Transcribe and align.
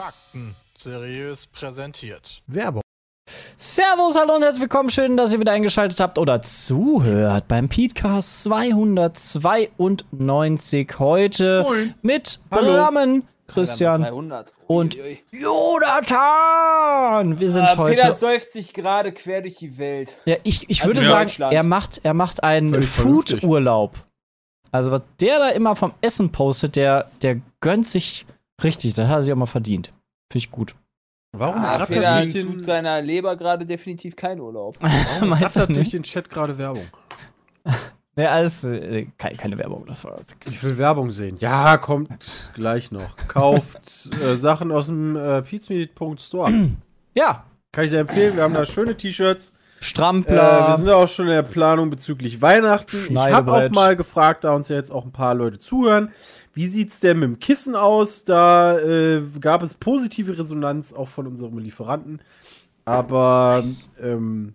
Fakten 0.00 0.56
seriös 0.76 1.46
präsentiert. 1.46 2.42
Werbung. 2.46 2.89
Servus, 3.62 4.16
hallo 4.16 4.36
und 4.36 4.42
herzlich 4.42 4.62
willkommen. 4.62 4.88
Schön, 4.88 5.18
dass 5.18 5.34
ihr 5.34 5.40
wieder 5.40 5.52
eingeschaltet 5.52 6.00
habt 6.00 6.18
oder 6.18 6.40
zuhört 6.40 7.46
beim 7.46 7.68
Podcast 7.68 8.44
292 8.44 10.98
heute 10.98 11.62
Moin. 11.64 11.92
mit 12.00 12.40
Hallo. 12.50 12.72
Brammen, 12.72 13.28
Christian 13.48 14.00
300. 14.00 14.54
und. 14.66 14.96
Jonathan. 15.30 17.38
Wir 17.38 17.50
sind 17.50 17.64
Äh, 17.64 17.76
Peter 17.76 18.08
heute. 18.08 18.14
säuft 18.14 18.50
sich 18.50 18.72
gerade 18.72 19.12
quer 19.12 19.42
durch 19.42 19.58
die 19.58 19.76
Welt. 19.76 20.16
Ja, 20.24 20.36
ich, 20.42 20.70
ich 20.70 20.82
Also 20.82 20.94
würde 20.94 21.06
sagen, 21.06 21.30
er 21.52 21.62
macht, 21.62 22.00
er 22.02 22.14
macht 22.14 22.42
einen. 22.42 22.80
Food-Urlaub. 22.80 23.94
Also, 24.72 24.90
was 24.90 25.02
der 25.20 25.38
da 25.38 25.48
immer 25.50 25.76
vom 25.76 25.92
Essen 26.00 26.32
postet, 26.32 26.76
der, 26.76 27.10
der 27.20 27.42
gönnt 27.60 27.86
sich 27.86 28.24
richtig. 28.64 28.94
Das 28.94 29.06
hat 29.06 29.16
er 29.16 29.22
sich 29.22 29.34
auch 29.34 29.38
mal 29.38 29.44
verdient. 29.44 29.88
Finde 30.32 30.46
ich 30.46 30.50
gut. 30.50 30.74
Warum 31.32 31.62
Ah, 31.62 31.76
rattert 31.76 31.88
Peter 31.88 32.22
durch, 32.22 32.32
tut 32.32 32.54
den, 32.54 32.64
seiner 32.64 33.00
Leber 33.02 33.36
gerade 33.36 33.64
definitiv 33.64 34.16
keinen 34.16 34.40
Urlaub. 34.40 34.76
warum 34.80 35.32
rattert 35.32 35.70
durch 35.70 35.90
den 35.90 36.02
Chat 36.02 36.28
gerade 36.28 36.56
Werbung? 36.58 36.86
Ja, 38.16 38.32
alles, 38.32 38.64
äh, 38.64 39.06
keine, 39.16 39.36
keine 39.36 39.56
Werbung. 39.56 39.86
Das 39.86 40.04
war. 40.04 40.18
Ich 40.46 40.62
will 40.62 40.76
Werbung 40.76 41.10
sehen. 41.10 41.36
Ja, 41.38 41.78
kommt 41.78 42.28
gleich 42.54 42.90
noch. 42.90 43.16
Kauft 43.28 44.10
äh, 44.22 44.36
Sachen 44.36 44.72
aus 44.72 44.86
dem 44.86 45.16
äh, 45.16 45.42
pizmeet.store. 45.42 46.52
Ja, 47.14 47.44
Kann 47.72 47.84
ich 47.84 47.90
sehr 47.90 48.02
empfehlen. 48.02 48.36
Wir 48.36 48.44
haben 48.44 48.54
da 48.54 48.64
schöne 48.64 48.96
T-Shirts. 48.96 49.50
Äh, 49.50 49.54
Strampler. 49.82 50.68
wir 50.68 50.76
sind 50.76 50.88
auch 50.90 51.08
schon 51.08 51.26
in 51.26 51.32
der 51.32 51.42
Planung 51.42 51.88
bezüglich 51.90 52.42
Weihnachten. 52.42 53.08
Ich 53.10 53.16
habe 53.16 53.52
auch 53.52 53.70
mal 53.70 53.96
gefragt, 53.96 54.44
da 54.44 54.54
uns 54.54 54.68
ja 54.68 54.76
jetzt 54.76 54.92
auch 54.92 55.04
ein 55.04 55.12
paar 55.12 55.34
Leute 55.34 55.58
zuhören, 55.58 56.12
wie 56.52 56.66
sieht's 56.66 57.00
denn 57.00 57.18
mit 57.20 57.28
dem 57.28 57.38
Kissen 57.38 57.74
aus? 57.76 58.24
Da 58.24 58.78
äh, 58.78 59.22
gab 59.40 59.62
es 59.62 59.74
positive 59.74 60.36
Resonanz 60.38 60.92
auch 60.92 61.08
von 61.08 61.26
unserem 61.26 61.58
Lieferanten. 61.58 62.20
Aber 62.84 63.56
Nice. 63.56 63.90
ähm, 64.00 64.54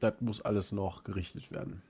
das 0.00 0.14
muss 0.20 0.42
alles 0.42 0.72
noch 0.72 1.04
gerichtet 1.04 1.50
werden. 1.50 1.82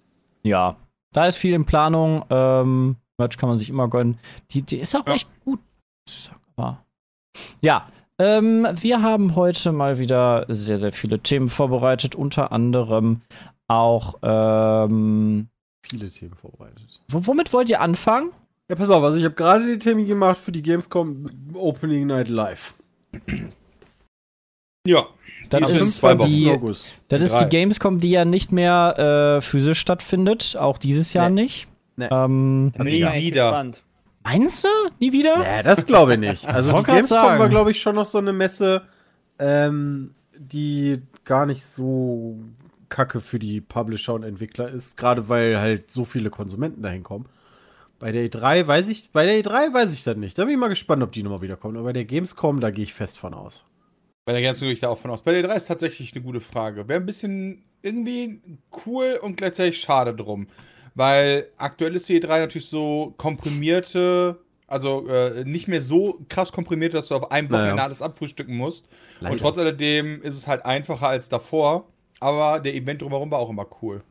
Ja, 0.42 0.76
da 1.12 1.26
ist 1.26 1.36
viel 1.36 1.54
in 1.54 1.64
Planung. 1.64 2.24
Ähm, 2.30 2.96
Merch 3.18 3.36
kann 3.38 3.48
man 3.48 3.58
sich 3.58 3.70
immer 3.70 3.88
gönnen. 3.88 4.18
Die, 4.50 4.62
die 4.62 4.78
ist 4.78 4.94
auch 4.94 5.06
echt 5.06 5.28
gut. 5.44 5.60
Sag 6.08 6.38
mal. 6.56 6.84
Ja, 7.60 7.88
ähm, 8.20 8.66
wir 8.80 9.02
haben 9.02 9.34
heute 9.34 9.72
mal 9.72 9.98
wieder 9.98 10.44
sehr, 10.48 10.78
sehr 10.78 10.92
viele 10.92 11.18
Themen 11.20 11.48
vorbereitet. 11.48 12.14
Unter 12.14 12.52
anderem 12.52 13.22
auch. 13.68 14.16
Ähm, 14.22 15.48
Viele 15.88 16.08
Themen 16.08 16.34
vorbereitet. 16.34 17.00
wo- 17.08 17.26
womit 17.26 17.52
wollt 17.52 17.68
ihr 17.70 17.80
anfangen? 17.80 18.30
Ja, 18.68 18.76
pass 18.76 18.90
auf, 18.90 19.02
also 19.04 19.18
ich 19.18 19.24
habe 19.24 19.34
gerade 19.34 19.66
den 19.66 19.78
Termin 19.80 20.06
gemacht 20.06 20.38
für 20.38 20.52
die 20.52 20.62
Gamescom 20.62 21.30
Opening 21.54 22.06
Night 22.06 22.28
Live. 22.28 22.74
Ja, 24.86 25.06
Das 25.50 25.70
Die 25.70 25.76
ist 25.76 25.96
zwei 25.98 26.18
Wochen. 26.18 26.28
die, 26.28 26.50
August. 26.50 26.86
das 27.08 27.22
ist 27.22 27.38
die 27.38 27.44
Gamescom, 27.48 28.00
die 28.00 28.10
ja 28.10 28.24
nicht 28.24 28.52
mehr 28.52 29.36
äh, 29.38 29.42
physisch 29.42 29.78
stattfindet. 29.80 30.56
Auch 30.58 30.78
dieses 30.78 31.12
Jahr 31.12 31.28
Nee. 31.30 31.42
nicht. 31.42 31.68
Nee. 31.96 32.08
Ähm, 32.10 32.66
nie 32.78 33.02
wieder. 33.02 33.50
gespannt. 33.50 33.82
meinst 34.24 34.64
du? 34.64 34.68
Nie 34.98 35.12
wieder? 35.12 35.42
Ja, 35.44 35.62
das 35.62 35.86
glaube 35.86 36.14
ich 36.14 36.18
nicht. 36.20 36.46
Also 36.48 36.72
die 36.76 36.82
Gamescom 36.82 37.06
sagen. 37.18 37.38
war, 37.38 37.48
glaube 37.48 37.70
ich, 37.70 37.80
schon 37.80 37.94
noch 37.94 38.06
so 38.06 38.18
eine 38.18 38.32
Messe, 38.32 38.82
ähm, 39.38 40.14
die 40.36 41.02
gar 41.24 41.44
nicht 41.46 41.64
so 41.66 42.38
kacke 42.88 43.20
für 43.20 43.38
die 43.38 43.60
Publisher 43.60 44.14
und 44.14 44.22
Entwickler 44.24 44.68
ist, 44.70 44.96
gerade 44.96 45.28
weil 45.28 45.58
halt 45.60 45.90
so 45.90 46.04
viele 46.04 46.30
Konsumenten 46.30 46.82
dahin 46.82 47.02
kommen. 47.02 47.26
Bei 47.98 48.12
der 48.12 48.28
E3 48.28 48.66
weiß 48.66 48.88
ich, 48.88 49.10
bei 49.12 49.24
der 49.24 49.42
E3 49.42 49.72
weiß 49.72 49.92
ich 49.92 50.02
das 50.04 50.16
nicht. 50.16 50.38
Da 50.38 50.44
bin 50.44 50.54
ich 50.54 50.58
mal 50.60 50.68
gespannt, 50.68 51.02
ob 51.02 51.12
die 51.12 51.22
nochmal 51.22 51.42
wiederkommen. 51.42 51.76
Aber 51.76 51.86
bei 51.86 51.92
der 51.92 52.04
Gamescom, 52.04 52.60
da 52.60 52.70
gehe 52.70 52.84
ich 52.84 52.92
fest 52.94 53.18
von 53.18 53.34
aus. 53.34 53.64
Bei 54.26 54.32
der 54.32 54.42
Gamescom 54.42 54.66
gehe 54.66 54.74
ich 54.74 54.80
da 54.80 54.88
auch 54.88 54.98
von 54.98 55.10
aus. 55.10 55.22
Bei 55.22 55.32
der 55.32 55.42
3 55.42 55.54
ist 55.54 55.66
tatsächlich 55.66 56.14
eine 56.14 56.24
gute 56.24 56.40
Frage. 56.40 56.88
Wäre 56.88 57.00
ein 57.00 57.06
bisschen 57.06 57.64
irgendwie 57.82 58.40
cool 58.86 59.18
und 59.22 59.36
gleichzeitig 59.36 59.80
schade 59.80 60.14
drum. 60.14 60.48
Weil 60.94 61.48
aktuell 61.58 61.94
ist 61.96 62.08
die 62.08 62.20
E3 62.20 62.40
natürlich 62.40 62.68
so 62.68 63.14
komprimierte, 63.16 64.38
also 64.66 65.06
äh, 65.08 65.44
nicht 65.44 65.68
mehr 65.68 65.82
so 65.82 66.20
krass 66.28 66.52
komprimiert, 66.52 66.94
dass 66.94 67.08
du 67.08 67.16
auf 67.16 67.30
einem 67.30 67.50
Wochenende 67.50 67.74
Naja. 67.76 67.84
alles 67.84 68.00
abfrühstücken 68.02 68.56
musst. 68.56 68.86
Leider. 69.20 69.32
Und 69.32 69.38
trotz 69.38 69.58
alledem 69.58 70.22
ist 70.22 70.34
es 70.34 70.46
halt 70.46 70.64
einfacher 70.64 71.08
als 71.08 71.28
davor. 71.28 71.88
Aber 72.20 72.60
der 72.60 72.74
Event 72.74 73.02
drumherum 73.02 73.30
war 73.30 73.38
auch 73.40 73.50
immer 73.50 73.66
cool. 73.82 74.02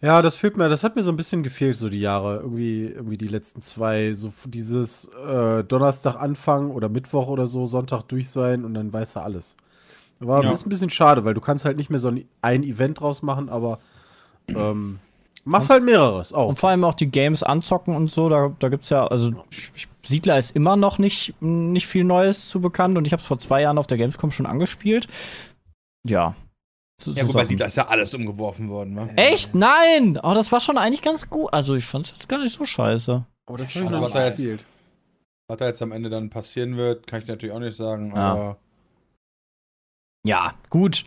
Ja, 0.00 0.22
das 0.22 0.36
fehlt 0.36 0.56
mir, 0.56 0.68
das 0.68 0.84
hat 0.84 0.94
mir 0.94 1.02
so 1.02 1.10
ein 1.10 1.16
bisschen 1.16 1.42
gefehlt, 1.42 1.76
so 1.76 1.88
die 1.88 2.00
Jahre. 2.00 2.36
Irgendwie, 2.36 2.86
irgendwie 2.86 3.18
die 3.18 3.26
letzten 3.26 3.62
zwei, 3.62 4.14
so 4.14 4.32
dieses 4.44 5.06
äh, 5.06 5.64
Donnerstag 5.64 6.14
anfangen 6.16 6.70
oder 6.70 6.88
Mittwoch 6.88 7.26
oder 7.26 7.46
so, 7.46 7.66
Sonntag 7.66 8.02
durch 8.02 8.30
sein 8.30 8.64
und 8.64 8.74
dann 8.74 8.92
weiß 8.92 9.16
er 9.16 9.24
alles. 9.24 9.56
War 10.20 10.42
Ja. 10.44 10.52
ist 10.52 10.66
ein 10.66 10.68
bisschen 10.68 10.90
schade, 10.90 11.24
weil 11.24 11.34
du 11.34 11.40
kannst 11.40 11.64
halt 11.64 11.76
nicht 11.76 11.90
mehr 11.90 11.98
so 11.98 12.08
ein, 12.08 12.24
ein 12.42 12.62
Event 12.62 13.00
draus 13.00 13.22
machen, 13.22 13.48
aber 13.48 13.78
ähm, 14.48 14.98
machst 15.44 15.70
halt 15.70 15.84
mehreres 15.84 16.32
auch. 16.32 16.48
Und 16.48 16.58
vor 16.58 16.70
allem 16.70 16.84
auch 16.84 16.94
die 16.94 17.10
Games 17.10 17.42
anzocken 17.42 17.94
und 17.94 18.10
so, 18.10 18.28
da, 18.28 18.52
da 18.58 18.68
gibt's 18.68 18.90
ja, 18.90 19.06
also 19.06 19.32
Siedler 20.02 20.38
ist 20.38 20.54
immer 20.56 20.76
noch 20.76 20.98
nicht, 20.98 21.34
nicht 21.40 21.86
viel 21.86 22.04
Neues 22.04 22.48
zu 22.48 22.60
bekannt 22.60 22.96
und 22.96 23.06
ich 23.06 23.12
habe 23.12 23.20
es 23.20 23.26
vor 23.26 23.38
zwei 23.38 23.62
Jahren 23.62 23.78
auf 23.78 23.86
der 23.86 23.98
Gamescom 23.98 24.30
schon 24.30 24.46
angespielt. 24.46 25.06
Ja. 26.06 26.34
Ja, 27.00 27.12
so 27.12 27.12
gut, 27.12 27.26
bei 27.26 27.26
Sachen. 27.32 27.48
Siedler 27.48 27.66
ist 27.66 27.76
ja 27.76 27.86
alles 27.86 28.12
umgeworfen 28.14 28.68
worden, 28.68 28.96
wa? 28.96 29.06
Echt? 29.16 29.54
Nein! 29.54 30.18
Oh, 30.22 30.34
das 30.34 30.50
war 30.50 30.60
schon 30.60 30.78
eigentlich 30.78 31.02
ganz 31.02 31.30
gut. 31.30 31.52
Also 31.52 31.76
ich 31.76 31.84
fand's 31.86 32.10
jetzt 32.10 32.28
gar 32.28 32.38
nicht 32.38 32.56
so 32.56 32.64
scheiße. 32.64 33.24
Aber 33.46 33.58
das 33.58 33.74
noch 33.74 34.02
was 34.02 34.12
da 34.12 34.26
jetzt-. 34.26 34.64
Was 35.46 35.56
da 35.58 35.66
jetzt 35.66 35.80
am 35.80 35.92
Ende 35.92 36.10
dann 36.10 36.28
passieren 36.28 36.76
wird, 36.76 37.06
kann 37.06 37.22
ich 37.22 37.28
natürlich 37.28 37.54
auch 37.54 37.60
nicht 37.60 37.76
sagen. 37.76 38.10
Ja. 38.14 38.32
Aber 38.32 38.58
Ja, 40.26 40.54
gut. 40.70 41.04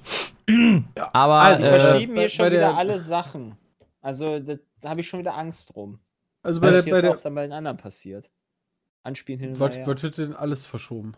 Aber 1.14 1.42
Also, 1.42 1.66
Äh, 1.66 1.80
verschieben 1.80 2.16
hier 2.18 2.30
schon 2.30 2.52
wieder 2.52 2.76
alle 2.76 3.00
Sachen. 3.00 3.58
Also, 4.02 4.40
da, 4.40 4.56
da 4.80 4.90
habe 4.90 5.02
ich 5.02 5.08
schon 5.08 5.20
wieder 5.20 5.38
Angst 5.38 5.76
drum. 5.76 6.00
Also 6.44 6.60
bei 6.60 6.68
Was 6.68 6.84
der, 6.84 6.84
jetzt 6.86 6.92
bei 6.92 7.02
der, 7.02 7.12
auch 7.18 7.22
dann 7.22 7.36
bei 7.36 7.44
den 7.44 7.52
anderen 7.52 7.78
passiert. 7.78 8.32
Anspielen 9.04 9.40
hin 9.40 9.50
und 9.50 9.60
her. 9.60 9.86
was 9.86 10.04
wird 10.04 10.18
denn 10.18 10.36
alles 10.36 10.66
verschoben? 10.66 11.14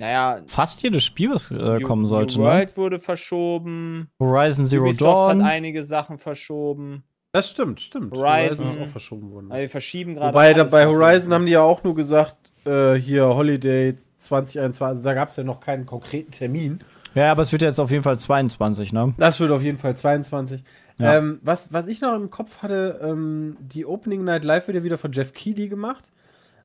Naja, 0.00 0.40
fast 0.46 0.82
jedes 0.82 1.04
Spiel, 1.04 1.30
was 1.30 1.50
äh, 1.50 1.54
New- 1.54 1.80
kommen 1.86 2.06
sollte, 2.06 2.38
New 2.38 2.44
ne? 2.44 2.50
World 2.50 2.76
wurde 2.76 2.98
verschoben. 2.98 4.08
Horizon 4.18 4.64
Zero 4.66 4.84
Ubisoft 4.84 5.30
Dawn. 5.30 5.44
hat 5.44 5.50
einige 5.52 5.82
Sachen 5.82 6.18
verschoben. 6.18 7.04
Das 7.32 7.50
stimmt, 7.50 7.80
stimmt. 7.80 8.16
Horizon. 8.16 8.66
ist 8.68 8.80
auch 8.80 8.88
verschoben 8.88 9.30
worden. 9.30 9.52
Also 9.52 9.60
wir 9.60 9.68
verschieben 9.68 10.14
gerade. 10.16 10.32
Wobei 10.34 10.52
da, 10.54 10.62
alles 10.62 10.72
bei 10.72 10.86
Horizon 10.86 11.32
haben 11.34 11.46
die 11.46 11.52
ja 11.52 11.62
auch 11.62 11.84
nur 11.84 11.94
gesagt, 11.94 12.36
äh, 12.64 12.94
hier 12.94 13.26
Holiday 13.26 13.94
2021, 14.18 14.82
also 14.82 15.04
da 15.04 15.14
gab 15.14 15.28
es 15.28 15.36
ja 15.36 15.44
noch 15.44 15.60
keinen 15.60 15.86
konkreten 15.86 16.30
Termin. 16.32 16.80
Ja, 17.14 17.30
aber 17.32 17.42
es 17.42 17.52
wird 17.52 17.62
jetzt 17.62 17.78
auf 17.80 17.90
jeden 17.90 18.02
Fall 18.04 18.18
22, 18.18 18.92
ne? 18.92 19.14
Das 19.18 19.38
wird 19.40 19.50
auf 19.50 19.62
jeden 19.62 19.78
Fall 19.78 19.96
22. 19.96 20.62
Ja. 20.98 21.16
Ähm, 21.16 21.40
was, 21.42 21.72
was 21.72 21.86
ich 21.88 22.00
noch 22.00 22.14
im 22.14 22.30
Kopf 22.30 22.58
hatte, 22.62 23.00
ähm, 23.02 23.56
die 23.60 23.86
Opening 23.86 24.24
Night 24.24 24.44
Live 24.44 24.66
wird 24.68 24.76
ja 24.76 24.84
wieder 24.84 24.98
von 24.98 25.12
Jeff 25.12 25.32
Keighley 25.32 25.68
gemacht. 25.68 26.12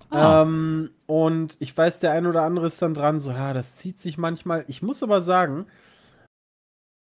Ah. 0.09 0.41
Ähm, 0.41 0.91
und 1.07 1.57
ich 1.59 1.75
weiß, 1.75 1.99
der 1.99 2.11
ein 2.11 2.25
oder 2.25 2.43
andere 2.43 2.67
ist 2.67 2.81
dann 2.81 2.93
dran, 2.93 3.19
so, 3.19 3.31
ja, 3.31 3.53
das 3.53 3.75
zieht 3.75 3.99
sich 3.99 4.17
manchmal. 4.17 4.65
Ich 4.67 4.81
muss 4.81 5.03
aber 5.03 5.21
sagen, 5.21 5.65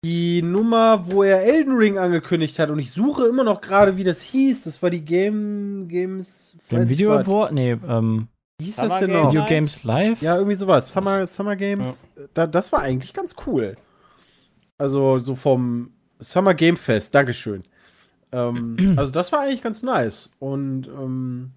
die 0.04 0.42
Nummer, 0.42 1.12
wo 1.12 1.24
er 1.24 1.44
Elden 1.44 1.76
Ring 1.76 1.98
angekündigt 1.98 2.60
hat, 2.60 2.70
und 2.70 2.80
ich 2.80 2.92
suche 2.92 3.26
immer 3.26 3.44
noch 3.44 3.62
gerade, 3.62 3.98
wie 3.98 4.04
das 4.04 4.22
hieß, 4.22 4.64
das 4.64 4.82
war 4.82 4.90
die 4.90 5.04
Game 5.04 5.88
Games. 5.88 6.56
Ich 6.70 6.90
Video. 6.90 7.14
Award? 7.14 7.52
Nee, 7.52 7.78
ähm, 7.88 8.28
Wie 8.60 8.66
hieß 8.66 8.76
Summer 8.76 8.90
das 8.90 9.00
denn 9.00 9.10
Game 9.10 9.24
noch? 9.24 9.32
Video? 9.32 9.46
Games 9.46 9.84
Live? 9.84 10.22
Ja, 10.22 10.36
irgendwie 10.36 10.56
sowas. 10.56 10.92
Summer, 10.92 11.26
Summer 11.28 11.56
Games. 11.56 12.10
Da, 12.34 12.48
das 12.48 12.72
war 12.72 12.82
eigentlich 12.82 13.14
ganz 13.14 13.36
cool. 13.46 13.76
Also 14.78 15.18
so 15.18 15.36
vom 15.36 15.92
Summer 16.20 16.54
Game 16.54 16.78
Fest. 16.78 17.16
Dankeschön. 17.16 17.64
Ähm, 18.32 18.78
also 18.98 19.12
das 19.12 19.32
war 19.32 19.42
eigentlich 19.42 19.64
ganz 19.64 19.84
nice. 19.84 20.30
Und 20.40 20.88
ähm, 20.88 21.52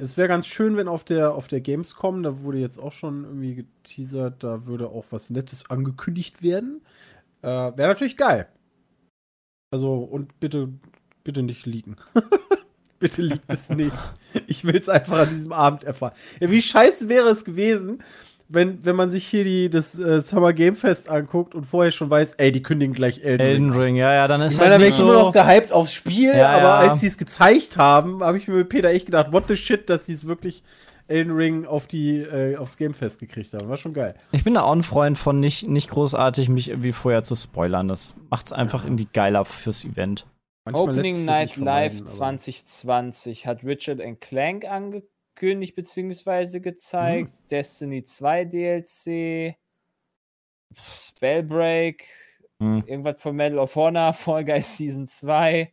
es 0.00 0.16
wäre 0.16 0.28
ganz 0.28 0.46
schön, 0.46 0.76
wenn 0.76 0.88
auf 0.88 1.04
der, 1.04 1.34
auf 1.34 1.48
der 1.48 1.60
Gamescom, 1.60 2.22
da 2.22 2.42
wurde 2.42 2.58
jetzt 2.58 2.78
auch 2.78 2.92
schon 2.92 3.24
irgendwie 3.24 3.54
geteasert, 3.54 4.42
da 4.42 4.66
würde 4.66 4.88
auch 4.88 5.06
was 5.10 5.30
Nettes 5.30 5.70
angekündigt 5.70 6.42
werden. 6.42 6.82
Äh, 7.42 7.48
wäre 7.48 7.88
natürlich 7.88 8.16
geil. 8.16 8.48
Also, 9.70 9.94
und 9.98 10.38
bitte, 10.40 10.68
bitte 11.24 11.42
nicht 11.42 11.66
leaken. 11.66 11.96
bitte 12.98 13.22
liegt 13.22 13.50
es 13.52 13.70
nicht. 13.70 13.96
Ich 14.46 14.64
will 14.64 14.76
es 14.76 14.88
einfach 14.88 15.20
an 15.20 15.28
diesem 15.28 15.52
Abend 15.52 15.84
erfahren. 15.84 16.14
Ja, 16.40 16.50
wie 16.50 16.62
scheiße 16.62 17.08
wäre 17.08 17.28
es 17.30 17.44
gewesen, 17.44 18.02
wenn, 18.52 18.84
wenn 18.84 18.96
man 18.96 19.10
sich 19.10 19.26
hier 19.26 19.44
die, 19.44 19.70
das 19.70 19.98
äh, 19.98 20.20
Summer 20.20 20.52
Game 20.52 20.74
Fest 20.76 21.08
anguckt 21.08 21.54
und 21.54 21.64
vorher 21.64 21.90
schon 21.92 22.10
weiß, 22.10 22.34
ey, 22.38 22.50
die 22.52 22.62
kündigen 22.62 22.94
gleich 22.94 23.22
Elden, 23.24 23.40
Elden 23.46 23.70
Ring. 23.70 23.80
Ring, 23.80 23.96
ja, 23.96 24.12
ja, 24.12 24.26
dann 24.28 24.40
ist 24.42 24.54
Ich 24.54 24.58
meine, 24.58 24.70
da 24.70 24.72
halt 24.72 24.80
wäre 24.80 24.90
nicht 24.90 24.98
ich 24.98 25.04
immer 25.04 25.14
noch 25.14 25.26
so. 25.34 25.40
gehypt 25.40 25.72
aufs 25.72 25.94
Spiel, 25.94 26.34
Ja, 26.36 26.50
aber 26.50 26.62
ja. 26.62 26.78
als 26.90 27.00
sie 27.00 27.06
es 27.06 27.16
gezeigt 27.16 27.76
haben, 27.76 28.22
habe 28.22 28.38
ich 28.38 28.48
mir 28.48 28.54
mit 28.56 28.68
Peter 28.68 28.90
echt 28.90 29.06
gedacht, 29.06 29.32
what 29.32 29.44
the 29.48 29.56
shit, 29.56 29.88
dass 29.88 30.06
sie 30.06 30.12
es 30.14 30.26
wirklich 30.26 30.62
Elden 31.06 31.32
Ring 31.32 31.64
auf 31.66 31.86
die, 31.88 32.18
äh, 32.18 32.56
aufs 32.56 32.76
Game 32.76 32.94
Fest 32.94 33.18
gekriegt 33.20 33.52
haben. 33.54 33.68
War 33.68 33.76
schon 33.76 33.94
geil. 33.94 34.14
Ich 34.32 34.44
bin 34.44 34.54
da 34.54 34.62
auch 34.62 34.72
ein 34.72 34.82
Freund 34.84 35.18
von 35.18 35.40
nicht, 35.40 35.66
nicht 35.68 35.90
großartig 35.90 36.48
mich 36.48 36.68
irgendwie 36.70 36.92
vorher 36.92 37.22
zu 37.24 37.34
spoilern. 37.34 37.88
Das 37.88 38.14
macht's 38.30 38.52
einfach 38.52 38.84
irgendwie 38.84 39.08
geiler 39.12 39.44
fürs 39.44 39.84
Event. 39.84 40.26
Manchmal 40.64 40.88
Opening 40.90 41.24
Night 41.24 41.56
Live 41.56 41.94
vermeiden, 41.94 42.00
aber- 42.02 42.10
2020 42.10 43.46
hat 43.46 43.64
Richard 43.64 44.00
and 44.00 44.20
Clank 44.20 44.64
angekündigt 45.34 45.74
bzw. 45.74 46.60
gezeigt. 46.60 47.30
Mhm. 47.32 47.48
Destiny 47.48 48.04
2 48.04 48.44
DLC. 48.44 49.56
Spellbreak. 50.74 52.06
Hm. 52.60 52.84
Irgendwas 52.86 53.20
von 53.20 53.34
Medal 53.36 53.58
of 53.58 53.74
Honor. 53.76 54.12
Fall 54.12 54.44
Guys 54.44 54.76
Season 54.76 55.06
2. 55.06 55.72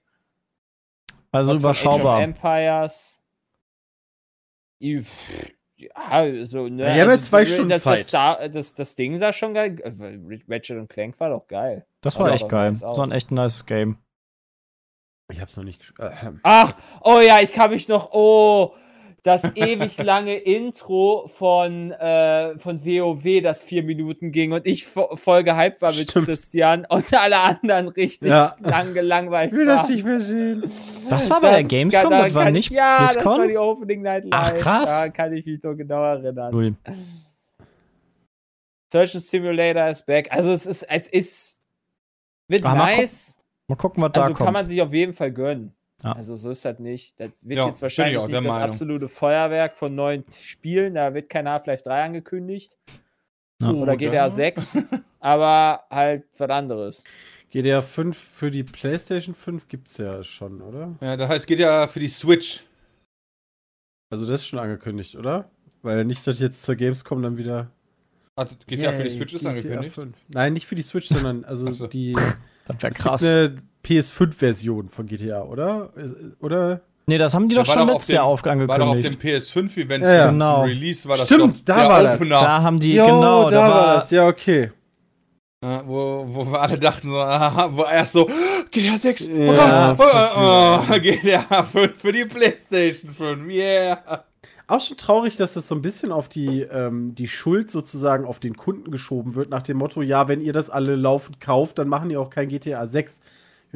Also 1.31 1.55
überschaubar. 1.55 2.21
Empires. 2.21 3.21
I- 4.81 5.03
Ja, 5.79 5.91
also, 5.95 6.67
ne, 6.69 6.83
Ja, 6.83 6.95
wir 6.95 7.01
haben 7.01 7.09
ja 7.09 7.15
also, 7.15 7.27
zwei 7.27 7.41
das, 7.41 7.49
Stunden 7.53 7.69
das, 7.69 7.83
Zeit. 7.83 8.11
Das, 8.13 8.51
das, 8.51 8.73
das 8.73 8.95
Ding 8.95 9.17
sah 9.17 9.31
schon 9.33 9.53
geil. 9.53 9.79
äh, 9.81 10.43
Ratchet 10.51 10.77
und 10.77 10.89
Clank 10.89 11.19
war 11.19 11.29
doch 11.29 11.45
geil. 11.47 11.85
Das 12.01 12.17
war 12.17 12.25
Also, 12.31 12.35
echt 12.35 12.49
geil. 12.49 12.69
nice 12.71 12.79
Das 12.79 12.97
war 12.97 13.05
ein 13.05 13.11
echt 13.11 13.31
nice 13.31 13.65
Game. 13.65 13.97
Ich 15.31 15.39
hab's 15.41 15.57
noch 15.57 15.65
nicht. 15.65 15.93
Äh, 15.99 16.31
Ach, 16.43 16.75
oh 17.01 17.19
ja, 17.19 17.41
ich 17.41 17.51
kann 17.51 17.69
mich 17.71 17.87
noch, 17.89 18.09
oh, 18.13 18.73
das 19.23 19.43
ewig 19.55 19.97
lange 20.01 20.35
Intro 20.35 21.27
von, 21.27 21.91
äh, 21.91 22.57
von 22.59 22.85
WoW, 22.85 23.41
das 23.41 23.61
vier 23.61 23.83
Minuten 23.83 24.31
ging 24.31 24.53
und 24.53 24.65
ich 24.65 24.85
vo 24.87 25.15
voll 25.17 25.43
gehypt 25.43 25.81
war 25.81 25.91
mit 25.91 26.09
Stimmt. 26.11 26.27
Christian 26.27 26.85
und 26.89 27.13
alle 27.13 27.37
anderen 27.39 27.89
richtig 27.89 28.29
Ja. 28.29 28.55
lang 28.61 28.93
gelangweilt 28.93 29.51
ich 29.51 29.57
will 29.57 29.65
das 29.65 29.89
nicht 29.89 30.05
mehr 30.05 30.19
sehen. 30.21 30.63
Das 31.09 31.29
war 31.29 31.41
bei 31.41 31.51
der 31.51 31.63
Gamescom, 31.63 32.09
da 32.09 32.23
das 32.23 32.33
war 32.35 32.45
kann- 32.45 32.53
nicht 32.53 32.71
Ja, 32.71 32.99
das 33.01 33.13
BlizzCon? 33.15 33.39
war 33.39 33.47
die 33.47 33.57
Opening 33.57 34.01
Night 34.01 34.25
Ach, 34.31 34.51
Live. 34.53 34.61
krass. 34.61 34.89
Da 34.89 35.09
kann 35.09 35.33
ich 35.33 35.45
mich 35.45 35.61
noch 35.61 35.73
genau 35.75 36.03
erinnern. 36.03 36.51
Null. 36.53 36.75
Surgeon 38.91 39.21
Simulator 39.21 39.87
ist 39.89 40.05
back. 40.05 40.31
Also 40.31 40.51
es 40.51 40.65
ist, 40.65 40.83
es 40.83 41.07
ist, 41.07 41.59
wird 42.47 42.63
mal 42.63 42.75
nice. 42.75 43.37
Mal 43.67 43.75
gucken, 43.75 44.01
was 44.01 44.11
da 44.13 44.21
Also 44.21 44.33
kann 44.33 44.45
kommt. 44.45 44.53
man 44.57 44.65
sich 44.65 44.81
auf 44.81 44.93
jeden 44.93 45.13
Fall 45.13 45.31
gönnen. 45.31 45.73
Ja. 46.03 46.11
Also 46.13 46.35
so 46.35 46.51
ist 46.51 46.63
das 46.63 46.79
nicht. 46.79 47.19
Das 47.19 47.31
wird 47.41 47.57
Ja, 47.57 47.67
jetzt 47.67 47.81
wahrscheinlich 47.81 48.21
nicht 48.21 48.33
das 48.33 48.43
Meinung. 48.43 48.61
absolute 48.61 49.07
Feuerwerk 49.07 49.75
von 49.75 49.95
neuen 49.95 50.23
Spielen. 50.31 50.93
Da 50.93 51.13
wird 51.13 51.29
kein 51.29 51.47
Half-Life 51.49 51.83
3 51.83 52.03
angekündigt. 52.03 52.77
Ja. 53.61 53.71
Oder 53.71 53.97
GTA 53.97 54.29
6. 54.29 54.77
aber 55.19 55.85
halt 55.89 56.25
was 56.37 56.49
anderes. 56.49 57.03
GTA 57.49 57.81
5 57.81 58.15
für 58.17 58.51
die 58.51 58.63
PlayStation 58.63 59.33
5 59.33 59.67
gibt's 59.67 59.97
ja 59.97 60.23
schon, 60.23 60.61
oder? 60.61 60.95
Ja, 61.01 61.17
das 61.17 61.29
heißt, 61.29 61.47
geht 61.47 61.59
ja 61.59 61.87
für 61.87 61.99
die 61.99 62.09
Switch. 62.09 62.63
Also 64.09 64.25
das 64.29 64.41
ist 64.41 64.47
schon 64.47 64.59
angekündigt, 64.59 65.15
oder? 65.15 65.49
Weil 65.81 66.05
nicht, 66.05 66.25
dass 66.27 66.39
jetzt 66.39 66.61
zur 66.63 66.75
Gamescom 66.75 67.21
dann 67.21 67.37
wieder. 67.37 67.71
Ah, 68.35 68.45
das 68.45 68.57
geht 68.67 68.81
ja 68.81 68.91
für 68.91 69.03
die 69.03 69.09
Switch 69.09 69.33
ist 69.33 69.41
GTA 69.41 69.49
angekündigt. 69.49 69.95
5. 69.95 70.15
Nein, 70.27 70.53
nicht 70.53 70.67
für 70.67 70.75
die 70.75 70.83
Switch, 70.83 71.07
sondern 71.07 71.43
also 71.43 71.71
so. 71.71 71.87
die 71.87 72.13
Das 72.13 72.81
wäre 72.81 72.91
es 72.91 72.97
krass. 72.97 73.21
Gibt 73.21 73.33
eine 73.33 73.61
PS5-Version 73.87 74.89
von 74.89 75.07
GTA, 75.07 75.43
oder? 75.43 75.91
Oder? 76.39 76.81
Nee, 77.05 77.17
das 77.17 77.33
haben 77.33 77.47
die 77.47 77.55
doch 77.55 77.65
war 77.67 77.73
schon 77.79 77.87
letztes 77.87 78.09
Jahr 78.09 78.25
auf 78.25 78.43
War 78.43 78.55
doch 78.57 78.87
auf 78.87 78.91
angekündigt. 78.97 79.23
dem 79.23 79.69
PS5-Event 79.69 80.03
Ja, 80.03 80.13
ja. 80.13 80.25
zum 80.25 80.31
Genau. 80.33 80.63
Release, 80.63 81.07
war 81.07 81.15
das 81.17 81.25
Stimmt, 81.27 81.41
doch 81.59 81.65
da 81.65 81.75
der 81.79 81.89
war 81.89 82.03
das. 82.03 82.15
Opener. 82.15 82.39
Da 82.41 82.61
haben 82.61 82.79
die, 82.79 82.93
Jo, 82.95 83.05
genau, 83.05 83.49
da, 83.49 83.69
war, 83.69 83.93
das. 83.95 84.11
Ja, 84.11 84.27
okay. 84.27 84.71
Ja, 85.63 85.87
wo, 85.87 86.25
wo 86.27 86.45
wir 86.51 86.61
alle 86.61 86.77
dachten 86.77 87.09
so, 87.09 87.17
aha, 87.17 87.69
wo 87.71 87.83
erst 87.83 88.11
so, 88.13 88.29
GTA 88.71 88.97
6, 88.97 89.29
oh 89.29 89.53
Ja, 89.53 89.93
Gott, 89.93 90.31
oh, 90.37 90.93
oh, 90.93 90.99
GTA 90.99 91.63
5 91.63 91.93
für 91.97 92.11
die 92.11 92.25
Playstation 92.25 93.11
5, 93.11 93.51
yeah. 93.51 94.25
Auch 94.67 94.81
schon 94.81 94.97
traurig, 94.97 95.37
dass 95.37 95.53
das 95.53 95.67
so 95.69 95.75
ein 95.75 95.81
bisschen 95.81 96.11
auf 96.11 96.27
die, 96.27 96.61
ähm, 96.61 97.15
die 97.15 97.29
Schuld 97.29 97.71
sozusagen 97.71 98.25
auf 98.25 98.39
den 98.41 98.57
Kunden 98.57 98.91
geschoben 98.91 99.33
wird, 99.33 99.49
nach 99.49 99.63
dem 99.63 99.77
Motto, 99.77 100.01
ja, 100.01 100.27
wenn 100.27 100.41
ihr 100.41 100.51
das 100.53 100.69
alle 100.69 100.95
laufend 100.97 101.39
kauft, 101.39 101.79
dann 101.79 101.87
machen 101.87 102.09
die 102.09 102.17
auch 102.17 102.29
kein 102.29 102.49
GTA 102.49 102.85
6. 102.85 103.21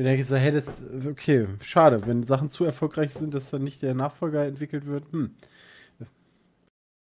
Mir 0.02 0.08
denke 0.08 0.24
so, 0.24 0.36
hey, 0.36 0.52
das 0.52 0.66
okay, 1.08 1.46
schade, 1.62 2.02
wenn 2.08 2.24
Sachen 2.24 2.50
zu 2.50 2.66
erfolgreich 2.66 3.14
sind, 3.14 3.36
dass 3.36 3.52
dann 3.52 3.64
nicht 3.64 3.84
der 3.84 3.94
Nachfolger 3.94 4.48
entwickelt 4.48 4.88
wird. 4.88 5.04
Hm. 5.12 5.36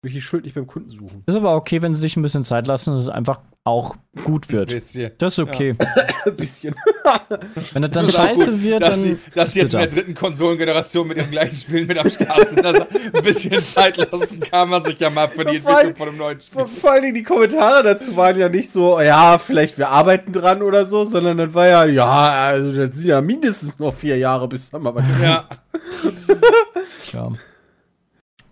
Will 0.02 0.10
ich 0.12 0.16
die 0.16 0.22
Schuld 0.22 0.46
nicht 0.46 0.56
beim 0.56 0.66
Kunden 0.66 0.90
suchen. 0.90 1.24
ist 1.26 1.36
aber 1.36 1.56
okay, 1.56 1.82
wenn 1.82 1.94
sie 1.94 2.00
sich 2.00 2.16
ein 2.16 2.22
bisschen 2.22 2.46
Zeit 2.46 2.68
lassen, 2.68 2.92
dass 2.92 3.02
es 3.02 3.10
einfach 3.10 3.42
auch 3.66 3.98
gut 4.24 4.50
wird. 4.50 4.70
Bisschen. 4.70 5.12
Das 5.18 5.34
ist 5.34 5.40
okay. 5.40 5.76
Ein 6.26 6.36
bisschen. 6.38 6.74
Wenn 7.74 7.82
das 7.82 7.92
dann 7.92 8.06
Das 8.06 8.16
scheiße 8.16 8.52
gut, 8.52 8.64
wird, 8.64 8.82
dass 8.82 8.90
dann. 8.92 9.00
sie, 9.00 9.18
dass 9.36 9.54
sie 9.54 9.60
jetzt 9.60 9.74
in 9.74 9.80
der 9.80 9.88
dritten 9.88 10.16
Konsolengeneration 10.16 11.06
mit 11.08 11.18
den 11.18 11.30
gleichen 11.30 11.54
Spielen 11.56 11.86
mit 11.86 11.98
am 11.98 12.10
Start 12.10 12.48
sind. 12.48 12.66
Also 12.66 12.86
ein 13.14 13.24
bisschen 13.24 13.62
Zeit 13.62 13.98
lassen 13.98 14.40
kann 14.40 14.70
man 14.70 14.86
sich 14.86 14.98
ja 15.00 15.10
mal 15.10 15.28
für 15.28 15.44
die 15.46 15.58
Ja, 15.58 15.70
Entwicklung 15.82 15.96
von 15.98 16.08
einem 16.08 16.18
neuen 16.18 16.40
Spiel. 16.40 16.54
Vor, 16.60 16.68
vor 16.70 16.92
allen 16.92 17.02
Dingen 17.04 17.16
die 17.16 17.24
Kommentare 17.24 17.84
dazu 17.84 18.16
waren 18.16 18.40
ja 18.40 18.48
nicht 18.48 18.72
so, 18.72 19.00
ja, 19.02 19.38
vielleicht 19.38 19.78
wir 19.78 19.90
arbeiten 19.90 20.32
dran 20.32 20.62
oder 20.62 20.86
so, 20.86 21.04
sondern 21.06 21.38
dann 21.38 21.54
war 21.54 21.68
ja, 21.68 21.86
ja, 21.86 22.06
also 22.48 22.74
das 22.74 22.96
sind 22.98 23.08
ja 23.08 23.20
mindestens 23.22 23.78
noch 23.80 23.94
vier 23.94 24.18
Jahre, 24.18 24.48
bis 24.48 24.70
dann 24.70 24.82
mal 24.82 24.96
was 24.96 25.04
Ja, 25.22 25.44
Ja. 27.12 27.32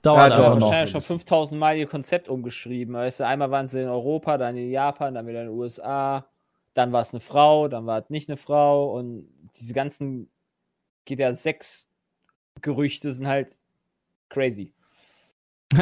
Dauert 0.07 0.31
Ja, 0.31 0.37
einfach 0.37 0.55
noch. 0.55 0.67
wahrscheinlich 0.67 0.91
schon 0.91 1.01
5000 1.01 1.59
Mal 1.59 1.77
ihr 1.77 1.87
Konzept 1.87 2.29
umgeschrieben. 2.29 2.95
Weißt 2.95 3.19
du, 3.19 3.25
einmal 3.27 3.51
waren 3.51 3.67
sie 3.67 3.81
in 3.81 3.89
Europa, 3.89 4.37
dann 4.37 4.55
in 4.57 4.69
Japan, 4.71 5.13
dann 5.13 5.27
wieder 5.27 5.41
in 5.41 5.47
den 5.49 5.55
USA, 5.57 6.25
dann 6.73 6.91
war 6.91 7.01
es 7.01 7.13
eine 7.13 7.19
Frau, 7.19 7.67
dann 7.67 7.85
war 7.85 7.99
es 8.03 8.09
nicht 8.09 8.29
eine 8.29 8.37
Frau 8.37 8.93
und 8.97 9.27
diese 9.59 9.73
ganzen 9.73 10.29
GTA 11.05 11.33
6 11.33 11.87
Gerüchte 12.61 13.11
sind 13.13 13.27
halt 13.27 13.49
crazy. 14.29 14.73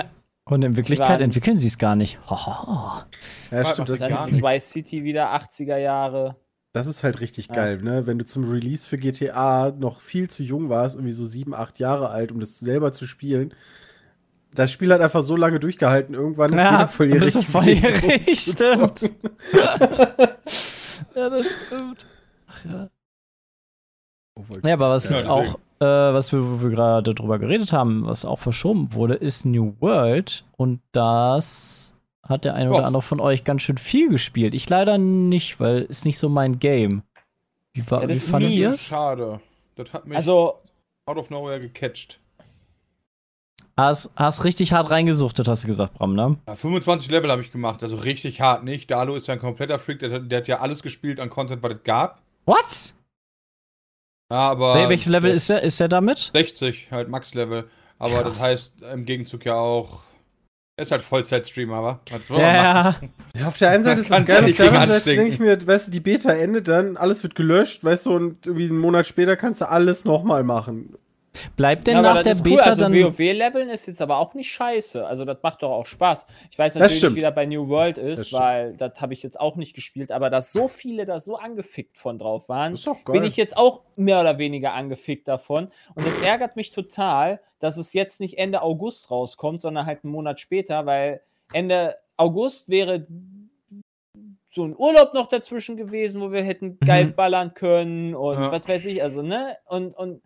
Und 0.48 0.63
in 0.63 0.75
Wirklichkeit 0.78 1.10
waren- 1.10 1.21
entwickeln 1.21 1.57
sie 1.57 1.68
es 1.68 1.78
gar 1.80 1.95
nicht. 1.95 2.19
Hoho. 2.30 3.01
Ja, 3.51 3.66
stimmt, 3.66 3.89
das, 3.89 4.00
Dann 4.00 4.12
gar 4.13 4.28
ist 4.28 4.42
Vice 4.42 4.69
City 4.71 5.04
wieder 5.04 5.33
80er 5.36 5.78
Jahre. 5.78 6.36
das 6.74 6.86
ist 6.88 7.04
halt 7.04 7.19
richtig 7.19 7.48
Ja. 7.48 7.54
geil, 7.56 7.78
ne? 7.81 8.06
Wenn 8.06 8.19
du 8.19 8.25
zum 8.25 8.48
Release 8.50 8.88
für 8.88 8.98
GTA 8.98 9.71
noch 9.71 10.01
viel 10.01 10.30
zu 10.30 10.44
jung 10.44 10.69
warst, 10.69 10.95
irgendwie 10.98 11.13
so 11.13 11.25
sieben, 11.25 11.54
acht 11.56 11.80
Jahre 11.80 12.10
alt, 12.10 12.31
um 12.31 12.39
das 12.39 12.60
selber 12.60 12.92
zu 12.92 13.07
spielen. 13.07 13.54
Das 14.56 14.72
Spiel 14.72 14.92
hat 14.94 15.02
einfach 15.02 15.22
so 15.22 15.36
lange 15.36 15.60
durchgehalten, 15.60 16.13
irgendwann 16.16 16.52
ist 16.54 16.57
Ja, 16.60 16.72
jeder 16.72 16.88
volljährig. 16.88 17.24
bist 17.24 17.36
du 17.36 17.42
volljährig, 17.42 18.25
zocken. 18.57 19.16
Ja, 21.16 21.30
das 21.30 21.46
stimmt. 21.68 22.06
Oh, 24.36 24.44
voll- 24.44 24.62
Ja, 24.63 24.74
aber 24.74 24.90
was 24.90 25.09
Ja, 25.09 25.16
jetzt 25.18 25.28
auch, 25.28 25.56
äh, 25.80 25.85
was 25.85 26.31
wir, 26.33 26.44
wo 26.44 26.62
wir 26.62 26.69
gerade 26.69 27.14
drüber 27.14 27.40
geredet 27.40 27.71
haben, 27.74 28.06
was 28.06 28.26
auch 28.26 28.40
verschoben 28.40 28.94
wurde, 28.94 29.16
ist 29.16 29.45
New 29.45 29.76
World. 29.80 30.45
Und 30.57 30.81
das 30.92 31.95
hat 32.24 32.44
der 32.45 32.56
eine 32.56 32.69
oder 32.71 32.80
Ja. 32.81 32.85
andere 32.88 33.02
von 33.02 33.19
euch 33.19 33.44
ganz 33.44 33.62
schön 33.62 33.78
viel 33.78 34.09
gespielt. 34.09 34.54
Ich 34.56 34.69
leider 34.69 34.97
nicht, 34.97 35.59
weil 35.59 35.83
ist 35.83 36.06
nicht 36.06 36.18
so 36.18 36.28
mein 36.30 36.59
Game. 36.59 37.04
Wie, 37.74 37.90
war, 37.90 38.02
Ja, 38.02 38.07
wie 38.07 38.14
das 38.14 38.24
ist 38.24 38.30
fandet 38.30 38.52
ihr 38.52 38.66
das 38.66 38.76
es? 38.76 38.81
ist 38.81 38.88
schade. 38.88 39.40
Das 39.76 39.94
hat 39.94 40.06
mich 40.07 40.18
Also, 40.18 40.56
out 41.06 41.18
of 41.18 41.30
nowhere 41.30 41.59
gecatcht. 41.59 42.19
Hast, 43.78 44.10
hast 44.16 44.46
richtig 44.46 44.72
hart 44.72 44.90
reingesuchtet, 44.90 45.48
hast 45.50 45.64
du 45.64 45.68
gesagt, 45.68 45.96
Bram, 45.96 46.16
ne? 46.16 46.38
Ja, 46.48 46.56
25 46.56 47.12
Level 47.12 47.30
habe 47.30 47.42
ich 47.42 47.52
gemacht, 47.52 47.84
also 47.84 47.98
richtig 47.98 48.40
hart 48.40 48.64
nicht. 48.64 48.90
Dalo 48.90 49.16
ist 49.16 49.28
ja 49.28 49.34
ein 49.34 49.40
kompletter 49.42 49.80
Freak, 49.80 50.00
der, 50.00 50.12
hat- 50.12 50.32
der 50.32 50.38
hat 50.40 50.48
ja 50.48 50.60
alles 50.62 50.82
gespielt 50.82 51.20
an 51.20 51.30
Content, 51.30 51.62
was 51.62 51.74
es 51.74 51.84
gab. 51.84 52.22
What? 52.46 52.94
Aber 54.30 54.76
Wel- 54.76 54.90
Welches 54.90 55.08
Level 55.08 55.30
ist 55.32 55.50
er, 55.50 55.62
ist 55.62 55.80
er 55.82 55.88
damit? 55.90 56.32
60, 56.34 56.88
halt 56.92 57.10
Max-Level. 57.10 57.70
Aber 58.00 58.22
Krass. 58.24 58.34
das 58.34 58.42
heißt 58.42 58.72
im 58.94 59.06
Gegenzug 59.06 59.46
ja 59.46 59.56
auch, 59.56 60.04
er 60.78 60.82
ist 60.82 60.92
halt 60.92 61.02
Vollzeit-Streamer, 61.02 61.82
man 61.82 62.22
Ja, 62.30 62.38
ja. 62.40 62.96
Ja, 63.38 63.48
auf 63.48 63.58
der 63.58 63.70
einen 63.72 63.84
Seite 63.84 64.02
ist 64.02 64.12
das 64.12 64.26
geil, 64.26 64.40
auf 64.40 64.46
nicht 64.46 64.60
der 64.60 64.68
anderen 64.72 64.88
Seite 64.88 65.16
denke 65.16 65.34
ich 65.34 65.40
mir, 65.40 65.68
weißt 65.68 65.88
du, 65.88 65.92
die 65.92 66.00
Beta 66.00 66.32
endet 66.32 66.68
dann, 66.68 66.98
alles 66.98 67.24
wird 67.24 67.36
gelöscht, 67.36 67.84
weißt 67.84 68.06
du, 68.08 68.16
und 68.16 68.46
irgendwie 68.48 68.66
einen 68.70 68.80
Monat 68.80 69.06
später 69.06 69.36
kannst 69.38 69.62
du 69.62 69.70
alles 69.70 70.06
nochmal 70.06 70.44
machen. 70.44 70.96
Bleibt 71.56 71.87
denn 71.87 71.95
Ja, 71.95 72.01
nach 72.01 72.15
das 72.15 72.23
der 72.23 72.33
ist 72.33 72.44
Beta 72.44 72.69
also 72.69 72.81
dann. 72.81 72.94
WoW-Leveln 72.94 73.69
ist 73.69 73.87
jetzt 73.87 74.01
aber 74.01 74.18
auch 74.18 74.33
nicht 74.33 74.51
scheiße. 74.51 75.06
Also 75.06 75.25
das 75.25 75.37
macht 75.42 75.63
doch 75.63 75.71
auch 75.71 75.85
Spaß. 75.85 76.27
Ich 76.51 76.57
weiß 76.59 76.73
Das 76.73 76.80
natürlich 76.81 77.04
nicht, 77.04 77.15
wie 77.15 77.21
das 77.21 77.35
bei 77.35 77.45
New 77.45 77.68
World 77.69 77.97
Das 77.97 78.04
ist, 78.19 78.27
stimmt. 78.27 78.42
weil 78.42 78.73
das 78.75 78.99
habe 79.01 79.13
ich 79.13 79.23
jetzt 79.23 79.39
auch 79.39 79.56
nicht 79.56 79.73
gespielt, 79.75 80.11
aber 80.11 80.30
dass 80.30 80.51
so 80.54 80.68
viele 80.68 81.06
da 81.06 81.19
so 81.19 81.35
angefickt 81.37 81.97
von 81.97 82.18
drauf 82.19 82.49
waren, 82.49 82.73
Das 82.73 82.85
bin 83.11 83.23
ich 83.23 83.37
jetzt 83.37 83.57
auch 83.57 83.81
mehr 83.95 84.21
oder 84.21 84.37
weniger 84.37 84.73
angefickt 84.73 85.27
davon. 85.27 85.69
Und 85.95 86.06
das 86.06 86.18
ärgert 86.23 86.56
mich 86.56 86.71
total, 86.71 87.39
dass 87.59 87.77
es 87.77 87.94
jetzt 87.94 88.19
nicht 88.19 88.37
Ende 88.37 88.61
August 88.61 89.09
rauskommt, 89.11 89.61
sondern 89.61 89.85
halt 89.85 90.04
einen 90.04 90.11
Monat 90.13 90.39
später, 90.39 90.85
weil 90.85 91.21
Ende 91.54 91.95
August 92.18 92.69
wäre 92.69 93.06
so 94.51 94.63
ein 94.63 94.75
Urlaub 94.77 95.13
noch 95.13 95.27
dazwischen 95.27 95.75
gewesen, 95.75 96.21
wo 96.21 96.31
wir 96.31 96.42
hätten 96.42 96.80
geil 96.80 97.07
Mhm. 97.07 97.15
ballern 97.15 97.54
können 97.54 98.15
und 98.15 98.35
Ja. 98.39 98.51
was 98.51 98.68
weiß 98.68 98.85
ich, 98.85 99.04
also, 99.04 99.21
ne? 99.21 99.57
Und, 99.65 99.94
und 99.97 100.21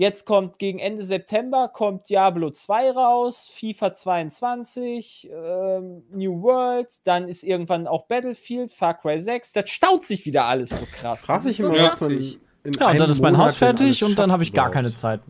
Jetzt 0.00 0.26
kommt 0.26 0.58
gegen 0.58 0.80
Ende 0.80 1.04
September 1.04 1.68
kommt 1.68 2.08
Diablo 2.08 2.50
2 2.50 2.90
raus, 2.90 3.48
FIFA 3.52 3.94
22, 3.94 5.30
ähm, 5.30 6.02
New 6.10 6.42
World, 6.42 6.88
dann 7.04 7.28
ist 7.28 7.44
irgendwann 7.44 7.86
auch 7.86 8.06
Battlefield, 8.06 8.72
Far 8.72 8.94
Cry 8.94 9.20
6. 9.20 9.52
Das 9.52 9.70
staut 9.70 10.04
sich 10.04 10.26
wieder 10.26 10.46
alles 10.46 10.70
so 10.70 10.86
krass. 10.90 11.24
Das 11.26 11.44
ich 11.44 11.52
ist 11.52 11.56
so 11.58 11.68
immer, 11.68 11.84
was 11.84 12.00
man 12.00 12.10
in 12.10 12.72
Ja, 12.72 12.90
und 12.90 13.00
dann 13.00 13.08
ist 13.08 13.20
mein 13.20 13.34
Monat 13.34 13.46
Haus 13.46 13.56
fertig 13.56 14.02
und 14.02 14.18
dann 14.18 14.32
habe 14.32 14.42
ich 14.42 14.52
gar 14.52 14.70
keine. 14.72 14.92
Zeit. 14.92 15.20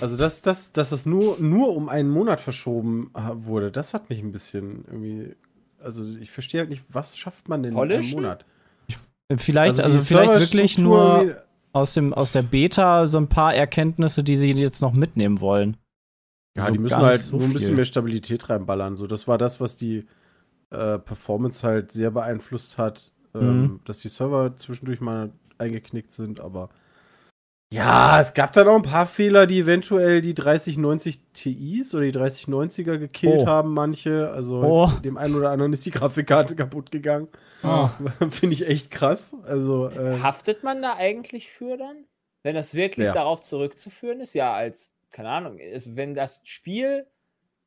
Also, 0.00 0.18
dass, 0.18 0.42
dass, 0.42 0.72
dass 0.72 0.92
es 0.92 1.06
nur, 1.06 1.38
nur 1.40 1.74
um 1.74 1.88
einen 1.88 2.10
Monat 2.10 2.40
verschoben 2.40 3.10
äh, 3.14 3.20
wurde, 3.32 3.70
das 3.70 3.94
hat 3.94 4.10
mich 4.10 4.20
ein 4.20 4.32
bisschen 4.32 4.84
irgendwie. 4.86 5.34
Also, 5.82 6.04
ich 6.04 6.30
verstehe 6.30 6.60
halt 6.60 6.68
nicht, 6.68 6.82
was 6.90 7.16
schafft 7.16 7.48
man 7.48 7.62
denn 7.62 7.72
in 7.72 7.78
einem 7.78 7.88
Polischen? 7.88 8.16
Monat? 8.16 8.44
Vielleicht, 9.36 9.80
also, 9.80 9.98
die 9.98 10.04
vielleicht 10.04 10.32
wirklich 10.38 10.76
nur 10.76 11.43
aus, 11.74 11.94
dem, 11.94 12.14
aus 12.14 12.32
der 12.32 12.42
Beta 12.42 13.06
so 13.06 13.18
ein 13.18 13.28
paar 13.28 13.54
Erkenntnisse, 13.54 14.22
die 14.24 14.36
sie 14.36 14.52
jetzt 14.52 14.80
noch 14.80 14.94
mitnehmen 14.94 15.40
wollen. 15.40 15.76
Ja, 16.56 16.66
So 16.66 16.72
die 16.72 16.78
müssen 16.78 16.96
halt 16.96 17.20
so 17.20 17.36
nur 17.36 17.46
ein 17.46 17.52
bisschen 17.52 17.74
mehr 17.76 17.84
Stabilität 17.84 18.48
reinballern. 18.48 18.96
So, 18.96 19.06
das 19.06 19.26
war 19.28 19.38
das, 19.38 19.60
was 19.60 19.76
die 19.76 20.06
äh, 20.70 20.98
Performance 20.98 21.66
halt 21.66 21.92
sehr 21.92 22.10
beeinflusst 22.10 22.78
hat, 22.78 23.12
ähm, 23.34 23.62
Mhm. 23.62 23.80
dass 23.84 23.98
die 23.98 24.08
Server 24.08 24.56
zwischendurch 24.56 25.00
mal 25.00 25.32
eingeknickt 25.58 26.12
sind, 26.12 26.40
aber 26.40 26.70
ja, 27.72 28.20
es 28.20 28.34
gab 28.34 28.52
dann 28.52 28.68
auch 28.68 28.76
ein 28.76 28.82
paar 28.82 29.06
Fehler, 29.06 29.46
die 29.46 29.58
eventuell 29.58 30.20
die 30.20 30.34
3090 30.34 31.20
Ti's 31.32 31.92
oder 31.94 32.04
die 32.04 32.12
3090er 32.12 32.98
gekillt 32.98 33.42
Oh. 33.42 33.46
haben, 33.46 33.74
manche. 33.74 34.30
Also 34.30 34.62
Oh. 34.62 34.92
dem 35.04 35.16
einen 35.16 35.34
oder 35.34 35.50
anderen 35.50 35.72
ist 35.72 35.84
die 35.84 35.90
Grafikkarte 35.90 36.54
kaputt 36.54 36.92
gegangen. 36.92 37.28
Ah. 37.64 37.90
Finde 38.30 38.54
ich 38.54 38.68
echt 38.68 38.90
krass. 38.92 39.34
Also, 39.46 39.88
äh, 39.88 40.20
Haftet 40.22 40.62
man 40.62 40.82
da 40.82 40.94
eigentlich 40.96 41.50
für 41.50 41.76
dann? 41.76 42.04
Wenn 42.44 42.54
das 42.54 42.74
wirklich 42.74 43.06
Wer? 43.06 43.12
darauf 43.14 43.40
zurückzuführen 43.40 44.20
ist? 44.20 44.34
Ja, 44.34 44.52
als, 44.52 44.94
keine 45.10 45.30
Ahnung, 45.30 45.58
ist, 45.58 45.96
wenn 45.96 46.14
das 46.14 46.42
Spiel 46.44 47.06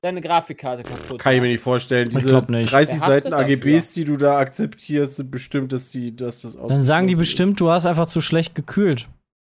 deine 0.02 0.22
Grafikkarte 0.22 0.84
kaputt 0.84 1.18
kann 1.20 1.34
ich 1.34 1.42
mir 1.42 1.48
nicht 1.48 1.60
vorstellen. 1.60 2.08
Diese 2.10 2.30
nicht. 2.50 2.72
30 2.72 2.96
Wer 3.02 3.08
haftet 3.08 3.24
Seiten? 3.24 3.34
AGBs, 3.34 3.92
die 3.94 4.06
du 4.06 4.16
da 4.16 4.38
akzeptierst, 4.38 5.16
sind 5.18 5.32
bestimmt, 5.32 5.74
dass, 5.74 5.90
die, 5.90 6.16
dass 6.16 6.44
das 6.44 6.56
Dann 6.56 6.84
sagen 6.84 7.08
die 7.08 7.16
bestimmt, 7.16 7.60
du 7.60 7.72
hast 7.72 7.88
einfach 7.88 8.06
zu 8.06 8.22
schlecht 8.22 8.54
gekühlt. 8.54 9.08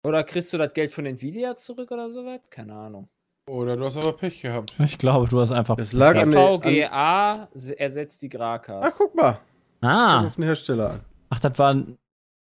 Oder 0.05 0.23
kriegst 0.25 0.53
du 0.53 0.59
das 0.59 0.73
Geld 0.75 0.93
von 0.93 1.07
Nvidia 1.07 1.55
zurück 1.55 1.91
oder 1.91 2.11
sowas? 2.11 2.41
Keine 2.51 2.75
Ahnung. 2.75 3.09
Oder 3.49 3.77
du 3.77 3.85
hast 3.87 3.97
aber 3.97 4.13
Pech 4.13 4.43
gehabt. 4.43 4.75
Ich 4.79 4.99
glaube, 4.99 5.29
du 5.29 5.41
hast 5.41 5.53
einfach. 5.53 5.77
Das 5.77 5.93
lag 5.93 6.15
an 6.17 6.33
VGA 6.33 7.49
ersetzt 7.77 8.21
die 8.23 8.27
Ach, 8.29 8.31
Grakas. 8.39 8.99
guck 8.99 9.15
mal. 9.15 9.41
Ah, 9.81 10.25
auf 10.27 10.35
den 10.35 10.45
Hersteller 10.45 10.91
an. 10.91 11.01
ach, 11.31 11.41
das 11.41 11.59
waren. 11.59 11.97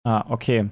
Ah, 0.04 0.26
okay. 0.30 0.70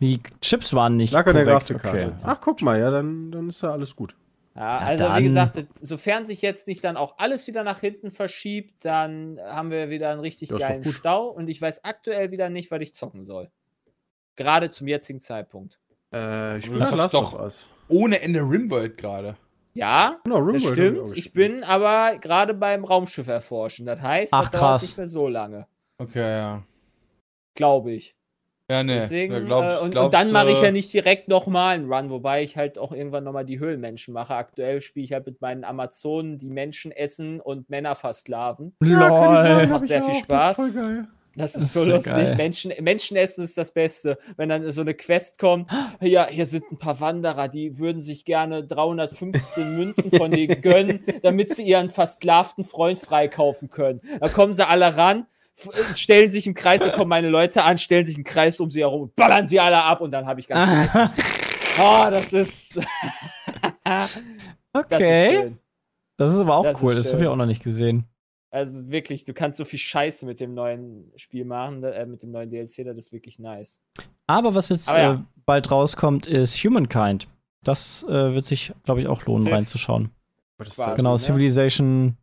Die 0.00 0.20
Chips 0.40 0.74
waren 0.74 0.96
nicht. 0.96 1.12
Lag 1.12 1.26
an 1.26 1.34
der 1.36 1.44
Grafikkarte. 1.44 2.06
Okay. 2.08 2.24
Ach, 2.24 2.40
guck 2.40 2.62
mal, 2.62 2.78
ja, 2.78 2.90
dann, 2.90 3.30
dann 3.30 3.48
ist 3.48 3.62
ja 3.62 3.70
alles 3.72 3.94
gut. 3.94 4.16
Ja, 4.54 4.62
Ja, 4.62 4.78
also 4.86 5.04
dann- 5.04 5.22
wie 5.22 5.26
gesagt, 5.28 5.64
sofern 5.80 6.26
sich 6.26 6.42
jetzt 6.42 6.66
nicht 6.66 6.82
dann 6.84 6.96
auch 6.96 7.18
alles 7.18 7.46
wieder 7.46 7.62
nach 7.64 7.80
hinten 7.80 8.10
verschiebt, 8.10 8.84
dann 8.84 9.38
haben 9.44 9.70
wir 9.70 9.90
wieder 9.90 10.10
einen 10.10 10.20
richtig 10.20 10.50
Ja, 10.50 10.56
geilen. 10.58 10.84
Stau 10.84 11.28
und 11.28 11.48
ich 11.48 11.60
weiß 11.60 11.84
aktuell 11.84 12.30
wieder 12.30 12.48
nicht, 12.50 12.70
was 12.70 12.80
ich 12.80 12.94
zocken 12.94 13.24
soll. 13.24 13.50
Gerade 14.36 14.70
zum 14.70 14.86
jetzigen 14.88 15.20
Zeitpunkt. 15.20 15.78
Äh, 16.12 16.58
ich 16.58 16.70
bin 16.70 16.78
doch 17.12 17.38
Us. 17.40 17.68
Ohne 17.88 18.20
Ende 18.22 18.40
Rimworld 18.40 18.96
gerade. 18.96 19.36
Ja, 19.74 20.20
Genau, 20.24 20.38
das 20.38 20.46
Rimworld 20.64 20.64
hab 20.64 20.72
stimmt. 21.06 21.18
Ich 21.18 21.32
bin 21.32 21.64
aber 21.64 22.18
gerade 22.18 22.54
beim 22.54 22.84
Raumschiff 22.84 23.26
erforschen. 23.28 23.86
Das 23.86 24.00
heißt, 24.00 24.32
Ach, 24.32 24.48
das 24.48 24.60
dauert 24.60 24.82
nicht 24.82 24.96
mehr 24.96 25.06
so 25.08 25.28
lange, 25.28 25.66
Okay, 25.98 26.20
ja. 26.38 26.62
glaube 27.54 27.92
ich. 27.92 28.14
Ja, 28.70 28.82
nee. 28.82 28.94
Deswegen, 28.94 29.34
da 29.34 29.40
glaub- 29.40 29.64
äh, 29.64 29.78
und, 29.84 29.90
glaubst 29.90 30.04
und 30.06 30.14
dann 30.14 30.32
mache 30.32 30.50
ich 30.50 30.58
du- 30.60 30.64
ja 30.64 30.70
nicht 30.72 30.90
direkt 30.92 31.28
nochmal 31.28 31.74
einen 31.74 31.92
Run, 31.92 32.08
wobei 32.08 32.42
ich 32.42 32.56
halt 32.56 32.78
auch 32.78 32.92
irgendwann 32.92 33.22
nochmal 33.24 33.44
die 33.44 33.58
Höhlenmenschen 33.58 34.14
mache. 34.14 34.34
Aktuell 34.34 34.80
spiele 34.80 35.04
ich 35.04 35.12
halt 35.12 35.26
mit 35.26 35.40
meinen 35.42 35.64
Amazonen, 35.64 36.38
die 36.38 36.48
Menschen 36.48 36.90
essen 36.90 37.40
und 37.40 37.68
Männer 37.68 37.94
versklaven. 37.94 38.74
LOL. 38.80 38.98
Das 39.44 39.62
hab 39.64 39.70
macht 39.70 39.82
ich 39.82 39.88
sehr 39.88 40.02
viel 40.02 40.12
auch, 40.14 40.18
Spaß. 40.18 40.56
Das 40.56 40.66
ist 40.66 40.74
voll 40.74 40.82
geil. 40.82 41.08
Das 41.36 41.52
Das 41.52 41.62
ist 41.62 41.66
ist 41.68 41.72
so 41.74 41.84
lustig. 41.84 42.12
geil. 42.12 42.34
Menschen, 42.36 42.72
Menschenessen 42.80 43.42
ist 43.44 43.58
das 43.58 43.72
Beste. 43.72 44.18
Wenn 44.36 44.48
dann 44.48 44.70
so 44.70 44.80
eine 44.82 44.94
Quest 44.94 45.38
kommt, 45.38 45.70
ja, 46.00 46.26
hier 46.28 46.46
sind 46.46 46.64
ein 46.70 46.78
paar 46.78 47.00
Wanderer, 47.00 47.48
die 47.48 47.78
würden 47.78 48.02
sich 48.02 48.24
gerne 48.24 48.64
315 48.66 49.76
Münzen 49.76 50.10
von 50.10 50.30
dir 50.30 50.46
gönnen, 50.48 51.04
damit 51.22 51.54
sie 51.54 51.62
ihren 51.64 51.88
versklavten 51.88 52.64
Freund 52.64 52.98
freikaufen 52.98 53.68
können. 53.70 54.00
Da 54.20 54.28
kommen 54.28 54.52
sie 54.52 54.66
alle 54.66 54.96
ran, 54.96 55.26
äh, 55.72 55.94
stellen 55.94 56.30
sich 56.30 56.46
im 56.46 56.54
Kreis, 56.54 56.80
da 56.82 56.90
kommen 56.90 57.08
meine 57.08 57.28
Leute 57.28 57.62
an, 57.64 57.78
stellen 57.78 58.06
sich 58.06 58.16
im 58.16 58.24
Kreis 58.24 58.60
um 58.60 58.70
sie 58.70 58.80
herum 58.80 59.02
und 59.02 59.16
ballern 59.16 59.46
sie 59.46 59.60
alle 59.60 59.82
ab 59.82 60.00
und 60.00 60.10
dann 60.12 60.26
habe 60.26 60.40
ich 60.40 60.46
ganz 60.48 60.90
vergessen. 60.90 61.24
Oh, 61.80 62.06
das 62.10 62.32
ist, 62.32 62.76
das 63.84 64.16
ist 64.16 64.22
okay. 64.72 65.36
schön. 65.36 65.58
Das 66.16 66.32
ist 66.32 66.38
aber 66.40 66.56
auch 66.56 66.64
Das 66.64 66.76
ist 66.76 66.82
cool. 66.82 66.94
Das 66.94 67.12
habe 67.12 67.22
ich 67.22 67.28
auch 67.28 67.36
noch 67.36 67.46
nicht 67.46 67.62
gesehen. 67.64 68.06
Also 68.54 68.88
wirklich, 68.88 69.24
du 69.24 69.34
kannst 69.34 69.58
so 69.58 69.64
viel 69.64 69.80
Scheiße 69.80 70.24
mit 70.26 70.38
dem 70.38 70.54
neuen 70.54 71.10
Spiel 71.16 71.44
machen, 71.44 71.82
äh, 71.82 72.06
mit 72.06 72.22
dem 72.22 72.30
neuen 72.30 72.50
DLC, 72.50 72.84
das 72.84 72.96
ist 72.96 73.12
wirklich 73.12 73.38
nice. 73.40 73.80
Aber 74.28 74.54
was 74.54 74.68
jetzt 74.68 74.88
Aber 74.88 74.98
ja. 75.00 75.14
äh, 75.14 75.18
bald 75.44 75.70
rauskommt, 75.72 76.26
ist 76.26 76.56
Humankind. 76.62 77.26
Das 77.64 78.04
äh, 78.04 78.32
wird 78.34 78.44
sich, 78.44 78.72
glaube 78.84 79.00
ich, 79.00 79.08
auch 79.08 79.24
lohnen, 79.26 79.42
Civ. 79.42 79.52
reinzuschauen. 79.52 80.10
Quasi. 80.62 80.96
Genau, 80.96 81.12
ne? 81.12 81.18
Civilization. 81.18 82.16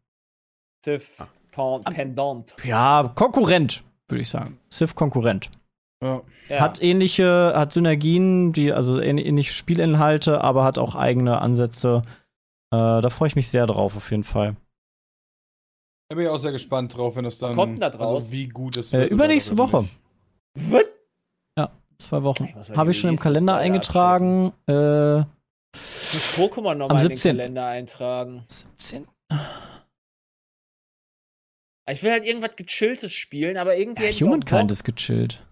Civ 0.85 1.17
Pen- 1.51 1.83
Pendant. 1.83 2.55
Ja, 2.63 3.11
Konkurrent, 3.13 3.83
würde 4.07 4.21
ich 4.21 4.29
sagen. 4.29 4.57
Civ 4.71 4.95
Konkurrent. 4.95 5.49
Ja. 6.01 6.21
Hat 6.49 6.81
ähnliche, 6.81 7.51
hat 7.55 7.73
Synergien, 7.73 8.53
die, 8.53 8.71
also 8.71 8.99
ähn- 8.99 9.19
ähnliche 9.21 9.53
Spielinhalte, 9.53 10.41
aber 10.41 10.63
hat 10.63 10.79
auch 10.79 10.95
eigene 10.95 11.41
Ansätze. 11.41 12.01
Äh, 12.73 13.01
da 13.01 13.09
freue 13.09 13.27
ich 13.27 13.35
mich 13.35 13.49
sehr 13.49 13.67
drauf, 13.67 13.95
auf 13.97 14.09
jeden 14.11 14.23
Fall. 14.23 14.55
Da 16.11 16.15
bin 16.15 16.25
ich 16.25 16.29
auch 16.29 16.39
sehr 16.39 16.51
gespannt 16.51 16.97
drauf, 16.97 17.15
wenn 17.15 17.23
das 17.23 17.37
dann. 17.37 17.55
kommt 17.55 17.81
da 17.81 17.89
draus? 17.89 18.15
Also 18.25 18.31
wie 18.33 18.49
gut 18.49 18.75
es 18.75 18.91
Äh, 18.91 18.99
wird. 18.99 19.11
übernächste 19.11 19.53
oder 19.53 19.63
Woche. 19.63 19.89
Was? 20.55 20.83
Zwei 21.99 22.23
Wochen. 22.23 22.53
Habe 22.75 22.91
ich 22.91 22.99
schon 22.99 23.11
im 23.11 23.15
Kalender 23.15 23.55
eingetragen. 23.55 24.51
Äh, 24.67 25.19
Ich 25.19 25.25
muss 25.73 26.35
Pokémon 26.37 26.73
nochmal 26.73 27.01
in 27.03 27.07
den 27.09 27.15
17.. 27.17 27.37
Kalender 27.37 27.65
eintragen. 27.67 28.43
17. 28.49 29.07
Ich 31.89 32.03
will 32.03 32.11
halt 32.11 32.25
irgendwas 32.25 32.57
gechilltes 32.57 33.13
spielen, 33.13 33.55
aber 33.55 33.77
irgendwie 33.77 34.03
Ja, 34.09 34.25
Humankind 34.25 34.69
ist 34.71 34.83
gechillt. 34.83 35.45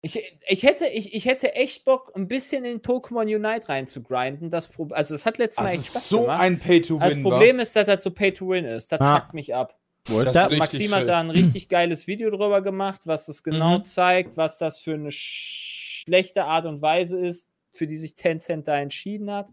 Ich, 0.00 0.18
ich, 0.48 0.62
hätte, 0.62 0.86
ich, 0.86 1.12
ich 1.12 1.26
hätte 1.26 1.54
echt 1.54 1.84
Bock, 1.84 2.12
ein 2.14 2.26
bisschen 2.28 2.64
in 2.64 2.80
Pokémon 2.80 3.24
Unite 3.24 3.68
reinzugrinden. 3.68 4.50
Das 4.50 4.70
also 4.92 5.14
es 5.14 5.26
hat 5.26 5.36
letztes 5.36 5.58
Mal 5.58 5.64
Das 5.64 5.74
echt 5.74 5.82
ist 5.84 5.90
Spaß 5.90 6.08
so 6.08 6.20
gemacht. 6.22 6.40
ein 6.40 6.58
Pay-to-Win. 6.58 7.00
das 7.00 7.20
Problem 7.22 7.58
ist, 7.58 7.76
dass 7.76 7.84
das 7.84 8.02
so 8.02 8.12
Pay-to-Win 8.12 8.64
ist. 8.64 8.92
Das 8.92 9.00
Ah. 9.02 9.20
fuckt 9.20 9.34
mich 9.34 9.54
ab. 9.54 9.78
Das 10.24 10.32
Da- 10.32 10.56
Maxim 10.56 10.94
hat 10.94 11.08
da 11.08 11.18
ein 11.20 11.30
richtig 11.30 11.68
geiles 11.68 12.06
Video 12.06 12.30
drüber 12.30 12.62
gemacht, 12.62 13.02
was 13.06 13.28
es 13.28 13.42
genau 13.42 13.78
Mhm. 13.78 13.84
zeigt, 13.84 14.36
was 14.36 14.58
das 14.58 14.78
für 14.80 14.94
eine 14.94 15.10
sch 15.10 16.02
schlechte 16.06 16.44
Art 16.44 16.66
und 16.66 16.80
Weise 16.82 17.18
ist, 17.18 17.48
für 17.74 17.86
die 17.88 17.96
sich 17.96 18.14
Tencent 18.14 18.68
da 18.68 18.76
entschieden 18.78 19.30
hat. 19.30 19.48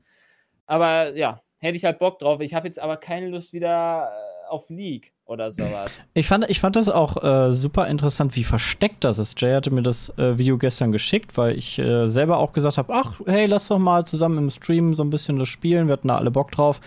Aber 0.67 1.15
ja, 1.15 1.41
hätte 1.57 1.75
ich 1.75 1.83
halt 1.85 1.97
Bock 1.99 2.19
drauf. 2.19 2.41
Ich 2.41 2.53
habe 2.53 2.67
jetzt 2.67 2.79
aber 2.79 2.97
keine 2.97 3.27
Lust 3.29 3.53
wieder 3.53 4.09
äh, 4.11 4.49
auf 4.49 4.69
League 4.69 5.13
oder 5.25 5.51
sowas. 5.51 6.07
Ich 6.13 6.27
fand, 6.27 6.47
ich 6.49 6.59
fand 6.59 6.75
das 6.75 6.89
auch 6.89 7.23
äh, 7.23 7.51
super 7.51 7.87
interessant, 7.87 8.35
wie 8.35 8.43
versteckt 8.43 9.03
das 9.03 9.17
ist. 9.17 9.41
Jay 9.41 9.53
hatte 9.55 9.73
mir 9.73 9.81
das 9.81 10.09
äh, 10.19 10.37
Video 10.37 10.57
gestern 10.59 10.91
geschickt, 10.91 11.37
weil 11.37 11.57
ich 11.57 11.79
äh, 11.79 12.07
selber 12.07 12.37
auch 12.37 12.53
gesagt 12.53 12.77
habe, 12.77 12.93
ach, 12.93 13.19
hey, 13.25 13.47
lass 13.47 13.69
doch 13.69 13.79
mal 13.79 14.05
zusammen 14.05 14.37
im 14.37 14.49
Stream 14.51 14.93
so 14.95 15.03
ein 15.03 15.09
bisschen 15.09 15.39
das 15.39 15.47
spielen. 15.49 15.87
Wir 15.87 15.93
hatten 15.93 16.09
da 16.09 16.17
alle 16.17 16.29
Bock 16.31 16.51
drauf. 16.51 16.81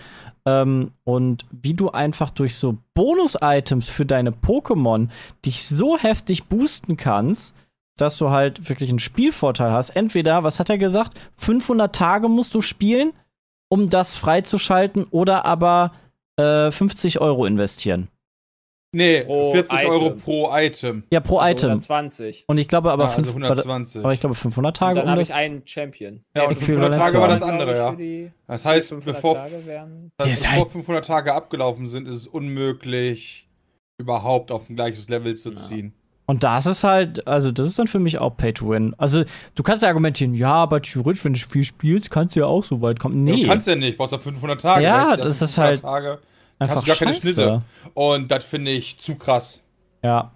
Ähm, 0.46 0.92
und 1.04 1.44
wie 1.50 1.74
du 1.74 1.90
einfach 1.90 2.30
durch 2.30 2.54
so 2.54 2.78
Bonus-Items 2.94 3.88
für 3.88 4.06
deine 4.06 4.30
Pokémon 4.30 5.08
dich 5.44 5.66
so 5.66 5.98
heftig 5.98 6.44
boosten 6.44 6.96
kannst, 6.96 7.54
dass 7.96 8.16
du 8.18 8.30
halt 8.30 8.68
wirklich 8.68 8.90
einen 8.90 8.98
Spielvorteil 8.98 9.72
hast. 9.72 9.90
Entweder, 9.90 10.44
was 10.44 10.60
hat 10.60 10.70
er 10.70 10.78
gesagt? 10.78 11.20
500 11.36 11.94
Tage 11.94 12.28
musst 12.28 12.54
du 12.54 12.60
spielen, 12.60 13.12
um 13.68 13.90
das 13.90 14.16
freizuschalten, 14.16 15.04
oder 15.10 15.44
aber 15.44 15.92
äh, 16.36 16.70
50 16.70 17.20
Euro 17.20 17.46
investieren. 17.46 18.08
Nee, 18.92 19.24
Pro 19.24 19.52
40 19.52 19.78
Item. 19.78 19.90
Euro 19.90 20.10
pro 20.14 20.50
Item. 20.56 21.02
Ja, 21.10 21.20
pro 21.20 21.38
Also 21.38 21.66
Item. 21.66 21.70
120. 21.80 22.44
Und 22.46 22.58
ich 22.58 22.68
glaube 22.68 22.90
aber, 22.92 23.04
Ah, 23.04 23.08
also 23.08 23.30
fünf, 23.30 23.34
120. 23.34 24.02
aber 24.02 24.12
ich 24.14 24.20
glaube 24.20 24.34
500 24.34 24.70
Und 24.70 24.76
Tage 24.78 24.94
dann 24.96 25.04
um 25.04 25.10
habe 25.10 25.20
das. 25.20 25.28
ich 25.30 25.34
einen 25.34 25.62
Champion. 25.66 26.20
Ja, 26.34 26.44
und 26.48 26.58
die 26.58 26.64
500 26.64 26.94
Tage 26.94 27.20
war 27.20 27.28
das 27.28 27.42
andere, 27.42 27.76
ja. 27.76 27.92
die- 27.92 28.30
Das 28.46 28.64
heißt, 28.64 28.88
500 28.90 29.16
bevor, 29.16 29.34
Tage 29.36 29.66
wären- 29.66 30.10
das 30.16 30.28
Das 30.28 30.40
bevor 30.42 30.64
heißt- 30.66 30.70
500 30.72 31.04
Tage 31.04 31.34
abgelaufen 31.34 31.86
sind, 31.86 32.08
ist 32.08 32.16
es 32.16 32.26
unmöglich, 32.26 33.48
überhaupt 33.98 34.50
auf 34.50 34.68
ein 34.70 34.76
gleiches 34.76 35.08
Level 35.08 35.34
zu 35.34 35.52
ziehen. 35.52 35.92
Und 36.28 36.42
das 36.42 36.66
ist 36.66 36.82
halt, 36.82 37.26
also 37.28 37.52
das 37.52 37.66
ist 37.68 37.78
dann 37.78 37.86
für 37.86 38.00
mich 38.00 38.18
auch 38.18 38.36
Pay 38.36 38.52
to 38.52 38.68
Win. 38.70 38.94
Also 38.98 39.24
du 39.54 39.62
kannst 39.62 39.82
ja 39.84 39.88
argumentieren, 39.88 40.34
ja, 40.34 40.52
aber 40.54 40.82
theoretisch, 40.82 41.24
wenn 41.24 41.34
du 41.34 41.38
viel 41.38 41.62
spielst, 41.64 42.10
kannst 42.10 42.34
du 42.34 42.40
ja 42.40 42.46
auch 42.46 42.64
so 42.64 42.80
weit 42.82 42.98
kommen. 42.98 43.22
Nee, 43.22 43.42
Du 43.42 43.48
kannst 43.48 43.66
ja 43.68 43.76
nicht, 43.76 43.96
brauchst 43.96 44.12
ja 44.12 44.18
500 44.18 44.60
Tage. 44.60 44.82
Ja, 44.84 45.16
du, 45.16 45.22
das 45.22 45.40
ist 45.40 45.54
500 45.54 45.58
halt 45.58 45.82
Tage, 45.82 46.18
einfach 46.58 46.76
hast 46.76 46.84
du 46.84 46.88
gar 46.88 46.96
keine 46.96 47.14
scheiße. 47.14 47.32
Schnitte. 47.32 47.58
Und 47.94 48.30
das 48.30 48.44
finde 48.44 48.70
ich 48.70 48.98
zu 48.98 49.16
krass. 49.16 49.60
Ja, 50.02 50.32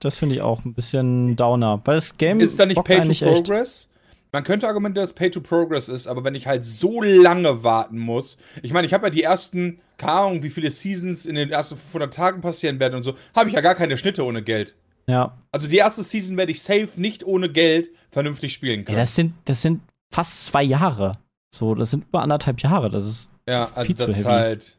das 0.00 0.18
finde 0.18 0.36
ich 0.36 0.42
auch 0.42 0.64
ein 0.64 0.74
bisschen 0.74 1.36
Downer. 1.36 1.80
Weil 1.84 1.96
das 1.96 2.16
Game 2.16 2.40
Ist 2.40 2.58
da 2.58 2.66
nicht 2.66 2.82
Pay 2.82 2.96
to 2.96 3.02
eigentlich 3.02 3.22
echt. 3.22 3.44
Progress? 3.44 3.90
Man 4.32 4.44
könnte 4.44 4.68
argumentieren, 4.68 5.04
dass 5.04 5.12
Pay 5.12 5.30
to 5.30 5.40
Progress 5.40 5.88
ist, 5.88 6.06
aber 6.06 6.22
wenn 6.22 6.36
ich 6.36 6.46
halt 6.46 6.64
so 6.64 7.02
lange 7.02 7.64
warten 7.64 7.98
muss, 7.98 8.36
ich 8.62 8.72
meine, 8.72 8.86
ich 8.86 8.94
habe 8.94 9.06
ja 9.06 9.10
die 9.10 9.24
ersten, 9.24 9.80
keine 9.96 10.12
Ahnung, 10.12 10.42
wie 10.44 10.50
viele 10.50 10.70
Seasons 10.70 11.26
in 11.26 11.34
den 11.34 11.50
ersten 11.50 11.76
500 11.76 12.14
Tagen 12.14 12.40
passieren 12.40 12.78
werden 12.78 12.94
und 12.94 13.02
so, 13.02 13.14
habe 13.34 13.48
ich 13.48 13.56
ja 13.56 13.60
gar 13.60 13.74
keine 13.74 13.98
Schnitte 13.98 14.24
ohne 14.24 14.42
Geld. 14.42 14.76
Ja. 15.08 15.36
Also 15.50 15.66
die 15.66 15.78
erste 15.78 16.04
Season 16.04 16.36
werde 16.36 16.52
ich 16.52 16.62
safe 16.62 16.88
nicht 16.96 17.24
ohne 17.24 17.50
Geld 17.50 17.90
vernünftig 18.10 18.52
spielen 18.52 18.80
ja 18.80 18.84
können. 18.84 18.98
das, 18.98 19.16
sind, 19.16 19.34
das 19.46 19.62
sind 19.62 19.80
fast 20.14 20.46
zwei 20.46 20.62
Jahre. 20.62 21.18
So, 21.52 21.74
das 21.74 21.90
sind 21.90 22.04
über 22.04 22.22
anderthalb 22.22 22.60
Jahre. 22.60 22.90
Das 22.90 23.04
ist. 23.06 23.32
Ja, 23.48 23.70
also 23.74 23.86
viel 23.86 23.96
zu 23.96 24.06
das 24.06 24.18
ist 24.18 24.24
heavy. 24.24 24.32
halt. 24.32 24.78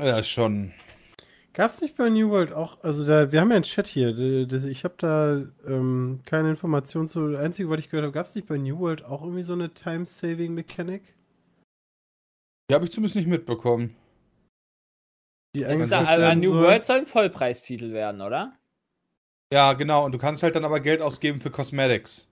Ja, 0.00 0.22
schon. 0.22 0.72
Gab 1.54 1.70
es 1.70 1.80
nicht 1.80 1.96
bei 1.96 2.10
New 2.10 2.28
World 2.28 2.52
auch, 2.52 2.82
also 2.84 3.06
da, 3.06 3.32
wir 3.32 3.40
haben 3.40 3.48
ja 3.48 3.56
einen 3.56 3.64
Chat 3.64 3.86
hier, 3.86 4.46
das, 4.46 4.64
ich 4.64 4.84
habe 4.84 4.94
da 4.98 5.36
ähm, 5.66 6.20
keine 6.26 6.50
Informationen 6.50 7.08
zu, 7.08 7.30
das 7.30 7.40
Einzige, 7.40 7.70
was 7.70 7.78
ich 7.78 7.88
gehört 7.88 8.04
habe, 8.04 8.12
gab 8.12 8.26
es 8.26 8.34
nicht 8.34 8.46
bei 8.46 8.58
New 8.58 8.78
World 8.78 9.02
auch 9.04 9.22
irgendwie 9.22 9.42
so 9.42 9.54
eine 9.54 9.72
Time-Saving-Mechanik? 9.72 11.14
Die 12.70 12.74
habe 12.74 12.84
ich 12.84 12.90
zumindest 12.90 13.16
nicht 13.16 13.28
mitbekommen. 13.28 13.96
Die 15.56 15.62
Ist 15.62 15.90
da, 15.90 16.04
aber 16.04 16.20
werden 16.20 16.40
New 16.40 16.50
soll? 16.50 16.60
World 16.64 16.84
soll 16.84 16.98
ein 16.98 17.06
Vollpreistitel 17.06 17.92
werden, 17.92 18.20
oder? 18.20 18.58
Ja, 19.50 19.72
genau. 19.72 20.04
Und 20.04 20.12
du 20.12 20.18
kannst 20.18 20.42
halt 20.42 20.56
dann 20.56 20.64
aber 20.66 20.80
Geld 20.80 21.00
ausgeben 21.00 21.40
für 21.40 21.50
Cosmetics. 21.50 22.28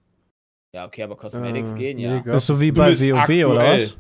Ja, 0.75 0.85
okay, 0.85 1.05
aber 1.05 1.17
Cosmetics 1.17 1.73
Äh, 1.73 1.77
gehen 1.77 1.97
nee, 1.97 2.03
ja. 2.03 2.21
gab- 2.21 2.35
ist 2.35 2.47
so 2.47 2.61
wie 2.61 2.73
bei 2.73 2.93
WoW 2.99 3.51
oder 3.51 3.65
was? 3.65 3.97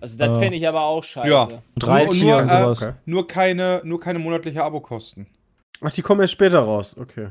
Also 0.00 0.18
das 0.18 0.36
Äh, 0.36 0.38
fände 0.38 0.56
ich 0.56 0.68
aber 0.68 0.82
auch 0.82 1.02
scheiße. 1.02 1.30
Ja. 1.30 1.44
Und 1.44 1.62
Nur- 1.82 1.88
Reittier 1.90 2.24
nur, 2.34 2.42
und 2.42 2.48
äh, 2.48 2.62
sowas. 2.62 2.82
okay. 2.82 2.92
Nur 3.06 3.26
keine, 3.26 3.80
nur 3.84 3.98
keine 4.00 4.18
monatliche 4.18 4.62
Abokosten. 4.62 5.26
Ach, 5.80 5.90
die 5.92 6.02
kommen 6.02 6.20
erst 6.20 6.32
später 6.34 6.60
raus, 6.60 6.96
okay. 6.98 7.28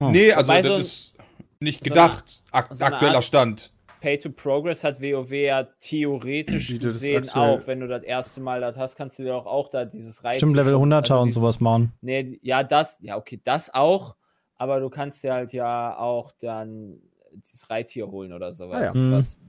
Oh. 0.00 0.08
Nee, 0.10 0.32
also 0.32 0.48
Wobei 0.48 0.58
das 0.62 0.66
so 0.68 0.74
ein- 0.74 0.80
ist 0.80 1.14
nicht 1.60 1.84
so 1.84 1.92
eine- 1.94 2.02
gedacht. 2.02 2.42
Ak 2.52 2.68
so 2.70 2.84
aktueller 2.84 3.16
Art- 3.16 3.24
Stand. 3.24 3.72
Pay 4.00 4.18
to 4.18 4.30
Progress 4.30 4.82
hat 4.82 5.00
WoW 5.00 5.30
ja 5.30 5.62
theoretisch 5.78 6.76
gesehen 6.80 7.28
auch. 7.30 7.64
Wenn 7.68 7.78
du 7.78 7.86
das 7.86 8.02
erste 8.02 8.40
Mal 8.40 8.60
das 8.60 8.76
hast, 8.76 8.96
kannst 8.96 9.16
du 9.20 9.22
dir 9.22 9.36
auch, 9.36 9.46
auch 9.46 9.68
da 9.68 9.84
dieses 9.84 10.24
Reittier. 10.24 10.38
Stimmt, 10.40 10.56
Level 10.56 10.72
schon- 10.72 10.80
100er 10.92 11.12
also 11.14 11.20
und 11.20 11.26
dieses- 11.28 11.40
sowas 11.40 11.60
machen. 11.60 11.92
Nee, 12.00 12.40
ja, 12.42 12.64
das, 12.64 12.98
ja, 13.00 13.16
okay, 13.16 13.40
das 13.44 13.72
auch. 13.72 14.16
Aber 14.56 14.80
du 14.80 14.90
kannst 14.90 15.22
dir 15.22 15.32
halt 15.34 15.52
ja 15.52 15.96
auch 15.98 16.32
dann 16.40 16.98
dieses 17.32 17.70
Reittier 17.70 18.08
holen 18.08 18.32
oder 18.32 18.50
sowas, 18.52 18.88
Ah 18.92 18.98
ja. 18.98 19.10
Was 19.12 19.40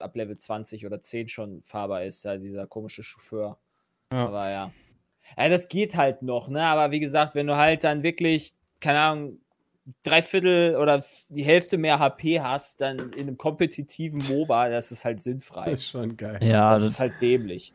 ab 0.00 0.16
Level 0.16 0.36
20 0.36 0.86
oder 0.86 1.00
10 1.00 1.28
schon 1.28 1.62
fahrbar 1.62 2.04
ist, 2.04 2.24
ja, 2.24 2.36
dieser 2.36 2.66
komische 2.66 3.02
Chauffeur. 3.02 3.58
Ja. 4.12 4.26
Aber 4.26 4.50
ja. 4.50 4.72
Ja, 5.36 5.48
das 5.48 5.68
geht 5.68 5.96
halt 5.96 6.22
noch, 6.22 6.48
ne? 6.48 6.62
Aber 6.62 6.90
wie 6.90 7.00
gesagt, 7.00 7.34
wenn 7.34 7.46
du 7.46 7.56
halt 7.56 7.84
dann 7.84 8.02
wirklich, 8.02 8.54
keine 8.80 9.00
Ahnung, 9.00 9.40
drei 10.02 10.22
Viertel 10.22 10.76
oder 10.76 11.02
die 11.28 11.44
Hälfte 11.44 11.78
mehr 11.78 11.98
HP 11.98 12.40
hast, 12.40 12.80
dann 12.80 12.98
in 13.12 13.22
einem 13.22 13.38
kompetitiven 13.38 14.20
MOBA, 14.28 14.68
das 14.70 14.92
ist 14.92 15.04
halt 15.04 15.20
sinnfrei. 15.20 15.70
Das 15.70 15.80
ist 15.80 15.90
schon 15.90 16.16
geil. 16.16 16.38
Ja, 16.42 16.72
Das 16.72 16.82
das, 16.82 16.92
ist 16.92 17.00
halt 17.00 17.20
dämlich. 17.20 17.72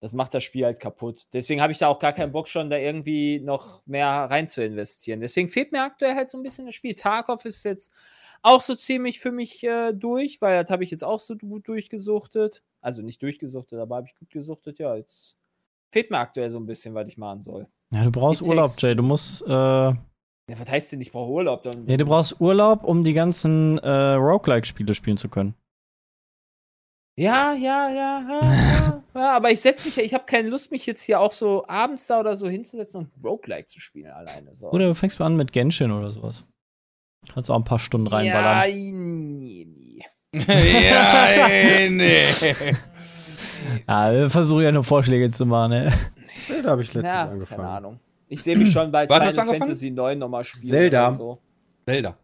Das 0.00 0.14
macht 0.14 0.32
das 0.32 0.42
Spiel 0.42 0.64
halt 0.64 0.80
kaputt. 0.80 1.26
Deswegen 1.34 1.60
habe 1.60 1.72
ich 1.72 1.78
da 1.78 1.88
auch 1.88 1.98
gar 1.98 2.14
keinen 2.14 2.32
Bock 2.32 2.48
schon, 2.48 2.70
da 2.70 2.78
irgendwie 2.78 3.38
noch 3.38 3.86
mehr 3.86 4.08
rein 4.08 4.48
zu 4.48 4.64
investieren. 4.64 5.20
Deswegen 5.20 5.50
fehlt 5.50 5.72
mir 5.72 5.82
aktuell 5.82 6.14
halt 6.14 6.30
so 6.30 6.38
ein 6.38 6.42
bisschen 6.42 6.64
das 6.64 6.74
Spiel. 6.74 6.94
Tarkov 6.94 7.44
ist 7.44 7.64
jetzt 7.64 7.92
auch 8.42 8.60
so 8.60 8.74
ziemlich 8.74 9.20
für 9.20 9.32
mich 9.32 9.62
äh, 9.64 9.92
durch, 9.92 10.40
weil 10.40 10.62
das 10.62 10.70
habe 10.70 10.84
ich 10.84 10.90
jetzt 10.90 11.04
auch 11.04 11.20
so 11.20 11.36
gut 11.36 11.68
durchgesuchtet. 11.68 12.62
Also 12.80 13.02
nicht 13.02 13.22
durchgesuchtet, 13.22 13.78
aber 13.78 13.96
habe 13.96 14.06
ich 14.08 14.14
gut 14.18 14.30
gesuchtet. 14.30 14.78
Ja, 14.78 14.96
jetzt 14.96 15.36
fehlt 15.92 16.10
mir 16.10 16.18
aktuell 16.18 16.48
so 16.50 16.58
ein 16.58 16.66
bisschen, 16.66 16.94
was 16.94 17.06
ich 17.08 17.18
machen 17.18 17.42
soll. 17.42 17.66
ja, 17.92 18.04
du 18.04 18.10
brauchst 18.10 18.42
Urlaub, 18.42 18.70
Jay. 18.78 18.94
Du 18.94 19.02
musst. 19.02 19.42
Äh, 19.42 19.50
Ja, 19.50 19.94
was 20.48 20.70
heißt 20.70 20.92
denn, 20.92 21.00
ich 21.00 21.12
brauche 21.12 21.30
Urlaub? 21.30 21.62
Dann, 21.62 21.84
nee, 21.84 21.96
du 21.96 22.04
brauchst 22.06 22.40
Urlaub, 22.40 22.84
um 22.84 23.04
die 23.04 23.12
ganzen 23.12 23.78
äh, 23.78 24.12
Roguelike-Spiele 24.14 24.94
spielen 24.94 25.16
zu 25.16 25.28
können. 25.28 25.54
Ja, 27.16 27.52
ja, 27.52 27.90
ja, 27.90 28.20
ja, 28.20 28.42
ja, 28.42 29.02
ja, 29.14 29.36
aber 29.36 29.50
ich 29.50 29.60
setze 29.60 29.86
mich, 29.86 29.98
ich 29.98 30.14
habe 30.14 30.24
keine 30.24 30.48
Lust, 30.48 30.70
mich 30.70 30.86
jetzt 30.86 31.02
hier 31.02 31.20
auch 31.20 31.32
so 31.32 31.66
abends 31.68 32.06
da 32.06 32.20
oder 32.20 32.34
so 32.34 32.48
hinzusetzen 32.48 33.00
und 33.00 33.10
Roguelike 33.24 33.66
zu 33.66 33.78
spielen 33.78 34.10
alleine. 34.10 34.56
So. 34.56 34.70
Oder 34.70 34.86
du 34.86 34.94
fängst 34.94 35.18
mal 35.20 35.26
an 35.26 35.36
mit 35.36 35.52
Genshin 35.52 35.90
oder 35.90 36.10
sowas. 36.12 36.44
Kannst 37.32 37.50
auch 37.50 37.56
ein 37.56 37.64
paar 37.64 37.78
Stunden 37.78 38.06
Ja, 38.08 38.16
reinballern. 38.16 38.70
nee, 39.38 39.66
nee. 39.66 40.04
ja, 40.32 41.88
nee. 41.90 42.22
Ja, 43.88 44.12
wir 44.12 44.30
versuchen 44.30 44.62
ja 44.62 44.72
nur 44.72 44.84
Vorschläge 44.84 45.30
zu 45.30 45.44
machen, 45.46 45.70
ne? 45.72 45.92
Zelda 46.46 46.70
habe 46.70 46.82
ich 46.82 46.88
letztens 46.94 47.06
Ja, 47.06 47.28
angefangen. 47.28 47.60
keine 47.60 47.72
Ahnung. 47.72 48.00
Ich 48.28 48.42
sehe 48.42 48.56
mich 48.56 48.70
schon 48.72 48.90
bei 48.92 49.06
hast 49.08 49.30
Final? 49.36 49.58
Fantasy 49.58 49.90
9 49.90 50.18
nochmal 50.18 50.44
spielen. 50.44 50.64
Zelda. 50.64 51.12
So. 51.12 51.38
Zelda. 51.86 52.16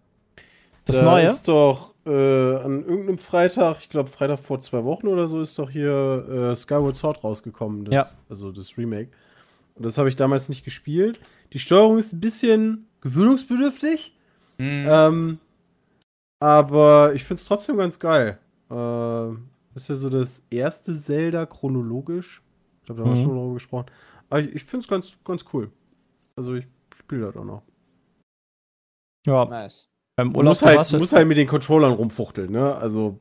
Das 0.85 0.97
da 0.99 1.03
Neue? 1.03 1.27
ist 1.27 1.49
doch 1.49 1.95
äh, 2.07 2.11
an 2.11 2.85
irgendeinem 2.85 3.19
Freitag, 3.19 3.79
ich 3.81 3.89
glaube 3.89 4.09
Freitag 4.09 4.39
vor 4.39 4.61
zwei 4.61 4.85
Wochen 4.85 5.09
oder 5.09 5.27
so, 5.27 5.41
ist 5.41 5.59
doch 5.59 5.69
hier 5.69 6.53
äh, 6.53 6.57
Skyward 6.57 6.95
Sword 6.95 7.25
rausgekommen. 7.25 7.85
Das, 7.87 7.95
Ja. 7.95 8.07
Also 8.29 8.53
das 8.53 8.79
Remake. 8.79 9.11
Und 9.75 9.85
das 9.85 9.99
habe 9.99 10.09
ich 10.09 10.15
damals 10.17 10.49
nicht 10.49 10.65
gespielt. 10.65 11.19
Die 11.53 11.59
Steuerung 11.59 11.99
ist 11.99 12.13
ein 12.13 12.21
bisschen 12.21 12.87
gewöhnungsbedürftig. 13.01 14.16
Hm. 14.59 14.87
Ähm, 14.89 15.39
aber 16.41 17.15
ich 17.15 17.25
finde 17.25 17.41
es 17.41 17.47
trotzdem 17.47 17.77
ganz 17.77 17.99
geil. 17.99 18.39
Äh, 18.71 19.31
ist 19.75 19.89
ja 19.89 19.95
so 19.95 20.11
das 20.11 20.43
erste 20.51 20.95
Zelda 20.95 21.47
chronologisch. 21.47 22.43
Ich 22.81 22.87
glaube, 22.87 23.03
da 23.03 23.09
haben 23.09 23.15
wir 23.15 23.21
Mhm. 23.21 23.25
schon 23.27 23.37
darüber 23.37 23.55
gesprochen. 23.55 23.87
Aber 24.29 24.41
ich, 24.41 24.55
ich 24.55 24.65
finde 24.65 24.85
es 24.85 24.89
ganz, 24.89 25.17
ganz 25.25 25.45
cool. 25.53 25.71
Also 26.37 26.55
ich 26.55 26.67
spiele 26.95 27.27
das 27.27 27.37
auch 27.37 27.45
noch. 27.45 27.63
Ja, 29.27 29.45
Nice. 29.45 29.89
beim 30.17 30.33
Du 30.33 30.39
Urlaub 30.39 30.51
musst 30.51 30.63
halt, 30.63 30.93
du- 30.93 30.99
musst 30.99 31.13
halt 31.13 31.27
mit 31.29 31.37
den 31.37 31.49
Controllern 31.49 31.93
rumfuchteln, 31.93 32.51
ne? 32.51 32.75
Also, 32.77 33.19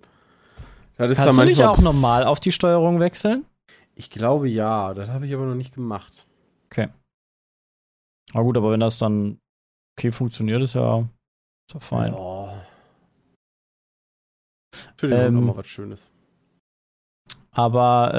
das 0.97 1.11
ist 1.11 1.17
Kannst 1.17 1.33
du 1.33 1.37
dann 1.41 1.47
nicht 1.47 1.57
manchmal. 1.59 1.75
auch 1.75 1.81
normal 1.81 2.23
auf 2.25 2.39
die 2.39 2.51
Steuerung 2.51 2.99
wechseln? 2.99 3.45
Ich 3.95 4.09
glaube 4.09 4.47
ja, 4.49 4.93
das 4.93 5.09
habe 5.09 5.25
ich 5.25 5.33
aber 5.33 5.45
noch 5.45 5.55
nicht 5.55 5.73
gemacht. 5.73 6.27
Na 8.33 8.41
gut, 8.41 8.57
aber 8.57 8.71
wenn 8.71 8.79
das 8.81 8.97
dann 8.97 9.39
okay 9.97 10.11
funktioniert, 10.11 10.61
ist 10.61 10.73
ja, 10.75 11.07
ist 11.67 11.73
ja 11.73 11.79
fein. 11.79 12.13
Ja. 12.13 12.53
Natürlich 14.87 15.17
Ähm, 15.17 15.35
noch 15.35 15.41
mal 15.41 15.57
was 15.57 15.67
Schönes. 15.67 16.11
Aber 17.51 18.13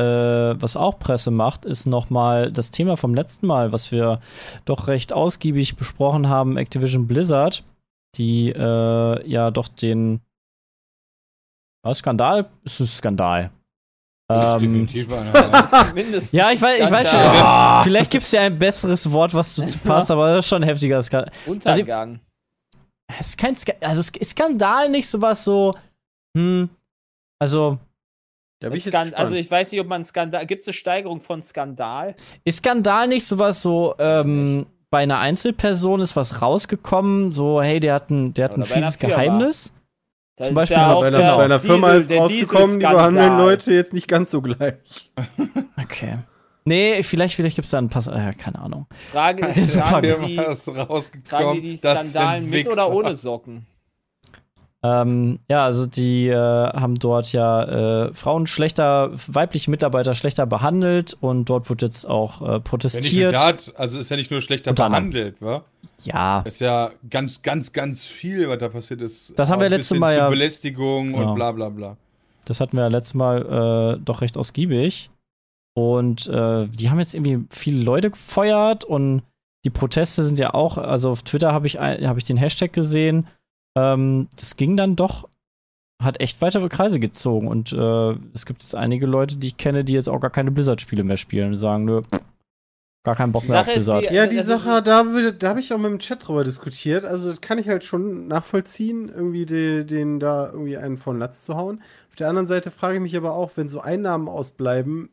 äh, 0.57 0.63
was 0.63 0.77
auch 0.79 0.99
Presse 0.99 1.31
macht, 1.31 1.67
ist 1.67 1.85
nochmal 1.85 2.51
das 2.51 2.71
Thema 2.71 2.97
vom 2.97 3.15
letzten 3.15 3.47
Mal, 3.47 3.71
was 3.71 3.93
wir 3.93 4.21
doch 4.65 4.89
recht 4.89 5.13
ausgiebig 5.13 5.77
besprochen 5.77 6.29
haben, 6.29 6.57
Activision 6.57 7.07
Blizzard, 7.07 7.63
die 8.17 8.49
äh, 8.49 9.29
ja 9.29 9.51
doch 9.51 9.69
den 9.69 10.21
was, 11.83 11.99
Skandal? 11.99 12.49
Ist 12.65 12.81
ein 12.81 12.87
Skandal. 12.87 13.51
Das 14.29 14.57
ist 14.57 14.63
Ähm, 14.63 14.89
ja, 16.33 16.51
ich 16.51 16.61
weiß, 16.61 16.81
ich 16.81 16.91
weiß 16.91 17.11
schon. 17.11 17.85
Vielleicht 17.85 18.11
gibt 18.11 18.25
es 18.25 18.33
ja 18.33 18.41
ein 18.41 18.59
besseres 18.59 19.13
Wort, 19.13 19.35
was 19.35 19.55
dazu 19.55 19.79
passt, 19.81 20.11
aber 20.11 20.31
das 20.35 20.47
ist 20.47 20.49
schon 20.49 20.63
ein 20.63 20.69
heftiger 20.69 21.01
Skandal. 21.03 21.31
Untergang. 21.47 22.21
Es 23.19 23.29
ist 23.29 23.39
kein 23.39 23.57
Skandal, 23.57 23.89
also 23.89 24.01
Sk- 24.03 24.25
Skandal 24.25 24.89
nicht 24.91 25.09
sowas 25.09 25.45
so, 25.45 25.73
hm, 26.37 26.69
also 27.39 27.79
Da 28.61 28.69
bin 28.69 28.79
ich 28.79 28.85
jetzt 28.85 28.95
also 29.15 29.37
ich 29.37 29.51
weiß 29.51 29.71
nicht, 29.73 29.81
ob 29.81 29.87
man 29.87 30.05
Skandal. 30.05 30.47
Gibt 30.47 30.63
es 30.63 30.69
eine 30.69 30.75
Steigerung 30.75 31.21
von 31.21 31.41
Skandal? 31.43 32.15
Ist 32.45 32.59
Skandal 32.59 33.09
nicht 33.09 33.27
sowas 33.27 33.63
so, 33.63 33.95
ähm, 33.99 34.67
bei 34.91 35.01
einer 35.03 35.19
Einzelperson 35.19 36.01
ist 36.01 36.17
was 36.17 36.41
rausgekommen, 36.43 37.33
so, 37.33 37.61
hey, 37.63 37.81
der 37.81 37.95
hat 37.95 38.11
ein, 38.11 38.35
der 38.35 38.47
hat 38.47 38.57
ein 38.57 38.63
fieses. 38.65 38.99
Geheimnis? 38.99 39.73
Das 40.37 40.49
Zum 40.49 40.55
ist 40.57 40.61
Beispiel 40.61 40.77
ja 40.77 40.83
so 40.85 40.97
auch 40.97 41.01
bei, 41.01 41.07
einer, 41.09 41.19
bei 41.37 41.45
einer 41.45 41.59
Diesel- 41.59 41.71
Firma 41.71 41.93
ist 41.95 42.11
der 42.11 42.19
rausgekommen, 42.21 42.81
die 42.81 42.87
behandeln 42.87 43.39
Leute 43.39 43.73
jetzt 43.73 43.93
nicht 43.93 44.07
ganz 44.09 44.31
so 44.31 44.43
gleich. 44.43 44.75
Okay. 45.83 46.19
Nee, 46.67 47.03
vielleicht, 47.05 47.37
vielleicht 47.37 47.55
gibt 47.57 47.67
es 47.67 47.71
da 47.71 47.79
ein 47.79 47.89
paar, 47.89 48.07
äh, 48.09 48.33
keine 48.35 48.59
Ahnung. 48.59 48.87
Frage 49.13 49.47
ist, 49.47 49.57
ist 49.57 49.73
super 49.75 49.85
tragen 49.93 50.03
die, 50.03 50.19
tragen 51.29 51.63
die 51.63 51.63
die 51.63 51.71
sind 52.41 52.51
mit 52.51 52.69
oder 52.73 52.93
ohne 52.93 53.15
Socken? 53.15 53.67
Ähm, 54.83 55.39
ja, 55.49 55.65
also 55.65 55.87
die 55.87 56.29
äh, 56.29 56.35
haben 56.37 56.97
dort 56.99 57.33
ja 57.33 58.07
äh, 58.07 58.15
Frauen 58.15 58.47
schlechter, 58.47 59.11
weibliche 59.27 59.71
Mitarbeiter 59.71 60.15
schlechter 60.15 60.45
behandelt 60.47 61.17
und 61.21 61.49
dort 61.49 61.69
wird 61.71 61.83
jetzt 61.83 62.05
auch 62.09 62.43
äh, 62.43 62.45
Ja, 62.53 62.59
protestiert. 62.59 63.35
das, 63.35 63.75
also 63.75 63.99
ist 63.99 64.11
ja 64.11 64.17
nicht 64.17 64.31
nur 64.31 64.43
schlechter 64.43 64.73
behandelt, 64.75 65.41
wa? 65.41 65.65
ja, 66.03 66.41
Ist 66.43 66.61
ja 66.61 66.91
ganz, 67.09 67.43
ganz, 67.43 67.73
ganz 67.73 68.05
viel, 68.07 68.49
was 68.49 68.59
da 68.59 68.69
passiert 68.69 69.01
ist. 69.03 69.37
Das 69.39 69.51
haben 69.51 69.61
wir 69.61 69.69
letztes 69.71 69.99
Mal 69.99 70.13
zu 70.15 70.19
ja- 70.21 70.29
Belästigung 70.29 71.13
Genau. 71.13 71.31
und 71.31 71.35
bla 71.37 71.53
bla 71.53 71.69
bla. 71.69 71.97
das 72.45 72.61
hatten 72.61 72.77
wir 72.77 72.83
ja 72.85 72.89
letztes 72.89 73.15
Mal 73.15 73.97
äh, 73.97 74.05
doch 74.05 74.21
recht 74.21 74.37
ausgiebig. 74.37 75.11
Und 75.77 76.27
äh, 76.29 76.67
die 76.69 76.89
haben 76.91 76.99
jetzt 77.01 77.15
irgendwie 77.15 77.45
viele 77.51 77.83
Leute 77.85 78.11
gefeuert 78.11 78.85
und 78.85 79.23
die 79.65 79.71
Proteste 79.71 80.23
sind 80.23 80.39
ja 80.39 80.55
auch, 80.55 80.79
also 80.79 81.11
auf 81.11 81.23
Twitter 81.23 81.53
habe 81.53 81.67
ich, 81.67 81.79
hab 81.79 82.17
ich 82.17 82.25
den 82.25 82.37
Hashtag 82.39 82.73
gesehen. 82.73 83.27
Ähm, 83.77 84.29
das 84.39 84.57
ging 84.57 84.77
dann 84.77 84.97
doch, 84.97 85.29
hat 86.03 86.21
echt 86.21 86.41
weitere 86.41 86.69
Kreise 86.71 86.99
gezogen. 86.99 87.49
Und 87.49 87.73
äh, 87.73 88.13
es 88.33 88.47
gibt 88.47 88.63
jetzt 88.63 88.75
einige 88.75 89.07
Leute, 89.07 89.37
die 89.37 89.49
ich 89.49 89.57
kenne, 89.59 89.85
die 89.85 89.93
jetzt 89.93 90.09
auch 90.09 90.21
gar 90.21 90.31
keine 90.31 90.51
Blizzard-Spiele 90.51 91.05
mehr 91.05 91.17
spielen 91.19 91.53
und 91.53 91.59
sagen, 91.59 91.85
nö, 91.85 92.01
gar 93.05 93.15
keinen 93.17 93.33
Bock 93.33 93.43
Die 93.45 93.51
mehr 93.51 93.61
auf 93.61 93.67
Sache 93.67 93.75
Blizzard. 93.77 94.09
die- 94.11 94.15
Ja, 94.15 94.27
die 94.27 94.39
Also- 94.39 94.57
Sache, 94.59 94.83
da, 94.83 95.05
da 95.33 95.49
habe 95.49 95.61
ich 95.61 95.75
auch 95.75 95.79
mit 95.79 95.91
dem 95.91 95.99
Chat 95.99 96.27
drüber 96.27 96.43
diskutiert. 96.43 97.05
Also 97.05 97.31
das 97.31 97.41
kann 97.43 97.59
ich 97.59 97.69
halt 97.69 97.85
schon 97.85 98.29
nachvollziehen, 98.29 99.11
irgendwie 99.15 99.45
den, 99.47 99.87
den 99.87 100.21
da 100.21 100.47
irgendwie 100.51 100.77
einen 100.79 100.97
von 100.97 101.19
Latz 101.19 101.45
zu 101.45 101.55
hauen. 101.57 101.83
Auf 102.09 102.17
der 102.17 102.29
anderen 102.31 102.47
Seite 102.47 102.71
frage 102.71 102.95
ich 102.97 103.01
mich 103.03 103.17
aber 103.17 103.35
auch, 103.35 103.51
wenn 103.57 103.69
so 103.69 103.81
Einnahmen 103.81 104.29
ausbleiben, 104.29 105.11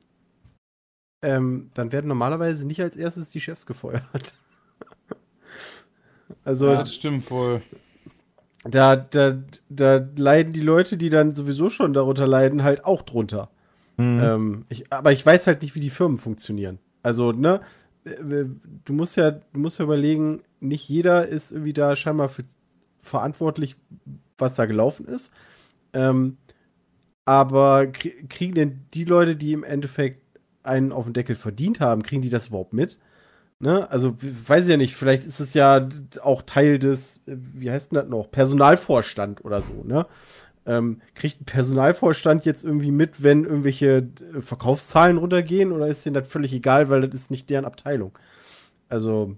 ähm, 1.23 1.71
dann 1.73 1.91
werden 1.91 2.07
normalerweise 2.07 2.67
nicht 2.67 2.81
als 2.81 2.95
erstes 2.95 3.31
die 3.31 3.41
Chefs 3.41 3.65
gefeuert. 3.65 4.35
also 6.45 6.67
Ja, 6.67 6.79
das 6.79 6.93
stimmt 6.95 7.29
wohl. 7.31 7.61
da, 8.65 8.95
da, 8.95 9.37
da 9.69 10.05
leiden 10.17 10.53
die 10.53 10.61
Leute, 10.61 10.97
die 10.97 11.09
dann 11.09 11.35
sowieso 11.35 11.69
schon 11.69 11.93
darunter 11.93 12.27
leiden, 12.27 12.63
halt 12.63 12.85
auch 12.85 13.01
drunter. 13.01 13.49
Mhm. 13.97 14.19
Ähm, 14.21 14.65
ich, 14.69 14.91
aber 14.91 15.11
ich 15.11 15.25
weiß 15.25 15.47
halt 15.47 15.61
nicht, 15.61 15.75
wie 15.75 15.79
die 15.81 15.89
Firmen 15.89 16.17
funktionieren. 16.17 16.79
Also, 17.03 17.31
ne, 17.33 17.61
äh, 18.05 18.45
du 18.85 18.93
musst 18.93 19.17
ja, 19.17 19.31
du 19.31 19.59
musst 19.59 19.79
ja 19.79 19.85
überlegen, 19.85 20.43
nicht 20.61 20.87
jeder 20.89 21.27
ist 21.27 21.51
irgendwie 21.51 21.73
da 21.73 21.95
scheinbar 21.95 22.29
für 22.29 22.43
verantwortlich, 23.01 23.75
was 24.37 24.55
da 24.55 24.65
gelaufen 24.65 25.07
ist. 25.07 25.31
Ähm, 25.93 26.37
aber 27.25 27.83
krie- 27.83 28.27
kriegen 28.29 28.55
denn 28.55 28.85
die 28.93 29.05
Leute, 29.05 29.35
die 29.35 29.53
im 29.53 29.63
Endeffekt 29.63 30.22
einen 30.63 30.91
auf 30.91 31.05
den 31.05 31.13
Deckel 31.13 31.35
verdient 31.35 31.79
haben, 31.79 32.03
kriegen 32.03 32.21
die 32.21 32.29
das 32.29 32.47
überhaupt 32.47 32.73
mit? 32.73 32.99
Ne? 33.59 33.89
Also, 33.89 34.15
weiß 34.19 34.65
ich 34.65 34.71
ja 34.71 34.77
nicht, 34.77 34.95
vielleicht 34.95 35.25
ist 35.25 35.39
es 35.39 35.53
ja 35.53 35.87
auch 36.21 36.41
Teil 36.41 36.79
des, 36.79 37.21
wie 37.25 37.71
heißt 37.71 37.91
denn 37.91 37.99
das 37.99 38.07
noch, 38.09 38.29
Personalvorstand 38.29 39.45
oder 39.45 39.61
so, 39.61 39.83
ne? 39.83 40.05
Ähm, 40.65 41.01
kriegt 41.13 41.41
ein 41.41 41.45
Personalvorstand 41.45 42.45
jetzt 42.45 42.63
irgendwie 42.63 42.91
mit, 42.91 43.21
wenn 43.21 43.43
irgendwelche 43.43 44.09
äh, 44.35 44.39
Verkaufszahlen 44.39 45.17
runtergehen 45.17 45.73
oder 45.73 45.87
ist 45.87 46.05
denen 46.05 46.13
das 46.13 46.27
völlig 46.27 46.53
egal, 46.53 46.89
weil 46.89 47.01
das 47.01 47.13
ist 47.13 47.31
nicht 47.31 47.49
deren 47.49 47.65
Abteilung? 47.65 48.17
Also, 48.87 49.35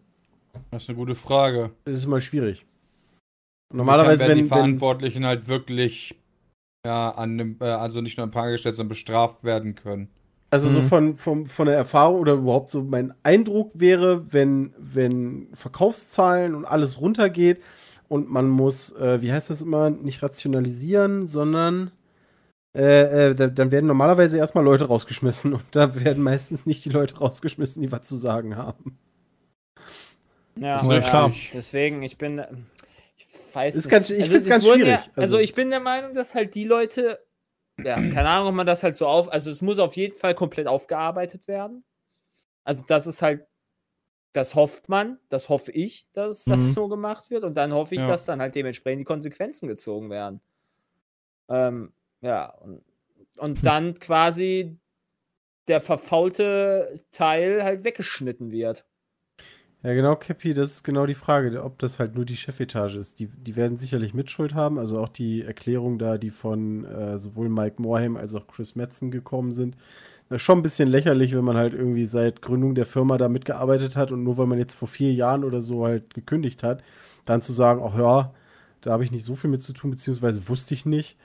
Das 0.70 0.84
ist 0.84 0.90
eine 0.90 0.98
gute 0.98 1.16
Frage. 1.16 1.72
das 1.86 1.98
ist 1.98 2.06
immer 2.06 2.22
schwierig. 2.22 2.66
Normalerweise, 3.74 4.22
werden 4.22 4.38
die 4.38 4.44
wenn, 4.44 4.50
wenn, 4.52 4.58
Verantwortlichen 4.58 5.26
halt 5.26 5.48
wirklich 5.48 6.16
ja, 6.86 7.10
an 7.10 7.38
dem, 7.38 7.58
äh, 7.60 7.66
also 7.66 8.02
nicht 8.02 8.18
nur 8.18 8.28
ein 8.28 8.32
paar 8.32 8.52
gestellt, 8.52 8.76
sondern 8.76 8.90
bestraft 8.90 9.44
werden 9.44 9.76
können. 9.76 10.10
Also 10.56 10.70
so 10.70 10.82
Mhm. 10.82 10.88
von, 10.88 11.16
von, 11.16 11.46
von 11.46 11.68
der 11.68 11.76
Erfahrung 11.76 12.20
oder 12.20 12.34
überhaupt 12.34 12.72
so 12.72 12.82
mein 12.84 13.14
Eindruck 13.24 13.72
wäre, 13.76 14.34
wenn, 14.34 14.74
wenn 14.78 15.48
Verkaufszahlen 15.54 16.56
und 16.56 16.66
alles 16.66 17.00
runtergeht 17.00 17.62
und 18.10 18.30
man 18.30 18.50
muss, 18.50 18.92
äh, 18.96 19.22
wie 19.22 19.32
heißt 19.32 19.50
das 19.50 19.62
immer, 19.62 19.90
nicht 19.90 20.22
rationalisieren, 20.24 21.28
sondern 21.28 21.92
äh, 22.76 23.30
äh, 23.30 23.36
da, 23.36 23.48
dann 23.48 23.72
werden 23.72 23.86
normalerweise 23.88 24.38
erstmal 24.38 24.64
Leute 24.66 24.86
rausgeschmissen 24.86 25.54
und 25.54 25.64
da 25.72 25.96
werden 26.04 26.22
meistens 26.24 26.66
nicht 26.66 26.84
die 26.84 26.90
Leute 26.90 27.18
rausgeschmissen, 27.20 27.82
die 27.82 27.92
was 27.92 28.04
zu 28.04 28.18
sagen 28.18 28.58
haben. 28.58 28.98
Ja, 30.58 30.82
Ja, 30.90 31.02
klar. 31.02 31.34
Deswegen, 31.54 32.02
ich 32.04 32.18
bin. 32.18 32.42
Ich 33.18 33.28
weiß 33.54 33.76
Ist 33.76 33.86
nicht. 33.86 33.92
ganz- 33.92 34.10
ich 34.10 34.22
Also, 34.22 34.32
find's 34.34 34.48
es 34.48 34.52
ganz 34.52 34.64
schwierig. 34.66 34.88
Ja, 34.88 34.98
also, 35.16 35.22
Also- 35.22 35.40
ich 35.40 35.54
bin 35.54 35.70
der 35.70 35.80
Meinung, 35.80 36.14
dass 36.16 36.34
halt 36.36 36.56
die 36.56 36.64
Leute. 36.66 37.20
Ja, 37.84 37.96
keine 37.96 38.30
Ahnung, 38.30 38.50
ob 38.50 38.56
man 38.56 38.66
das 38.68 38.84
halt 38.84 38.96
so 38.96 39.08
auf. 39.08 39.32
Also, 39.32 39.52
es 39.52 39.62
muss 39.62 39.80
auf 39.80 39.96
jeden 39.96 40.14
Fall 40.18 40.34
komplett 40.36 40.68
aufgearbeitet 40.68 41.48
werden. 41.48 41.84
Also, 42.64 42.84
das 42.88 43.08
ist 43.08 43.22
halt. 43.22 43.46
Das 44.34 44.54
hofft 44.56 44.90
man, 44.90 45.18
das 45.30 45.48
hoffe 45.48 45.72
ich, 45.72 46.12
dass 46.12 46.44
das 46.44 46.58
Mhm. 46.64 46.72
so 46.72 46.88
gemacht 46.90 47.30
wird. 47.30 47.46
Und 47.46 47.56
dann 47.56 47.74
hoffe 47.74 47.96
ich, 47.96 48.02
Ja. 48.02 48.08
dass 48.08 48.26
dann 48.26 48.42
halt 48.42 48.54
dementsprechend 48.56 49.00
die 49.00 49.06
Konsequenzen 49.06 49.68
gezogen 49.70 50.10
werden. 50.10 50.42
Ähm, 51.48 51.94
ja, 52.22 52.54
und, 52.60 52.84
und 53.38 53.66
dann 53.66 53.98
quasi 54.00 54.78
der 55.70 55.80
verfaulte 55.80 57.02
Teil 57.12 57.64
halt 57.64 57.86
weggeschnitten 57.86 58.52
wird. 58.52 58.86
Ja, 59.86 59.94
genau, 59.94 60.16
Cappy, 60.16 60.56
das 60.56 60.72
ist 60.72 60.84
genau 60.84 61.06
die 61.06 61.14
Frage, 61.14 61.64
ob 61.64 61.78
das 61.78 62.00
halt 62.00 62.16
nur 62.16 62.26
die 62.26 62.36
Chefetage 62.36 62.96
ist. 62.96 63.20
Die, 63.20 63.28
die 63.28 63.56
werden 63.56 63.78
sicherlich 63.78 64.16
Mitschuld 64.16 64.56
haben, 64.56 64.80
also 64.80 65.00
auch 65.00 65.10
die 65.10 65.44
Erklärung 65.44 66.00
da, 66.00 66.18
die 66.18 66.32
von 66.32 66.86
äh, 66.86 67.20
sowohl 67.20 67.50
Mike 67.50 67.80
Morhaime 67.80 68.20
als 68.20 68.34
auch 68.34 68.48
Chris 68.48 68.76
Metzen 68.76 69.12
gekommen 69.12 69.52
sind. 69.52 69.76
Das 70.28 70.38
ist 70.38 70.42
schon 70.42 70.58
ein 70.58 70.64
bisschen 70.64 70.90
lächerlich, 70.90 71.36
wenn 71.36 71.44
man 71.44 71.56
halt 71.56 71.76
irgendwie 71.76 72.06
seit 72.06 72.42
Gründung 72.42 72.74
der 72.74 72.88
Firma 72.88 73.20
da 73.20 73.30
mitgearbeitet 73.30 73.96
hat 73.96 74.12
und 74.12 74.24
nur 74.24 74.40
weil 74.40 74.48
man 74.48 74.58
jetzt 74.58 74.74
vor 74.74 74.88
vier 74.88 75.14
Jahren 75.14 75.44
oder 75.44 75.62
so 75.62 75.86
halt 75.86 76.16
gekündigt 76.16 76.64
hat, 76.64 76.82
dann 77.26 77.44
zu 77.44 77.54
sagen, 77.54 77.84
ach 77.86 77.96
ja, 77.96 78.34
da 78.82 78.92
habe 78.92 79.04
ich 79.04 79.12
nicht 79.12 79.24
so 79.24 79.36
viel 79.36 79.52
mit 79.52 79.62
zu 79.62 79.74
tun, 79.74 79.92
beziehungsweise 79.92 80.50
wusste 80.50 80.74
ich 80.74 80.88
nicht. 80.88 81.16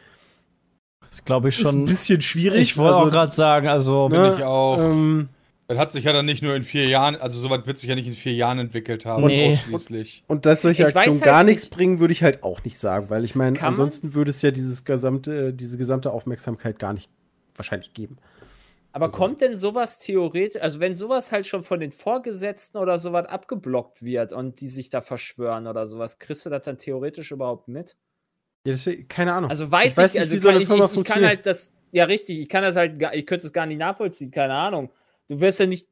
Das 1.08 1.24
glaube 1.24 1.48
ich 1.48 1.58
Ist 1.58 1.64
ein 1.64 1.70
schon. 1.70 1.84
bisschen 1.86 2.20
schwierig. 2.20 2.60
Ich 2.60 2.76
wollte 2.76 2.96
also, 2.96 3.08
auch 3.08 3.10
gerade 3.10 3.32
sagen, 3.32 3.68
also. 3.68 4.10
ne, 4.10 4.20
Bin 4.20 4.34
ich 4.34 4.44
auch. 4.44 4.78
Ähm, 4.78 5.30
Das 5.70 5.78
hat 5.78 5.92
sich 5.92 6.02
ja 6.04 6.12
dann 6.12 6.26
nicht 6.26 6.42
nur 6.42 6.56
in 6.56 6.64
vier 6.64 6.88
Jahren, 6.88 7.14
also 7.14 7.38
sowas 7.38 7.64
wird 7.64 7.78
sich 7.78 7.88
ja 7.88 7.94
nicht 7.94 8.08
in 8.08 8.12
vier 8.12 8.32
Jahren 8.34 8.58
entwickelt 8.58 9.06
haben, 9.06 9.24
Nee. 9.26 9.52
ausschließlich. 9.52 10.24
Und 10.26 10.44
dass 10.44 10.62
solche 10.62 10.82
Ich 10.82 10.88
Aktionen 10.96 11.20
halt 11.20 11.24
gar 11.24 11.44
nichts 11.44 11.62
nicht- 11.62 11.72
bringen, 11.72 12.00
würde 12.00 12.10
ich 12.12 12.24
halt 12.24 12.42
auch 12.42 12.64
nicht 12.64 12.76
sagen, 12.76 13.08
weil 13.08 13.24
ich 13.24 13.36
meine, 13.36 13.56
ansonsten 13.62 14.14
würde 14.14 14.30
es 14.30 14.42
ja 14.42 14.50
dieses 14.50 14.84
gesamte, 14.84 15.54
diese 15.54 15.78
gesamte 15.78 16.10
Aufmerksamkeit 16.12 16.80
gar 16.80 16.92
nicht 16.92 17.08
wahrscheinlich 17.54 17.94
geben. 17.94 18.16
Aber 18.90 19.04
Also- 19.04 19.16
kommt 19.16 19.40
denn 19.42 19.56
sowas 19.56 20.00
theoretisch, 20.00 20.60
also 20.60 20.80
wenn 20.80 20.96
sowas 20.96 21.30
halt 21.30 21.46
schon 21.46 21.62
von 21.62 21.78
den 21.78 21.92
Vorgesetzten 21.92 22.76
oder 22.78 22.98
sowas 22.98 23.26
abgeblockt 23.26 24.02
wird 24.02 24.32
und 24.32 24.60
die 24.60 24.66
sich 24.66 24.90
da 24.90 25.00
verschwören 25.02 25.68
oder 25.68 25.86
sowas, 25.86 26.18
kriegst 26.18 26.44
du 26.44 26.50
das 26.50 26.64
dann 26.64 26.78
theoretisch 26.78 27.30
überhaupt 27.30 27.68
mit? 27.68 27.96
Ja, 28.66 28.72
deswegen, 28.72 29.06
keine 29.06 29.34
Ahnung. 29.34 29.50
Also 29.50 29.70
weiß 29.70 29.92
ich, 29.92 29.96
weiß 29.98 30.14
nicht, 30.14 30.20
also 30.22 30.32
wie 30.32 30.38
so 30.38 30.48
eine 30.48 30.56
kann, 30.56 30.62
ich, 30.62 30.68
Firma 30.68 30.84
ich, 30.86 30.90
ich 30.90 30.94
kann 30.96 31.04
funktioniert. 31.04 31.28
halt 31.28 31.46
das, 31.46 31.70
ja 31.92 32.04
richtig, 32.06 32.40
ich 32.40 32.48
kann 32.48 32.64
das 32.64 32.74
halt, 32.74 33.00
ich 33.12 33.24
könnte 33.24 33.46
es 33.46 33.52
gar 33.52 33.66
nicht 33.66 33.78
nachvollziehen, 33.78 34.32
keine 34.32 34.54
Ahnung. 34.54 34.90
Du 35.30 35.40
wirst 35.40 35.60
ja 35.60 35.66
nicht, 35.66 35.88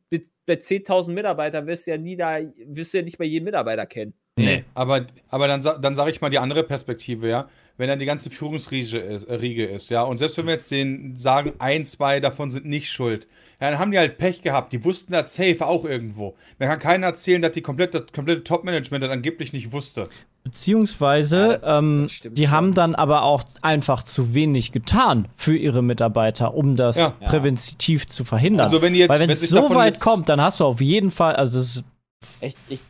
bei 0.47 0.57
10.000 0.57 1.13
Mitarbeitern 1.13 1.69
wirst 1.69 1.87
ja 1.87 1.97
nie 1.97 2.17
da, 2.17 2.41
wirst 2.67 2.93
ja 2.93 3.03
nicht 3.03 3.19
bei 3.19 3.25
jedem 3.25 3.45
Mitarbeiter 3.45 3.87
kennen. 3.87 4.15
Nee. 4.45 4.65
Aber, 4.75 5.07
aber 5.29 5.49
dann, 5.49 5.63
dann 5.81 5.95
sage 5.95 6.11
ich 6.11 6.21
mal 6.21 6.31
die 6.31 6.39
andere 6.39 6.63
Perspektive, 6.65 7.29
ja. 7.29 7.49
Wenn 7.77 7.87
dann 7.89 8.01
die 8.01 8.07
ganze 8.07 8.29
Führungsriege 8.29 8.99
ist, 8.99 9.25
äh, 9.25 9.35
Riege 9.35 9.65
ist, 9.65 9.89
ja. 9.89 10.03
Und 10.03 10.17
selbst 10.17 10.37
wenn 10.37 10.47
wir 10.47 10.55
jetzt 10.55 10.69
denen 10.71 11.17
sagen, 11.17 11.53
ein, 11.61 11.85
zwei 11.85 12.19
davon 12.19 12.51
sind 12.51 12.67
nicht 12.67 12.91
schuld, 12.91 13.29
ja, 13.61 13.71
dann 13.71 13.79
haben 13.79 13.93
die 13.93 13.99
halt 13.99 14.19
Pech 14.19 14.43
gehabt. 14.43 14.73
Die 14.73 14.85
wussten 14.85 15.13
das 15.13 15.35
safe 15.35 15.65
auch 15.65 15.85
irgendwo. 15.85 16.35
Mir 16.59 16.67
kann 16.67 16.81
keiner 16.81 17.07
erzählen, 17.07 17.41
dass 17.41 17.53
die 17.53 17.61
komplette, 17.63 18.01
das 18.01 18.13
komplette 18.13 18.43
Top-Management 18.43 19.05
das 19.05 19.11
angeblich 19.11 19.53
nicht 19.53 19.71
wusste. 19.71 20.09
Beziehungsweise, 20.43 21.37
Ja, 21.39 21.57
das- 21.59 21.79
ähm, 21.79 22.07
die 22.35 22.45
schon. 22.45 22.51
haben 22.51 22.75
dann 22.75 22.95
aber 22.97 23.23
auch 23.23 23.45
einfach 23.63 24.03
zu 24.03 24.35
wenig 24.35 24.73
getan 24.73 25.29
für 25.37 25.57
ihre 25.57 25.83
Mitarbeiter, 25.83 26.55
um 26.55 26.75
das 26.75 26.97
Ja. 26.97 27.11
präventiv 27.11 28.07
zu 28.09 28.25
verhindern. 28.25 28.67
Also 28.67 28.83
wenn 28.83 28.93
die 28.93 28.99
jetzt- 29.01 29.11
Weil 29.11 29.21
wenn 29.21 29.31
es 29.31 29.41
so 29.49 29.73
weit 29.75 30.01
kommt, 30.01 30.29
dann 30.29 30.41
hast 30.41 30.59
du 30.61 30.65
auf 30.65 30.81
jeden 30.81 31.11
Fall, 31.13 31.37
also 31.37 31.55
das 31.55 31.65
ist 31.77 31.85
Echt, 32.41 32.57
ich, 32.69 32.81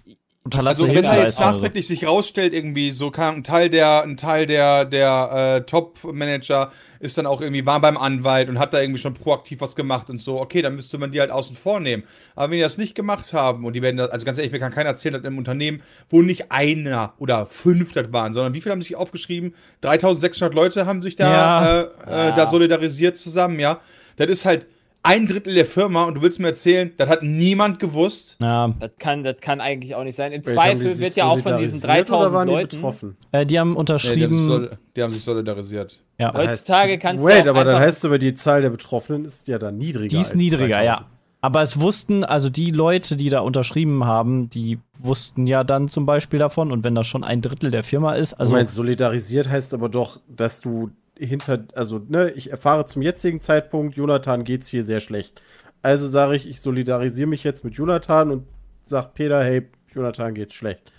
unterlassene 0.49 0.89
Also 0.89 1.03
wenn 1.03 1.05
Hilfe 1.11 1.23
jetzt 1.27 1.41
nachträglich 1.41 1.87
sich 1.87 2.07
rausstellt, 2.07 2.55
irgendwie 2.55 2.91
so 2.91 3.11
kam 3.11 3.37
ein 3.37 3.45
Teil 3.45 3.69
der, 3.69 4.03
ein 4.03 4.17
Teil 4.17 4.47
der, 4.47 4.85
der 4.85 5.59
äh, 5.59 5.67
Top-Manager 5.67 6.73
ist 7.01 7.17
dann 7.19 7.27
auch 7.27 7.41
irgendwie, 7.41 7.65
war 7.67 7.81
beim 7.81 7.97
Anwalt 7.97 8.49
und 8.49 8.59
hat 8.59 8.73
da 8.73 8.81
irgendwie 8.81 8.99
schon 8.99 9.15
proaktiv 9.15 9.61
was 9.61 9.77
gemacht 9.77 10.11
und 10.11 10.21
so, 10.21 10.41
okay, 10.41 10.63
dann 10.63 10.75
müsste 10.75 10.99
man 10.99 11.13
die 11.13 11.21
halt 11.21 11.31
außen 11.31 11.55
vor 11.55 11.81
nehmen. 11.81 12.03
Aber 12.35 12.51
wenn 12.51 12.57
die 12.57 12.63
das 12.63 12.79
nicht 12.79 12.95
gemacht 12.95 13.33
haben 13.33 13.65
und 13.65 13.75
die 13.75 13.83
werden 13.83 13.99
das, 13.99 14.11
also 14.11 14.25
ganz 14.27 14.39
ehrlich, 14.39 14.53
mir 14.53 14.59
kann 14.59 14.73
keiner 14.73 14.89
erzählen, 14.91 15.15
dass 15.15 15.23
im 15.25 15.39
Unternehmen, 15.39 15.83
wo 16.09 16.23
nicht 16.23 16.51
einer 16.51 17.13
oder 17.19 17.47
fünf 17.47 17.93
das 17.93 18.13
waren, 18.13 18.33
sondern 18.33 18.55
wie 18.55 18.61
viele 18.61 18.73
haben 18.73 18.83
sich 18.83 18.97
aufgeschrieben? 18.97 19.55
3600 19.83 20.55
Leute 20.55 20.87
haben 20.87 21.03
sich 21.03 21.15
da, 21.17 21.31
Ja. 21.31 21.81
äh, 21.81 22.29
äh, 22.31 22.35
da 22.35 22.51
solidarisiert 22.51 23.17
zusammen, 23.19 23.61
ja. 23.61 23.81
Das 24.17 24.29
ist 24.29 24.45
halt 24.45 24.67
ein 25.03 25.27
Drittel 25.27 25.55
der 25.55 25.65
Firma 25.65 26.05
und 26.05 26.17
du 26.17 26.23
willst 26.23 26.39
mir 26.41 26.49
erzählen, 26.49 26.93
das 26.97 27.09
hat 27.09 27.23
niemand 27.23 27.79
gewusst. 27.79 28.37
Ja, 28.41 28.75
das 28.81 28.91
kann, 28.99 29.23
das 29.25 29.37
kann 29.41 29.61
eigentlich 29.61 29.95
auch 29.95 30.05
nicht 30.05 30.17
sein. 30.17 30.33
Im 30.33 30.45
Wait, 30.45 30.55
Zweifel 30.55 30.99
wird 30.99 31.17
ja 31.17 31.27
auch 31.27 31.39
von 31.39 31.57
diesen 31.57 31.79
solidarisiert 31.81 32.11
oder 32.11 32.19
3000 32.31 32.35
waren 32.35 32.49
die 32.49 32.55
Leuten. 32.55 32.77
betroffen. 32.77 33.17
äh, 33.33 33.47
die 33.47 33.59
haben 33.59 33.69
Nee, 33.71 33.75
die, 33.75 33.75
haben 33.75 33.77
unterschrieben. 33.77 34.69
die 34.97 35.03
haben 35.03 35.13
sich 35.13 35.23
solidarisiert. 35.23 35.99
ja. 36.19 36.35
Heutzutage 36.35 36.99
kannst 36.99 37.25
Wait, 37.25 37.47
du. 37.47 37.51
auch 37.53 37.55
aber 37.55 37.65
dann 37.65 37.81
heißt 37.81 38.05
aber, 38.05 38.19
die 38.19 38.35
Zahl 38.35 38.61
der 38.63 38.71
Betroffenen 38.71 39.25
ist 39.25 39.49
ja 39.49 39.59
dann 39.59 39.79
niedriger. 39.79 40.09
Die 40.09 40.17
ist 40.21 40.29
als 40.33 40.35
niedriger, 40.35 40.75
3000. 40.81 40.85
ja. 40.87 41.07
Aber 41.41 41.63
es 41.63 41.81
wussten, 41.81 42.25
also 42.25 42.51
die 42.51 42.73
Leute, 42.73 43.15
die 43.15 43.29
da 43.31 43.41
unterschrieben 43.41 44.05
haben, 44.05 44.51
die 44.51 44.81
wussten 44.99 45.47
ja 45.47 45.63
dann 45.63 45.87
zum 45.87 46.05
Beispiel 46.05 46.41
davon. 46.41 46.73
Und 46.73 46.83
wenn 46.83 46.97
das 46.97 47.07
schon 47.07 47.23
ein 47.23 47.41
Drittel 47.43 47.71
der 47.71 47.85
Firma 47.85 48.15
ist, 48.15 48.33
Also, 48.35 48.41
also 48.41 48.53
Moment, 48.55 48.71
solidarisiert 48.73 49.49
heißt 49.49 49.73
aber 49.73 49.89
doch, 49.89 50.19
dass 50.29 50.61
du 50.61 50.91
hinter, 51.19 51.65
also, 51.75 51.99
ne, 52.09 52.31
ich 52.31 52.51
erfahre 52.51 52.87
zum 52.87 53.03
jetzigen 53.03 53.41
Zeitpunkt, 53.41 53.97
Jonathan 53.97 54.45
geht's 54.45 54.69
hier 54.69 54.83
sehr 54.83 55.01
schlecht. 55.01 55.43
Also 55.83 56.09
sage 56.09 56.37
ich, 56.37 56.49
ich 56.49 56.61
solidarisiere 56.61 57.29
mich 57.29 57.45
jetzt 57.45 57.65
mit 57.65 57.75
Jonathan 57.75 58.31
und 58.31 58.47
sag 58.83 59.15
Peter, 59.15 59.43
hey, 59.45 59.69
Jonathan 59.93 60.35
geht's 60.35 60.55
schlecht. 60.55 60.93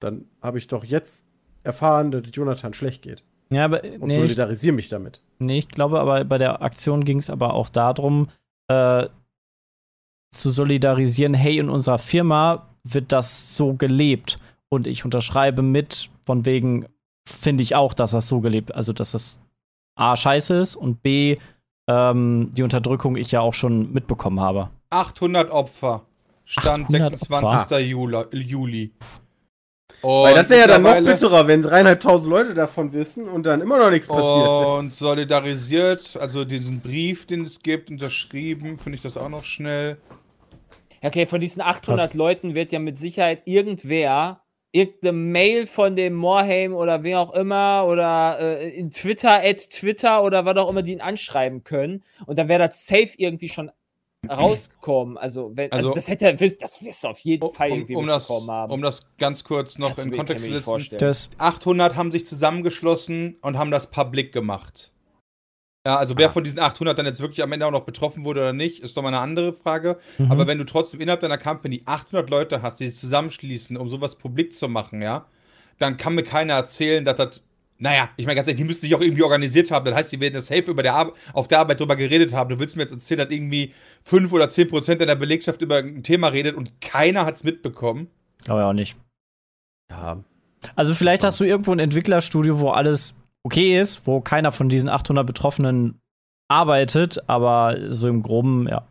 Dann 0.00 0.26
habe 0.40 0.58
ich 0.58 0.66
doch 0.68 0.84
jetzt 0.84 1.26
erfahren, 1.64 2.10
dass 2.10 2.22
es 2.22 2.30
Jonathan 2.32 2.72
schlecht 2.74 3.02
geht. 3.02 3.22
ja, 3.50 3.64
aber 3.64 3.82
Und 3.82 4.02
nee, 4.06 4.14
ich, 4.14 4.20
solidarisiere 4.20 4.74
mich 4.74 4.88
damit. 4.88 5.22
nee, 5.38 5.58
ich 5.58 5.68
glaube, 5.68 5.98
aber 6.00 6.24
bei 6.24 6.38
der 6.38 6.62
Aktion 6.62 7.04
ging 7.04 7.18
es 7.18 7.30
aber 7.30 7.54
auch 7.54 7.68
darum, 7.68 8.28
äh, 8.68 9.08
zu 10.30 10.50
solidarisieren, 10.50 11.34
hey, 11.34 11.58
in 11.58 11.68
unserer 11.70 11.98
Firma 11.98 12.74
wird 12.84 13.12
das 13.12 13.56
so 13.56 13.74
gelebt. 13.74 14.38
Und 14.68 14.86
ich 14.86 15.04
unterschreibe 15.04 15.62
mit, 15.62 16.10
von 16.26 16.44
wegen, 16.44 16.86
finde 17.28 17.62
ich 17.62 17.74
auch, 17.74 17.94
dass 17.94 18.12
das 18.12 18.28
so 18.28 18.40
gelebt, 18.40 18.74
also 18.74 18.92
dass 18.92 19.12
das 19.12 19.40
A 19.96 20.16
scheiße 20.16 20.54
ist 20.56 20.76
und 20.76 21.02
B 21.02 21.36
ähm, 21.88 22.50
die 22.52 22.62
Unterdrückung 22.62 23.16
ich 23.16 23.32
ja 23.32 23.40
auch 23.40 23.54
schon 23.54 23.92
mitbekommen 23.92 24.40
habe. 24.40 24.70
800 24.90 25.50
Opfer. 25.50 26.02
Stand 26.44 26.86
800 26.86 27.18
26. 27.18 27.88
Juli. 27.88 28.24
Juli. 28.32 28.92
Weil 30.00 30.34
das 30.34 30.48
wäre 30.48 30.60
ja 30.60 30.66
dann 30.66 30.82
noch 30.82 30.94
bitterer, 30.96 31.46
wenn 31.46 31.60
dreieinhalbtausend 31.60 32.30
Leute 32.30 32.54
davon 32.54 32.92
wissen 32.92 33.28
und 33.28 33.44
dann 33.44 33.60
immer 33.60 33.78
noch 33.78 33.90
nichts 33.90 34.06
passiert. 34.06 34.66
Und 34.78 34.94
solidarisiert, 34.94 36.16
also 36.20 36.44
diesen 36.44 36.80
Brief, 36.80 37.26
den 37.26 37.44
es 37.44 37.60
gibt, 37.62 37.90
unterschrieben, 37.90 38.78
finde 38.78 38.96
ich 38.96 39.02
das 39.02 39.16
auch 39.16 39.28
noch 39.28 39.44
schnell. 39.44 39.98
Okay, 41.02 41.26
von 41.26 41.40
diesen 41.40 41.62
800 41.62 42.14
Leuten 42.14 42.54
wird 42.54 42.70
ja 42.72 42.78
mit 42.78 42.96
Sicherheit 42.96 43.42
irgendwer 43.44 44.40
irgendeine 44.72 45.12
Mail 45.12 45.66
von 45.66 45.96
dem 45.96 46.14
Morheim 46.14 46.74
oder 46.74 47.02
wer 47.02 47.20
auch 47.20 47.32
immer 47.34 47.86
oder 47.88 48.38
äh, 48.40 48.68
in 48.70 48.90
Twitter, 48.90 49.42
at 49.42 49.70
Twitter 49.70 50.22
oder 50.22 50.44
was 50.44 50.56
auch 50.56 50.68
immer, 50.68 50.82
die 50.82 50.92
ihn 50.92 51.00
anschreiben 51.00 51.64
können. 51.64 52.02
Und 52.26 52.38
dann 52.38 52.48
wäre 52.48 52.66
das 52.68 52.86
safe 52.86 53.10
irgendwie 53.16 53.48
schon 53.48 53.70
rausgekommen. 54.28 55.16
Also, 55.16 55.52
wenn, 55.54 55.70
also, 55.72 55.88
Also- 55.90 55.94
das 55.94 56.08
hätte 56.08 56.26
er 56.26 56.32
das 56.34 56.82
wirst 56.84 57.04
du 57.04 57.08
auf 57.08 57.18
jeden 57.20 57.50
Fall 57.52 57.70
Um, 57.70 57.78
irgendwie 57.78 57.96
um, 57.96 58.06
das, 58.06 58.28
haben. 58.28 58.72
um 58.72 58.82
das 58.82 59.10
ganz 59.16 59.44
kurz 59.44 59.78
noch 59.78 59.94
Kannst 59.94 60.06
du 60.06 60.10
in 60.10 60.16
Kontext 60.16 60.44
zu 60.44 60.50
setzen. 60.50 60.64
vorstellen. 60.64 61.00
Das, 61.00 61.30
800 61.38 61.96
haben 61.96 62.10
sich 62.12 62.26
zusammengeschlossen 62.26 63.36
und 63.42 63.58
haben 63.58 63.70
das 63.70 63.90
public 63.90 64.32
gemacht. 64.32 64.92
Ja, 65.88 65.96
also 65.96 66.12
Ah. 66.12 66.18
wer 66.18 66.28
von 66.30 66.44
diesen 66.44 66.58
800 66.60 66.98
dann 66.98 67.06
jetzt 67.06 67.20
wirklich 67.22 67.42
am 67.42 67.50
Ende 67.50 67.64
auch 67.64 67.70
noch 67.70 67.84
betroffen 67.86 68.22
wurde 68.24 68.40
oder 68.40 68.52
nicht, 68.52 68.80
ist 68.80 68.94
doch 68.94 69.00
mal 69.02 69.08
eine 69.08 69.20
andere 69.20 69.54
Frage. 69.54 69.96
Mhm. 70.18 70.30
Aber 70.30 70.46
wenn 70.46 70.58
du 70.58 70.64
trotzdem 70.64 71.00
innerhalb 71.00 71.22
deiner 71.22 71.38
Company 71.38 71.80
800 71.86 72.28
Leute 72.28 72.60
hast, 72.60 72.78
die 72.80 72.88
sich 72.90 73.00
zusammenschließen, 73.00 73.74
um 73.78 73.88
sowas 73.88 74.16
publik 74.16 74.52
zu 74.52 74.68
machen, 74.68 75.00
ja, 75.00 75.24
dann 75.78 75.96
kann 75.96 76.14
mir 76.14 76.24
keiner 76.24 76.52
erzählen, 76.54 77.06
dass 77.06 77.16
das 77.16 77.40
naja, 77.80 78.10
ich 78.16 78.26
meine 78.26 78.34
ganz 78.34 78.48
ehrlich, 78.48 78.60
die 78.60 78.66
müssen 78.66 78.80
sich 78.80 78.94
auch 78.96 79.00
irgendwie 79.00 79.22
organisiert 79.22 79.70
haben. 79.70 79.84
Das 79.86 79.94
heißt, 79.94 80.10
die 80.12 80.18
werden 80.20 80.34
das 80.34 80.48
safe 80.48 80.68
über 80.68 80.82
der 80.82 80.94
Ar 80.94 81.12
auf 81.32 81.46
der 81.48 81.60
Arbeit 81.60 81.78
drüber 81.78 81.94
geredet 81.94 82.34
haben. 82.34 82.50
Du 82.50 82.58
willst 82.58 82.74
mir 82.76 82.82
jetzt 82.82 82.90
erzählen, 82.92 83.20
dass 83.20 83.30
irgendwie 83.30 83.72
5 84.02 84.32
oder 84.32 84.48
10 84.48 84.68
Prozent 84.68 85.00
deiner 85.00 85.14
Belegschaft 85.14 85.62
über 85.62 85.76
ein 85.76 86.02
Thema 86.02 86.26
redet 86.28 86.56
und 86.56 86.80
keiner 86.80 87.24
hat 87.24 87.36
es 87.36 87.44
mitbekommen. 87.44 88.08
glaube 88.44 88.60
ich 88.62 88.64
auch 88.66 88.72
nicht. 88.72 88.96
Ja. 89.92 90.22
Also 90.74 90.92
vielleicht 90.94 91.22
hast 91.22 91.38
du 91.40 91.44
irgendwo 91.44 91.70
ein 91.70 91.78
Entwicklerstudio, 91.78 92.58
wo 92.58 92.70
alles 92.70 93.14
okay 93.44 93.80
ist, 93.80 94.06
wo 94.06 94.20
keiner 94.20 94.52
von 94.52 94.68
diesen 94.68 94.88
800 94.88 95.26
Betroffenen 95.26 96.00
arbeitet, 96.48 97.18
aber 97.28 97.76
so 97.90 98.08
im 98.08 98.22
Groben, 98.22 98.68
ja. 98.68 98.86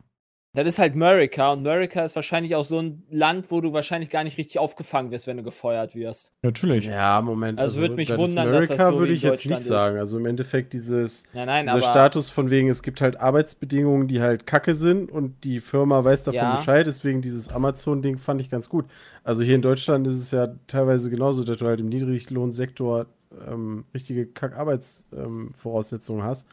Das 0.58 0.66
ist 0.66 0.80
halt 0.80 0.94
America 0.94 1.52
und 1.52 1.60
America 1.60 2.04
ist 2.04 2.16
wahrscheinlich 2.16 2.56
auch 2.56 2.64
so 2.64 2.80
ein 2.80 3.04
Land, 3.12 3.52
wo 3.52 3.62
du 3.62 3.74
wahrscheinlich 3.74 4.10
gar 4.10 4.24
nicht 4.24 4.40
richtig 4.40 4.58
aufgefangen 4.58 5.12
wirst, 5.12 5.28
wenn 5.28 5.38
du 5.38 5.44
gefeuert 5.44 5.94
wirst. 5.94 6.34
Natürlich. 6.42 6.86
Ja, 6.86 7.22
Moment. 7.22 7.60
Also 7.60 7.80
würde 7.80 7.94
mich 7.94 8.08
das 8.08 8.18
wundern, 8.18 8.52
dass 8.52 8.68
das 8.68 8.80
America 8.80 8.92
so 8.92 9.00
würde 9.00 9.14
ich 9.14 9.22
jetzt 9.22 9.46
nicht 9.46 9.60
ist. 9.60 9.68
sagen. 9.68 10.00
Also 10.00 10.18
im 10.18 10.26
Endeffekt 10.26 10.74
dieses 10.74 11.26
Nein, 11.34 11.46
nein, 11.46 11.66
dieser 11.66 11.74
aber 11.74 11.82
Status 11.82 12.32
von 12.32 12.50
wegen, 12.50 12.70
es 12.70 12.82
gibt 12.82 13.02
halt 13.02 13.20
Arbeitsbedingungen, 13.20 14.08
die 14.08 14.20
halt 14.20 14.48
kacke 14.48 14.74
sind 14.74 15.12
und 15.12 15.44
die 15.44 15.60
Firma 15.60 16.04
weiß 16.04 16.24
davon 16.24 16.38
Ja. 16.38 16.56
Bescheid, 16.56 16.88
deswegen 16.88 17.22
dieses 17.22 17.50
Amazon-Ding 17.50 18.18
fand 18.18 18.42
ich 18.42 18.50
ganz 18.50 18.68
gut. 18.68 18.86
Also 19.24 19.44
hier 19.44 19.54
in 19.54 19.62
Deutschland 19.62 20.08
ist 20.08 20.16
es 20.18 20.32
ja 20.32 20.48
teilweise 20.66 21.12
genauso, 21.12 21.44
dass 21.44 21.58
du 21.58 21.68
halt 21.68 21.82
im 21.82 21.90
Niedriglohnsektor 21.90 23.06
ähm, 23.48 23.86
richtige 23.94 24.28
Kack-Arbeitsvoraussetzungen 24.28 26.22
ähm, 26.22 26.28
hast. 26.28 26.48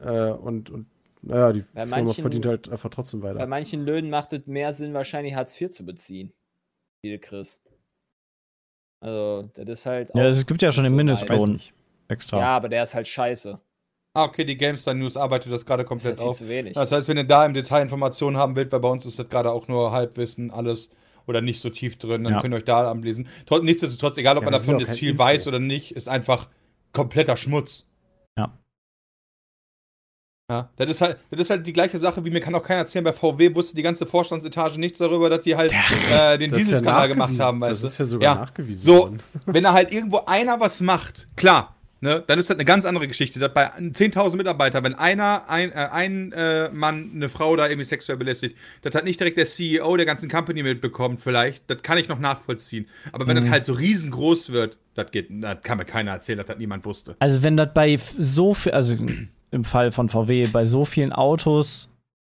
Äh, 0.00 0.30
und, 0.32 0.70
und 0.70 0.86
naja, 1.22 1.52
die 1.52 1.60
Bei 1.74 1.82
Firma 1.86 1.96
manchen- 2.02 2.22
verdient 2.22 2.46
halt 2.46 2.68
einfach 2.68 2.90
trotzdem 2.90 3.20
bei 3.20 3.34
weiter. 3.34 3.46
manchen 3.46 3.84
Löhnen 3.84 4.10
macht 4.10 4.32
es 4.32 4.46
mehr 4.46 4.72
Sinn, 4.72 4.94
wahrscheinlich 4.94 5.34
Hartz 5.34 5.60
IV 5.60 5.70
zu 5.70 5.84
beziehen. 5.84 6.32
Viele 7.04 7.18
Chris. 7.18 7.62
Also, 9.00 9.48
das 9.54 9.68
ist 9.68 9.86
halt. 9.86 10.10
Ja, 10.14 10.26
es 10.26 10.44
gibt 10.46 10.62
ja 10.62 10.72
schon 10.72 10.84
den 10.84 10.90
so 10.90 10.96
nice. 11.02 11.20
Mindestlohn 11.22 11.60
extra. 12.08 12.38
Ja, 12.40 12.56
aber 12.56 12.68
der 12.68 12.82
ist 12.82 12.94
halt 12.94 13.06
scheiße. 13.06 13.60
Ah, 14.14 14.24
okay, 14.24 14.44
die 14.44 14.56
GameStar 14.56 14.94
News 14.94 15.16
arbeitet 15.16 15.52
das 15.52 15.64
gerade 15.64 15.84
Das 15.84 15.86
ist 15.86 15.88
komplett 15.88 16.16
ja 16.16 16.22
viel 16.22 16.30
auf. 16.30 16.36
zu 16.36 16.48
wenig. 16.48 16.72
Das 16.74 16.90
heißt, 16.90 17.06
wenn 17.08 17.18
ihr 17.18 17.24
da 17.24 17.46
im 17.46 17.54
Detail 17.54 17.82
Informationen 17.82 18.36
haben 18.36 18.56
wollt, 18.56 18.72
weil 18.72 18.80
bei 18.80 18.88
uns 18.88 19.06
ist 19.06 19.18
das 19.18 19.28
gerade 19.28 19.52
auch 19.52 19.68
nur 19.68 19.92
Halbwissen, 19.92 20.50
alles 20.50 20.90
oder 21.28 21.40
nicht 21.40 21.60
so 21.60 21.70
tief 21.70 21.96
drin, 21.98 22.24
dann 22.24 22.34
Ja. 22.34 22.40
könnt 22.40 22.54
ihr 22.54 22.58
euch 22.58 22.64
da 22.64 22.90
anlesen. 22.90 23.28
Trotz, 23.46 23.62
nichtsdestotrotz, 23.62 24.16
egal 24.18 24.36
ob 24.38 24.44
Ja, 24.44 24.50
man 24.50 24.60
davon 24.60 24.78
jetzt 24.80 24.98
viel 24.98 25.10
Info. 25.10 25.22
weiß 25.24 25.46
oder 25.46 25.58
nicht, 25.58 25.92
ist 25.92 26.08
einfach 26.08 26.48
kompletter 26.92 27.36
Schmutz. 27.36 27.86
Ja. 28.38 28.58
Ja, 30.50 30.70
das 30.76 30.88
ist 30.88 31.00
halt, 31.02 31.18
das 31.30 31.40
ist 31.40 31.50
halt 31.50 31.66
die 31.66 31.74
gleiche 31.74 32.00
Sache, 32.00 32.24
wie 32.24 32.30
mir 32.30 32.40
kann 32.40 32.54
auch 32.54 32.62
keiner 32.62 32.80
erzählen, 32.80 33.04
bei 33.04 33.12
VW 33.12 33.54
wusste 33.54 33.76
die 33.76 33.82
ganze 33.82 34.06
Vorstandsetage 34.06 34.78
nichts 34.80 34.96
darüber, 34.96 35.28
dass 35.28 35.42
die 35.42 35.54
halt 35.56 35.72
äh, 36.10 36.38
den 36.38 36.50
ist 36.54 36.70
ja 36.70 37.06
gemacht 37.06 37.38
haben, 37.38 37.60
Das 37.60 37.70
weißt 37.70 37.82
du? 37.82 37.86
ist 37.88 37.98
ja 37.98 38.04
sogar 38.06 38.24
Ja. 38.36 38.40
nachgewiesen 38.40 38.80
So, 38.82 38.98
worden. 39.00 39.22
wenn 39.44 39.64
da 39.64 39.74
halt 39.74 39.92
irgendwo 39.92 40.22
einer 40.24 40.58
was 40.58 40.80
macht, 40.80 41.28
klar, 41.36 41.76
ne, 42.00 42.22
dann 42.26 42.38
ist 42.38 42.50
das 42.50 42.56
eine 42.56 42.64
ganz 42.64 42.84
andere 42.84 43.08
Geschichte. 43.08 43.38
Dass 43.38 43.52
bei 43.54 43.66
10.000 43.66 44.36
Mitarbeitern, 44.36 44.84
wenn 44.84 44.94
einer, 44.94 45.48
ein, 45.48 45.72
äh, 45.72 45.88
ein 45.90 46.32
äh, 46.32 46.70
Mann 46.70 47.10
eine 47.14 47.28
Frau 47.28 47.56
da 47.56 47.66
irgendwie 47.68 47.84
sexuell 47.84 48.18
belästigt, 48.18 48.56
das 48.82 48.94
hat 48.94 49.04
nicht 49.04 49.18
direkt 49.20 49.36
der 49.38 49.46
CEO 49.46 49.96
der 49.96 50.06
ganzen 50.06 50.28
Company 50.28 50.62
mitbekommen, 50.62 51.16
vielleicht, 51.18 51.62
das 51.70 51.82
kann 51.82 51.98
ich 51.98 52.08
noch 52.08 52.18
nachvollziehen. 52.18 52.86
Aber 53.12 53.26
wenn 53.26 53.36
Mhm. 53.36 53.42
das 53.42 53.50
halt 53.50 53.64
so 53.64 53.72
riesengroß 53.72 54.50
wird, 54.52 54.76
das 54.94 55.10
geht, 55.10 55.28
das 55.30 55.58
kann 55.62 55.78
mir 55.78 55.84
keiner 55.84 56.12
erzählen, 56.12 56.38
dass 56.38 56.46
das 56.46 56.58
niemand 56.58 56.84
wusste. 56.84 57.16
Also 57.18 57.42
wenn 57.42 57.56
das 57.56 57.68
bei 57.74 57.96
so 58.16 58.54
viel, 58.54 58.72
also 58.72 58.96
im 59.50 59.64
Fall 59.64 59.92
von 59.92 60.08
VW, 60.08 60.46
bei 60.52 60.64
so 60.64 60.84
vielen 60.84 61.12
Autos 61.12 61.88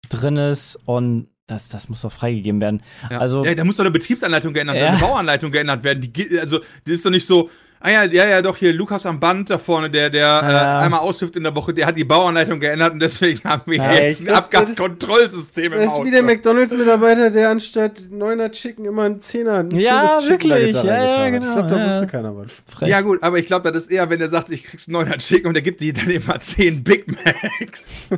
drin 0.09 0.37
ist 0.37 0.77
und 0.85 1.27
das, 1.47 1.67
das 1.67 1.89
muss 1.89 2.01
doch 2.01 2.11
freigegeben 2.11 2.61
werden. 2.61 2.81
Ja. 3.11 3.19
Also 3.19 3.43
ja, 3.43 3.53
da 3.53 3.65
muss 3.65 3.75
doch 3.75 3.83
eine 3.83 3.91
Betriebsanleitung 3.91 4.53
geändert 4.53 4.77
werden, 4.77 4.85
Ja. 4.85 4.97
eine 4.97 4.99
Bauanleitung 5.01 5.51
geändert 5.51 5.83
werden. 5.83 6.01
Die, 6.01 6.39
also, 6.39 6.59
das 6.59 6.93
ist 6.95 7.05
doch 7.05 7.11
nicht 7.11 7.25
so, 7.25 7.49
ah 7.85 7.89
ja, 7.91 8.03
ja, 8.05 8.27
ja, 8.27 8.41
doch, 8.41 8.57
hier 8.57 8.73
Lukas 8.73 9.05
am 9.05 9.19
Band 9.19 9.49
da 9.49 9.57
vorne, 9.57 9.89
der, 9.89 10.09
der 10.09 10.21
Ja. 10.21 10.79
äh, 10.81 10.85
einmal 10.85 11.01
aushilft 11.01 11.35
in 11.35 11.43
der 11.43 11.53
Woche, 11.55 11.73
der 11.73 11.85
hat 11.85 11.97
die 11.97 12.05
Bauanleitung 12.05 12.59
geändert 12.59 12.93
und 12.93 12.99
deswegen 13.01 13.43
haben 13.43 13.63
wir 13.69 13.77
Ja, 13.77 13.93
jetzt 13.93 14.21
ein 14.21 14.25
glaub, 14.25 14.49
das 14.49 14.71
ist- 14.71 14.79
Abgaskontrollsystem 14.79 15.65
im 15.65 15.71
Das 15.73 15.83
ist 15.85 15.91
Auto. 15.91 16.05
wie 16.05 16.11
der 16.11 16.23
McDonalds-Mitarbeiter, 16.23 17.29
der 17.29 17.49
anstatt 17.49 17.99
9er 18.09 18.49
Chicken 18.51 18.85
immer 18.85 19.03
einen 19.03 19.19
10er, 19.21 19.59
einen 19.59 19.71
Ja, 19.79 20.17
10 20.21 20.29
Chicken 20.29 20.49
wirklich. 20.51 20.75
Ja, 20.75 20.83
ja, 21.25 21.29
genau, 21.29 21.45
Ich 21.47 21.53
glaube, 21.53 21.69
da 21.69 21.77
ja. 21.77 21.91
wusste 21.93 22.07
keiner 22.07 22.35
was. 22.37 22.51
frech. 22.75 22.89
Ja, 22.89 23.01
gut, 23.01 23.21
aber 23.21 23.37
ich 23.37 23.45
glaube, 23.45 23.71
das 23.71 23.83
ist 23.83 23.91
eher, 23.91 24.09
wenn 24.09 24.21
er 24.21 24.29
sagt, 24.29 24.49
ich 24.49 24.63
krieg's 24.63 24.87
einen 24.87 24.93
neuen 24.93 25.19
Chicken 25.19 25.47
und 25.47 25.53
der 25.53 25.61
gibt 25.63 25.81
die 25.81 25.91
dann 25.93 26.09
immer 26.09 26.39
10 26.39 26.83
Big 26.83 27.05
Macs. 27.07 28.09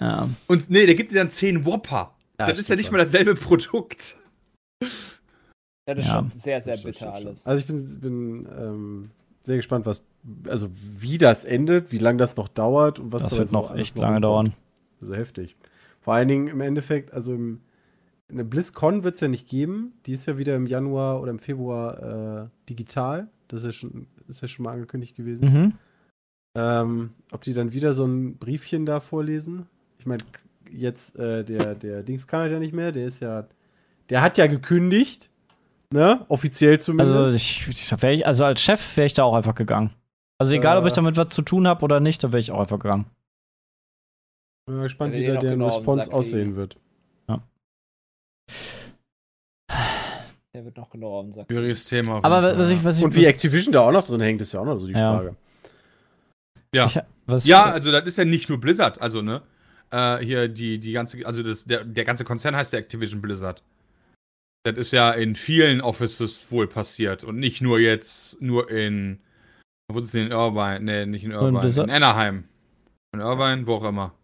Ja. 0.00 0.28
Und 0.46 0.70
nee, 0.70 0.86
der 0.86 0.94
gibt 0.94 1.10
dir 1.10 1.16
dann 1.16 1.30
10 1.30 1.64
Whopper. 1.64 2.12
Ja, 2.38 2.46
das 2.46 2.58
ist 2.58 2.68
ja 2.68 2.76
nicht 2.76 2.90
mal 2.92 2.98
dasselbe 2.98 3.34
Produkt. 3.34 4.16
Ja, 5.88 5.94
das 5.94 6.04
ist 6.04 6.10
Ja. 6.10 6.18
schon 6.18 6.30
sehr, 6.34 6.60
sehr 6.62 6.76
bitter 6.78 7.12
alles. 7.12 7.46
Also 7.46 7.60
ich 7.60 7.66
bin, 7.66 8.00
bin 8.00 8.48
ähm, 8.58 9.10
sehr 9.42 9.56
gespannt, 9.56 9.84
was, 9.86 10.06
also 10.48 10.68
wie 10.72 11.18
das 11.18 11.44
endet, 11.44 11.92
wie 11.92 11.98
lange 11.98 12.18
das 12.18 12.36
noch 12.36 12.48
dauert 12.48 12.98
und 12.98 13.12
was 13.12 13.22
Das 13.24 13.38
wird 13.38 13.52
noch 13.52 13.74
echt 13.74 13.96
noch 13.96 14.02
lange 14.02 14.16
rumkommt. 14.16 14.48
dauern. 14.48 14.54
Also 15.00 15.14
heftig. 15.14 15.56
Vor 16.00 16.14
allen 16.14 16.28
Dingen 16.28 16.48
im 16.48 16.60
Endeffekt, 16.60 17.12
also 17.12 17.34
im, 17.34 17.60
eine 18.30 18.44
BlizzCon 18.44 19.04
wird 19.04 19.14
es 19.16 19.20
ja 19.20 19.28
nicht 19.28 19.48
geben. 19.48 19.92
Die 20.06 20.12
ist 20.12 20.26
ja 20.26 20.38
wieder 20.38 20.56
im 20.56 20.66
Januar 20.66 21.20
oder 21.20 21.30
im 21.30 21.38
Februar 21.38 22.44
äh, 22.44 22.48
digital. 22.68 23.28
Das 23.48 23.60
ist 23.60 23.66
ja, 23.66 23.72
schon, 23.72 24.06
ist 24.28 24.40
ja 24.40 24.48
schon 24.48 24.64
mal 24.64 24.72
angekündigt 24.72 25.14
gewesen. 25.16 25.52
Mhm. 25.52 25.72
Ähm, 26.56 27.10
ob 27.32 27.42
die 27.42 27.52
dann 27.52 27.72
wieder 27.72 27.92
so 27.92 28.06
ein 28.06 28.36
Briefchen 28.36 28.86
da 28.86 29.00
vorlesen? 29.00 29.66
Ich 29.98 30.06
meine, 30.06 30.22
jetzt, 30.70 31.16
äh, 31.16 31.44
der, 31.44 31.74
der 31.74 32.02
Dings 32.02 32.26
kann 32.26 32.40
halt 32.40 32.52
ja 32.52 32.58
nicht 32.58 32.72
mehr, 32.74 32.92
der 32.92 33.06
ist 33.06 33.20
ja, 33.20 33.46
der 34.08 34.22
hat 34.22 34.38
ja 34.38 34.46
gekündigt, 34.46 35.30
ne? 35.94 36.24
Offiziell 36.28 36.78
zumindest. 36.78 37.16
Also, 37.16 37.34
ich, 37.34 37.66
ich, 37.68 38.26
also 38.26 38.44
als 38.44 38.60
Chef 38.60 38.96
wäre 38.96 39.06
ich 39.06 39.14
da 39.14 39.22
auch 39.24 39.34
einfach 39.34 39.54
gegangen. 39.54 39.90
Also 40.38 40.54
egal, 40.54 40.76
ob 40.76 40.84
ich 40.84 40.92
Äh. 40.92 40.96
damit 40.96 41.16
was 41.16 41.28
zu 41.28 41.42
tun 41.42 41.66
habe 41.66 41.82
oder 41.84 42.00
nicht, 42.00 42.22
da 42.22 42.32
wäre 42.32 42.40
ich 42.40 42.50
auch 42.50 42.60
einfach 42.60 42.78
gegangen. 42.78 43.06
Bin 44.66 44.76
mal 44.76 44.82
gespannt, 44.82 45.14
Ja, 45.14 45.20
wie 45.20 45.26
da 45.26 45.36
deren 45.36 45.58
genau 45.60 45.68
Response 45.68 46.12
aussehen 46.12 46.56
wird. 46.56 46.76
Der 50.54 50.64
wird 50.64 50.76
noch 50.76 50.88
genauer 50.88 51.18
auf 51.18 51.24
den 51.24 51.32
Sack. 51.32 51.46
Schwieriges 51.50 51.84
Thema. 51.88 52.22
Aber 52.22 52.56
was 52.56 52.70
ja. 52.70 52.76
ich, 52.76 52.84
was 52.84 52.98
ich, 52.98 53.04
Und 53.04 53.14
wie 53.16 53.26
Activision 53.26 53.72
da 53.72 53.80
auch 53.80 53.90
noch 53.90 54.06
drin 54.06 54.20
hängt, 54.20 54.40
ist 54.40 54.52
ja 54.52 54.60
auch 54.60 54.64
noch 54.64 54.78
so 54.78 54.86
die 54.86 54.92
Ja. 54.92 55.16
Frage. 55.16 55.36
Ja. 56.72 56.86
ich, 56.86 57.00
was, 57.26 57.44
Ja, 57.46 57.64
also 57.64 57.90
das 57.90 58.04
ist 58.04 58.18
ja 58.18 58.24
nicht 58.24 58.48
nur 58.48 58.60
Blizzard, 58.60 59.00
also 59.02 59.20
ne? 59.20 59.42
Äh, 59.90 60.18
hier 60.18 60.48
die, 60.48 60.78
die 60.78 60.92
ganze, 60.92 61.26
also 61.26 61.42
das, 61.42 61.64
der, 61.64 61.84
der 61.84 62.04
ganze 62.04 62.24
Konzern 62.24 62.54
heißt 62.54 62.72
ja 62.72 62.78
Activision 62.78 63.20
Blizzard. 63.20 63.64
Das 64.64 64.76
ist 64.78 64.92
ja 64.92 65.10
in 65.10 65.34
vielen 65.34 65.82
Offices 65.82 66.50
wohl 66.50 66.66
passiert 66.66 67.22
und 67.22 67.38
nicht 67.38 67.60
nur 67.60 67.78
jetzt, 67.78 68.40
nur 68.40 68.70
in, 68.70 69.20
wo 69.88 69.98
ist 69.98 70.06
es 70.06 70.12
denn 70.12 70.26
in 70.26 70.32
Irvine? 70.32 70.80
Nee, 70.80 71.04
nicht 71.04 71.24
in 71.24 71.32
in 71.32 71.36
Irvine, 71.36 71.58
in, 71.58 71.60
Blizzard? 71.60 71.90
Anaheim. 71.90 72.44
In 73.12 73.20
Irvine, 73.20 73.66
wo 73.66 73.74
auch 73.74 73.84
immer. 73.84 74.14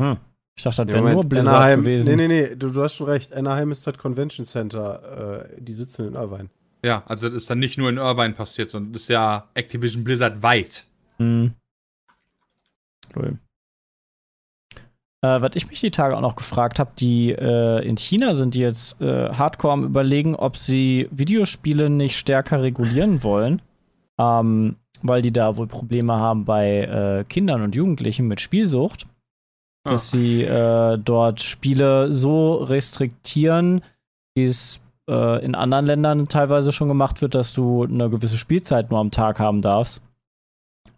Hm. 0.00 0.16
Ich 0.56 0.64
dachte, 0.64 0.86
das 0.86 0.94
wäre 0.94 1.12
nur 1.12 1.24
Blizzard 1.24 1.54
Anaheim, 1.54 1.80
gewesen. 1.80 2.16
Nee, 2.16 2.26
nee, 2.26 2.48
nee, 2.48 2.56
du, 2.56 2.70
du 2.70 2.82
hast 2.82 2.94
schon 2.94 3.08
recht. 3.08 3.34
Anaheim 3.34 3.70
ist 3.70 3.86
das 3.86 3.98
Convention 3.98 4.46
Center. 4.46 5.46
Äh, 5.50 5.60
die 5.60 5.74
sitzen 5.74 6.08
in 6.08 6.14
Irvine. 6.14 6.48
Ja, 6.82 7.02
also 7.06 7.28
das 7.28 7.42
ist 7.42 7.50
dann 7.50 7.58
nicht 7.58 7.76
nur 7.76 7.90
in 7.90 7.98
Irvine 7.98 8.32
passiert, 8.32 8.70
sondern 8.70 8.94
das 8.94 9.02
ist 9.02 9.08
ja 9.08 9.50
Activision 9.52 10.04
Blizzard 10.04 10.42
weit. 10.42 10.86
Hm. 11.18 11.52
Cool. 13.14 13.38
Äh, 15.20 15.40
was 15.40 15.56
ich 15.56 15.68
mich 15.68 15.80
die 15.80 15.90
Tage 15.90 16.16
auch 16.16 16.20
noch 16.20 16.36
gefragt 16.36 16.78
habe, 16.78 16.90
die 16.98 17.30
äh, 17.32 17.84
in 17.84 17.96
China 17.96 18.34
sind 18.34 18.54
die 18.54 18.60
jetzt 18.60 19.00
äh, 19.00 19.30
hardcore 19.30 19.72
am 19.72 19.84
überlegen, 19.84 20.36
ob 20.36 20.56
sie 20.56 21.08
Videospiele 21.10 21.90
nicht 21.90 22.16
stärker 22.16 22.62
regulieren 22.62 23.22
wollen, 23.24 23.60
ähm, 24.18 24.76
weil 25.02 25.22
die 25.22 25.32
da 25.32 25.56
wohl 25.56 25.66
Probleme 25.66 26.14
haben 26.14 26.44
bei 26.44 26.82
äh, 26.82 27.24
Kindern 27.24 27.62
und 27.62 27.74
Jugendlichen 27.74 28.28
mit 28.28 28.40
Spielsucht. 28.40 29.06
dass 29.84 30.10
sie 30.10 30.42
äh, 30.42 30.98
dort 30.98 31.40
Spiele 31.40 32.12
so 32.12 32.56
restriktieren, 32.56 33.82
wie 34.34 34.44
es 34.44 34.80
äh, 35.08 35.44
in 35.44 35.54
anderen 35.54 35.86
Ländern 35.86 36.28
teilweise 36.28 36.72
schon 36.72 36.88
gemacht 36.88 37.22
wird, 37.22 37.34
dass 37.34 37.54
du 37.54 37.84
eine 37.84 38.10
gewisse 38.10 38.36
Spielzeit 38.36 38.90
nur 38.90 39.00
am 39.00 39.10
Tag 39.10 39.38
haben 39.40 39.62
darfst. 39.62 40.02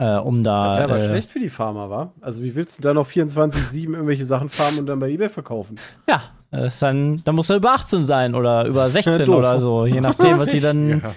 Äh, 0.00 0.16
um 0.18 0.42
da. 0.42 0.76
Wäre 0.78 0.84
aber 0.84 0.96
äh, 0.98 1.06
schlecht 1.08 1.30
für 1.30 1.40
die 1.40 1.50
Farmer, 1.50 1.90
wa? 1.90 2.12
Also, 2.22 2.42
wie 2.42 2.56
willst 2.56 2.78
du 2.78 2.82
da 2.82 2.94
noch 2.94 3.06
24-7 3.06 3.92
irgendwelche 3.92 4.24
Sachen 4.24 4.48
farmen 4.48 4.80
und 4.80 4.86
dann 4.86 4.98
bei 4.98 5.10
eBay 5.10 5.28
verkaufen? 5.28 5.76
Ja, 6.08 6.22
das 6.50 6.72
ist 6.74 6.82
dann, 6.82 7.20
dann 7.24 7.34
muss 7.34 7.50
er 7.50 7.56
über 7.56 7.72
18 7.72 8.06
sein 8.06 8.34
oder 8.34 8.64
über 8.64 8.86
ist 8.86 8.94
ja 8.96 9.02
16 9.02 9.26
doof. 9.26 9.36
oder 9.36 9.58
so, 9.58 9.84
je 9.84 10.00
nachdem, 10.00 10.38
was 10.38 10.48
die 10.48 10.60
dann, 10.60 10.88
Ja. 11.02 11.12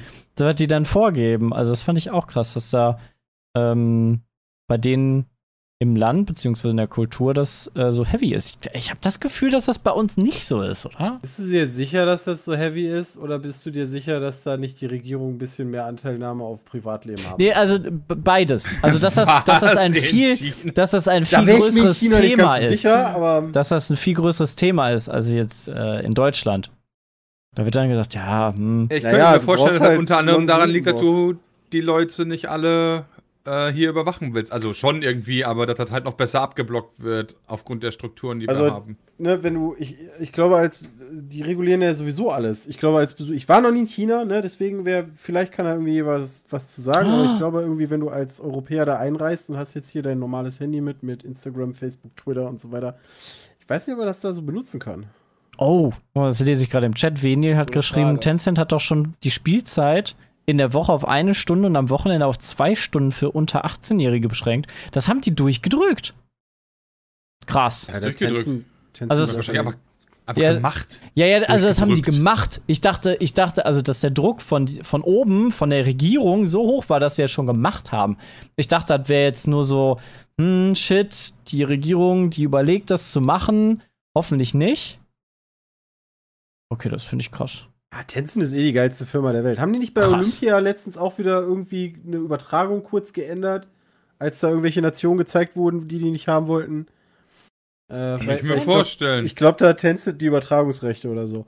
was 0.48 0.56
die 0.56 0.67
dann 0.67 0.84
vorgeben. 0.84 1.54
Also 1.54 1.72
das 1.72 1.82
fand 1.82 1.98
ich 1.98 2.12
auch 2.12 2.28
krass, 2.28 2.56
dass 2.56 2.72
da 2.72 3.00
ähm, 3.56 4.22
bei 4.67 4.78
denen 4.78 5.28
im 5.84 5.96
Land 5.96 6.26
beziehungsweise 6.26 6.69
in 6.69 6.78
der 6.78 6.88
Kultur 6.88 7.34
das 7.34 7.69
äh, 7.76 7.91
so 7.91 8.06
heavy 8.06 8.34
ist. 8.34 8.58
Ich, 8.62 8.69
ich 8.74 8.89
habe 8.89 9.00
das 9.02 9.19
Gefühl, 9.19 9.52
dass 9.52 9.65
das 9.65 9.78
bei 9.78 9.91
uns 9.91 10.17
nicht 10.17 10.46
so 10.46 10.62
ist, 10.62 10.86
oder? 10.86 11.19
Bist 11.22 11.39
du 11.39 11.43
dir 11.43 11.67
sicher, 11.67 12.06
dass 12.06 12.24
das 12.24 12.46
so 12.46 12.56
heavy 12.56 12.88
ist? 12.88 13.17
Oder 13.17 13.38
bist 13.38 13.65
du 13.65 13.69
dir 13.72 13.86
sicher, 13.86 14.19
dass 14.19 14.43
da 14.43 14.58
nicht 14.58 14.80
die 14.82 14.86
Regierung 14.86 15.36
ein 15.36 15.38
bisschen 15.38 15.69
mehr 15.69 15.86
Anteilnahme 15.86 16.43
auf 16.43 16.63
Privatleben 16.63 17.30
hat? 17.30 17.38
Nee, 17.38 17.54
also 17.54 17.78
beides. 18.08 18.76
Also 18.82 18.98
dass 18.98 19.15
das, 19.15 19.43
dass 19.43 19.60
das 19.60 19.78
ein 19.78 19.93
viel, 19.93 20.54
dass 20.74 20.91
das 20.91 21.08
ein 21.08 21.26
Da 21.30 21.39
viel 21.39 21.46
mir 21.46 21.54
in 21.56 21.62
größeres 21.62 22.00
China 22.00 22.17
Thema 22.17 22.58
ist. 22.58 22.82
Sicher, 22.82 23.15
aber 23.15 23.50
Dass 23.52 23.69
das 23.69 23.89
ein 23.89 23.98
viel 23.98 24.15
größeres 24.15 24.56
Thema 24.56 24.91
ist, 24.91 25.10
also 25.10 25.34
jetzt 25.34 25.67
äh, 25.67 26.00
in 26.00 26.13
Deutschland. 26.13 26.72
Da 27.56 27.65
wird 27.65 27.76
dann 27.76 27.89
gesagt, 27.89 28.15
ja, 28.15 28.54
hm, 28.56 28.88
Ich 28.91 29.04
Naja, 29.04 29.15
könnte 29.15 29.32
mir 29.32 29.39
du 29.39 29.46
vorstellen, 29.46 29.80
dass 29.80 29.89
halt 29.89 30.00
unter 30.00 30.17
anderem 30.17 30.48
daran 30.48 30.69
liegt, 30.69 30.88
dass 30.88 30.96
du 30.96 31.36
die 31.74 31.82
Leute 31.82 32.26
nicht 32.26 32.50
alle 32.50 33.06
äh, 33.45 33.71
hier 33.71 33.89
überwachen 33.89 34.34
willst. 34.34 34.51
Also 34.51 34.73
schon 34.73 35.01
irgendwie, 35.01 35.43
aber 35.45 35.65
dass 35.65 35.77
das 35.77 35.91
halt 35.91 36.06
noch 36.06 36.13
besser 36.13 36.41
abgeblockt 36.41 37.03
wird 37.03 37.36
aufgrund 37.47 37.84
der 37.84 37.91
Strukturen, 37.91 38.39
die 38.39 38.47
Also, 38.47 38.63
wir 38.63 38.73
haben. 38.73 38.97
ne, 39.17 39.43
wenn 39.43 39.56
du, 39.56 39.75
ich, 39.77 39.97
ich 40.19 40.32
glaube, 40.32 40.58
als 40.58 40.79
die 41.12 41.41
regulieren 41.41 41.82
ja 41.82 41.93
sowieso 41.93 42.32
alles. 42.32 42.67
Ich 42.67 42.77
glaube, 42.77 42.99
als 42.99 43.13
Besuch, 43.13 43.34
ich 43.34 43.49
war 43.49 43.62
noch 43.62 43.71
nie 43.71 43.82
in 43.82 43.88
China, 43.88 44.25
ne, 44.25 44.41
deswegen 44.41 44.86
wäre, 44.86 45.08
vielleicht 45.15 45.51
kann 45.51 45.65
er 45.65 45.73
irgendwie 45.73 46.06
was, 46.06 46.45
was 46.49 46.73
zu 46.73 46.82
sagen, 46.82 47.10
aber 47.10 47.25
ich 47.34 47.38
glaube 47.38 47.62
irgendwie, 47.62 47.89
wenn 47.89 47.99
du 47.99 48.10
als 48.10 48.39
Europäer 48.39 48.86
da 48.86 48.97
einreist 48.97 49.49
und 49.49 49.58
hast 49.58 49.73
jetzt 49.73 49.89
hier 49.89 50.03
dein 50.03 50.19
normales 50.19 50.60
Handy 50.60 50.82
mit, 50.82 51.03
mit 51.03 51.23
Instagram, 51.23 51.73
Facebook, 51.73 52.15
Twitter 52.15 52.47
und 52.47 52.60
so 52.60 52.71
weiter, 52.71 52.97
ich 53.60 53.69
weiß 53.69 53.88
nicht, 53.88 53.93
ob 53.95 54.01
er 54.01 54.08
das 54.08 54.19
da 54.19 54.34
so 54.34 54.41
benutzen 54.41 54.79
kann. 54.79 55.08
Oh, 55.58 55.91
das 56.15 56.39
lese 56.39 56.63
ich 56.63 56.69
gerade 56.69 56.86
im 56.88 56.95
Chat. 56.95 57.21
Venil 57.21 57.56
hat 57.56 57.67
Gute 57.67 57.79
geschrieben. 57.79 58.19
Tencent 58.19 58.58
hat 58.58 58.71
doch 58.71 58.79
schon 58.79 59.13
die 59.23 59.32
Spielzeit 59.32 60.15
in 60.45 60.58
der 60.58 60.73
Woche 60.73 60.91
auf 60.91 61.08
eine 61.08 61.34
Stunde 61.36 61.67
und 61.67 61.75
am 61.75 61.89
Wochenende 61.89 62.25
auf 62.25 62.38
zwei 62.38 62.75
Stunden 62.75 63.12
für 63.12 63.32
unter 63.32 63.65
18-Jährige 63.65 64.27
beschränkt. 64.27 64.69
Das 64.91 65.08
haben 65.08 65.21
die 65.21 65.34
durchgedrückt. 65.36 66.13
Krass. 67.45 67.88
Ja, 67.91 67.99
durchgedrückt. 67.99 68.47
Also 69.10 69.23
es- 69.23 69.36
Wahrscheinlich 69.36 69.60
einfach, 69.60 69.79
einfach 70.25 70.41
Ja. 70.41 70.53
gemacht. 70.53 71.01
Ja, 71.15 71.25
ja, 71.25 71.41
also 71.43 71.67
das 71.67 71.82
haben 71.82 71.95
die 71.95 72.01
gemacht. 72.01 72.62
Ich 72.67 72.82
dachte, 72.82 73.15
ich 73.19 73.34
dachte, 73.34 73.65
also 73.65 73.82
dass 73.82 74.01
der 74.01 74.12
Druck 74.12 74.41
von, 74.41 74.67
von 74.84 75.01
oben, 75.01 75.51
von 75.51 75.69
der 75.69 75.86
Regierung 75.86 76.45
so 76.45 76.62
hoch 76.62 76.89
war, 76.89 76.99
dass 76.99 77.15
sie 77.15 77.23
es 77.23 77.32
schon 77.32 77.47
gemacht 77.47 77.91
haben. 77.91 78.17
Ich 78.56 78.67
dachte, 78.67 78.97
das 78.97 79.10
wäre 79.10 79.23
jetzt 79.23 79.47
nur 79.47 79.65
so, 79.65 79.99
hm, 80.39 80.75
shit, 80.75 81.34
die 81.49 81.63
Regierung, 81.63 82.29
die 82.29 82.43
überlegt, 82.43 82.89
das 82.91 83.12
zu 83.12 83.21
machen. 83.21 83.82
Hoffentlich 84.15 84.53
nicht. 84.53 84.99
Okay, 86.69 86.89
das 86.89 87.03
finde 87.03 87.23
ich 87.23 87.32
krass. 87.32 87.67
Ja, 87.95 88.03
Tencent 88.03 88.43
ist 88.43 88.53
eh 88.53 88.63
die 88.63 88.73
geilste 88.73 89.06
Firma 89.06 89.32
der 89.34 89.43
Welt. 89.43 89.60
Haben 89.60 89.71
die 89.73 89.79
nicht 89.79 89.93
bei 89.93 90.01
Krass. 90.01 90.13
Olympia 90.13 90.58
letztens 90.60 90.97
auch 90.97 91.17
wieder 91.19 91.41
irgendwie 91.41 91.95
eine 92.08 92.17
Übertragung 92.17 92.82
kurz 92.84 93.13
geändert, 93.13 93.67
als 94.19 94.39
da 94.39 94.49
irgendwelche 94.49 94.82
Nationen 94.82 95.17
gezeigt 95.17 95.56
wurden, 95.56 95.88
die 95.88 95.99
die 95.99 96.10
nicht 96.12 96.27
haben 96.27 96.47
wollten? 96.47 96.88
Äh, 97.91 98.17
Kann 98.17 98.38
ich 98.38 98.43
mir 98.43 98.56
ich 98.56 98.63
vorstellen. 98.63 99.17
glaub- 99.19 99.25
Ich 99.25 99.36
glaube, 99.36 99.58
da 99.60 99.67
hat 99.69 99.77
Tencent 99.77 100.21
die 100.21 100.25
Übertragungsrechte 100.25 101.10
oder 101.10 101.27
so. 101.27 101.45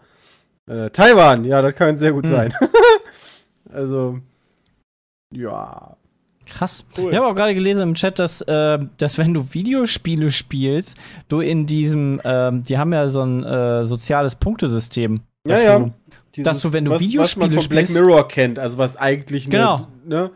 Äh, 0.69 0.89
Taiwan, 0.91 1.45
ja, 1.45 1.61
das 1.61 1.73
kann 1.75 1.97
sehr 1.97 2.11
gut 2.13 2.25
Hm. 2.25 2.31
sein. 2.31 2.53
also, 3.71 4.19
ja. 5.33 5.95
Krass. 6.45 6.85
Cool. 6.95 7.11
Ich 7.11 7.17
habe 7.17 7.25
auch 7.27 7.33
gerade 7.35 7.55
gelesen 7.55 7.81
im 7.81 7.93
Chat, 7.95 8.19
dass, 8.19 8.41
äh, 8.41 8.77
dass 8.97 9.17
wenn 9.17 9.33
du 9.33 9.51
Videospiele 9.51 10.29
spielst, 10.29 10.95
du 11.27 11.39
in 11.39 11.65
diesem, 11.65 12.21
ähm, 12.23 12.63
die 12.63 12.77
haben 12.77 12.93
ja 12.93 13.07
so 13.09 13.21
ein 13.23 13.43
äh, 13.43 13.83
soziales 13.83 14.35
Punktesystem. 14.35 15.21
dass 15.43 15.59
Ja, 15.63 15.65
ja. 15.65 15.79
Du, 15.79 15.91
Dieses, 16.35 16.45
Dass 16.51 16.61
du, 16.61 16.73
wenn 16.73 16.85
du 16.85 16.91
was, 16.91 16.99
was 17.01 17.07
Videospiele 17.07 17.47
man 17.47 17.55
von 17.59 17.69
Black 17.69 17.85
spielst- 17.87 18.01
Mirror 18.01 18.27
kennt, 18.27 18.59
also 18.59 18.77
was 18.77 18.97
eigentlich 18.97 19.49
Genau. 19.49 19.87
Ne, 20.05 20.15
ne? 20.23 20.31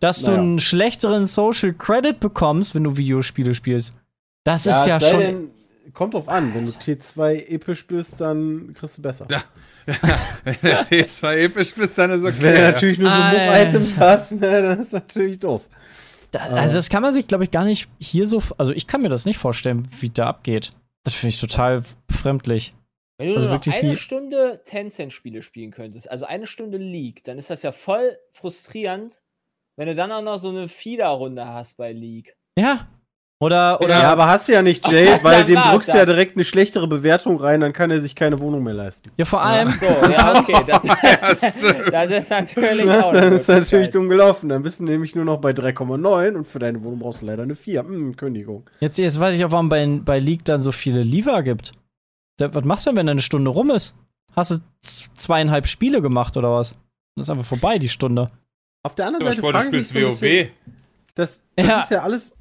dass 0.00 0.20
du 0.20 0.30
Naja. 0.30 0.42
einen 0.42 0.60
schlechteren 0.60 1.26
Social 1.26 1.72
Credit 1.72 2.18
bekommst, 2.20 2.74
wenn 2.74 2.84
du 2.84 2.96
Videospiele 2.96 3.54
spielst. 3.54 3.94
Das 4.44 4.66
ist 4.66 4.86
ja 4.86 4.96
es 4.98 5.02
sei 5.04 5.10
schon. 5.10 5.20
denn, 5.20 5.50
kommt 5.92 6.14
drauf 6.14 6.28
an, 6.28 6.54
wenn 6.54 6.66
du 6.66 6.72
T2 6.72 7.48
episch 7.48 7.86
bist, 7.86 8.20
dann 8.20 8.72
kriegst 8.74 8.98
du 8.98 9.02
besser. 9.02 9.26
Ja. 9.30 9.42
Wenn 10.44 10.56
du 10.60 10.94
jetzt 10.96 11.22
mal 11.22 11.38
episch 11.38 11.74
bist, 11.74 11.96
dann 11.96 12.10
ist 12.10 12.22
okay. 12.22 12.34
Wenn 12.40 12.54
du 12.56 12.60
natürlich 12.60 12.98
nur 12.98 13.08
so 13.08 13.16
Ah, 13.16 13.30
Move-Items 13.32 13.96
hast, 13.98 14.32
ne, 14.32 14.60
dann 14.62 14.80
ist 14.80 14.92
natürlich 14.92 15.38
doof. 15.38 15.66
Da, 16.30 16.40
also, 16.40 16.76
das 16.76 16.90
kann 16.90 17.00
man 17.00 17.14
sich, 17.14 17.26
glaube 17.26 17.44
ich, 17.44 17.50
gar 17.50 17.64
nicht 17.64 17.88
hier 17.98 18.26
so. 18.26 18.42
Also, 18.58 18.72
ich 18.74 18.86
kann 18.86 19.00
mir 19.00 19.08
das 19.08 19.24
nicht 19.24 19.38
vorstellen, 19.38 19.88
wie 19.98 20.10
da 20.10 20.26
abgeht. 20.26 20.72
Das 21.04 21.14
finde 21.14 21.30
ich 21.34 21.40
total 21.40 21.84
befremdlich. 22.06 22.74
Wenn 23.18 23.28
du 23.28 23.34
Also 23.34 23.48
nur 23.48 23.60
eine 23.74 23.96
Stunde 23.96 24.62
Tencent-Spiele 24.64 25.42
spielen 25.42 25.72
könntest, 25.72 26.08
also 26.08 26.24
eine 26.24 26.46
Stunde 26.46 26.78
League, 26.78 27.24
dann 27.24 27.36
ist 27.36 27.50
das 27.50 27.62
ja 27.62 27.72
voll 27.72 28.16
frustrierend, 28.30 29.22
wenn 29.76 29.88
du 29.88 29.96
dann 29.96 30.12
auch 30.12 30.22
noch 30.22 30.38
so 30.38 30.50
eine 30.50 30.68
Fieder-Runde 30.68 31.46
hast 31.46 31.76
bei 31.76 31.92
League. 31.92 32.36
Ja. 32.56 32.86
Oder, 33.40 33.80
oder. 33.80 34.00
Ja, 34.00 34.12
aber 34.12 34.26
hast 34.26 34.48
du 34.48 34.52
ja 34.52 34.62
nicht, 34.62 34.88
Jay, 34.90 35.08
weil 35.22 35.44
dem 35.44 35.60
drückst 35.60 35.92
du 35.92 35.96
ja 35.96 36.04
direkt 36.04 36.36
eine 36.36 36.44
schlechtere 36.44 36.88
Bewertung 36.88 37.40
rein, 37.40 37.60
dann 37.60 37.72
kann 37.72 37.90
er 37.90 38.00
sich 38.00 38.16
keine 38.16 38.38
Wohnung 38.40 38.64
mehr 38.64 38.74
leisten. 38.74 39.10
ja, 39.16 39.24
vor 39.24 39.42
allem. 39.42 39.70
So, 39.70 39.86
ja, 39.86 40.38
okay. 40.38 40.64
Das, 41.20 41.40
das 41.92 42.10
ist 42.10 42.30
natürlich 42.30 42.84
Ja, 42.84 43.04
auch 43.04 43.12
dann 43.12 43.32
ist 43.32 43.48
natürlich 43.48 43.90
dumm 43.90 44.08
gelaufen. 44.08 44.48
Dann 44.48 44.62
bist 44.62 44.80
du 44.80 44.84
nämlich 44.84 45.14
nur 45.14 45.24
noch 45.24 45.38
bei 45.40 45.50
3,9 45.50 46.34
und 46.34 46.46
für 46.46 46.58
deine 46.58 46.82
Wohnung 46.82 46.98
brauchst 47.00 47.22
du 47.22 47.26
leider 47.26 47.44
eine 47.44 47.54
4. 47.54 47.80
Hm, 47.80 48.16
Kündigung. 48.16 48.68
Jetzt, 48.80 48.98
jetzt 48.98 49.18
weiß 49.20 49.36
ich 49.36 49.44
auch, 49.44 49.52
warum 49.52 49.68
bei, 49.68 49.86
bei 50.04 50.18
League 50.18 50.44
dann 50.44 50.62
so 50.62 50.72
viele 50.72 51.02
Lever 51.02 51.42
gibt. 51.42 51.72
Was 52.38 52.64
machst 52.64 52.86
du 52.86 52.90
denn, 52.90 52.96
wenn 52.98 53.08
eine 53.08 53.20
Stunde 53.20 53.50
rum 53.50 53.70
ist? 53.70 53.94
Hast 54.36 54.52
du 54.52 54.56
z- 54.80 55.10
zweieinhalb 55.14 55.66
Spiele 55.66 56.00
gemacht 56.02 56.36
oder 56.36 56.52
was? 56.52 56.72
Dann 57.14 57.22
ist 57.22 57.30
einfach 57.30 57.44
vorbei, 57.44 57.78
die 57.78 57.88
Stunde. 57.88 58.28
Auf 58.84 58.94
der 58.94 59.06
anderen 59.06 59.26
Ja, 59.26 59.32
Seite 59.34 59.42
frage 59.50 59.66
ich 59.66 59.72
mich 59.72 59.88
so 59.88 60.00
WoW. 60.00 60.48
das, 61.14 61.44
das 61.56 61.66
Ja. 61.66 61.80
ist 61.82 61.90
ja 61.90 62.02
alles. 62.02 62.36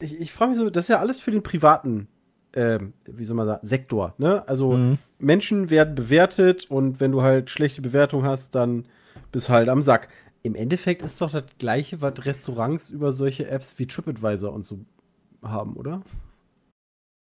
Ich, 0.00 0.20
ich 0.20 0.32
frage 0.32 0.50
mich 0.50 0.58
so, 0.58 0.70
das 0.70 0.84
ist 0.84 0.88
ja 0.88 0.98
alles 1.00 1.20
für 1.20 1.30
den 1.30 1.42
privaten, 1.42 2.08
ähm, 2.54 2.94
wie 3.04 3.24
soll 3.24 3.36
man 3.36 3.46
sagen, 3.46 3.66
Sektor. 3.66 4.14
Ne? 4.18 4.46
Also 4.48 4.72
Mhm. 4.72 4.98
Menschen 5.18 5.70
werden 5.70 5.94
bewertet 5.94 6.70
und 6.70 7.00
wenn 7.00 7.12
du 7.12 7.22
halt 7.22 7.50
schlechte 7.50 7.82
Bewertung 7.82 8.24
hast, 8.24 8.54
dann 8.54 8.86
bist 9.32 9.48
du 9.48 9.52
halt 9.52 9.68
am 9.68 9.82
Sack. 9.82 10.08
Im 10.42 10.54
Endeffekt 10.54 11.02
ist 11.02 11.20
doch 11.20 11.30
das 11.30 11.44
gleiche, 11.58 12.00
was 12.00 12.24
Restaurants 12.24 12.90
über 12.90 13.12
solche 13.12 13.48
Apps 13.48 13.78
wie 13.78 13.86
TripAdvisor 13.86 14.52
und 14.52 14.64
so 14.64 14.80
haben, 15.42 15.74
oder? 15.76 16.02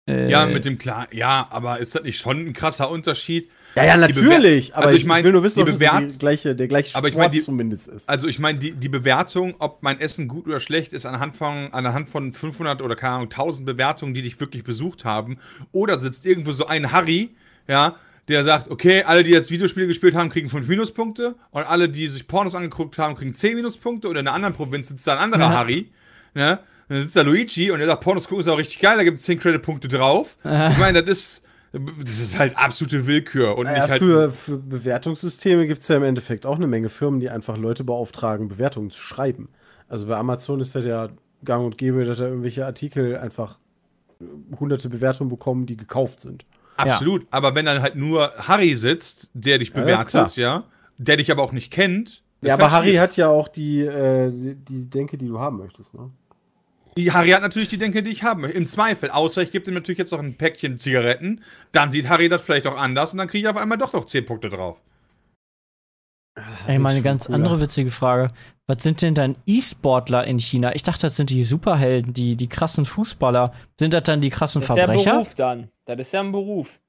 Äh, 0.08 0.30
Ja, 0.30 0.46
mit 0.46 0.64
dem 0.64 0.78
klar, 0.78 1.08
ja, 1.12 1.46
aber 1.50 1.80
ist 1.80 1.94
das 1.94 2.02
nicht 2.04 2.18
schon 2.20 2.38
ein 2.46 2.52
krasser 2.52 2.90
Unterschied? 2.90 3.50
Ja, 3.74 3.84
ja, 3.84 3.96
natürlich. 3.96 4.74
aber 4.74 4.84
also 4.86 4.96
ich, 4.96 5.02
ich 5.02 5.06
mein, 5.08 5.24
will 5.24 5.32
nur 5.32 5.42
wissen, 5.42 5.64
die 5.64 5.70
ob 5.72 5.78
das 5.78 6.18
gleiche, 6.18 6.54
der 6.54 6.68
gleiche 6.68 6.90
Sport 6.90 6.98
Aber 7.00 7.08
ich 7.08 7.16
mein, 7.16 7.32
die- 7.32 7.40
zumindest 7.40 7.88
ist. 7.88 8.08
Also 8.08 8.28
ich 8.28 8.38
meine, 8.38 8.58
die, 8.58 8.72
die 8.72 8.88
Bewertung, 8.88 9.54
ob 9.58 9.82
mein 9.82 9.98
Essen 10.00 10.28
gut 10.28 10.46
oder 10.46 10.60
schlecht 10.60 10.92
ist, 10.92 11.06
anhand 11.06 11.34
von, 11.36 11.72
anhand 11.72 12.08
von 12.08 12.32
500 12.32 12.80
oder 12.82 12.94
keine 12.94 13.14
Ahnung, 13.16 13.26
1000 13.26 13.66
Bewertungen, 13.66 14.14
die 14.14 14.22
dich 14.22 14.38
wirklich 14.40 14.62
besucht 14.64 15.04
haben. 15.04 15.38
Oder 15.72 15.98
sitzt 15.98 16.24
irgendwo 16.24 16.52
so 16.52 16.66
ein 16.66 16.92
Harry, 16.92 17.34
ja, 17.68 17.96
der 18.28 18.44
sagt, 18.44 18.70
okay, 18.70 19.02
alle, 19.04 19.24
die 19.24 19.30
jetzt 19.32 19.50
Videospiele 19.50 19.86
gespielt 19.88 20.14
haben, 20.14 20.30
kriegen 20.30 20.48
5 20.48 20.66
Minuspunkte 20.68 21.34
und 21.50 21.62
alle, 21.68 21.88
die 21.88 22.08
sich 22.08 22.26
Pornos 22.26 22.54
angeguckt 22.54 22.96
haben, 22.98 23.14
kriegen 23.16 23.34
10 23.34 23.56
Minuspunkte. 23.56 24.08
Oder 24.08 24.20
in 24.20 24.26
einer 24.28 24.34
anderen 24.34 24.54
Provinz 24.54 24.88
sitzt 24.88 25.06
da 25.06 25.12
ein 25.14 25.18
anderer 25.18 25.42
Ja. 25.42 25.58
Harry, 25.58 25.90
ne? 26.34 26.60
Dann 26.88 27.02
sitzt 27.02 27.16
da 27.16 27.22
Luigi 27.22 27.70
und 27.70 27.78
der 27.78 27.88
sagt, 27.88 28.02
Pornos 28.02 28.28
gucken 28.28 28.44
ist 28.44 28.48
auch 28.48 28.58
richtig 28.58 28.80
geil, 28.80 28.96
da 28.96 29.04
gibt 29.04 29.18
es 29.18 29.24
10 29.24 29.38
Credit-Punkte 29.40 29.88
drauf. 29.88 30.36
Ich 30.44 30.78
meine, 30.78 31.02
das 31.02 31.18
ist, 31.18 31.42
das 31.72 32.20
ist 32.20 32.38
halt 32.38 32.56
absolute 32.56 33.06
Willkür. 33.06 33.58
Und 33.58 33.66
nicht 33.66 33.76
halt, 33.76 33.98
für, 34.00 34.30
für 34.30 34.56
Bewertungssysteme 34.56 35.66
gibt 35.66 35.80
es 35.80 35.88
ja 35.88 35.96
im 35.96 36.04
Endeffekt 36.04 36.46
auch 36.46 36.56
eine 36.56 36.66
Menge 36.66 36.88
Firmen, 36.88 37.20
die 37.20 37.28
einfach 37.28 37.56
Leute 37.56 37.84
beauftragen, 37.84 38.48
Bewertungen 38.48 38.90
zu 38.90 39.00
schreiben. 39.00 39.48
Also 39.88 40.06
bei 40.06 40.16
Amazon 40.16 40.60
ist 40.60 40.74
das 40.74 40.84
ja 40.84 41.08
gang 41.44 41.64
und 41.64 41.78
gäbe, 41.78 42.04
dass 42.04 42.18
da 42.18 42.26
irgendwelche 42.26 42.64
Artikel 42.64 43.16
einfach 43.16 43.58
hunderte 44.58 44.88
Bewertungen 44.88 45.28
bekommen, 45.28 45.66
die 45.66 45.76
gekauft 45.76 46.20
sind. 46.20 46.46
Absolut. 46.76 47.26
Aber 47.30 47.54
wenn 47.54 47.66
dann 47.66 47.82
halt 47.82 47.96
nur 47.96 48.30
Harry 48.38 48.74
sitzt, 48.76 49.30
der 49.34 49.58
dich 49.58 49.70
Ja, 49.70 49.80
bewertet, 49.80 50.36
ja, 50.36 50.64
der 50.98 51.16
dich 51.16 51.30
aber 51.30 51.42
auch 51.42 51.52
nicht 51.52 51.72
kennt. 51.72 52.22
Ja, 52.42 52.54
aber 52.54 52.64
halt 52.64 52.72
Harry 52.72 52.94
hat 52.94 53.16
ja 53.16 53.28
auch 53.28 53.48
die, 53.48 53.80
äh, 53.80 54.30
die, 54.30 54.54
die 54.54 54.90
Denke, 54.90 55.18
die 55.18 55.26
du 55.26 55.38
haben 55.38 55.58
möchtest, 55.58 55.94
ne? 55.94 56.10
Die 56.96 57.12
Harry 57.12 57.28
hat 57.30 57.42
natürlich 57.42 57.68
die 57.68 57.76
Denke, 57.76 58.02
die 58.02 58.10
ich 58.10 58.22
haben 58.22 58.40
möchte. 58.42 58.56
Im 58.56 58.66
Zweifel. 58.66 59.10
Außer 59.10 59.42
ich 59.42 59.50
gebe 59.50 59.70
ihm 59.70 59.74
natürlich 59.74 59.98
jetzt 59.98 60.12
noch 60.12 60.18
ein 60.20 60.36
Päckchen 60.36 60.78
Zigaretten. 60.78 61.42
Dann 61.72 61.90
sieht 61.90 62.08
Harry 62.08 62.28
das 62.28 62.42
vielleicht 62.42 62.66
auch 62.66 62.78
anders 62.78 63.12
und 63.12 63.18
dann 63.18 63.28
kriege 63.28 63.46
ich 63.46 63.54
auf 63.54 63.60
einmal 63.60 63.76
doch 63.78 63.92
noch 63.92 64.06
10 64.06 64.24
Punkte 64.24 64.48
drauf. 64.48 64.78
Ey, 66.66 66.78
meine 66.78 66.98
schon 66.98 67.04
ganz 67.04 67.26
cooler. 67.26 67.36
andere 67.36 67.60
witzige 67.60 67.90
Frage. 67.90 68.28
Was 68.66 68.82
sind 68.82 69.00
denn 69.00 69.14
dann 69.14 69.36
E-Sportler 69.46 70.26
in 70.26 70.38
China? 70.38 70.74
Ich 70.74 70.82
dachte, 70.82 71.02
das 71.02 71.16
sind 71.16 71.30
die 71.30 71.44
Superhelden, 71.44 72.12
die, 72.12 72.36
die 72.36 72.48
krassen 72.48 72.84
Fußballer. 72.84 73.52
Sind 73.78 73.94
das 73.94 74.02
dann 74.02 74.20
die 74.20 74.30
krassen 74.30 74.60
Das 74.60 74.70
ist 74.70 74.76
ja 74.76 74.82
ein 74.84 74.88
Verbrecher? 74.88 75.12
Beruf 75.12 75.34
dann. 75.34 75.70
Das 75.86 75.98
ist 75.98 76.12
ja 76.12 76.20
ein 76.20 76.32
Beruf. 76.32 76.80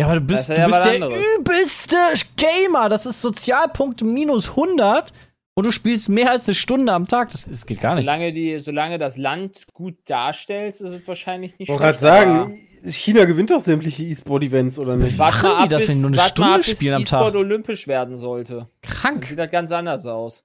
Ja, 0.00 0.06
aber 0.06 0.16
du 0.16 0.20
bist, 0.20 0.48
Das 0.48 0.54
du 0.54 0.60
ja 0.60 0.66
bist 0.68 0.84
der 0.84 0.94
anderes. 0.94 1.20
übelste 1.38 1.96
Gamer. 2.36 2.88
Das 2.88 3.04
ist 3.06 3.20
Sozialpunkt 3.20 4.02
minus 4.02 4.50
100 4.50 5.12
und 5.58 5.66
du 5.66 5.72
spielst 5.72 6.08
mehr 6.08 6.30
als 6.30 6.46
eine 6.46 6.54
Stunde 6.54 6.92
am 6.92 7.08
Tag. 7.08 7.30
Das, 7.30 7.44
das 7.44 7.66
geht 7.66 7.80
gar 7.80 7.96
nicht. 7.96 8.04
Solange, 8.04 8.32
die, 8.32 8.60
solange 8.60 8.96
das 8.98 9.16
Land 9.16 9.66
gut 9.72 9.96
darstellt, 10.04 10.68
ist 10.74 10.80
es 10.82 11.08
wahrscheinlich 11.08 11.58
nicht 11.58 11.62
Ich 11.62 11.68
wollte 11.68 11.82
gerade 11.82 11.98
schlecht, 11.98 12.14
sagen, 12.14 12.68
China 12.84 13.24
gewinnt 13.24 13.50
doch 13.50 13.58
sämtliche 13.58 14.04
E-Sport-Events, 14.04 14.78
oder 14.78 14.94
nicht? 14.96 15.18
Wart 15.18 15.34
Machen 15.34 15.50
die 15.58 15.62
ab, 15.64 15.68
das, 15.68 15.80
bis- 15.86 15.88
wenn 15.90 16.00
nur 16.02 16.10
eine 16.12 16.20
Stunde 16.20 16.52
ab, 16.54 16.64
spielen 16.64 16.94
am 16.94 17.02
E-Sport 17.02 17.32
Tag? 17.32 17.40
olympisch 17.40 17.88
werden 17.88 18.18
sollte. 18.18 18.54
Dann 18.54 18.68
Krank. 18.82 19.26
sieht 19.26 19.38
das 19.40 19.50
ganz 19.50 19.72
anders 19.72 20.06
aus. 20.06 20.44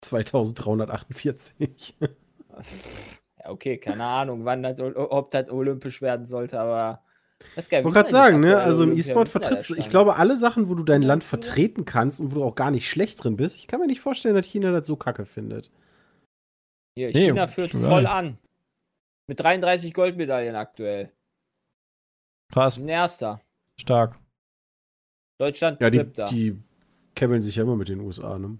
2348. 0.00 1.96
Ja, 3.44 3.50
okay, 3.50 3.78
keine 3.78 4.04
Ahnung, 4.04 4.44
wann 4.44 4.62
das, 4.62 4.78
ob 4.80 5.30
das 5.32 5.50
olympisch 5.50 6.00
werden 6.02 6.26
sollte, 6.26 6.60
aber. 6.60 7.02
Das 7.54 7.64
ist 7.64 7.70
geil. 7.70 7.80
Ich 7.80 7.84
wollte 7.84 7.94
gerade 7.96 8.10
sagen, 8.10 8.40
ne, 8.40 8.58
also 8.58 8.84
im 8.84 8.96
E-Sport 8.96 9.28
vertrittst 9.28 9.70
du, 9.70 9.74
ich 9.74 9.88
glaube, 9.88 10.16
alle 10.16 10.36
Sachen, 10.36 10.68
wo 10.68 10.74
du 10.74 10.82
dein 10.84 11.02
Land 11.02 11.24
vertreten 11.24 11.84
kannst 11.84 12.20
und 12.20 12.30
wo 12.32 12.36
du 12.36 12.44
auch 12.44 12.54
gar 12.54 12.70
nicht 12.70 12.88
schlecht 12.88 13.22
drin 13.22 13.36
bist, 13.36 13.58
ich 13.58 13.66
kann 13.66 13.80
mir 13.80 13.86
nicht 13.86 14.00
vorstellen, 14.00 14.34
dass 14.34 14.46
China 14.46 14.70
das 14.72 14.86
so 14.86 14.96
kacke 14.96 15.24
findet. 15.26 15.70
Hier, 16.96 17.08
Nee, 17.12 17.26
China 17.28 17.46
führt 17.46 17.72
voll 17.74 18.06
an. 18.06 18.38
Mit 19.28 19.40
33 19.40 19.94
Goldmedaillen 19.94 20.56
aktuell. 20.56 21.10
Krass, 22.52 22.78
Ein 22.78 22.88
erster. 22.88 23.40
stark. 23.80 24.18
Deutschland 25.38 25.80
Ja, 25.80 25.90
die, 25.90 25.98
siebter. 25.98 26.26
die 26.26 26.58
kämmeln 27.14 27.40
sich 27.40 27.56
ja 27.56 27.62
immer 27.62 27.76
mit 27.76 27.88
den 27.88 28.00
USA, 28.00 28.38
ne? 28.38 28.58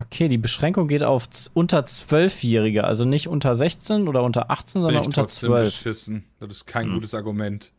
Okay, 0.00 0.28
die 0.28 0.38
Beschränkung 0.38 0.86
geht 0.88 1.02
auf 1.02 1.28
unter 1.54 1.80
12-Jährige, 1.80 2.84
also 2.84 3.04
nicht 3.04 3.26
unter 3.28 3.56
16 3.56 4.06
oder 4.08 4.22
unter 4.22 4.50
18, 4.50 4.80
Bin 4.80 4.82
sondern 4.82 5.02
ich 5.02 5.06
unter 5.08 5.22
trotzdem 5.22 5.48
12. 5.48 5.64
beschissen. 5.66 6.24
Das 6.38 6.50
ist 6.52 6.66
kein 6.66 6.86
Hm. 6.86 6.94
gutes 6.94 7.14
Argument. 7.14 7.72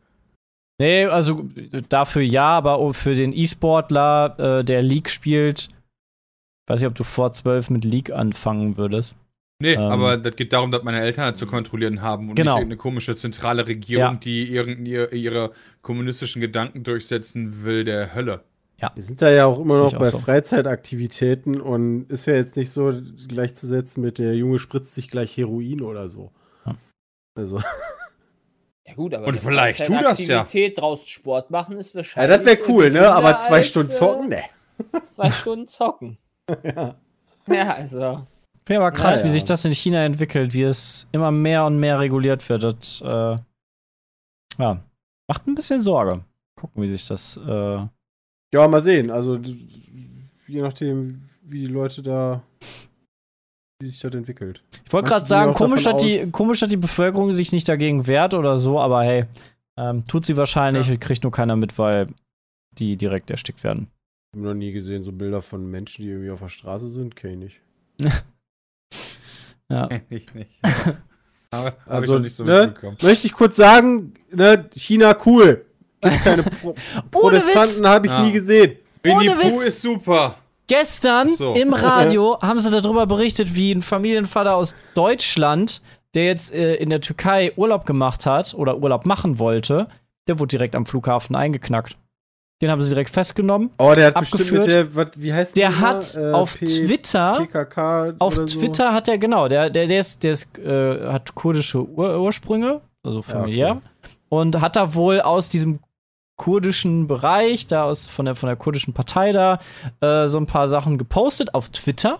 Nee, 0.80 1.04
also 1.04 1.46
dafür 1.90 2.22
ja, 2.22 2.56
aber 2.56 2.94
für 2.94 3.14
den 3.14 3.32
E-Sportler, 3.34 4.60
äh, 4.60 4.64
der 4.64 4.80
League 4.82 5.10
spielt, 5.10 5.68
weiß 6.68 6.80
ich, 6.80 6.86
ob 6.86 6.94
du 6.94 7.04
vor 7.04 7.32
12 7.32 7.68
mit 7.68 7.84
League 7.84 8.10
anfangen 8.10 8.78
würdest. 8.78 9.14
Nee, 9.62 9.74
Ähm. 9.74 9.80
aber 9.82 10.16
das 10.16 10.34
geht 10.36 10.54
darum, 10.54 10.70
dass 10.70 10.82
meine 10.82 11.00
Eltern 11.02 11.24
halt 11.26 11.36
zu 11.36 11.46
kontrollieren 11.46 12.00
haben 12.00 12.30
und 12.30 12.34
Genau. 12.34 12.52
nicht 12.54 12.60
irgendeine 12.60 12.78
komische 12.78 13.14
zentrale 13.14 13.66
Regierung, 13.68 14.14
Ja. 14.14 14.20
die 14.20 14.50
irgend, 14.54 14.88
ihre, 14.88 15.14
ihre 15.14 15.50
kommunistischen 15.82 16.40
Gedanken 16.40 16.82
durchsetzen 16.82 17.62
will, 17.62 17.84
der 17.84 18.14
Hölle. 18.14 18.40
Wir 18.94 19.02
sind 19.02 19.20
da 19.20 19.30
ja 19.30 19.44
auch 19.44 19.58
immer 19.60 19.78
noch 19.82 19.92
bei 19.98 20.08
so. 20.08 20.16
Freizeitaktivitäten 20.18 21.60
und 21.60 22.06
ist 22.10 22.24
ja 22.24 22.32
jetzt 22.36 22.56
nicht 22.56 22.70
so 22.70 22.94
gleichzusetzen 23.28 24.02
mit 24.02 24.16
der 24.18 24.34
Junge 24.34 24.58
spritzt 24.58 24.94
sich 24.94 25.10
gleich 25.10 25.36
Heroin 25.36 25.82
oder 25.82 26.08
so. 26.08 26.30
Ja. 26.64 26.74
Also, 27.36 27.60
ja, 28.90 28.94
gut, 28.96 29.14
aber 29.14 29.26
Und 29.28 29.38
vielleicht 29.38 29.84
tu 29.86 29.92
das 29.94 30.24
ja. 30.26 30.40
Aktivität 30.40 30.78
draußen 30.78 31.06
Sport 31.06 31.50
machen 31.50 31.76
ist 31.78 31.90
ja, 31.94 31.96
wahrscheinlich. 31.98 32.36
das 32.36 32.46
wäre 32.46 32.58
cool, 32.68 32.90
ne? 32.90 33.10
Aber 33.10 33.36
zwei 33.38 33.58
als, 33.58 33.68
Stunden 33.68 33.90
äh, 33.90 33.94
zocken, 33.94 34.28
ne? 34.28 34.42
Zwei 35.06 35.30
Stunden 35.30 35.66
zocken. 35.66 36.18
Ja. 36.62 36.94
Ja, 37.46 37.74
also. 37.74 38.26
Wäre 38.66 38.82
aber 38.82 38.92
krass, 38.92 39.18
Ja, 39.18 39.24
wie 39.24 39.28
ja. 39.28 39.32
sich 39.32 39.44
das 39.44 39.64
in 39.64 39.72
China 39.72 40.04
entwickelt, 40.04 40.54
wie 40.54 40.62
es 40.62 41.06
immer 41.12 41.30
mehr 41.30 41.64
und 41.64 41.78
mehr 41.78 41.98
reguliert 42.00 42.48
wird. 42.48 42.62
Das, 42.62 43.00
äh, 43.00 43.36
ja, 44.58 44.82
macht 45.28 45.46
ein 45.46 45.54
bisschen 45.54 45.82
Sorge. 45.82 46.24
Gucken, 46.56 46.82
wie 46.82 46.88
sich 46.88 47.06
das. 47.06 47.36
Äh, 47.36 47.86
Ja, 48.52 48.68
mal 48.68 48.80
sehen. 48.80 49.10
Also, 49.10 49.38
je 50.46 50.62
nachdem, 50.62 51.22
wie 51.42 51.60
die 51.60 51.66
Leute 51.66 52.02
da, 52.02 52.42
wie 53.80 53.86
sich 53.86 53.98
das 54.00 54.12
entwickelt. 54.14 54.62
ich 54.86 54.92
wollte 54.92 55.08
gerade 55.08 55.26
sagen, 55.26 55.52
komisch 55.54 55.86
hat, 55.86 56.02
die, 56.02 56.30
komisch 56.30 56.60
hat 56.62 56.70
die 56.70 56.76
Bevölkerung 56.76 57.32
sich 57.32 57.50
nicht 57.52 57.68
dagegen 57.68 58.06
wehrt 58.06 58.34
oder 58.34 58.58
so, 58.58 58.78
aber 58.78 59.02
hey, 59.02 59.24
ähm, 59.78 60.04
tut 60.06 60.26
sie 60.26 60.36
wahrscheinlich, 60.36 61.00
kriegt 61.00 61.22
nur 61.22 61.32
keiner 61.32 61.56
mit, 61.56 61.78
weil 61.78 62.06
die 62.72 62.96
direkt 62.96 63.30
erstickt 63.30 63.64
werden. 63.64 63.88
Ich 64.32 64.38
habe 64.38 64.48
noch 64.48 64.54
nie 64.54 64.70
gesehen, 64.72 65.02
so 65.02 65.10
Bilder 65.12 65.42
von 65.42 65.68
Menschen, 65.70 66.02
die 66.02 66.10
irgendwie 66.10 66.30
auf 66.30 66.40
der 66.40 66.48
Straße 66.48 66.88
sind, 66.88 67.16
kenne 67.16 67.46
ich 67.46 67.60
nicht. 68.02 68.22
Ja. 69.70 69.88
ich 70.08 70.34
nicht. 70.34 70.50
Aber 71.52 71.64
hab 71.66 71.76
ich 71.76 71.86
Also, 71.86 72.14
noch 72.14 72.20
nicht 72.22 72.34
so 72.34 72.42
ne? 72.44 72.66
mitbekommen. 72.66 72.96
Möchte 73.02 73.26
ich 73.28 73.32
kurz 73.32 73.54
sagen, 73.54 74.14
ne, 74.32 74.68
China 74.74 75.16
cool. 75.24 75.64
Gibt 76.00 76.24
keine 76.24 76.42
Pro 76.60 76.74
Protestanten 77.10 77.86
habe 77.86 78.08
ich 78.08 78.12
Ja. 78.12 78.24
nie 78.24 78.32
gesehen. 78.32 78.78
Winnie 79.04 79.28
Pooh 79.30 79.60
ist 79.60 79.80
super. 79.80 80.34
Gestern 80.70 81.28
so. 81.28 81.54
im 81.54 81.74
Radio 81.74 82.38
haben 82.40 82.60
sie 82.60 82.70
darüber 82.70 83.06
berichtet, 83.06 83.56
wie 83.56 83.72
ein 83.72 83.82
Familienvater 83.82 84.54
aus 84.54 84.76
Deutschland, 84.94 85.82
der 86.14 86.26
jetzt 86.26 86.54
äh, 86.54 86.74
in 86.76 86.90
der 86.90 87.00
Türkei 87.00 87.52
Urlaub 87.56 87.86
gemacht 87.86 88.24
hat 88.24 88.54
oder 88.54 88.78
Urlaub 88.78 89.04
machen 89.04 89.40
wollte, 89.40 89.88
der 90.28 90.38
wurde 90.38 90.48
direkt 90.48 90.76
am 90.76 90.86
Flughafen 90.86 91.34
eingeknackt. 91.34 91.96
Den 92.62 92.70
haben 92.70 92.80
sie 92.82 92.90
direkt 92.90 93.10
festgenommen. 93.10 93.70
Oh, 93.78 93.94
der 93.96 94.08
hat 94.08 94.20
bestimmt 94.20 94.42
Abgeführt. 94.42 94.94
mit 94.94 94.96
der, 94.96 95.22
wie 95.22 95.32
heißt 95.32 95.56
Der 95.56 95.70
die 95.70 95.74
hat? 95.76 96.16
Äh, 96.16 96.30
auf 96.32 96.56
P- 96.58 96.66
Twitter, 96.66 97.38
PKK 97.38 98.14
auf 98.20 98.34
so. 98.36 98.44
Twitter 98.44 98.92
hat 98.92 99.08
er 99.08 99.18
genau, 99.18 99.48
der, 99.48 99.70
der, 99.70 99.86
der 99.86 99.98
ist, 100.00 100.22
der 100.22 100.32
ist, 100.32 100.56
äh, 100.58 101.06
hat 101.08 101.34
kurdische 101.34 101.78
Ur 101.88 102.20
Ursprünge, 102.20 102.80
also 103.02 103.22
familiär, 103.22 103.70
okay. 103.72 103.80
und 104.28 104.60
hat 104.60 104.76
da 104.76 104.94
wohl 104.94 105.20
aus 105.20 105.48
diesem 105.48 105.80
kurdischen 106.40 107.06
Bereich, 107.06 107.66
da 107.66 107.84
aus 107.84 108.08
von 108.08 108.24
der 108.24 108.34
von 108.34 108.46
der 108.46 108.56
kurdischen 108.56 108.94
Partei 108.94 109.32
da, 109.32 109.58
äh, 110.00 110.26
so 110.26 110.38
ein 110.38 110.46
paar 110.46 110.68
Sachen 110.70 110.96
gepostet 110.96 111.52
auf 111.54 111.68
Twitter 111.68 112.18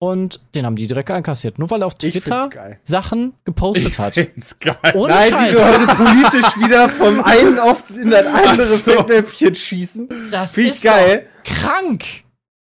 und 0.00 0.40
den 0.56 0.66
haben 0.66 0.74
die 0.74 0.88
direkt 0.88 1.10
einkassiert, 1.12 1.58
nur 1.60 1.70
weil 1.70 1.82
er 1.82 1.86
auf 1.86 1.94
Ich 2.02 2.10
Twitter 2.12 2.50
find's. 2.50 2.80
Sachen 2.90 3.34
gepostet 3.44 3.98
hat. 4.00 4.14
Find's 4.14 4.58
geil. 4.58 4.76
Ohne 4.94 5.14
Nein, 5.14 5.32
wie 5.32 5.52
wir 5.54 5.60
Scheiß. 5.60 5.78
heute 5.78 5.86
politisch 6.04 6.56
wieder 6.58 6.88
vom 6.88 7.22
einen 7.22 7.58
auf 7.60 7.88
in 7.96 8.10
das 8.10 8.26
andere 8.26 8.62
so. 8.64 8.90
Fettnäpfchen 8.90 9.54
schießen. 9.54 10.08
Das 10.32 10.50
Finde 10.50 10.70
ich 10.70 10.76
ist 10.76 10.82
geil. 10.82 11.26
doch 11.44 11.52
krank. 11.54 12.04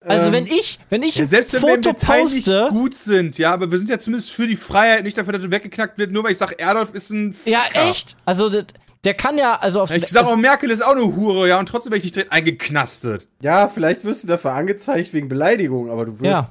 Also 0.04 0.28
Ähm, 0.28 0.34
wenn 0.34 0.46
ich, 0.48 0.80
wenn 0.89 1.04
ich 1.04 1.16
Ja, 1.16 1.24
ein 1.24 1.28
selbst 1.28 1.54
wenn 1.54 1.62
wir 1.62 1.76
im 1.76 1.84
Foto 1.84 1.92
nicht 1.92 2.46
poste, 2.46 2.68
gut 2.72 2.96
sind, 2.96 3.38
ja, 3.38 3.54
aber 3.54 3.72
wir 3.72 3.78
sind 3.78 3.88
ja 3.88 4.00
zumindest 4.00 4.32
für 4.32 4.48
die 4.48 4.56
Freiheit, 4.56 5.04
nicht 5.04 5.16
dafür, 5.16 5.34
dass 5.34 5.44
das 5.44 5.52
weggeknackt 5.52 6.00
wird, 6.00 6.12
nur 6.12 6.24
weil 6.24 6.32
ich 6.32 6.39
sage, 6.39 6.56
Erdolf 6.58 6.94
ist 6.96 7.12
ein 7.12 7.36
ja 7.46 7.62
Ficker. 7.68 7.88
echt, 7.88 8.18
also 8.26 8.50
der, 8.50 8.66
der 9.04 9.14
kann 9.14 9.38
ja, 9.38 9.56
also 9.56 9.82
auf 9.82 9.91
Ich 9.91 10.08
sag 10.10 10.26
auch, 10.26 10.36
Merkel 10.36 10.70
ist 10.70 10.86
auch 10.86 10.91
eine 10.91 11.16
Hure, 11.16 11.47
ja, 11.47 11.60
und 11.60 11.68
trotzdem 11.68 11.91
werde 11.91 11.99
ich 11.99 12.04
nicht 12.06 12.16
direkt 12.16 12.32
eingeknastet. 12.32 13.28
Ja, 13.41 13.68
vielleicht 13.68 14.04
wirst 14.04 14.24
du 14.24 14.28
dafür 14.28 14.54
angezeigt 14.54 15.14
wegen 15.14 15.28
Beleidigung, 15.28 15.89
aber 15.89 16.06
du 16.06 16.20
wirst. 16.20 16.24
Ja. 16.24 16.49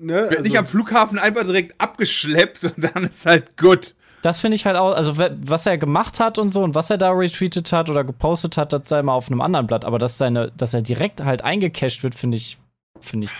Ne, 0.00 0.28
also, 0.28 0.42
nicht 0.42 0.58
am 0.58 0.66
Flughafen 0.66 1.18
einfach 1.18 1.44
direkt 1.44 1.80
abgeschleppt 1.80 2.64
und 2.64 2.74
dann 2.78 3.04
ist 3.04 3.24
halt 3.24 3.56
gut. 3.56 3.94
Das 4.22 4.40
finde 4.40 4.54
ich 4.54 4.66
halt 4.66 4.76
auch, 4.76 4.94
also 4.94 5.16
was 5.16 5.66
er 5.66 5.78
gemacht 5.78 6.20
hat 6.20 6.38
und 6.38 6.50
so 6.50 6.62
und 6.62 6.76
was 6.76 6.90
er 6.90 6.98
da 6.98 7.10
retweetet 7.10 7.72
hat 7.72 7.90
oder 7.90 8.04
gepostet 8.04 8.56
hat, 8.56 8.72
das 8.72 8.88
sei 8.88 9.02
mal 9.02 9.14
auf 9.14 9.28
einem 9.28 9.40
anderen 9.40 9.66
Blatt. 9.66 9.84
Aber 9.84 9.98
dass 9.98 10.18
seine, 10.18 10.52
dass 10.56 10.74
er 10.74 10.82
direkt 10.82 11.24
halt 11.24 11.42
eingecasht 11.42 12.04
wird, 12.04 12.14
finde 12.14 12.36
ich, 12.36 12.58
finde 13.00 13.26
ich, 13.26 13.32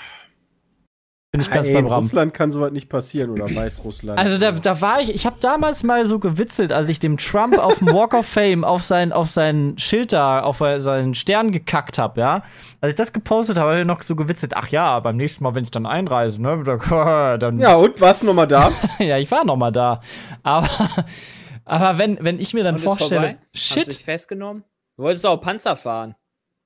finde 1.34 1.46
ich 1.46 1.50
ganz 1.50 1.66
ey, 1.68 1.74
beim 1.74 1.86
in 1.86 1.90
Rahmen. 1.90 2.02
Russland 2.02 2.34
kann 2.34 2.50
sowas 2.50 2.72
nicht 2.72 2.90
passieren 2.90 3.30
oder 3.30 3.52
Weißrussland. 3.54 4.18
Also 4.18 4.36
da, 4.36 4.52
da 4.52 4.80
war 4.82 5.00
ich, 5.00 5.14
ich 5.14 5.24
habe 5.24 5.36
damals 5.40 5.82
mal 5.82 6.04
so 6.04 6.18
gewitzelt, 6.18 6.72
als 6.74 6.90
ich 6.90 6.98
dem 6.98 7.16
Trump 7.16 7.56
auf 7.58 7.78
dem 7.78 7.88
Walk 7.88 8.12
of 8.12 8.26
Fame 8.26 8.64
auf 8.64 8.82
sein, 8.82 9.12
auf 9.12 9.30
sein 9.30 9.74
Schild 9.78 10.12
da, 10.12 10.40
auf 10.42 10.58
seinen 10.58 11.14
Stern 11.14 11.50
gekackt 11.50 11.96
habe, 11.98 12.20
ja. 12.20 12.42
Als 12.82 12.92
ich 12.92 12.96
das 12.96 13.14
gepostet 13.14 13.56
habe, 13.58 13.70
habe 13.70 13.80
ich 13.80 13.86
noch 13.86 14.02
so 14.02 14.14
gewitzelt, 14.14 14.54
ach 14.54 14.68
ja, 14.68 15.00
beim 15.00 15.16
nächsten 15.16 15.42
Mal, 15.42 15.54
wenn 15.54 15.64
ich 15.64 15.70
dann 15.70 15.86
einreise, 15.86 16.40
ne, 16.42 16.62
da- 16.64 17.36
dann 17.38 17.58
ja, 17.58 17.76
und 17.76 17.98
warst 18.00 18.22
du 18.22 18.26
nochmal 18.26 18.46
da? 18.48 18.70
ja, 18.98 19.16
ich 19.16 19.30
war 19.30 19.44
noch 19.46 19.56
mal 19.56 19.72
da. 19.72 20.00
Aber, 20.42 20.68
aber 21.64 21.96
wenn, 21.96 22.18
wenn 22.20 22.38
ich 22.40 22.52
mir 22.52 22.62
dann 22.62 22.74
Und 22.74 22.80
ist 22.80 22.84
vorstelle, 22.84 23.20
vorbei? 23.20 23.38
Hast 23.56 23.76
du 23.76 23.80
dich 23.84 23.94
shit, 23.94 24.04
festgenommen? 24.04 24.64
Du 24.98 25.04
wolltest 25.04 25.24
auch 25.24 25.38
Panzer 25.38 25.76
fahren. 25.76 26.14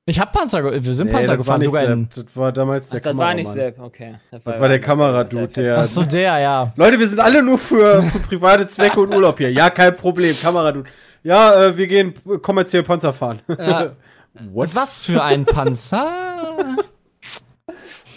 Ich 0.08 0.20
hab 0.20 0.32
Panzer, 0.32 0.62
wir 0.64 0.94
sind 0.94 1.08
Nee, 1.08 1.12
Panzer 1.12 1.36
das 1.36 1.46
war 1.46 1.58
gefahren, 1.58 1.62
sogar 1.62 1.84
in. 1.84 2.08
Sepp. 2.10 2.26
Das 2.26 2.36
war 2.36 2.52
damals 2.52 2.88
der 2.88 3.00
Ach, 3.00 3.04
das 3.04 3.16
war 3.16 3.34
nicht. 3.34 3.48
Sepp, 3.48 3.78
okay. 3.80 4.14
Das 4.30 4.46
war 4.46 4.68
der 4.68 4.80
Kameradude, 4.80 5.48
der- 5.48 5.78
Ach 5.78 5.84
so, 5.84 6.02
der, 6.04 6.38
ja. 6.38 6.72
Leute, 6.76 6.98
wir 6.98 7.08
sind 7.08 7.20
alle 7.20 7.42
nur 7.42 7.58
für, 7.58 8.02
für 8.02 8.18
private 8.20 8.66
Zwecke 8.68 9.00
und 9.00 9.12
Urlaub 9.14 9.36
hier. 9.38 9.50
Ja, 9.52 9.68
kein 9.70 9.96
Problem, 9.96 10.34
Kameradude. 10.40 10.88
Ja, 11.22 11.66
äh, 11.66 11.76
wir 11.76 11.86
gehen 11.88 12.14
kommerziell 12.40 12.82
Panzer 12.84 13.12
fahren. 13.12 13.40
ja. 13.48 13.92
What? 14.52 14.74
Was 14.74 15.06
für 15.06 15.22
ein 15.22 15.44
Panzer? 15.46 16.06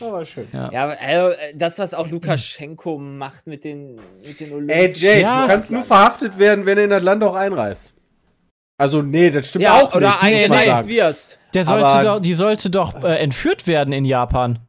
Aber 0.01 0.25
schön. 0.25 0.47
Ja, 0.53 0.83
aber, 0.83 0.95
also, 1.01 1.29
äh, 1.37 1.53
das, 1.55 1.77
was 1.79 1.93
auch 1.93 2.09
Lukaschenko 2.09 2.97
macht 2.97 3.47
mit 3.47 3.63
den, 3.65 3.97
mit 4.25 4.39
den 4.39 4.53
Olympischen. 4.53 4.79
Ey, 4.81 4.93
Jay, 4.93 5.21
Ja. 5.21 5.41
du 5.41 5.47
kannst 5.51 5.71
nur 5.71 5.83
verhaftet 5.83 6.39
werden, 6.39 6.65
wenn 6.65 6.77
du 6.77 6.83
in 6.85 6.89
das 6.89 7.03
Land 7.03 7.21
auch 7.23 7.35
einreist. 7.35 7.93
Also, 8.79 9.01
nee, 9.01 9.29
das 9.29 9.49
stimmt 9.49 9.63
ja, 9.63 9.81
auch 9.81 9.93
oder 9.93 10.07
nicht. 10.09 10.23
eingereist 10.23 10.67
sagen. 10.67 10.87
wirst. 10.87 11.39
Der 11.53 11.65
sollte 11.65 11.85
Aber- 11.85 12.01
doch, 12.03 12.19
die 12.19 12.33
sollte 12.33 12.69
doch 12.69 13.03
äh, 13.03 13.17
entführt 13.17 13.67
werden 13.67 13.91
in 13.93 14.05
Japan. 14.05 14.59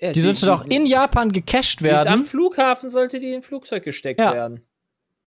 Ja, 0.00 0.12
Die 0.12 0.20
sollte 0.20 0.46
doch 0.46 0.64
in 0.66 0.86
Japan 0.86 1.30
gecasht 1.32 1.80
die 1.80 1.86
ist 1.86 1.92
Am 2.00 2.06
werden. 2.06 2.24
Flughafen 2.24 2.90
sollte 2.90 3.18
die 3.20 3.28
in 3.30 3.36
ein 3.36 3.42
Flugzeug 3.42 3.82
gesteckt 3.84 4.20
Ja. 4.20 4.32
werden. 4.34 4.64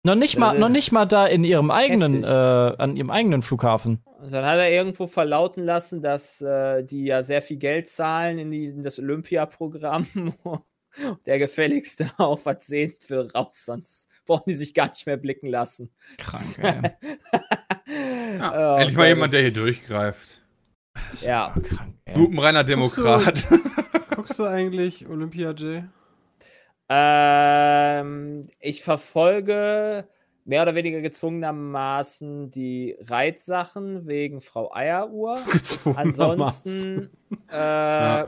Noch 0.04 0.16
nicht 0.16 0.38
mal, 0.38 0.58
noch 0.60 0.70
nicht 0.70 0.92
mal 0.92 1.06
da 1.06 1.26
in 1.26 1.44
ihrem 1.44 1.72
eigenen, 1.72 2.24
äh, 2.24 2.28
an 2.28 2.96
ihrem 2.96 3.10
eigenen 3.10 3.42
Flughafen. 3.42 4.04
Und 4.22 4.32
dann 4.32 4.46
hat 4.46 4.58
er 4.60 4.70
irgendwo 4.72 5.08
verlauten 5.08 5.64
lassen, 5.64 6.02
dass 6.04 6.42
äh, 6.42 6.84
die 6.84 7.06
ja 7.06 7.24
sehr 7.24 7.42
viel 7.42 7.58
Geld 7.58 7.90
zahlen 7.90 8.38
in, 8.38 8.52
die, 8.52 8.66
in 8.66 8.84
das 8.84 9.00
Olympia-Programm. 9.00 10.06
Der 11.26 11.40
gefälligste 11.40 12.10
auf 12.18 12.46
sehen 12.60 12.96
für 13.00 13.32
raus, 13.34 13.66
sonst 13.66 14.08
brauchen 14.26 14.44
die 14.48 14.54
sich 14.54 14.74
gar 14.74 14.90
nicht 14.90 15.06
mehr 15.06 15.18
blicken 15.18 15.48
lassen. 15.48 15.92
Krank, 16.18 16.58
ey. 16.62 18.38
Ja, 18.40 18.76
Oh 18.76 18.80
endlich 18.80 18.98
mal 18.98 19.08
jemand, 19.08 19.34
der 19.34 19.42
hier 19.42 19.54
durchgreift. 19.54 20.42
Ja. 21.22 21.54
Krank. 21.64 21.96
Lupenreiner 22.16 22.64
Guckst 22.64 22.98
du- 22.98 23.02
Demokrat. 23.04 23.46
Guckst 24.16 24.40
du 24.40 24.46
eigentlich 24.46 25.08
Olympia, 25.08 25.54
Jay? 25.56 25.84
Ähm, 26.88 28.44
ich 28.60 28.84
verfolge 28.84 30.08
mehr 30.46 30.62
oder 30.62 30.76
weniger 30.76 31.02
gezwungenermaßen 31.02 32.52
die 32.52 32.96
Reitsachen 33.02 34.08
wegen 34.08 34.40
Frau 34.42 34.72
Eieruhr. 34.74 35.40
Ansonsten, 35.96 37.10
äh, 37.50 38.26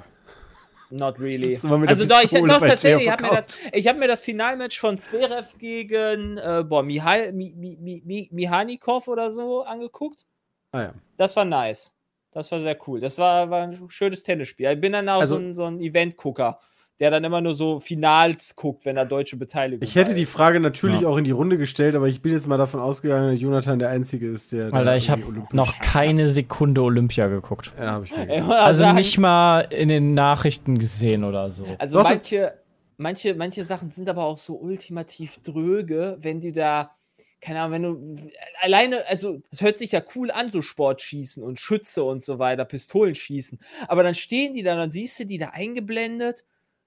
not 0.92 1.20
really. 1.20 1.56
Also 1.56 2.06
doch, 2.06 2.22
ich, 2.24 2.32
doch 2.32 2.60
tatsächlich, 2.60 3.04
ich 3.06 3.10
habe 3.12 3.24
mir, 3.24 3.30
das- 3.36 3.62
ich 3.74 3.88
hab 3.88 3.98
mir 3.98 4.08
das 4.08 4.22
Finalmatch 4.22 4.80
von 4.80 4.98
Zverev 4.98 5.58
gegen 5.58 6.38
äh, 6.38 6.64
boah, 6.68 6.84
Mihal, 6.84 7.32
Mi, 7.34 7.54
Mi, 7.56 7.78
Mi, 7.80 8.02
Mi, 8.06 8.30
Mihanikov 8.32 9.08
oder 9.08 9.32
so 9.32 9.64
angeguckt. 9.64 10.26
Ah, 10.72 10.82
ja. 10.82 10.94
Das 11.18 11.36
war 11.36 11.46
nice. 11.46 11.94
Das 12.32 12.52
war 12.52 12.60
sehr 12.60 12.78
cool. 12.88 13.00
Das 13.00 13.18
war, 13.18 13.50
war 13.50 13.64
ein 13.64 13.90
schönes 13.90 14.22
Tennisspiel. 14.24 14.70
Ich 14.72 14.82
bin 14.82 14.94
dann 14.94 15.08
auch 15.10 15.22
Also- 15.22 15.36
so 15.36 15.42
ein, 15.42 15.54
so 15.54 15.64
ein 15.66 15.80
Event-Gucker, 15.82 16.60
der 17.00 17.12
dann 17.12 17.24
immer 17.24 17.42
nur 17.42 17.54
so 17.54 17.80
Finals 17.80 18.56
guckt, 18.56 18.86
wenn 18.86 18.96
da 18.96 19.06
deutsche 19.06 19.38
Beteiligung 19.38 19.84
Ich 19.84 19.96
hätte 19.96 20.16
die. 20.16 20.26
Frage 20.26 20.60
natürlich 20.60 21.02
Ja. 21.02 21.08
auch 21.08 21.18
in 21.18 21.24
die 21.24 21.32
Runde 21.32 21.58
gestellt, 21.58 21.96
aber 21.96 22.08
ich 22.08 22.22
bin 22.22 22.32
jetzt 22.32 22.48
mal 22.48 22.58
davon 22.58 22.80
ausgegangen, 22.80 23.32
dass 23.32 23.42
Jonathan 23.42 23.80
der 23.80 23.90
Einzige 23.90 24.28
ist, 24.30 24.52
der. 24.52 24.72
da 24.72 24.78
Alter, 24.78 24.96
ich 24.98 25.10
habe 25.10 25.24
noch 25.52 25.80
keine 25.80 26.28
Sekunde 26.28 26.82
Olympia 26.82 27.28
geguckt. 27.28 27.74
Ja, 27.80 27.92
habe 27.92 28.06
ich 28.06 28.16
mir 28.16 28.26
gedacht. 28.26 28.50
Also 28.52 28.80
sagen, 28.84 28.98
nicht 28.98 29.18
mal 29.18 29.62
in 29.62 29.90
den 29.90 30.14
Nachrichten 30.14 30.78
gesehen 30.80 31.24
oder 31.24 31.52
so. 31.52 31.66
Also 31.78 32.00
Doch, 32.00 32.06
manche, 32.10 32.54
manche, 32.98 33.36
manche 33.36 33.64
Sachen 33.64 33.90
sind 33.92 34.10
aber 34.10 34.24
auch 34.26 34.38
so 34.38 34.56
ultimativ 34.56 35.40
dröge, 35.44 36.18
wenn 36.20 36.42
du 36.42 36.52
da, 36.52 36.92
keine 37.40 37.62
Ahnung, 37.62 37.72
wenn 37.74 37.84
du 37.84 38.30
alleine, 38.62 39.08
also 39.08 39.42
es 39.52 39.62
hört 39.62 39.78
sich 39.78 39.92
ja 39.92 40.02
cool 40.16 40.32
an, 40.32 40.52
so 40.52 40.62
Sportschießen 40.64 41.44
und 41.44 41.60
Schütze 41.60 42.04
und 42.04 42.24
so 42.24 42.40
weiter, 42.40 42.66
Pistolenschießen. 42.66 43.60
Aber 43.88 44.04
dann 44.04 44.16
stehen 44.16 44.56
die 44.56 44.64
da, 44.64 44.76
dann 44.76 44.90
siehst 44.92 45.20
du 45.20 45.26
die 45.26 45.38
da 45.38 45.50
eingeblendet, 45.50 46.44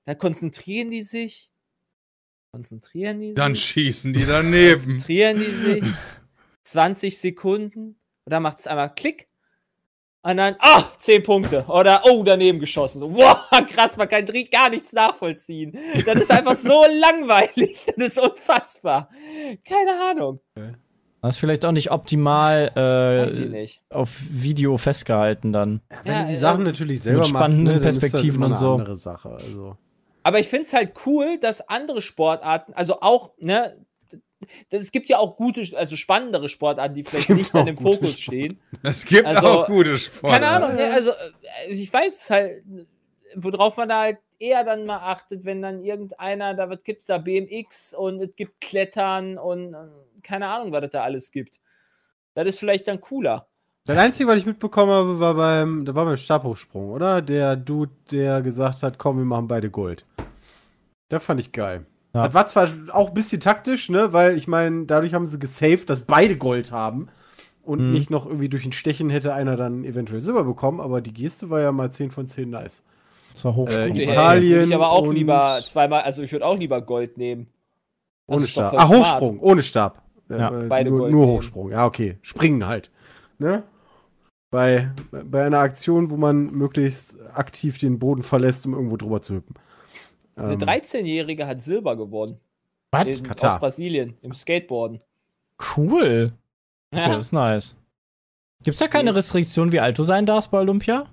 dann 0.06 0.18
konzentrieren 0.18 0.90
die 0.90 1.02
sich. 1.02 1.50
Konzentrieren 2.52 3.20
die 3.20 3.32
Dann 3.32 3.54
sich. 3.54 3.64
schießen 3.64 4.12
die 4.12 4.24
daneben. 4.26 4.82
Konzentrieren 4.84 5.38
die 5.38 5.44
sich. 5.44 5.84
20 6.64 7.18
Sekunden. 7.18 7.80
Und 8.24 8.30
dann 8.32 8.42
macht 8.42 8.58
es 8.60 8.66
einmal 8.66 8.94
Klick. 8.94 9.28
Und 10.22 10.36
dann, 10.36 10.56
ah, 10.58 10.84
10 10.98 11.22
Punkte. 11.22 11.64
Oder, 11.66 12.02
oh, 12.04 12.22
daneben 12.22 12.58
geschossen. 12.60 12.98
So, 12.98 13.14
wow, 13.14 13.38
krass, 13.68 13.96
man 13.96 14.08
kann 14.08 14.26
gar 14.50 14.68
nichts 14.68 14.92
nachvollziehen. 14.92 15.76
Das 16.04 16.16
ist 16.16 16.30
einfach 16.30 16.56
so 16.56 16.84
langweilig. 17.00 17.86
Das 17.96 18.06
ist 18.06 18.18
unfassbar. 18.18 19.08
Keine 19.64 19.92
Ahnung. 20.10 20.40
Das 21.22 21.36
ist 21.36 21.38
vielleicht 21.38 21.64
auch 21.64 21.72
nicht 21.72 21.90
optimal 21.90 22.70
äh, 22.76 23.46
nicht. 23.48 23.82
auf 23.88 24.10
Video 24.30 24.76
festgehalten 24.76 25.52
dann. 25.52 25.80
Wenn 26.04 26.12
Ja, 26.12 26.20
du 26.22 26.28
die 26.28 26.34
äh, 26.34 26.36
Sachen 26.36 26.64
natürlich 26.64 27.00
selber 27.02 27.24
spannenden 27.24 27.64
machst, 27.64 27.74
ne, 27.76 27.80
dann 27.80 27.88
ist 27.88 28.02
das 28.02 28.10
Perspektiven 28.10 28.36
immer 28.36 28.46
und 28.46 28.52
eine 28.52 28.60
so. 28.60 28.72
andere 28.74 28.96
Sache. 28.96 29.30
Also. 29.30 29.76
Aber 30.22 30.38
ich 30.38 30.48
finde 30.48 30.66
es 30.66 30.72
halt 30.72 30.92
cool, 31.06 31.38
dass 31.38 31.68
andere 31.68 32.02
Sportarten, 32.02 32.72
also 32.74 33.00
auch, 33.00 33.32
ne, 33.38 33.84
das, 34.70 34.82
es 34.82 34.92
gibt 34.92 35.08
ja 35.08 35.18
auch 35.18 35.36
gute, 35.36 35.62
also 35.76 35.96
spannendere 35.96 36.48
Sportarten, 36.48 36.94
die 36.94 37.04
vielleicht 37.04 37.28
gibt 37.28 37.38
nicht 37.38 37.54
auch 37.54 37.66
im 37.66 37.76
Fokus 37.76 38.18
stehen. 38.18 38.60
Es 38.82 39.04
gibt 39.04 39.26
Also, 39.26 39.46
auch 39.46 39.66
gute 39.66 39.98
Sport. 39.98 40.32
Keine 40.32 40.48
Ahnung, 40.48 40.74
ne, 40.74 40.92
also 40.92 41.10
äh, 41.10 41.72
ich 41.72 41.92
weiß 41.92 42.22
es 42.22 42.30
halt, 42.30 42.64
worauf 43.34 43.76
man 43.76 43.88
da 43.88 44.00
halt 44.00 44.18
eher 44.38 44.64
dann 44.64 44.86
mal 44.86 44.98
achtet, 44.98 45.44
wenn 45.44 45.60
dann 45.62 45.84
irgendeiner, 45.84 46.54
da 46.54 46.70
wird, 46.70 46.84
gibt's 46.84 47.06
da 47.06 47.18
BMX 47.18 47.94
und 47.94 48.20
es 48.22 48.34
gibt 48.36 48.60
Klettern 48.60 49.38
und 49.38 49.74
äh, 49.74 49.76
keine 50.22 50.48
Ahnung, 50.48 50.72
was 50.72 50.84
es 50.84 50.90
da 50.90 51.02
alles 51.02 51.30
gibt. 51.30 51.60
Das 52.34 52.48
ist 52.48 52.58
vielleicht 52.58 52.88
dann 52.88 53.00
cooler. 53.00 53.48
Das 53.86 53.98
Einzige, 53.98 54.28
was 54.28 54.38
ich 54.38 54.46
mitbekommen 54.46 54.92
habe, 54.92 55.18
war 55.18 55.34
beim, 55.34 55.84
da 55.84 55.94
war 55.94 56.04
beim 56.04 56.16
Stabhochsprung, 56.16 56.90
oder? 56.90 57.22
Der 57.22 57.56
Dude, 57.56 57.90
der 58.10 58.42
gesagt 58.42 58.82
hat, 58.82 58.98
komm, 58.98 59.18
wir 59.18 59.24
machen 59.24 59.48
beide 59.48 59.70
Gold. 59.70 60.04
Das 61.08 61.24
fand 61.24 61.40
ich 61.40 61.50
geil. 61.52 61.86
Ja. 62.14 62.24
Das 62.24 62.34
war 62.34 62.46
zwar 62.46 62.68
auch 62.92 63.08
ein 63.08 63.14
bisschen 63.14 63.40
taktisch, 63.40 63.88
ne, 63.88 64.12
weil 64.12 64.36
ich 64.36 64.46
meine, 64.48 64.84
dadurch 64.84 65.14
haben 65.14 65.26
sie 65.26 65.38
gesaved, 65.38 65.88
dass 65.90 66.02
beide 66.02 66.36
Gold 66.36 66.72
haben. 66.72 67.08
Und 67.62 67.80
Mhm. 67.88 67.92
nicht 67.92 68.10
noch 68.10 68.26
irgendwie 68.26 68.48
durch 68.48 68.64
ein 68.64 68.72
Stechen 68.72 69.10
hätte 69.10 69.34
einer 69.34 69.54
dann 69.56 69.84
eventuell 69.84 70.20
Silber 70.20 70.44
bekommen, 70.44 70.80
aber 70.80 71.00
die 71.00 71.12
Geste 71.12 71.50
war 71.50 71.60
ja 71.60 71.72
mal 71.72 71.90
10 71.92 72.10
von 72.10 72.26
10 72.26 72.50
nice. 72.50 72.82
Das 73.32 73.44
war 73.44 73.54
Hochsprung. 73.54 73.94
Äh, 73.96 74.02
Italien 74.04 74.52
würde 74.54 74.64
ich 74.68 74.74
aber 74.74 74.90
auch 74.90 75.06
und- 75.06 75.14
lieber 75.14 75.58
zweimal, 75.60 76.02
also 76.02 76.22
ich 76.22 76.32
würde 76.32 76.46
auch 76.46 76.56
lieber 76.58 76.80
Gold 76.82 77.16
nehmen. 77.16 77.46
Das 78.26 78.38
Ohne 78.38 78.46
Stab. 78.46 78.72
Ah, 78.74 78.86
smart. 78.86 78.88
Hochsprung, 78.90 79.40
ohne 79.40 79.62
Stab. 79.62 80.02
Ja, 80.28 80.62
äh, 80.62 80.66
beide 80.68 80.90
nur, 80.90 81.00
Gold 81.00 81.12
nur 81.12 81.26
nehmen. 81.26 81.36
Hochsprung, 81.36 81.70
ja, 81.70 81.86
okay. 81.86 82.18
Springen 82.22 82.66
halt. 82.66 82.90
Ne? 83.40 83.64
Bei, 84.50 84.90
bei 85.10 85.44
einer 85.44 85.58
Aktion, 85.60 86.10
wo 86.10 86.16
man 86.16 86.50
möglichst 86.52 87.16
aktiv 87.34 87.78
den 87.78 87.98
Boden 87.98 88.22
verlässt, 88.22 88.66
um 88.66 88.74
irgendwo 88.74 88.96
drüber 88.96 89.22
zu 89.22 89.34
hüppen. 89.34 89.54
Eine 90.36 90.54
Ähm, 90.54 90.58
13-Jährige 90.58 91.46
hat 91.46 91.60
Silber 91.60 91.96
gewonnen. 91.96 92.38
Was? 92.92 93.06
In, 93.18 93.24
Katar. 93.24 93.54
aus 93.54 93.60
Brasilien, 93.60 94.16
im 94.22 94.34
Skateboarden. 94.34 95.00
Cool. 95.76 96.32
Okay, 96.92 97.02
Ja, 97.02 97.08
das 97.14 97.26
ist 97.26 97.32
nice. 97.32 97.76
Gibt's 98.62 98.80
da 98.80 98.88
keine 98.88 99.10
Ist- 99.10 99.16
Restriktion, 99.16 99.70
wie 99.72 99.80
alt 99.80 99.96
du 99.98 100.02
sein 100.02 100.26
darfst 100.26 100.50
bei 100.50 100.58
Olympia? 100.58 101.06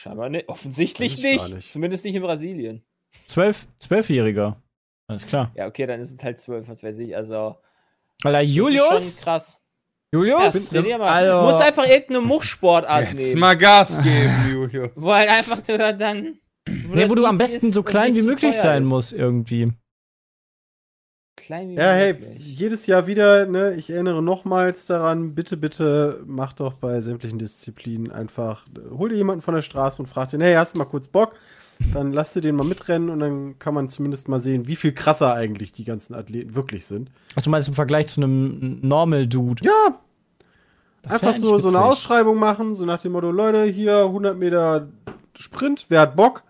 scheinbar 0.00 0.30
nicht. 0.30 0.48
Offensichtlich 0.48 1.22
nicht. 1.22 1.52
nicht. 1.54 1.70
Zumindest 1.70 2.04
nicht 2.06 2.14
in 2.14 2.22
Brasilien. 2.22 2.82
Zwölf, 3.26 3.68
Zwölfjähriger. 3.78 4.56
Alles 5.06 5.26
klar. 5.26 5.52
Ja, 5.54 5.66
okay, 5.66 5.86
dann 5.86 6.00
ist 6.00 6.10
es 6.10 6.22
halt 6.24 6.40
12, 6.40 6.68
was 6.68 6.82
weiß 6.82 6.98
ich. 7.00 7.14
Also, 7.14 7.56
Alter, 8.24 8.38
das 8.40 8.42
ist 8.48 8.54
Julius? 8.54 9.14
schon 9.16 9.24
krass. 9.24 9.59
Julius? 10.12 10.64
trainier 10.66 10.98
mal. 10.98 11.08
Also- 11.08 11.46
Muss 11.52 11.60
einfach 11.60 11.86
irgendeine 11.86 12.20
Muchsportart 12.20 13.12
Jetzt 13.12 13.28
nehmen. 13.28 13.40
mal 13.40 13.56
Gas 13.56 13.96
geben, 14.02 14.32
Julius. 14.52 14.90
Wo 14.96 15.12
halt 15.12 15.28
einfach 15.30 15.60
dann. 15.66 15.98
dann 15.98 16.38
Nee, 16.92 17.08
wo 17.08 17.14
du 17.14 17.24
am 17.26 17.38
besten 17.38 17.72
so 17.72 17.82
klein 17.82 18.14
wie 18.14 18.22
möglich 18.22 18.54
sein 18.56 18.82
ist. 18.84 18.88
musst, 18.88 19.12
irgendwie. 19.12 19.72
Klein 21.36 21.70
wie 21.70 21.74
Ja, 21.74 21.92
hey, 21.92 22.12
möglich. 22.12 22.58
jedes 22.58 22.86
Jahr 22.86 23.06
wieder, 23.06 23.46
ne, 23.46 23.74
ich 23.74 23.88
erinnere 23.90 24.22
nochmals 24.22 24.84
daran, 24.86 25.34
bitte, 25.34 25.56
bitte 25.56 26.22
mach 26.26 26.52
doch 26.52 26.74
bei 26.74 27.00
sämtlichen 27.00 27.38
Disziplinen 27.38 28.12
einfach, 28.12 28.66
hol 28.90 29.08
dir 29.08 29.16
jemanden 29.16 29.40
von 29.40 29.54
der 29.54 29.62
Straße 29.62 30.02
und 30.02 30.06
frag 30.06 30.28
den, 30.30 30.40
hey, 30.42 30.54
hast 30.54 30.74
du 30.74 30.78
mal 30.78 30.84
kurz 30.84 31.08
Bock? 31.08 31.34
Dann 31.94 32.12
lass 32.12 32.34
dir 32.34 32.40
den 32.40 32.56
mal 32.56 32.66
mitrennen 32.66 33.08
und 33.10 33.20
dann 33.20 33.58
kann 33.58 33.74
man 33.74 33.88
zumindest 33.88 34.28
mal 34.28 34.38
sehen, 34.40 34.66
wie 34.66 34.76
viel 34.76 34.92
krasser 34.92 35.32
eigentlich 35.34 35.72
die 35.72 35.84
ganzen 35.84 36.14
Athleten 36.14 36.54
wirklich 36.54 36.86
sind. 36.86 37.10
Ach, 37.36 37.42
du 37.42 37.50
meinst 37.50 37.68
im 37.68 37.74
Vergleich 37.74 38.08
zu 38.08 38.20
einem 38.20 38.78
Normal 38.82 39.26
Dude? 39.26 39.64
Ja, 39.64 39.98
Das 41.02 41.14
einfach 41.14 41.34
so, 41.34 41.56
so 41.58 41.68
eine. 41.68 41.80
Ausschreibung 41.82 42.38
machen, 42.38 42.74
so 42.74 42.84
nach 42.84 43.00
dem 43.00 43.12
Motto, 43.12 43.30
Leute, 43.30 43.64
hier 43.64 44.04
100 44.04 44.36
Meter 44.38 44.88
Sprint, 45.36 45.86
wer 45.88 46.02
hat 46.02 46.16
Bock? 46.16 46.42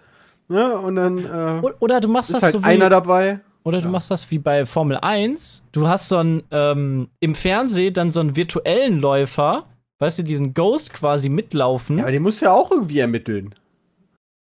Ne? 0.48 0.76
Und 0.76 0.96
dann 0.96 1.18
äh, 1.18 1.62
Oder 1.78 2.00
du 2.00 2.08
machst 2.08 2.30
ist 2.30 2.36
das 2.36 2.42
halt 2.42 2.52
so 2.54 2.60
wie, 2.62 2.66
einer 2.66 2.90
dabei. 2.90 3.38
oder 3.62 3.78
du 3.78 3.84
Ja. 3.84 3.90
machst 3.90 4.10
das 4.10 4.28
wie 4.32 4.38
bei 4.38 4.66
Formel 4.66 4.96
1. 5.00 5.62
Du 5.70 5.86
hast 5.86 6.08
so 6.08 6.16
einen 6.16 6.42
ähm, 6.50 7.08
im 7.20 7.36
Fernsehen 7.36 7.94
dann 7.94 8.10
so 8.10 8.18
einen 8.18 8.34
virtuellen 8.34 8.98
Läufer, 8.98 9.66
weißt 10.00 10.18
du, 10.18 10.22
diesen 10.24 10.52
Ghost 10.54 10.92
quasi 10.92 11.28
mitlaufen. 11.28 11.98
Ja, 11.98 12.04
aber 12.04 12.10
den 12.12 12.22
muss 12.24 12.40
ja 12.40 12.52
auch 12.52 12.72
irgendwie 12.72 12.98
ermitteln. 12.98 13.54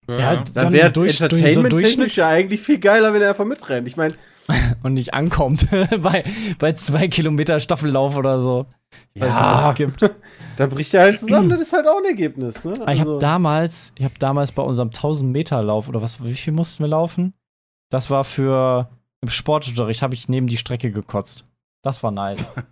Ja, 0.09 0.37
so 0.47 0.53
Dann 0.55 0.73
wäre 0.73 0.91
Durch- 0.93 1.19
durch- 1.19 1.31
so 1.31 1.37
entertainment-technisch 1.37 2.17
ja 2.17 2.29
eigentlich 2.29 2.61
viel 2.61 2.79
geiler, 2.79 3.13
wenn 3.13 3.23
er 3.23 3.31
einfach 3.31 3.45
mitrennt. 3.45 3.89
Ich 3.89 3.97
meine, 3.97 4.15
und 4.83 4.95
nicht 4.95 5.15
ankommt 5.15 5.67
bei, 6.01 6.25
bei 6.59 6.73
zwei 6.75 7.09
Kilometer 7.09 7.59
Staffellauf 7.59 8.17
oder 8.17 8.39
so. 8.39 8.67
Ich 9.15 9.21
weiß 9.23 9.31
nicht, 9.31 9.41
was 9.41 9.63
Ja. 9.63 9.69
es 9.71 9.75
gibt. 9.75 10.01
dann 10.57 10.71
bricht 10.71 10.95
er 10.95 11.01
halt 11.03 11.19
zusammen, 11.19 11.49
das 11.51 11.61
ist 11.63 11.73
halt 11.73 11.87
auch 11.89 11.99
ein 11.99 12.05
Ergebnis. 12.05 12.65
Ne? 12.65 12.75
Aber 12.81 12.93
ich 12.93 13.01
habe 13.01 13.19
damals, 13.19 13.93
ich 13.97 14.05
habe 14.05 14.15
damals 14.19 14.53
bei 14.53 14.63
unserem 14.63 14.89
1000 14.89 15.31
Meter 15.33 15.63
Lauf 15.63 15.89
oder 15.89 16.01
was, 16.03 16.23
wie 16.25 16.35
viel 16.35 16.53
mussten 16.53 16.85
wir 16.85 16.89
laufen? 16.89 17.35
Das 17.91 18.09
war 18.11 18.23
für 18.25 18.89
im 19.23 19.31
Sportunterricht 19.31 20.03
habe 20.03 20.15
ich 20.15 20.29
neben 20.29 20.47
die 20.47 20.57
Strecke 20.57 20.91
gekotzt. 20.93 21.45
Das 21.87 22.03
war 22.03 22.11
nice. 22.11 22.53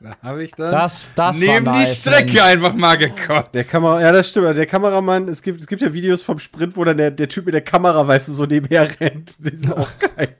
Da 0.00 0.16
habe 0.22 0.44
ich 0.44 0.52
dann 0.52 0.70
Das, 0.70 1.04
das 1.16 1.40
neben 1.40 1.64
war 1.66 1.72
nice. 1.76 2.02
die 2.02 2.08
Strecke 2.10 2.32
Mensch. 2.34 2.42
einfach 2.42 2.74
mal 2.74 2.96
gekotzt. 2.96 3.54
Der 3.54 3.64
Kamera, 3.64 4.00
ja, 4.02 4.12
das 4.12 4.28
stimmt. 4.28 4.56
Der 4.56 4.66
Kameramann, 4.66 5.28
es 5.28 5.40
gibt, 5.42 5.60
es 5.60 5.66
gibt 5.66 5.80
ja 5.82 5.92
Videos 5.92 6.22
vom 6.22 6.38
Sprint, 6.38 6.76
wo 6.76 6.84
dann 6.84 6.96
der, 6.98 7.10
der 7.10 7.26
Typ 7.28 7.46
mit 7.46 7.54
der 7.54 7.62
Kamera, 7.62 8.06
weißt 8.06 8.28
du, 8.28 8.32
so 8.32 8.44
nebenher 8.44 8.88
rennt. 9.00 9.34
Die 9.38 9.56
sind 9.56 9.72
auch 9.72 9.88
geil. 9.98 10.36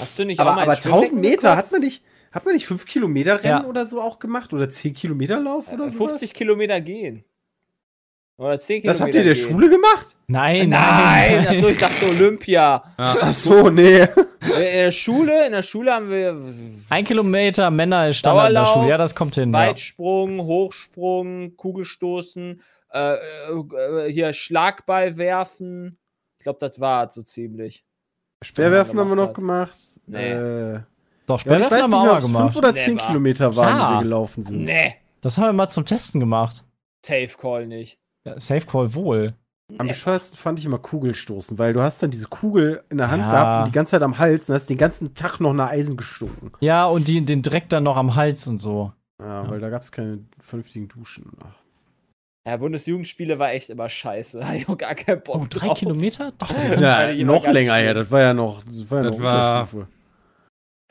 Hast 0.00 0.18
du 0.18 0.24
nicht 0.24 0.40
aber 0.40 0.52
auch 0.52 0.56
mal 0.56 0.62
aber 0.62 0.72
ein 0.72 0.76
1000 0.78 1.04
Schwimmbecken 1.10 1.20
Meter, 1.20 1.56
hat 1.56 1.70
man 1.70 1.80
nicht, 1.82 2.02
hat 2.32 2.44
man 2.46 2.54
nicht 2.54 2.66
5 2.66 2.84
Kilometer 2.86 3.34
Rennen 3.44 3.62
Ja. 3.62 3.64
oder 3.66 3.86
so 3.86 4.00
auch 4.00 4.18
gemacht? 4.18 4.52
Oder 4.54 4.70
10 4.70 4.94
Kilometer 4.94 5.38
Lauf 5.38 5.70
oder 5.70 5.90
so? 5.90 6.08
50 6.08 6.32
Kilometer 6.34 6.80
gehen. 6.80 7.24
Oder 8.38 8.58
10 8.58 8.80
Kilometer 8.80 8.92
Das 8.92 9.00
habt 9.00 9.14
ihr 9.14 9.20
in 9.20 9.26
der 9.26 9.34
gehen. 9.34 9.44
Schule 9.50 9.70
gemacht? 9.70 10.06
Nein, 10.26 10.70
Nein, 10.70 10.70
nein. 10.70 11.48
achso, 11.48 11.68
ich 11.68 11.78
dachte 11.78 12.06
Olympia. 12.08 12.82
Ach 12.96 13.34
so, 13.34 13.68
nee. 13.70 14.00
In 14.02 14.08
der 14.56 14.90
Schule, 14.90 15.46
in 15.46 15.52
der 15.52 15.62
Schule 15.62 15.92
haben 15.92 16.10
wir 16.10 16.36
Ein 16.90 17.04
Kilometer 17.04 17.70
Männer 17.70 18.08
ist 18.08 18.16
Standard 18.18 18.48
in 18.48 18.54
der 18.54 18.62
Dauerlauf, 18.64 18.72
Schule. 18.74 18.88
Ja, 18.88 18.98
das 18.98 19.14
kommt 19.14 19.34
hin. 19.34 19.52
Ja. 19.52 19.58
Weitsprung, 19.58 20.40
Hochsprung, 20.40 21.56
Kugelstoßen, 21.56 22.62
äh, 22.92 23.14
äh, 23.14 24.06
äh, 24.08 24.12
hier 24.12 24.32
Schlagball 24.32 25.16
werfen. 25.18 25.98
Ich 26.38 26.44
glaube, 26.44 26.58
das 26.60 26.80
war 26.80 27.10
so 27.12 27.22
ziemlich. 27.22 27.84
Speerwerfen 28.42 28.98
haben 28.98 29.08
wir 29.10 29.16
noch 29.16 29.28
hat. 29.28 29.34
gemacht. 29.34 29.78
Nee. 30.06 30.30
Äh, 30.32 30.80
Doch, 31.26 31.34
ja, 31.34 31.36
ich 31.36 31.40
Sperrwerfen 31.42 31.70
weiß 31.70 31.82
haben 31.82 31.90
wir 31.92 32.12
auch 32.12 32.18
es 32.18 32.24
gemacht. 32.24 32.42
fünf 32.44 32.56
oder 32.56 32.74
zehn 32.74 32.94
Never. 32.96 33.06
Kilometer 33.06 33.56
waren, 33.56 33.68
die 33.68 33.74
Klar. 33.76 33.94
wir 33.98 34.02
gelaufen 34.02 34.42
sind. 34.42 34.64
Nee, 34.64 34.94
Das 35.20 35.36
haben 35.38 35.44
wir 35.44 35.52
mal 35.52 35.68
zum 35.68 35.84
Testen 35.84 36.18
gemacht. 36.18 36.64
Safe 37.06 37.28
Call 37.38 37.66
nicht. 37.66 37.98
Ja, 38.26 38.38
Safe 38.38 38.66
Call 38.66 38.94
wohl. 38.94 39.28
Am 39.78 39.86
bescheuertsten 39.88 40.36
fand 40.36 40.58
ich 40.58 40.66
immer 40.66 40.78
Kugelstoßen, 40.78 41.58
weil 41.58 41.72
du 41.72 41.80
hast 41.80 42.02
dann 42.02 42.10
diese 42.10 42.28
Kugel 42.28 42.84
in 42.90 42.98
der 42.98 43.10
Hand 43.10 43.22
Ja. 43.22 43.30
gehabt 43.30 43.58
und 43.60 43.66
die 43.68 43.72
ganze 43.72 43.92
Zeit 43.92 44.02
am 44.02 44.18
Hals 44.18 44.48
und 44.50 44.54
hast 44.54 44.66
den 44.68 44.76
ganzen 44.76 45.14
Tag 45.14 45.40
noch 45.40 45.54
nach 45.54 45.70
Eisen 45.70 45.96
gestunken. 45.96 46.52
Ja, 46.60 46.84
und 46.86 47.08
die, 47.08 47.24
den 47.24 47.40
Dreck 47.42 47.68
dann 47.70 47.84
noch 47.84 47.96
am 47.96 48.14
Hals 48.14 48.46
und 48.48 48.58
so. 48.60 48.92
Ja, 49.20 49.48
weil 49.48 49.60
da 49.60 49.70
gab 49.70 49.82
es 49.82 49.90
keine 49.90 50.18
vernünftigen 50.40 50.88
Duschen. 50.88 51.30
Ach. 51.42 51.54
Ja, 52.46 52.56
Bundesjugendspiele 52.58 53.38
war 53.38 53.52
echt 53.52 53.70
immer 53.70 53.88
scheiße. 53.88 54.44
Hatte 54.46 54.56
ich 54.58 54.68
auch 54.68 54.76
gar 54.76 54.94
keinen 54.94 55.22
Bock 55.22 55.36
Oh, 55.42 55.46
drei 55.48 55.68
drauf. 55.68 55.78
Kilometer? 55.78 56.32
Doch, 56.38 56.48
das 56.48 56.76
ja 56.80 57.14
noch 57.24 57.46
länger 57.46 57.74
her, 57.76 57.94
das 57.94 58.10
war 58.10 58.20
ja 58.20 58.34
noch, 58.34 58.62
das 58.64 58.90
war 58.90 58.98
ja 58.98 59.04
Das 59.10 59.16
noch 59.16 59.24
war- 59.24 59.60
Unterstufe. 59.62 59.86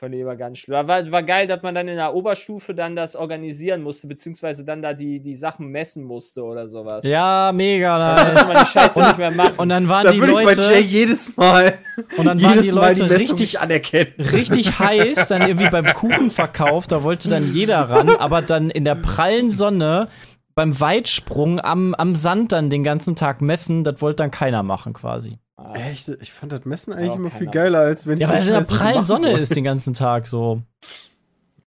Fand 0.04 0.16
ich 0.16 0.22
immer 0.22 0.36
ganz 0.36 0.58
schlimm. 0.58 0.88
War, 0.88 1.12
war 1.12 1.22
geil, 1.22 1.46
dass 1.46 1.62
man 1.62 1.76
dann 1.76 1.88
in 1.88 1.96
der 1.96 2.16
Oberstufe 2.16 2.74
dann 2.74 2.96
das 2.96 3.16
organisieren 3.16 3.84
musste, 3.84 4.08
beziehungsweise 4.08 4.66
dann 4.66 4.82
da 4.82 4.96
die, 4.96 5.20
die 5.20 5.36
Sachen 5.36 5.68
messen 5.68 6.04
musste 6.06 6.42
oder 6.44 6.68
sowas. 6.68 7.06
Ja, 7.06 7.52
mega 7.54 8.00
Dann 8.00 8.34
musste 8.34 8.40
nice. 8.40 8.54
man 8.54 8.64
die 8.64 8.70
Scheiße 8.72 9.00
nicht 9.00 9.18
mehr 9.20 9.30
machen. 9.30 9.54
Und 9.58 9.70
dann 9.70 9.88
waren 9.88 10.06
Da 10.06 10.12
die 10.12 10.20
würde 10.20 10.32
ich 10.40 10.44
bei 10.44 10.54
Jay 10.54 10.70
Leute, 10.70 10.80
jedes 10.80 11.38
Mal, 11.38 11.78
und 12.18 12.26
dann 12.26 12.42
waren 12.42 12.50
jedes 12.50 12.64
die 12.64 12.70
die 12.70 12.76
Leute 12.76 13.04
Messung 13.04 13.18
richtig, 13.18 13.60
anerkennen. 13.60 14.14
richtig 14.18 14.80
heiß, 14.80 15.28
dann 15.28 15.44
irgendwie 15.44 15.70
beim 15.70 15.86
Kuchenverkauf, 15.86 16.88
da 16.88 17.04
wollte 17.04 17.30
dann 17.30 17.54
jeder 17.54 17.88
ran, 17.88 18.10
aber 18.10 18.42
dann 18.42 18.72
in 18.72 18.86
der 18.86 18.96
prallen 18.96 19.52
Sonne 19.52 20.08
beim 20.56 20.80
Weitsprung 20.80 21.60
am, 21.60 21.94
am 21.94 22.16
Sand 22.16 22.54
dann 22.54 22.72
den 22.72 22.84
ganzen 22.84 23.16
Tag 23.16 23.42
messen, 23.42 23.84
das 23.84 24.02
wollte 24.02 24.18
dann 24.18 24.32
keiner 24.32 24.64
machen 24.64 24.94
quasi. 24.94 25.38
Ah, 25.74 25.90
Echt? 25.90 26.08
Ich 26.10 26.32
fand 26.32 26.52
das 26.52 26.66
Messen 26.66 26.94
eigentlich 26.94 27.10
Ja, 27.10 27.16
immer 27.16 27.30
viel 27.30 27.42
Ahnung. 27.42 27.52
geiler, 27.54 27.80
als 27.80 28.06
wenn 28.08 28.16
ich 28.18 28.22
Ja, 28.22 28.30
weil 28.30 28.38
es 28.40 28.48
in 28.48 28.54
der 28.54 28.62
prallen 28.62 29.04
Sonne 29.04 29.32
soll. 29.32 29.40
ist 29.40 29.56
den 29.56 29.64
ganzen 29.64 29.94
Tag 29.94 30.28
so. 30.28 30.62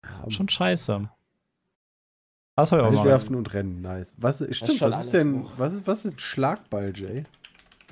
Ja, 0.04 0.30
Schon 0.30 0.48
scheiße. 0.48 1.08
Das 2.56 2.70
habe 2.70 2.82
ich 2.82 2.98
auch 2.98 3.04
werfen 3.04 3.34
und 3.34 3.52
rennen, 3.52 3.80
nice. 3.82 4.14
Was, 4.18 4.36
stimmt, 4.50 4.80
was 4.80 5.04
ist 5.04 5.12
denn, 5.12 5.42
hoch. 5.42 5.52
was 5.56 5.74
ist, 5.74 5.86
was 5.86 6.04
ist 6.04 6.14
ein 6.14 6.18
Schlagball, 6.20 6.92
Jay? 6.94 7.24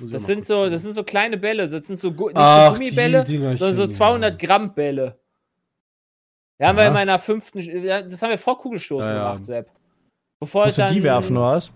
Das 0.09 0.25
sind 0.25 0.45
so, 0.45 0.69
das 0.69 0.81
sind 0.83 0.93
so 0.95 1.03
kleine 1.03 1.37
Bälle, 1.37 1.69
das 1.69 1.85
sind 1.85 1.99
so, 1.99 2.13
Gu 2.13 2.27
nicht 2.27 2.37
Ach, 2.37 2.67
so 2.71 2.77
Gummibälle, 2.79 3.25
sondern 3.25 3.57
so 3.57 3.81
kenn 3.83 3.89
die, 3.89 3.95
200 3.95 4.41
ja. 4.41 4.47
Gramm 4.47 4.73
Bälle. 4.73 5.19
Ja, 6.59 6.67
haben 6.69 6.77
wir 6.77 6.83
Aha. 6.83 6.87
in 6.87 6.93
meiner 6.93 7.19
fünften, 7.19 7.59
ja, 7.59 8.01
das 8.01 8.21
haben 8.21 8.29
wir 8.29 8.37
vor 8.37 8.57
Kugelstoßen 8.57 9.11
Ja, 9.11 9.17
ja. 9.17 9.29
gemacht, 9.31 9.45
Sepp. 9.45 9.69
Bevor 10.39 10.65
Musst 10.65 10.77
du 10.77 10.81
ich 10.81 10.87
dann, 10.87 10.95
die 10.95 11.03
werfen, 11.03 11.37
oder 11.37 11.45
was? 11.47 11.71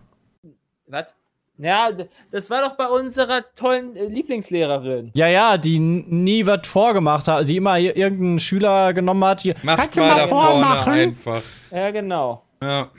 Was? 0.87 1.15
Ja, 1.59 1.89
das 2.31 2.49
war 2.49 2.61
doch 2.61 2.75
bei 2.77 2.85
unserer 2.87 3.41
tollen 3.55 3.95
äh, 3.95 4.05
Lieblingslehrerin. 4.05 5.11
Ja, 5.15 5.27
ja, 5.27 5.57
die 5.57 5.79
nie 5.79 6.45
was 6.45 6.67
vorgemacht 6.67 7.27
hat, 7.27 7.49
die 7.49 7.57
immer 7.57 7.73
ir- 7.79 7.95
irgendeinen 7.95 8.39
Schüler 8.39 8.93
genommen 8.93 9.23
hat. 9.25 9.41
Hier, 9.41 9.55
Macht 9.63 9.77
kannst 9.79 9.97
du 9.97 10.01
mal 10.01 10.09
mal 10.09 10.17
da 10.21 10.27
vorne 10.27 10.49
vormachen? 10.65 10.93
einfach. 10.93 11.41
Ja, 11.71 11.89
genau. 11.91 12.43
Ja. 12.61 12.89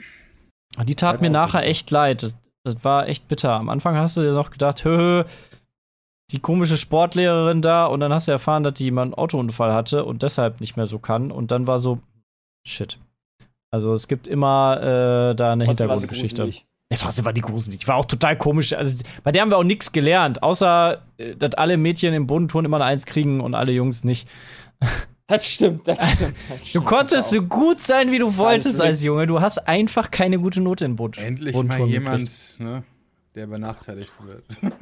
Die 0.83 0.95
tat 0.95 1.11
Halt 1.13 1.21
mir 1.21 1.29
nachher 1.29 1.65
echt 1.65 1.89
leid. 1.91 2.23
Das, 2.23 2.35
das 2.63 2.75
war 2.83 3.07
echt 3.07 3.27
bitter. 3.27 3.51
Am 3.53 3.69
Anfang 3.69 3.95
hast 3.95 4.17
du 4.17 4.21
dir 4.21 4.33
noch 4.33 4.51
gedacht, 4.51 4.83
hö, 4.83 5.23
die 6.31 6.39
komische 6.39 6.77
Sportlehrerin 6.77 7.61
da 7.61 7.85
und 7.87 8.01
dann 8.01 8.13
hast 8.13 8.27
du 8.27 8.31
erfahren, 8.33 8.63
dass 8.63 8.73
die 8.75 8.83
jemand 8.85 9.13
einen 9.13 9.23
Autounfall 9.23 9.73
hatte 9.73 10.05
und 10.05 10.21
deshalb 10.21 10.59
nicht 10.59 10.77
mehr 10.77 10.85
so 10.85 10.99
kann 10.99 11.31
und 11.31 11.51
dann 11.51 11.65
war 11.65 11.79
so, 11.79 11.99
shit. 12.67 12.99
Also 13.71 13.93
es 13.93 14.07
gibt 14.07 14.27
immer 14.27 14.77
äh, 15.31 15.35
da 15.35 15.53
eine 15.53 15.65
Trotzdem 15.65 15.89
war 15.89 15.97
sie 15.97 16.07
Hintergrundgeschichte. 16.07 16.65
Ja, 16.91 16.97
trotzdem 16.97 17.25
war 17.25 17.33
die 17.33 17.41
gruselig. 17.41 17.79
Die 17.79 17.87
war 17.87 17.95
auch 17.97 18.05
total 18.05 18.35
komisch. 18.37 18.73
Also 18.73 19.03
bei 19.23 19.31
der 19.31 19.43
haben 19.43 19.51
wir 19.51 19.57
auch 19.57 19.63
nichts 19.63 19.91
gelernt, 19.91 20.41
außer 20.41 21.01
äh, 21.17 21.35
dass 21.35 21.53
alle 21.53 21.77
Mädchen 21.77 22.13
im 22.15 22.25
Bodentouren 22.25 22.65
immer 22.65 22.77
eine 22.77 22.85
Eins 22.85 23.05
kriegen 23.05 23.41
und 23.41 23.53
alle 23.55 23.71
Jungs 23.71 24.03
nicht. 24.03 24.27
Das 25.27 25.45
stimmt, 25.45 25.87
das 25.87 25.97
stimmt. 26.13 26.33
Das 26.49 26.59
Du 26.61 26.65
stimmt 26.65 26.85
konntest 26.87 27.27
auch. 27.29 27.33
so 27.33 27.41
gut 27.43 27.79
sein, 27.79 28.11
wie 28.11 28.17
du 28.17 28.35
wolltest 28.37 28.81
als 28.81 29.03
Junge. 29.03 29.27
Du 29.27 29.39
hast 29.41 29.59
einfach 29.67 30.09
keine 30.09 30.39
gute 30.39 30.59
Note 30.59 30.85
in 30.85 30.95
Boot. 30.95 31.19
Endlich 31.19 31.53
Bodentouren 31.53 31.81
mal 31.83 31.87
jemand, 31.87 32.55
ne, 32.59 32.83
der 33.35 33.45
benachteiligt 33.45 34.11
wird. 34.25 34.43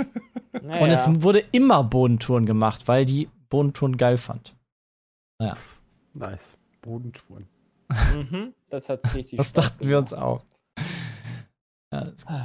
Naja. 0.63 0.81
Und 0.83 0.89
es 0.89 1.05
wurde 1.21 1.43
immer 1.51 1.83
Bodentouren 1.83 2.45
gemacht, 2.45 2.87
weil 2.87 3.03
die 3.05 3.27
Bodentouren 3.49 3.97
geil 3.97 4.17
fand. 4.17 4.55
Nice. 6.13 6.57
Bodentouren. 6.81 7.47
mhm, 8.15 8.53
das 8.69 8.87
hat 8.87 9.13
richtig 9.15 9.37
Das 9.37 9.49
Spaß 9.49 9.65
dachten 9.65 9.87
wir 9.89 9.97
uns 9.99 10.11
gemacht. 10.11 10.25
auch. 10.25 10.43
Ja, 11.91 12.01
das 12.01 12.13
ist 12.15 12.27
gut. 12.27 12.35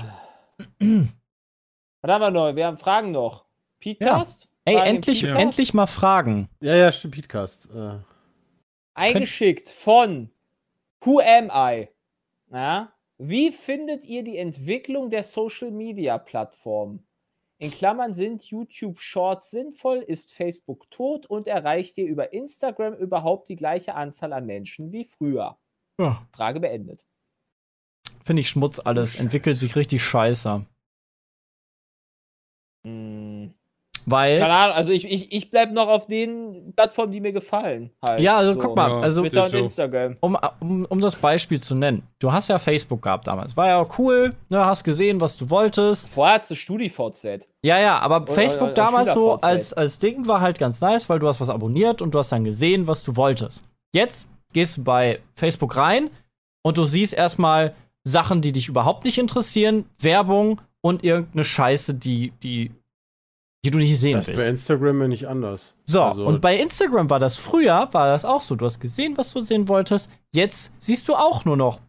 Was 2.01 2.11
haben 2.11 2.23
wir 2.23 2.31
noch? 2.31 2.55
Wir 2.55 2.67
haben 2.67 2.79
Fragen 2.79 3.11
noch. 3.11 3.45
Podcast? 3.81 4.49
Ey, 4.65 4.75
Fragen 4.75 4.87
endlich, 4.89 5.25
endlich 5.25 5.75
mal 5.75 5.87
Fragen. 5.87 6.49
Ja, 6.61 6.77
ja, 6.77 6.93
stimmt, 6.93 7.17
Podcast. 7.17 7.69
Äh, 7.75 7.99
Eingeschickt 8.95 9.69
von 9.69 10.31
Who 11.01 11.21
Am 11.21 11.51
I? 11.53 11.89
Na? 12.49 12.93
Wie 13.19 13.51
findet 13.51 14.05
ihr 14.05 14.23
die 14.23 14.37
Entwicklung 14.37 15.11
der 15.11 15.25
Social 15.25 15.71
Media 15.71 16.19
Plattformen? 16.19 17.05
In 17.59 17.71
Klammern 17.71 18.15
sind 18.15 18.45
YouTube 18.45 19.01
Shorts 19.01 19.51
sinnvoll, 19.51 19.99
ist 19.99 20.33
Facebook 20.33 20.91
tot 20.91 21.27
und 21.27 21.47
erreicht 21.47 21.99
ihr 21.99 22.07
über 22.07 22.33
Instagram 22.33 22.95
überhaupt 22.95 23.49
die 23.49 23.57
gleiche 23.57 23.95
Anzahl 23.95 24.33
an 24.33 24.47
Menschen 24.47 24.93
wie 24.93 25.05
früher? 25.05 25.57
Ja. 25.99 26.27
Frage 26.33 26.61
beendet. 26.61 27.05
Finde 28.25 28.41
ich 28.41 28.49
Schmutz 28.49 28.79
alles. 28.79 29.19
Entwickelt 29.19 29.57
sich 29.59 29.77
richtig 29.77 30.03
scheiße. 30.05 30.65
Hm. 32.87 33.55
Weil. 34.05 34.39
Keine 34.41 34.53
Ahnung, 34.55 34.75
also 34.75 34.91
ich, 34.91 35.05
ich, 35.09 35.31
ich 35.31 35.51
bleib 35.53 35.71
noch 35.71 35.87
auf 35.87 36.09
den 36.09 36.73
Plattformen, 36.75 37.13
die 37.13 37.21
mir 37.21 37.33
gefallen. 37.33 37.93
Halt. 38.03 38.19
Ja, 38.21 38.37
also 38.39 38.55
So. 38.55 38.59
guck 38.59 38.75
mal, 38.75 38.91
Ja. 38.91 38.99
also 38.99 39.23
Twitter 39.23 39.45
und. 39.45 39.55
Instagram. 39.55 40.17
um, 40.21 40.37
um, 40.59 40.85
um 40.87 41.01
das 41.01 41.15
Beispiel 41.15 41.61
zu 41.63 41.77
nennen. 41.77 42.03
Du 42.19 42.33
hast 42.33 42.49
ja 42.49 42.59
Facebook 42.59 43.01
gehabt 43.03 43.29
damals. 43.29 43.57
War 43.57 43.69
ja 43.69 43.87
cool, 43.99 44.31
ne, 44.49 44.65
hast 44.65 44.83
gesehen, 44.83 45.21
was 45.21 45.37
du 45.37 45.49
wolltest. 45.51 46.09
Vorher 46.09 46.35
hat 46.37 46.51
es 46.51 46.59
StudiVZ. 46.59 47.47
Ja, 47.65 47.79
ja, 47.79 48.01
aber 48.01 48.23
Oder- 48.23 48.33
Facebook 48.35 48.63
oder 48.69 48.75
damals 48.75 49.13
so 49.13 49.35
als, 49.37 49.73
als 49.73 50.01
Ding 50.01 50.27
war 50.27 50.41
halt 50.41 50.59
ganz 50.59 50.81
nice, 50.81 51.09
weil 51.09 51.21
du 51.21 51.29
hast 51.29 51.41
was 51.41 51.49
abonniert 51.51 52.03
und 52.03 52.13
du 52.13 52.19
hast 52.19 52.33
dann 52.33 52.43
gesehen, 52.43 52.89
was 52.89 53.05
du 53.05 53.15
wolltest. 53.15 53.65
Jetzt 53.95 54.29
gehst 54.53 54.79
du 54.79 54.85
bei 54.85 55.21
Facebook 55.37 55.77
rein 55.77 56.11
und 56.65 56.77
du 56.77 56.87
siehst 56.87 57.15
erstmal 57.15 57.73
Sachen, 58.05 58.41
die 58.43 58.53
dich 58.53 58.69
überhaupt 58.69 59.05
nicht 59.05 59.19
interessieren, 59.19 59.85
Werbung 59.99 60.61
und 60.81 61.05
irgendeine 61.05 61.45
Scheiße, 61.45 61.95
die, 61.95 62.33
die, 62.43 62.73
die 63.65 63.71
du 63.71 63.79
nicht 63.79 63.99
sehen 63.99 64.17
das 64.17 64.27
ist 64.29 64.35
bei 64.35 64.39
willst. 64.41 64.51
Instagram 64.51 65.03
ja 65.03 65.09
nicht 65.09 65.29
anders. 65.29 65.77
So, 65.85 66.03
Also- 66.03 66.27
und 66.27 66.41
bei 66.41 66.59
Instagram 66.59 67.11
war 67.11 67.21
das 67.21 67.37
früher, 67.37 67.89
war 67.93 68.09
das 68.09 68.25
auch 68.25 68.43
so. 68.43 68.57
Du 68.57 68.65
hast 68.65 68.81
gesehen, 68.81 69.17
was 69.17 69.33
du 69.33 69.41
sehen 69.41 69.69
wolltest. 69.69 70.09
Jetzt 70.35 70.73
siehst 70.79 71.09
du 71.09 71.15
auch 71.15 71.45
nur 71.45 71.57
noch 71.57 71.81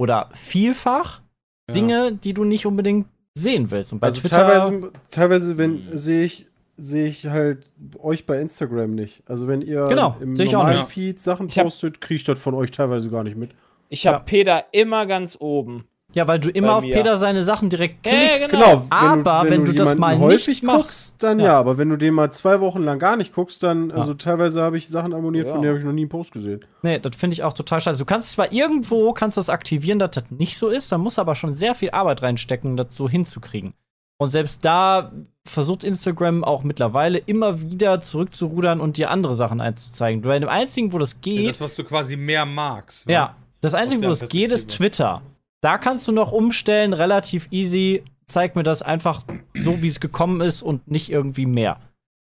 oder 0.00 0.30
vielfach 0.34 1.20
Ja. 1.68 1.74
Dinge, 1.74 2.12
die 2.12 2.32
du 2.32 2.44
nicht 2.44 2.64
unbedingt 2.64 3.06
sehen 3.34 3.70
willst. 3.70 3.92
Und 3.92 4.00
bei 4.00 4.06
Also 4.06 4.20
Twitter. 4.22 4.36
teilweise, 4.36 4.92
teilweise 5.10 5.58
wenn 5.58 5.88
sehe 5.96 6.24
ich 6.24 6.46
sehe 6.80 7.06
ich 7.06 7.26
halt 7.26 7.66
euch 7.98 8.24
bei 8.24 8.40
Instagram 8.40 8.94
nicht. 8.94 9.22
Also 9.26 9.48
wenn 9.48 9.62
ihr 9.62 9.86
Genau, 9.88 10.16
im 10.20 10.32
normalen 10.32 10.78
nicht. 10.78 10.88
Feed 10.88 11.20
Sachen 11.20 11.48
Ich 11.48 11.56
postet, 11.56 12.00
kriege 12.00 12.14
ich 12.16 12.24
das 12.24 12.38
von 12.38 12.54
euch 12.54 12.70
teilweise 12.70 13.10
gar 13.10 13.24
nicht 13.24 13.36
mit. 13.36 13.50
Ich 13.88 14.06
habe 14.06 14.18
Ja. 14.18 14.22
Peter 14.24 14.64
immer 14.72 15.06
ganz 15.06 15.36
oben. 15.40 15.84
Ja, 16.14 16.26
weil 16.26 16.38
du 16.38 16.48
immer 16.48 16.76
auf. 16.76 16.82
Peter 16.84 17.18
seine 17.18 17.44
Sachen 17.44 17.68
direkt 17.68 18.06
Ja, 18.06 18.12
klickst. 18.12 18.50
genau. 18.52 18.86
Aber 18.88 19.44
wenn 19.50 19.66
du 19.66 19.72
das 19.74 19.92
jemanden 19.92 20.20
mal 20.20 20.28
häufig 20.30 20.46
nicht 20.48 20.62
machst- 20.62 20.78
guckst, 20.80 21.14
dann 21.22 21.38
Ja. 21.38 21.44
ja. 21.46 21.58
Aber 21.58 21.76
wenn 21.76 21.90
du 21.90 21.96
den 21.96 22.14
mal 22.14 22.32
zwei 22.32 22.60
Wochen 22.60 22.82
lang 22.82 22.98
gar 22.98 23.16
nicht 23.18 23.34
guckst, 23.34 23.62
dann, 23.62 23.90
Ja. 23.90 23.96
also 23.96 24.14
teilweise 24.14 24.62
habe 24.62 24.78
ich 24.78 24.88
Sachen 24.88 25.12
abonniert, 25.12 25.46
Ja. 25.46 25.52
von 25.52 25.60
denen 25.60 25.70
habe 25.72 25.78
ich 25.78 25.84
noch 25.84 25.92
nie 25.92 26.02
einen 26.02 26.08
Post 26.08 26.32
gesehen. 26.32 26.64
Nee, 26.82 26.98
das 26.98 27.14
finde 27.14 27.34
ich 27.34 27.42
auch 27.44 27.52
total 27.52 27.82
scheiße. 27.82 27.98
Du 27.98 28.06
kannst 28.06 28.32
zwar 28.32 28.50
irgendwo 28.52 29.12
kannst 29.12 29.36
das 29.36 29.50
aktivieren, 29.50 29.98
dass 29.98 30.12
das 30.12 30.24
nicht 30.30 30.56
so 30.56 30.68
ist, 30.68 30.90
dann 30.90 31.02
musst 31.02 31.18
du 31.18 31.20
aber 31.22 31.34
schon 31.34 31.54
sehr 31.54 31.74
viel 31.74 31.90
Arbeit 31.90 32.22
reinstecken, 32.22 32.78
das 32.78 32.96
so 32.96 33.06
hinzukriegen. 33.06 33.74
Und 34.20 34.30
selbst 34.30 34.64
da 34.64 35.12
versucht 35.46 35.84
Instagram 35.84 36.42
auch 36.42 36.62
mittlerweile 36.64 37.18
immer 37.18 37.60
wieder 37.70 38.00
zurückzurudern 38.00 38.80
und 38.80 38.96
dir 38.96 39.10
andere 39.10 39.34
Sachen 39.34 39.60
einzuzeigen. 39.60 40.22
Bei 40.22 40.38
dem 40.38 40.48
einzigen, 40.48 40.92
wo 40.92 40.98
das 40.98 41.12
Ja, 41.12 41.18
geht, 41.20 41.50
das, 41.50 41.60
was 41.60 41.74
du 41.76 41.84
quasi 41.84 42.16
mehr 42.16 42.46
magst. 42.46 43.06
ne? 43.06 43.12
Ja, 43.12 43.36
das 43.60 43.74
Einzige, 43.74 44.02
wo 44.02 44.08
das 44.08 44.28
geht, 44.28 44.50
ist. 44.50 44.70
Twitter. 44.70 45.22
Da 45.60 45.78
kannst 45.78 46.06
du 46.06 46.12
noch 46.12 46.32
umstellen, 46.32 46.92
relativ 46.92 47.48
easy. 47.50 48.02
Zeig 48.26 48.54
mir 48.56 48.62
das 48.62 48.82
einfach 48.82 49.22
so, 49.54 49.82
wie 49.82 49.88
es 49.88 50.00
gekommen 50.00 50.40
ist 50.40 50.62
und 50.62 50.88
nicht 50.90 51.10
irgendwie 51.10 51.46
mehr. 51.46 51.80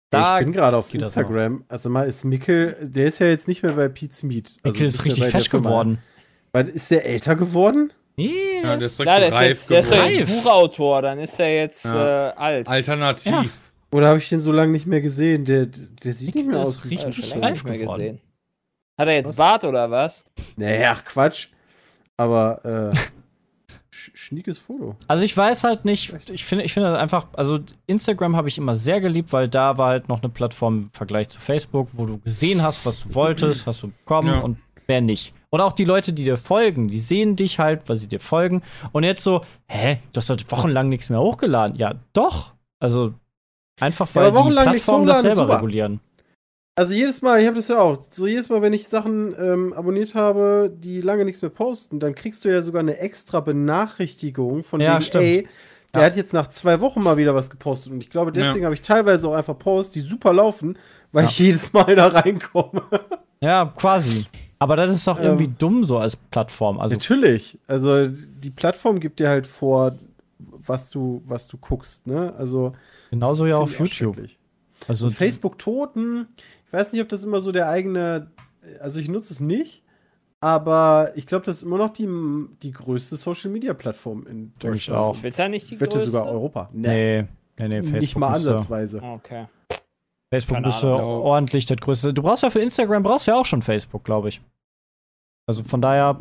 Da 0.09 0.39
ich 0.39 0.45
bin 0.45 0.53
gerade 0.53 0.77
auf 0.77 0.93
Instagram. 0.93 1.63
Also 1.69 1.89
mal 1.89 2.07
ist 2.07 2.23
Mikkel, 2.25 2.77
der 2.81 3.07
ist 3.07 3.19
ja 3.19 3.27
jetzt 3.27 3.47
nicht 3.47 3.63
mehr 3.63 3.71
bei 3.71 3.87
Pete's 3.87 4.21
Meat. 4.21 4.57
Also 4.61 4.73
Mikkel 4.73 4.87
ist 4.87 5.03
richtig 5.05 5.25
fesch 5.25 5.49
geworden. 5.49 5.97
Weil, 6.51 6.67
ist 6.67 6.91
der 6.91 7.05
älter 7.05 7.35
geworden? 7.35 7.91
Nee, 8.15 8.57
Ja, 8.61 8.75
der 8.75 8.77
ist 8.77 8.99
Ja, 8.99 9.05
so 9.05 9.19
der 9.19 9.27
ist, 9.27 9.41
jetzt, 9.41 9.69
der 9.71 9.79
ist 9.79 9.91
ja 9.91 10.05
jetzt 10.05 10.31
Buchautor, 10.31 11.01
dann 11.01 11.17
ist 11.17 11.39
er 11.39 11.55
jetzt 11.55 11.85
Ja. 11.85 12.29
äh, 12.29 12.33
alt. 12.35 12.67
Alternativ. 12.67 13.31
Ja. 13.31 13.45
Oder 13.91 14.07
habe 14.09 14.19
ich 14.19 14.29
den 14.29 14.39
so 14.39 14.51
lange 14.51 14.71
nicht 14.71 14.85
mehr 14.85 15.01
gesehen? 15.01 15.45
Der, 15.45 15.65
der 15.65 16.13
sieht 16.13 16.35
nicht 16.35 16.47
mehr 16.47 16.61
ist 16.61 16.67
aus 16.67 16.83
wie 16.83 16.89
richtig 16.95 17.35
reif 17.41 17.63
geworden. 17.63 17.79
gesehen. 17.99 18.21
Hat 18.97 19.07
er 19.07 19.15
jetzt 19.15 19.29
Was? 19.29 19.35
Bart 19.35 19.63
oder 19.63 19.89
was? 19.89 20.23
Ach 20.85 21.03
Quatsch. 21.05 21.47
Aber 22.17 22.91
äh, 22.91 22.95
sch 23.91 24.11
schniekes 24.13 24.57
Foto. 24.59 24.95
Also 25.07 25.25
ich 25.25 25.35
weiß 25.35 25.63
halt 25.63 25.85
nicht, 25.85 26.13
ich 26.29 26.45
finde, 26.45 26.63
ich 26.65 26.73
finde 26.73 26.97
einfach, 26.99 27.27
also 27.33 27.59
Instagram 27.87 28.35
habe 28.35 28.47
ich 28.49 28.57
immer 28.57 28.75
sehr 28.75 29.01
geliebt, 29.01 29.33
weil 29.33 29.47
da 29.47 29.77
war 29.77 29.89
halt 29.89 30.09
noch 30.09 30.21
eine 30.21 30.29
Plattform 30.29 30.77
im 30.83 30.89
Vergleich 30.93 31.29
zu 31.29 31.39
Facebook, 31.39 31.89
wo 31.93 32.05
du 32.05 32.19
gesehen 32.19 32.61
hast, 32.61 32.85
was 32.85 33.03
du 33.03 33.15
wolltest, 33.15 33.65
hast 33.65 33.81
du 33.83 33.87
bekommen 33.89 34.27
Ja. 34.29 34.39
und 34.39 34.57
wer 34.87 35.01
nicht. 35.01 35.33
Und 35.49 35.61
auch 35.61 35.73
die 35.73 35.85
Leute, 35.85 36.13
die 36.13 36.23
dir 36.23 36.37
folgen, 36.37 36.87
die 36.87 36.97
sehen 36.99 37.35
dich 37.35 37.59
halt, 37.59 37.87
weil 37.87 37.95
sie 37.95 38.07
dir 38.07 38.19
folgen. 38.19 38.63
Und 38.91 39.03
jetzt 39.03 39.23
so, 39.23 39.41
hä, 39.67 39.99
du 40.11 40.17
hast 40.17 40.29
halt 40.29 40.49
wochenlang 40.51 40.89
nichts 40.89 41.09
mehr 41.11 41.19
hochgeladen. 41.19 41.77
Ja, 41.77 41.93
doch. 42.13 42.53
Also 42.79 43.13
einfach, 43.79 44.07
Ja, 44.09 44.15
weil 44.15 44.25
aber 44.27 44.43
die 44.49 44.51
Plattformen 44.55 45.05
das 45.05 45.21
selber 45.21 45.43
super. 45.43 45.55
regulieren. 45.57 45.99
Also 46.75 46.93
jedes 46.95 47.21
Mal, 47.21 47.39
ich 47.39 47.45
habe 47.45 47.55
das 47.57 47.67
ja 47.67 47.79
auch, 47.79 47.97
so 48.09 48.25
jedes 48.25 48.49
Mal, 48.49 48.61
wenn 48.63 48.73
ich 48.73 48.87
Sachen 48.87 49.35
ähm, 49.39 49.73
abonniert 49.73 50.15
habe, 50.15 50.71
die 50.75 51.01
lange 51.01 51.23
nichts 51.23 51.41
mehr 51.43 51.51
posten, 51.51 51.99
dann 51.99 52.15
kriegst 52.15 52.43
du 52.45 52.49
ja 52.49 52.63
sogar 52.63 52.79
eine 52.79 52.97
extra 52.97 53.41
Benachrichtigung 53.41 54.63
von 54.63 54.81
Ja, 54.81 54.99
stimmt. 54.99 55.23
ey, 55.23 55.47
der 55.93 56.01
Ja. 56.01 56.07
hat 56.07 56.15
jetzt 56.15 56.33
nach 56.33 56.47
zwei 56.47 56.79
Wochen 56.81 57.03
mal 57.03 57.17
wieder 57.17 57.35
was 57.35 57.51
gepostet. 57.51 57.93
Und 57.93 58.01
ich 58.01 58.09
glaube, 58.09 58.31
deswegen 58.31 58.65
habe 58.65 58.73
ich 58.73 58.81
teilweise 58.81 59.27
auch 59.27 59.33
einfach 59.35 59.57
Posts, 59.57 59.93
die 59.93 59.99
super 59.99 60.33
laufen, 60.33 60.75
weil 61.11 61.25
Ja. 61.25 61.29
ich 61.29 61.37
jedes 61.37 61.73
Mal 61.73 61.95
da 61.95 62.07
reinkomme. 62.07 62.81
Ja, 63.39 63.71
quasi. 63.77 64.25
Aber 64.57 64.75
das 64.75 64.89
ist 64.89 65.05
doch 65.07 65.19
Ähm. 65.19 65.25
irgendwie 65.25 65.51
dumm 65.55 65.83
so 65.85 65.99
als 65.99 66.15
Plattform. 66.15 66.79
Also 66.79 66.95
Natürlich. 66.95 67.59
Also 67.67 68.07
die 68.07 68.49
Plattform 68.49 68.99
gibt 68.99 69.19
dir 69.19 69.29
halt 69.29 69.45
vor, 69.45 69.91
was 70.39 70.89
du, 70.89 71.21
was 71.27 71.47
du 71.47 71.57
guckst, 71.57 72.07
ne? 72.07 72.33
Also 72.35 72.73
genauso 73.11 73.45
ja 73.45 73.57
auf 73.57 73.77
YouTube. 73.77 74.17
Also 74.87 75.11
Facebook 75.11 75.59
toten, 75.59 76.27
ich 76.73 76.79
weiß 76.79 76.91
nicht, 76.91 77.01
ob 77.03 77.09
das 77.09 77.23
immer 77.23 77.39
so 77.39 77.51
der 77.51 77.69
eigene, 77.69 78.31
also 78.79 78.99
ich 78.99 79.07
nutze 79.07 79.31
es 79.31 79.39
nicht, 79.39 79.83
aber 80.39 81.11
ich 81.15 81.27
glaube, 81.27 81.45
das 81.45 81.57
ist 81.57 81.61
immer 81.63 81.77
noch 81.77 81.93
die, 81.93 82.07
die 82.63 82.71
größte 82.71 83.15
Social 83.15 83.51
Media 83.51 83.75
Plattform 83.75 84.25
in 84.25 84.53
Denke 84.55 84.77
ich 84.77 84.87
Deutschland. 84.87 85.01
auch. 85.01 85.15
Twitter 85.15 85.49
nicht 85.49 85.69
die 85.69 85.79
wette 85.79 85.97
größte? 85.97 86.09
sogar 86.09 86.27
Europa. 86.31 86.69
nee, 86.73 87.25
nee, 87.59 87.67
nee, 87.67 87.81
Facebook 87.83 88.01
nicht 88.01 88.17
mal 88.17 88.33
ansatzweise. 88.33 89.03
Okay. 89.03 89.45
Facebook 90.31 90.55
Keine 90.55 90.65
müsste 90.67 90.91
Ahnung. 90.95 91.03
ordentlich 91.21 91.67
das 91.67 91.77
größte. 91.77 92.11
Du 92.11 92.23
brauchst 92.23 92.41
ja 92.41 92.49
für 92.49 92.59
Instagram 92.59 93.03
brauchst 93.03 93.27
ja 93.27 93.35
auch 93.35 93.45
schon 93.45 93.61
Facebook, 93.61 94.03
glaube 94.03 94.29
ich. 94.29 94.41
Also 95.45 95.63
von 95.63 95.79
daher 95.79 96.19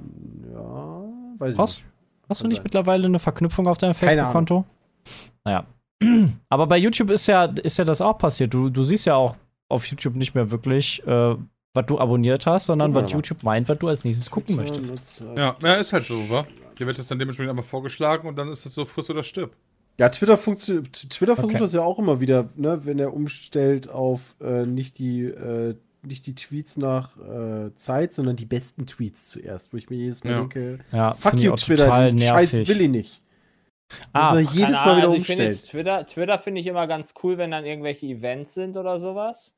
Ja, 0.52 1.02
weiß 1.38 1.54
ich 1.54 1.60
nicht. 1.60 1.84
hast 2.28 2.42
du 2.42 2.46
nicht 2.46 2.56
sein. 2.58 2.64
mittlerweile 2.64 3.06
eine 3.06 3.18
Verknüpfung 3.18 3.66
auf 3.68 3.78
deinem 3.78 3.94
Keine 3.94 4.10
Facebook-Konto? 4.10 4.66
Naja. 5.44 5.64
Aber 6.50 6.66
bei 6.66 6.76
YouTube 6.76 7.08
ist 7.08 7.26
ja, 7.26 7.44
ist 7.44 7.78
ja 7.78 7.84
das 7.86 8.02
auch 8.02 8.18
passiert. 8.18 8.52
Du, 8.52 8.68
du 8.68 8.82
siehst 8.82 9.06
ja 9.06 9.14
auch 9.14 9.34
auf 9.72 9.84
YouTube 9.86 10.14
nicht 10.16 10.34
mehr 10.34 10.50
wirklich, 10.50 11.02
äh, 11.06 11.34
was 11.74 11.86
du 11.86 11.98
abonniert 11.98 12.46
hast, 12.46 12.66
sondern 12.66 12.94
was. 12.94 13.10
YouTube 13.12 13.42
meint, 13.42 13.68
was 13.68 13.78
du 13.78 13.88
als 13.88 14.04
nächstes 14.04 14.30
gucken 14.30 14.56
möchtest. 14.56 15.24
Ja, 15.36 15.56
ja, 15.62 15.74
ist 15.74 15.92
halt 15.92 16.04
so, 16.04 16.14
wa? 16.30 16.46
Dir 16.78 16.86
wird 16.86 16.98
das 16.98 17.08
dann 17.08 17.18
dementsprechend 17.18 17.50
einfach 17.50 17.64
vorgeschlagen 17.68 18.28
und 18.28 18.36
dann 18.38 18.48
ist 18.50 18.64
das 18.66 18.74
so 18.74 18.84
friss 18.84 19.08
oder 19.10 19.24
stirb. 19.24 19.52
Ja, 19.98 20.08
Twitter, 20.08 20.36
funktio- 20.36 20.82
T- 20.82 21.08
Twitter 21.08 21.34
versucht 21.36 21.54
Okay. 21.54 21.62
das 21.64 21.72
ja 21.74 21.82
auch 21.82 21.98
immer 21.98 22.18
wieder, 22.20 22.48
ne, 22.56 22.80
wenn 22.84 22.98
er 22.98 23.12
umstellt 23.12 23.88
auf 23.90 24.36
äh, 24.40 24.64
nicht, 24.64 24.98
die, 24.98 25.24
äh, 25.24 25.74
nicht 26.02 26.26
die 26.26 26.34
Tweets 26.34 26.78
nach 26.78 27.16
äh, 27.18 27.74
Zeit, 27.74 28.14
sondern 28.14 28.36
die 28.36 28.46
besten 28.46 28.86
Tweets 28.86 29.28
zuerst, 29.28 29.72
wo 29.72 29.76
ich 29.76 29.90
mir 29.90 29.96
jedes 29.96 30.24
Mal 30.24 30.30
Ja. 30.30 30.38
denke, 30.40 30.78
Ja, 30.92 31.12
fuck 31.12 31.34
you, 31.34 31.54
Twitter, 31.56 32.10
den 32.10 32.18
Scheiß 32.18 32.52
will 32.52 32.80
ich 32.80 32.88
nicht. 32.90 33.22
Ah, 34.14 34.34
er 34.34 34.40
jedes 34.40 34.70
Mal 34.70 34.96
wieder 34.96 35.08
also 35.08 35.14
ich 35.16 35.26
finde 35.26 35.44
umstellen. 35.44 35.50
jetzt 35.50 35.70
Twitter, 35.70 36.06
Twitter 36.06 36.38
finde 36.38 36.60
ich 36.62 36.66
immer 36.66 36.86
ganz 36.86 37.12
cool, 37.22 37.36
wenn 37.36 37.50
dann 37.50 37.66
irgendwelche 37.66 38.06
Events 38.06 38.54
sind 38.54 38.78
oder 38.78 38.98
sowas. 38.98 39.54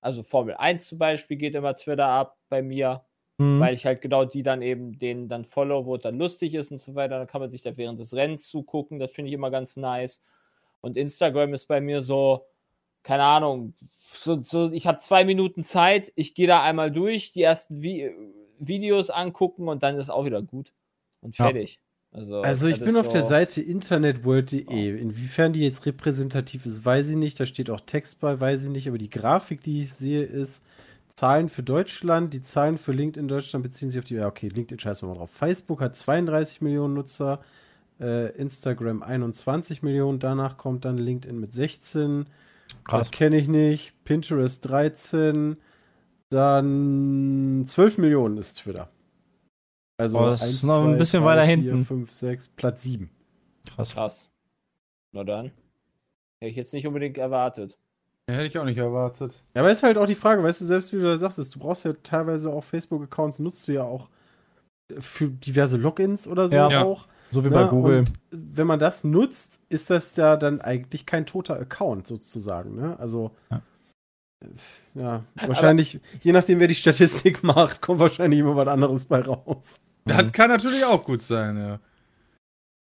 Also 0.00 0.22
Formel 0.22 0.54
1 0.54 0.86
zum 0.86 0.98
Beispiel 0.98 1.36
geht 1.36 1.54
immer 1.54 1.74
Twitter 1.74 2.06
ab 2.06 2.38
bei 2.48 2.62
mir, 2.62 3.04
hm. 3.38 3.60
weil 3.60 3.74
ich 3.74 3.84
halt 3.86 4.00
genau 4.00 4.24
die 4.24 4.42
dann 4.42 4.62
eben 4.62 4.98
denen 4.98 5.28
dann 5.28 5.44
follow, 5.44 5.86
wo 5.86 5.96
es 5.96 6.02
dann 6.02 6.18
lustig 6.18 6.54
ist 6.54 6.70
und 6.70 6.78
so 6.78 6.94
weiter. 6.94 7.18
Dann 7.18 7.26
kann 7.26 7.40
man 7.40 7.50
sich 7.50 7.62
da 7.62 7.76
während 7.76 7.98
des 7.98 8.14
Rennens 8.14 8.48
zugucken. 8.48 8.98
Das 8.98 9.10
finde 9.10 9.28
ich 9.28 9.34
immer 9.34 9.50
ganz 9.50 9.76
nice. 9.76 10.22
Und 10.80 10.96
Instagram 10.96 11.54
ist 11.54 11.66
bei 11.66 11.80
mir 11.80 12.02
so, 12.02 12.46
keine 13.02 13.24
Ahnung, 13.24 13.74
so, 13.98 14.42
so 14.42 14.70
ich 14.70 14.86
habe 14.86 14.98
zwei 14.98 15.24
Minuten 15.24 15.64
Zeit, 15.64 16.12
ich 16.14 16.34
gehe 16.34 16.46
da 16.46 16.62
einmal 16.62 16.90
durch, 16.90 17.32
die 17.32 17.42
ersten 17.42 17.82
Vi 17.82 18.10
Videos 18.60 19.10
angucken 19.10 19.68
und 19.68 19.84
dann 19.84 19.96
ist 19.96 20.10
auch 20.10 20.24
wieder 20.24 20.42
gut. 20.42 20.72
Und 21.20 21.34
Ja. 21.72 21.78
Also, 22.10 22.40
Also 22.40 22.66
ich 22.66 22.78
bin 22.80 22.88
ist 22.88 22.96
auf 22.96 23.08
der 23.08 23.22
so- 23.22 23.28
Seite 23.28 23.60
internetworld.de. 23.60 24.98
Inwiefern 24.98 25.52
die 25.52 25.60
jetzt 25.60 25.84
repräsentativ 25.86 26.64
ist, 26.66 26.84
weiß 26.84 27.08
ich 27.08 27.16
nicht. 27.16 27.38
Da 27.38 27.46
steht 27.46 27.70
auch 27.70 27.80
Text 27.80 28.20
bei, 28.20 28.40
weiß 28.40 28.64
ich 28.64 28.70
nicht. 28.70 28.88
Aber 28.88 28.98
die 28.98 29.10
Grafik, 29.10 29.62
die 29.62 29.82
ich 29.82 29.92
sehe, 29.94 30.22
ist 30.24 30.62
Zahlen 31.14 31.48
für 31.48 31.62
Deutschland. 31.62 32.32
Die 32.32 32.42
Zahlen 32.42 32.78
für 32.78 32.92
LinkedIn 32.92 33.28
Deutschland 33.28 33.62
beziehen 33.62 33.90
sich 33.90 33.98
auf 33.98 34.04
die. 34.06 34.14
Ja, 34.14 34.26
okay, 34.26 34.48
LinkedIn 34.48 34.78
scheißen 34.78 35.06
wir 35.06 35.12
mal 35.12 35.18
drauf. 35.18 35.30
Facebook 35.30 35.80
hat 35.80 35.96
32 35.96 36.60
Millionen 36.62 36.94
Nutzer. 36.94 37.40
Äh, 38.00 38.30
Instagram 38.36 39.02
21 39.02 39.82
Millionen. 39.82 40.18
Danach 40.20 40.56
kommt 40.56 40.84
dann 40.84 40.98
LinkedIn 40.98 41.38
mit 41.38 41.52
16. 41.52 42.26
Krass. 42.84 43.00
Das 43.00 43.10
kenne 43.10 43.36
ich 43.38 43.48
nicht. 43.48 43.92
Pinterest 44.04 44.66
13. 44.68 45.56
Dann 46.30 47.64
12 47.66 47.98
Millionen 47.98 48.38
ist 48.38 48.54
Twitter. 48.62 48.88
Also 49.98 50.18
Oh, 50.20 50.26
das 50.26 50.42
ist 50.48 50.62
noch 50.62 50.84
ein 50.84 50.96
bisschen 50.96 51.24
weiter 51.24 51.42
hinten. 51.42 51.84
5, 51.84 52.10
6, 52.10 52.48
Platz 52.48 52.82
7. 52.84 53.10
Krass. 53.66 53.92
Krass. 53.92 54.30
Na 55.12 55.24
dann. 55.24 55.46
Hätte 56.40 56.50
ich 56.50 56.56
jetzt 56.56 56.72
nicht 56.72 56.86
unbedingt 56.86 57.18
erwartet. 57.18 57.76
Ja, 58.30 58.36
hätte 58.36 58.46
ich 58.46 58.58
auch 58.58 58.64
nicht 58.64 58.78
erwartet. 58.78 59.42
Ja, 59.54 59.62
aber 59.62 59.70
ist 59.70 59.82
halt 59.82 59.98
auch 59.98 60.06
die 60.06 60.14
Frage, 60.14 60.42
weißt 60.42 60.60
du, 60.60 60.64
selbst 60.66 60.92
wie 60.92 60.96
du 60.96 61.02
da 61.02 61.16
sagst, 61.16 61.38
du 61.38 61.58
brauchst 61.58 61.84
ja 61.84 61.94
teilweise 62.02 62.52
auch 62.52 62.62
Facebook-Accounts, 62.62 63.38
nutzt 63.40 63.66
du 63.66 63.72
ja 63.72 63.82
auch 63.82 64.08
für 64.98 65.28
diverse 65.28 65.76
Logins 65.76 66.28
oder 66.28 66.48
so 66.48 66.54
Ja. 66.56 66.68
Ja. 66.70 66.84
auch. 66.84 67.08
So 67.30 67.44
wie 67.44 67.48
ne? 67.50 67.54
bei 67.56 67.64
Google. 67.64 67.98
Und 68.00 68.12
wenn 68.30 68.66
man 68.66 68.78
das 68.78 69.02
nutzt, 69.04 69.60
ist 69.68 69.90
das 69.90 70.16
ja 70.16 70.36
dann 70.36 70.60
eigentlich 70.60 71.04
kein 71.06 71.26
toter 71.26 71.58
Account 71.58 72.06
sozusagen, 72.06 72.74
ne? 72.76 72.98
Also 72.98 73.32
Ja. 73.50 73.62
äh, 74.44 74.48
ja, 75.00 75.24
wahrscheinlich, 75.46 76.00
je 76.20 76.32
nachdem, 76.32 76.60
wer 76.60 76.68
die 76.68 76.74
Statistik 76.74 77.42
macht, 77.42 77.82
kommt 77.82 77.98
wahrscheinlich 78.00 78.40
immer 78.40 78.56
was 78.56 78.68
anderes 78.68 79.04
bei 79.06 79.20
raus. 79.20 79.80
Das 80.08 80.24
Mhm. 80.24 80.32
kann 80.32 80.50
natürlich 80.50 80.84
auch 80.84 81.04
gut 81.04 81.22
sein, 81.22 81.56
ja. 81.56 81.80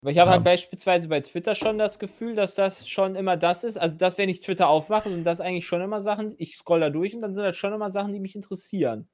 Aber 0.03 0.11
ich 0.13 0.19
habe 0.19 0.29
Ja. 0.31 0.35
halt 0.37 0.45
beispielsweise 0.45 1.09
bei 1.09 1.21
Twitter 1.21 1.55
schon 1.55 1.79
das 1.79 1.99
Gefühl, 1.99 2.35
dass 2.35 2.55
das 2.55 2.89
schon 2.89 3.17
immer 3.17 3.37
das 3.37 3.65
ist. 3.65 3.77
Also, 3.79 3.97
dass, 3.99 4.19
wenn 4.19 4.29
ich 4.29 4.41
Twitter 4.41 4.69
aufmache, 4.69 5.11
sind 5.11 5.25
das 5.25 5.41
eigentlich 5.41 5.67
schon 5.67 5.81
immer 5.81 6.01
Sachen, 6.01 6.35
ich 6.39 6.57
scroll 6.57 6.81
da 6.81 6.91
durch 6.91 7.15
und 7.15 7.23
dann 7.23 7.35
sind 7.35 7.45
das 7.45 7.57
schon 7.57 7.73
immer 7.73 7.91
Sachen, 7.91 8.13
die 8.13 8.21
mich 8.21 8.37
interessieren. 8.37 9.09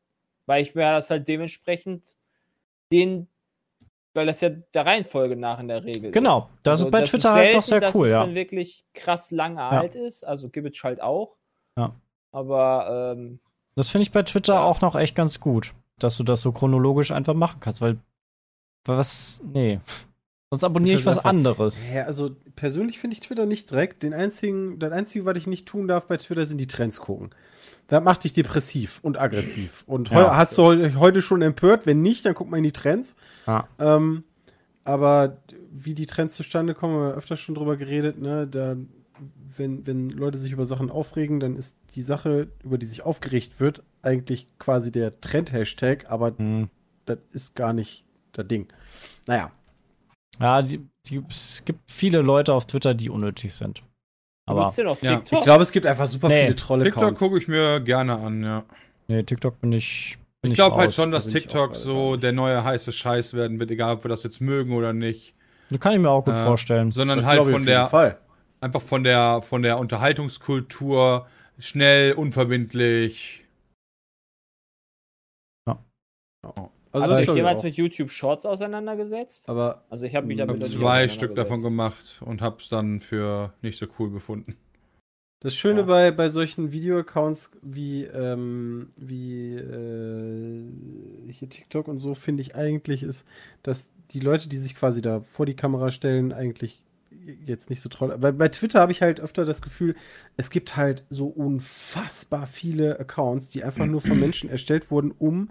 Weil 0.46 0.62
ich 0.62 0.74
mir 0.74 0.90
das 0.92 1.08
halt 1.08 1.28
dementsprechend 1.28 2.16
den, 2.92 3.28
weil 4.12 4.26
das 4.26 4.40
ja 4.42 4.50
der 4.50 4.84
Reihenfolge 4.84 5.36
nach 5.36 5.60
in 5.60 5.68
der 5.68 5.84
Regel 5.84 6.10
Genau, 6.10 6.38
ist. 6.40 6.48
das 6.64 6.80
ist 6.80 6.90
bei 6.90 7.02
Twitter 7.02 7.32
halt 7.32 7.54
noch 7.54 7.62
sehr 7.62 7.80
dass 7.80 7.94
cool, 7.94 8.06
es 8.06 8.12
ja. 8.12 8.20
dann 8.20 8.34
wirklich 8.34 8.84
krass 8.92 9.30
lange 9.30 9.62
alt 9.62 9.94
ist. 9.94 10.24
Also 10.26 10.50
gibt 10.50 10.76
es 10.76 10.82
halt 10.82 11.00
auch. 11.00 11.36
Ja. 11.78 11.94
Aber 12.32 13.14
ähm, 13.16 13.38
Das 13.76 13.88
finde 13.88 14.02
ich 14.02 14.12
bei 14.12 14.22
Twitter 14.24 14.54
Ja. 14.54 14.64
auch 14.64 14.80
noch 14.82 14.94
echt 14.96 15.14
ganz 15.14 15.40
gut, 15.40 15.72
dass 16.02 16.16
du 16.16 16.24
das 16.24 16.42
so 16.42 16.52
chronologisch 16.52 17.10
einfach 17.10 17.34
machen 17.34 17.58
kannst, 17.60 17.80
weil 17.80 17.98
was, 18.84 19.40
nee. 19.44 19.80
Sonst 20.50 20.64
abonniere 20.64 20.98
ich 20.98 21.06
was 21.06 21.18
einfach- 21.18 21.30
anderes. 21.30 21.90
Ja, 21.90 22.04
also 22.04 22.36
persönlich 22.56 22.98
finde 22.98 23.14
ich 23.14 23.20
Twitter 23.20 23.46
nicht 23.46 23.70
direkt. 23.70 24.02
Den 24.02 24.12
einzigen, 24.12 24.78
das 24.78 24.92
Einzige, 24.92 25.24
was 25.24 25.36
ich 25.38 25.46
nicht 25.46 25.66
tun 25.66 25.88
darf 25.88 26.06
bei 26.06 26.16
Twitter, 26.18 26.44
sind 26.44 26.58
die 26.58 26.66
Trends 26.66 27.00
gucken. 27.00 27.30
Das 27.88 28.02
macht 28.04 28.24
dich 28.24 28.32
depressiv 28.32 29.00
und 29.02 29.18
aggressiv. 29.18 29.84
Und 29.86 30.10
Ja. 30.10 30.36
hast 30.36 30.58
du 30.58 30.62
heu 30.64 30.90
heute 30.96 31.22
schon 31.22 31.42
empört? 31.42 31.86
Wenn 31.86 32.02
nicht, 32.02 32.26
dann 32.26 32.34
guck 32.34 32.50
mal 32.50 32.58
in 32.58 32.64
die 32.64 32.72
Trends. 32.72 33.16
Ja. 33.46 33.66
Ähm, 33.78 34.24
aber 34.84 35.38
wie 35.70 35.94
die 35.94 36.06
Trends 36.06 36.34
zustande 36.36 36.74
kommen, 36.74 36.94
haben 36.96 37.08
wir 37.08 37.14
öfter 37.14 37.36
schon 37.36 37.54
drüber 37.54 37.76
geredet, 37.76 38.20
ne? 38.20 38.46
Da, 38.46 38.76
wenn, 39.56 39.86
wenn 39.86 40.10
Leute 40.10 40.38
sich 40.38 40.52
über 40.52 40.64
Sachen 40.64 40.90
aufregen, 40.90 41.40
dann 41.40 41.56
ist 41.56 41.78
die 41.94 42.02
Sache, 42.02 42.48
über 42.64 42.78
die 42.78 42.86
sich 42.86 43.02
aufgeregt 43.02 43.60
wird, 43.60 43.82
eigentlich 44.02 44.46
quasi 44.58 44.90
der 44.92 45.20
Trend-Hashtag, 45.20 46.10
aber 46.10 46.34
Hm. 46.36 46.68
das 47.06 47.18
ist 47.32 47.56
gar 47.56 47.72
nicht 47.72 48.04
das 48.32 48.46
Ding. 48.48 48.68
Naja. 49.26 49.50
Ja, 50.40 50.62
die, 50.62 50.80
die, 51.06 51.22
es 51.28 51.62
gibt 51.64 51.80
viele 51.90 52.22
Leute 52.22 52.54
auf 52.54 52.66
Twitter, 52.66 52.94
die 52.94 53.10
unnötig 53.10 53.54
sind. 53.54 53.82
Aber 54.46 54.72
Ja. 54.76 54.96
TikTok? 54.96 55.38
Ich 55.38 55.44
glaube, 55.44 55.62
es 55.62 55.70
gibt 55.72 55.86
einfach 55.86 56.06
super 56.06 56.28
Nee. 56.28 56.44
viele 56.44 56.56
trolle 56.56 56.84
TikTok 56.84 57.14
gucke 57.16 57.38
ich 57.38 57.46
mir 57.48 57.80
gerne 57.80 58.14
an, 58.18 58.42
ja. 58.42 58.64
nee, 59.08 59.22
TikTok 59.22 59.60
bin 59.60 59.72
ich. 59.72 60.18
Bin 60.40 60.50
Ich 60.50 60.56
glaube 60.56 60.76
halt 60.76 60.92
schon, 60.92 61.12
dass 61.12 61.26
da 61.26 61.32
TikTok 61.38 61.70
gerade 61.72 61.78
so 61.78 62.16
der 62.16 62.32
neue 62.32 62.64
heiße 62.64 62.92
Scheiß 62.92 63.34
werden 63.34 63.60
wird, 63.60 63.70
egal 63.70 63.94
ob 63.94 64.04
wir 64.04 64.08
das 64.08 64.24
jetzt 64.24 64.40
mögen 64.40 64.72
oder 64.72 64.92
nicht. 64.92 65.36
Das 65.70 65.78
kann 65.78 65.92
ich 65.94 66.00
mir 66.00 66.10
auch 66.10 66.24
gut 66.24 66.34
Äh, 66.34 66.44
vorstellen. 66.44 66.90
Sondern 66.90 67.18
Das 67.20 67.26
halt 67.26 67.38
von 67.38 67.46
auf 67.48 67.52
jeden 67.52 67.66
der, 67.66 67.86
Fall. 67.86 68.18
Einfach 68.62 68.82
von 68.82 69.04
der, 69.04 69.42
von 69.42 69.62
der 69.62 69.78
Unterhaltungskultur, 69.78 71.26
schnell, 71.58 72.12
unverbindlich. 72.14 73.44
Also 76.94 77.06
Hast 77.06 77.08
das 77.08 77.18
du 77.20 77.20
dich 77.20 77.24
glaube 77.24 77.32
ich 77.32 77.36
jemals 77.38 77.60
auch. 77.60 77.64
mit 77.64 77.76
YouTube 77.76 78.10
Shorts 78.10 78.44
auseinandergesetzt? 78.46 79.48
Aber 79.48 79.82
Also 79.88 80.06
ich 80.06 80.14
habe 80.14 80.26
mich 80.26 80.36
Ich 80.36 80.38
damit 80.38 80.62
habe 80.62 80.74
zwei 80.74 81.08
Stück 81.08 81.34
davon 81.34 81.62
gemacht 81.62 82.20
und 82.24 82.42
habe 82.42 82.56
es 82.60 82.68
dann 82.68 83.00
für 83.00 83.54
nicht 83.62 83.78
so 83.78 83.86
cool 83.98 84.10
befunden. 84.10 84.56
Das 85.40 85.56
Schöne 85.56 85.80
Ja. 85.80 85.86
bei, 85.86 86.10
bei 86.12 86.28
solchen 86.28 86.70
Video-Accounts 86.70 87.50
wie, 87.62 88.04
ähm, 88.04 88.92
wie 88.96 89.54
äh, 89.56 90.68
hier 91.32 91.48
TikTok 91.48 91.88
und 91.88 91.98
so, 91.98 92.14
finde 92.14 92.42
ich 92.42 92.54
eigentlich, 92.54 93.02
ist, 93.02 93.26
dass 93.64 93.90
die 94.10 94.20
Leute, 94.20 94.48
die 94.48 94.56
sich 94.56 94.76
quasi 94.76 95.02
da 95.02 95.20
vor 95.22 95.46
die 95.46 95.56
Kamera 95.56 95.90
stellen, 95.90 96.32
eigentlich 96.32 96.82
jetzt 97.44 97.70
nicht 97.70 97.80
so 97.80 97.88
toll. 97.88 98.14
Weil 98.18 98.32
bei 98.32 98.48
Twitter 98.48 98.80
habe 98.80 98.92
ich 98.92 99.02
halt 99.02 99.20
öfter 99.20 99.44
das 99.44 99.62
Gefühl, 99.62 99.94
es 100.36 100.50
gibt 100.50 100.76
halt 100.76 101.04
so 101.10 101.26
unfassbar 101.26 102.46
viele 102.46 102.98
Accounts, 102.98 103.48
die 103.48 103.64
einfach 103.64 103.86
nur 103.86 104.00
von 104.00 104.18
Menschen 104.18 104.50
erstellt 104.50 104.90
wurden, 104.90 105.12
um 105.18 105.50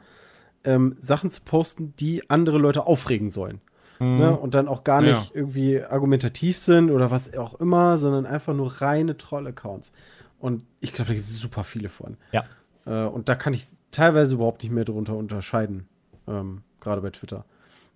ähm, 0.63 0.95
Sachen 0.99 1.29
zu 1.29 1.41
posten, 1.41 1.93
die 1.97 2.29
andere 2.29 2.57
Leute 2.57 2.85
aufregen 2.85 3.29
sollen. 3.29 3.61
Mhm. 3.99 4.17
Ne? 4.17 4.37
Und 4.37 4.53
dann 4.55 4.67
auch 4.67 4.83
gar 4.83 5.01
nicht 5.01 5.11
Ja. 5.11 5.27
irgendwie 5.33 5.81
argumentativ 5.83 6.57
sind 6.59 6.91
oder 6.91 7.11
was 7.11 7.33
auch 7.35 7.59
immer, 7.59 7.97
sondern 7.97 8.25
einfach 8.25 8.53
nur 8.53 8.81
reine 8.81 9.17
Troll-Accounts. 9.17 9.91
Und 10.39 10.63
ich 10.79 10.93
glaube, 10.93 11.09
da 11.09 11.13
gibt 11.13 11.25
es 11.25 11.39
super 11.39 11.63
viele 11.63 11.89
von. 11.89 12.17
Ja. 12.31 12.45
Äh, 12.85 13.05
und 13.05 13.29
da 13.29 13.35
kann 13.35 13.53
ich 13.53 13.67
teilweise 13.91 14.35
überhaupt 14.35 14.63
nicht 14.63 14.71
mehr 14.71 14.85
drunter 14.85 15.15
unterscheiden. 15.15 15.87
Ähm, 16.27 16.61
Gerade 16.79 17.01
bei 17.01 17.11
Twitter. 17.11 17.45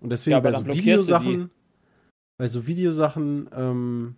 Und 0.00 0.10
deswegen 0.10 0.32
Ja, 0.32 0.40
bei 0.40 0.52
so. 0.52 0.64
Videosachen, 0.66 1.50
bei 2.38 2.48
so 2.48 2.66
Videosachen, 2.66 3.48
ähm, 3.54 4.16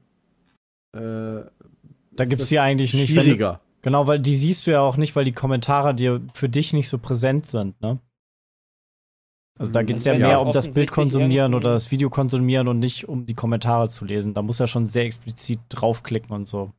äh, 0.94 1.44
Da 2.12 2.24
gibt 2.24 2.40
es 2.42 2.48
die 2.48 2.58
eigentlich 2.58 2.94
nicht. 2.94 3.14
wenn- 3.14 3.22
Schwieriger. 3.22 3.60
Genau, 3.82 4.06
weil 4.06 4.18
die 4.18 4.34
siehst 4.34 4.66
du 4.66 4.72
ja 4.72 4.80
auch 4.80 4.96
nicht, 4.96 5.14
weil 5.14 5.24
die 5.24 5.32
Kommentare 5.32 5.94
dir 5.94 6.20
für 6.34 6.48
dich 6.48 6.72
nicht 6.72 6.88
so 6.88 6.98
präsent 6.98 7.46
sind, 7.46 7.80
ne? 7.80 8.00
Also 9.58 9.72
da 9.72 9.82
Mhm. 9.82 9.86
geht 9.86 9.96
es 9.96 10.04
ja 10.04 10.12
wenn 10.12 10.20
mehr 10.20 10.30
ja 10.30 10.38
um 10.38 10.52
das 10.52 10.70
Bild 10.72 10.90
konsumieren 10.90 11.54
oder 11.54 11.72
das 11.72 11.90
Video 11.90 12.10
konsumieren 12.10 12.68
und 12.68 12.78
nicht 12.78 13.08
um 13.08 13.26
die 13.26 13.34
Kommentare 13.34 13.88
zu 13.88 14.04
lesen. 14.04 14.34
Da 14.34 14.42
muss 14.42 14.58
ja 14.60 14.66
schon 14.66 14.86
sehr 14.86 15.04
explizit 15.04 15.58
draufklicken 15.68 16.30
und 16.32 16.46
so. 16.46 16.72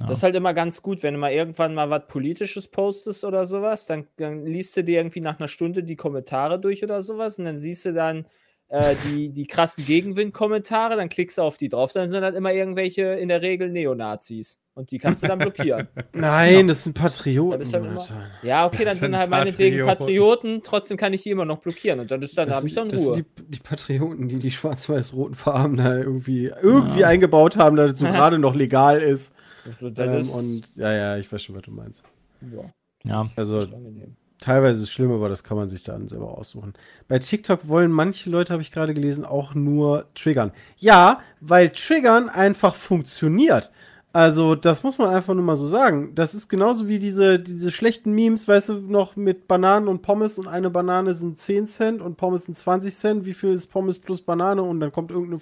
Ja. 0.00 0.06
Das 0.06 0.18
ist 0.18 0.22
halt 0.22 0.34
immer 0.36 0.54
ganz 0.54 0.80
gut, 0.82 1.02
wenn 1.02 1.14
du 1.14 1.20
mal 1.20 1.32
irgendwann 1.32 1.74
mal 1.74 1.90
was 1.90 2.06
Politisches 2.06 2.68
postest 2.68 3.24
oder 3.24 3.46
sowas, 3.46 3.86
dann, 3.86 4.06
dann 4.16 4.44
liest 4.46 4.76
du 4.76 4.84
dir 4.84 4.98
irgendwie 5.00 5.20
nach 5.20 5.38
einer 5.38 5.48
Stunde 5.48 5.82
die 5.82 5.96
Kommentare 5.96 6.60
durch 6.60 6.82
oder 6.84 7.02
sowas 7.02 7.38
und 7.38 7.46
dann 7.46 7.56
siehst 7.56 7.84
du 7.86 7.92
dann 7.94 8.26
äh, 8.68 8.94
die, 9.06 9.30
die 9.30 9.46
krassen 9.46 9.84
Gegenwind-Kommentare, 9.86 10.96
dann 10.96 11.08
klickst 11.08 11.38
du 11.38 11.42
auf 11.42 11.56
die 11.56 11.68
drauf, 11.68 11.92
dann 11.92 12.08
sind 12.08 12.22
halt 12.22 12.34
immer 12.34 12.52
irgendwelche 12.52 13.02
in 13.14 13.28
der 13.28 13.40
Regel 13.42 13.70
Neonazis 13.70 14.58
und 14.74 14.90
die 14.90 14.98
kannst 14.98 15.22
du 15.22 15.26
dann 15.26 15.38
blockieren. 15.38 15.88
Nein, 16.12 16.68
das 16.68 16.84
sind 16.84 16.94
Patrioten. 16.94 17.58
Das 17.58 17.68
ist 17.68 17.74
halt 17.74 17.86
immer-. 17.86 18.04
Ja, 18.42 18.66
okay, 18.66 18.78
dann 18.84 18.86
Das 18.88 18.98
sind 18.98 19.06
sind 19.12 19.16
halt 19.18 19.30
meinetwegen 19.30 19.78
Patrioten. 19.86 19.98
Patrioten, 19.98 20.62
trotzdem 20.62 20.96
kann 20.98 21.12
ich 21.14 21.22
die 21.22 21.30
immer 21.30 21.44
noch 21.46 21.58
blockieren 21.58 22.00
und 22.00 22.10
dann, 22.10 22.20
ist 22.22 22.36
dann 22.36 22.46
Das 22.46 22.56
habe 22.56 22.68
ich 22.68 22.74
dann 22.74 22.88
das 22.88 23.00
Ruhe. 23.00 23.14
sind 23.14 23.26
die, 23.38 23.44
die 23.52 23.58
Patrioten, 23.60 24.28
die 24.28 24.38
die 24.38 24.50
schwarz-weiß-roten 24.50 25.34
Farben 25.34 25.76
da 25.78 25.96
irgendwie, 25.96 26.46
irgendwie 26.62 27.04
eingebaut 27.04 27.56
haben, 27.56 27.76
damit 27.76 27.92
es 27.94 27.98
so 27.98 28.06
gerade 28.12 28.38
noch 28.38 28.54
legal 28.54 29.00
ist. 29.00 29.34
Also, 29.64 29.90
das 29.90 30.06
Ähm, 30.06 30.18
ist 30.18 30.34
und 30.34 30.76
ja, 30.76 30.92
ja, 30.92 31.16
ich 31.16 31.30
weiß 31.32 31.42
schon, 31.42 31.56
was 31.56 31.62
du 31.62 31.70
meinst. 31.70 32.02
ja, 32.42 32.64
ja. 33.04 33.28
Also 33.36 33.58
ist 33.58 33.72
angenehm. 33.72 34.16
Teilweise 34.40 34.80
ist 34.80 34.88
es 34.88 34.92
schlimm, 34.92 35.12
aber 35.12 35.28
das 35.28 35.44
kann 35.44 35.56
man 35.56 35.68
sich 35.68 35.82
dann 35.82 36.08
selber 36.08 36.36
aussuchen. 36.36 36.74
Bei 37.08 37.18
TikTok 37.18 37.68
wollen 37.68 37.90
manche 37.90 38.30
Leute, 38.30 38.52
habe 38.52 38.62
ich 38.62 38.70
gerade 38.70 38.94
gelesen, 38.94 39.24
auch 39.24 39.54
nur 39.54 40.06
triggern. 40.14 40.52
Ja, 40.76 41.20
weil 41.40 41.70
Triggern 41.70 42.28
einfach 42.28 42.74
funktioniert. 42.74 43.72
Also, 44.12 44.54
das 44.54 44.82
muss 44.82 44.96
man 44.96 45.10
einfach 45.10 45.34
nur 45.34 45.44
mal 45.44 45.54
so 45.54 45.66
sagen. 45.66 46.14
Das 46.14 46.34
ist 46.34 46.48
genauso 46.48 46.88
wie 46.88 46.98
diese, 46.98 47.38
diese 47.38 47.70
schlechten 47.70 48.12
Memes, 48.12 48.48
weißt 48.48 48.70
du, 48.70 48.74
noch 48.74 49.16
mit 49.16 49.46
Bananen 49.46 49.86
und 49.86 50.02
Pommes 50.02 50.38
und 50.38 50.48
eine 50.48 50.70
Banane 50.70 51.12
sind 51.14 51.38
10 51.38 51.66
Cent 51.66 52.02
und 52.02 52.16
Pommes 52.16 52.46
sind 52.46 52.56
20 52.56 52.96
Cent. 52.96 53.26
Wie 53.26 53.34
viel 53.34 53.50
ist 53.50 53.66
Pommes 53.66 53.98
plus 53.98 54.22
Banane? 54.22 54.62
Und 54.62 54.80
dann 54.80 54.92
kommt 54.92 55.10
irgendeine 55.10 55.40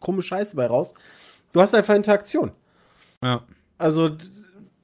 krumme 0.00 0.22
Scheiße 0.22 0.56
bei 0.56 0.66
raus. 0.66 0.94
Du 1.52 1.60
hast 1.60 1.74
einfach 1.74 1.94
Interaktion. 1.94 2.52
Ja. 3.22 3.42
Also, 3.76 4.06
Eine 4.06 4.18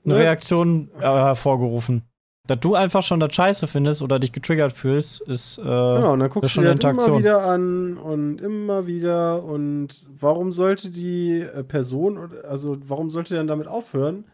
ne? 0.05 0.19
Reaktion 0.19 0.91
äh, 0.99 1.03
hervorgerufen. 1.03 2.03
Dass 2.47 2.61
du 2.61 2.75
einfach 2.75 3.03
schon 3.03 3.19
das 3.21 3.35
Scheiße 3.35 3.67
findest 3.67 4.03
oder 4.03 4.19
dich 4.19 4.33
getriggert 4.33 4.73
fühlst, 4.73 5.21
ist. 5.23 5.59
Äh, 5.59 5.63
Genau, 5.63 6.13
und 6.13 6.21
dann 6.21 6.31
guckst 6.31 6.51
du 6.51 6.55
schon 6.55 6.65
dir 6.65 6.75
das 6.75 7.07
immer 7.07 7.19
wieder 7.19 7.45
an 7.45 7.97
und 7.99 8.41
immer 8.41 8.87
wieder. 8.87 9.43
Und 9.43 10.07
warum 10.19 10.53
sollte 10.53 10.91
die 10.91 11.41
äh, 11.41 11.65
Person, 11.65 12.19
oder- 12.19 12.45
also 12.49 12.77
warum 12.89 13.11
sollte 13.11 13.35
er 13.35 13.39
dann 13.39 13.47
damit 13.49 13.67
aufhören, 13.67 14.25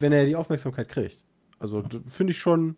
wenn 0.00 0.12
er 0.12 0.26
die 0.26 0.36
Aufmerksamkeit 0.36 0.88
kriegt? 0.88 1.24
Also 1.60 1.82
finde 2.08 2.32
ich 2.32 2.38
schon 2.38 2.76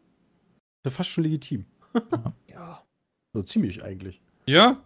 fast 0.87 1.09
schon 1.11 1.24
legitim. 1.24 1.64
Ja. 2.49 2.83
So 3.35 3.43
ziemlich 3.43 3.83
eigentlich. 3.85 4.20
Ja? 4.47 4.79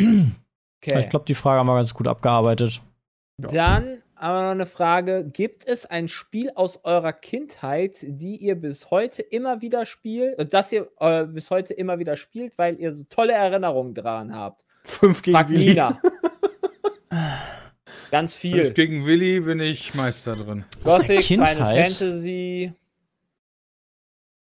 Okay. 0.00 1.00
Ich 1.00 1.08
glaube, 1.08 1.24
die 1.26 1.34
Frage 1.34 1.60
haben 1.60 1.66
wir 1.66 1.76
ganz 1.76 1.94
gut 1.94 2.06
abgearbeitet. 2.08 2.82
Ja. 3.50 3.80
Dann 3.80 4.01
aber 4.22 4.42
noch 4.42 4.50
eine 4.52 4.66
Frage: 4.66 5.24
Gibt 5.24 5.66
es 5.66 5.84
ein 5.84 6.08
Spiel 6.08 6.50
aus 6.54 6.84
eurer 6.84 7.12
Kindheit, 7.12 7.96
die 8.02 8.36
ihr 8.36 8.54
bis 8.54 8.90
heute 8.90 9.22
immer 9.22 9.60
wieder 9.60 9.84
spielt, 9.84 10.38
äh, 10.38 10.46
das 10.46 10.70
ihr 10.72 10.88
äh, 11.00 11.24
bis 11.24 11.50
heute 11.50 11.74
immer 11.74 11.98
wieder 11.98 12.16
spielt, 12.16 12.56
weil 12.56 12.78
ihr 12.78 12.92
so 12.92 13.04
tolle 13.04 13.32
Erinnerungen 13.32 13.94
dran 13.94 14.34
habt? 14.34 14.64
Fünf 14.84 15.22
gegen 15.22 15.36
Fragt 15.36 15.50
Willi. 15.50 15.74
Ganz 18.10 18.36
Fünf 18.36 18.54
viel. 18.54 18.70
gegen 18.72 19.06
Willi 19.06 19.40
bin 19.40 19.58
ich 19.60 19.94
Meister 19.94 20.36
drin. 20.36 20.64
Gothic, 20.84 21.24
Final 21.24 21.46
Kindheit? 21.46 21.90
Fantasy. 21.90 22.72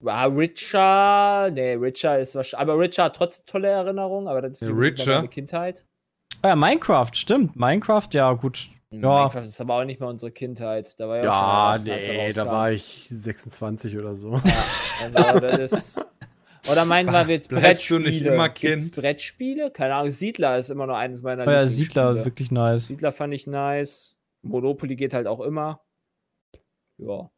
Ah, 0.05 0.25
Richer. 0.25 1.51
Nee, 1.51 1.73
Richer 1.73 2.19
ist 2.19 2.35
wahrscheinlich. 2.35 2.69
Aber 2.69 2.79
Richer 2.79 3.03
hat 3.05 3.15
trotzdem 3.15 3.45
tolle 3.45 3.67
Erinnerungen, 3.69 4.27
aber 4.27 4.41
das 4.41 4.61
ist 4.61 4.69
Richer? 4.69 5.15
meine 5.17 5.27
Kindheit. 5.27 5.85
Ah 6.41 6.49
ja, 6.49 6.55
Minecraft, 6.55 7.11
stimmt. 7.13 7.55
Minecraft, 7.55 8.07
ja, 8.13 8.31
gut. 8.33 8.69
Ja. 8.91 8.97
Minecraft 9.25 9.45
ist 9.45 9.61
aber 9.61 9.75
auch 9.75 9.83
nicht 9.85 9.99
mehr 9.99 10.09
unsere 10.09 10.31
Kindheit. 10.31 10.99
Da 10.99 11.07
war 11.07 11.17
ja, 11.17 11.23
Ja, 11.23 11.79
schon 11.79 11.87
nee, 11.93 12.31
da 12.33 12.43
rauskam. 12.43 12.55
war 12.55 12.71
ich 12.71 13.05
26 13.09 13.97
oder 13.97 14.15
so. 14.15 14.33
Ja, 14.33 14.53
also 15.03 15.39
das 15.39 15.71
ist. 15.71 16.05
Oder 16.71 16.85
meinen 16.85 17.11
wir 17.11 17.21
jetzt 17.27 17.49
Bleibst 17.49 17.89
du 17.89 17.95
Brettspiele? 17.95 18.09
nicht 18.09 18.21
immer 18.25 18.49
Gibt's 18.49 18.91
Kind? 18.91 18.95
Brettspiele? 18.95 19.71
Keine 19.71 19.93
Ahnung. 19.95 20.11
Siedler 20.11 20.57
ist 20.57 20.69
immer 20.71 20.87
noch 20.87 20.95
eines 20.97 21.21
meiner 21.21 21.43
Oh 21.43 21.45
ja, 21.45 21.61
Lieblingsspiele. 21.61 21.87
Siedler, 21.87 22.25
wirklich 22.25 22.51
nice. 22.51 22.87
Siedler 22.87 23.11
fand 23.11 23.33
ich 23.33 23.45
nice. 23.47 24.15
Monopoly 24.41 24.95
geht 24.95 25.13
halt 25.13 25.27
auch 25.27 25.39
immer. 25.41 25.81
Ja. 26.97 27.29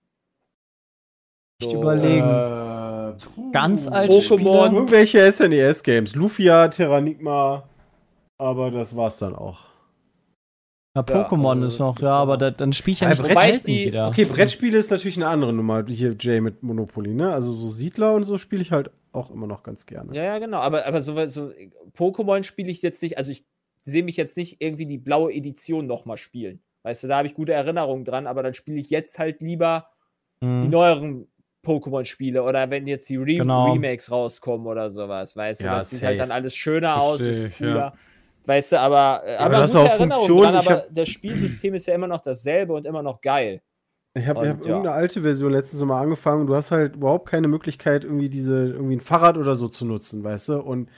So, 1.61 1.73
überlegen. 1.81 2.27
Äh, 2.27 3.13
Ganz 3.51 3.87
alte 3.87 4.15
Pokémon. 4.17 4.21
Spiele. 4.67 4.75
Irgendwelche 4.77 5.31
SNES-Games. 5.31 6.15
Lufia, 6.15 6.69
Terranigma. 6.69 7.67
Aber 8.39 8.71
das 8.71 8.95
war's 8.95 9.17
dann 9.19 9.35
auch. 9.35 9.65
Ja, 10.95 11.05
Ja, 11.07 11.23
Pokémon 11.23 11.53
also 11.53 11.65
ist 11.67 11.79
noch, 11.79 11.99
ja, 12.01 12.09
aber 12.15 12.37
da, 12.37 12.51
dann 12.51 12.73
spiele 12.73 12.93
ich 12.93 12.99
ja 12.99 13.11
Ja, 13.13 13.45
nicht 13.47 13.65
die- 13.65 13.85
wieder. 13.85 14.09
Okay, 14.09 14.25
Brettspiele 14.25 14.77
ist 14.77 14.91
natürlich 14.91 15.15
eine 15.15 15.27
andere 15.27 15.53
Nummer. 15.53 15.85
Hier 15.87 16.15
Jay 16.19 16.41
mit 16.41 16.63
Monopoly, 16.63 17.13
ne? 17.13 17.31
Also 17.33 17.51
so 17.51 17.69
Siedler 17.71 18.13
und 18.13 18.23
so 18.23 18.37
spiele 18.37 18.61
ich 18.61 18.73
halt 18.73 18.91
auch 19.13 19.31
immer 19.31 19.47
noch 19.47 19.63
ganz 19.63 19.85
gerne. 19.85 20.13
Ja, 20.13 20.23
ja, 20.23 20.39
genau. 20.39 20.59
Aber, 20.59 20.85
aber 20.85 20.99
so, 21.01 21.25
so 21.27 21.51
Pokémon 21.97 22.43
spiele 22.43 22.69
ich 22.69 22.81
jetzt 22.81 23.01
nicht. 23.01 23.17
Also 23.17 23.31
ich 23.31 23.45
sehe 23.85 24.03
mich 24.03 24.17
jetzt 24.17 24.35
nicht 24.35 24.61
irgendwie 24.61 24.85
die 24.85 24.97
blaue 24.97 25.31
Edition 25.33 25.87
nochmal 25.87 26.17
spielen. 26.17 26.61
Weißt 26.83 27.03
du, 27.03 27.07
da 27.07 27.17
habe 27.17 27.27
ich 27.27 27.35
gute 27.35 27.53
Erinnerungen 27.53 28.03
dran, 28.03 28.27
aber 28.27 28.43
dann 28.43 28.53
spiele 28.53 28.79
ich 28.79 28.89
jetzt 28.89 29.17
halt 29.17 29.39
lieber 29.41 29.87
die 30.43 30.47
Hm. 30.47 30.69
neueren 30.69 31.27
Pokémon-Spiele 31.65 32.43
oder 32.43 32.69
wenn 32.69 32.87
jetzt 32.87 33.07
die 33.07 33.17
Re 33.17 33.35
Genau. 33.35 33.71
Remakes 33.71 34.11
rauskommen 34.11 34.65
oder 34.67 34.89
sowas, 34.89 35.35
weißt 35.37 35.61
du, 35.61 35.65
Ja, 35.67 35.77
das 35.79 35.91
sieht 35.91 36.01
halt 36.01 36.19
dann 36.19 36.31
alles 36.31 36.55
schöner 36.55 36.99
aus, 37.01 37.21
Versteh 37.21 37.29
ist 37.47 37.53
ich, 37.53 37.59
ja. 37.59 37.93
Weißt 38.45 38.71
du, 38.71 38.79
aber, 38.79 39.21
äh, 39.25 39.35
aber 39.35 39.45
aber, 39.45 39.57
das 39.57 39.69
ist 39.71 39.75
auch 39.75 39.91
Funktion, 39.97 40.43
dran, 40.43 40.55
aber 40.55 40.71
hab- 40.71 40.87
das 40.89 41.09
Spielsystem 41.09 41.73
ist 41.75 41.87
ja 41.87 41.93
immer 41.95 42.07
noch 42.07 42.21
dasselbe 42.21 42.73
und 42.73 42.85
immer 42.87 43.03
noch 43.03 43.21
geil. 43.21 43.61
Ich 44.13 44.27
habe 44.27 44.39
hab 44.39 44.59
ja. 44.61 44.67
irgendeine 44.67 44.91
alte 44.91 45.21
Version 45.21 45.53
letztens 45.53 45.83
mal 45.83 46.01
angefangen. 46.01 46.45
Du 46.47 46.55
hast 46.55 46.71
halt 46.71 46.95
überhaupt 46.95 47.29
keine 47.29 47.47
Möglichkeit, 47.47 48.03
irgendwie 48.03 48.29
diese, 48.29 48.67
irgendwie 48.67 48.97
ein 48.97 49.01
Fahrrad 49.01 49.37
oder 49.37 49.55
so 49.55 49.67
zu 49.69 49.85
nutzen, 49.85 50.23
weißt 50.23 50.49
du? 50.49 50.59
Und 50.59 50.89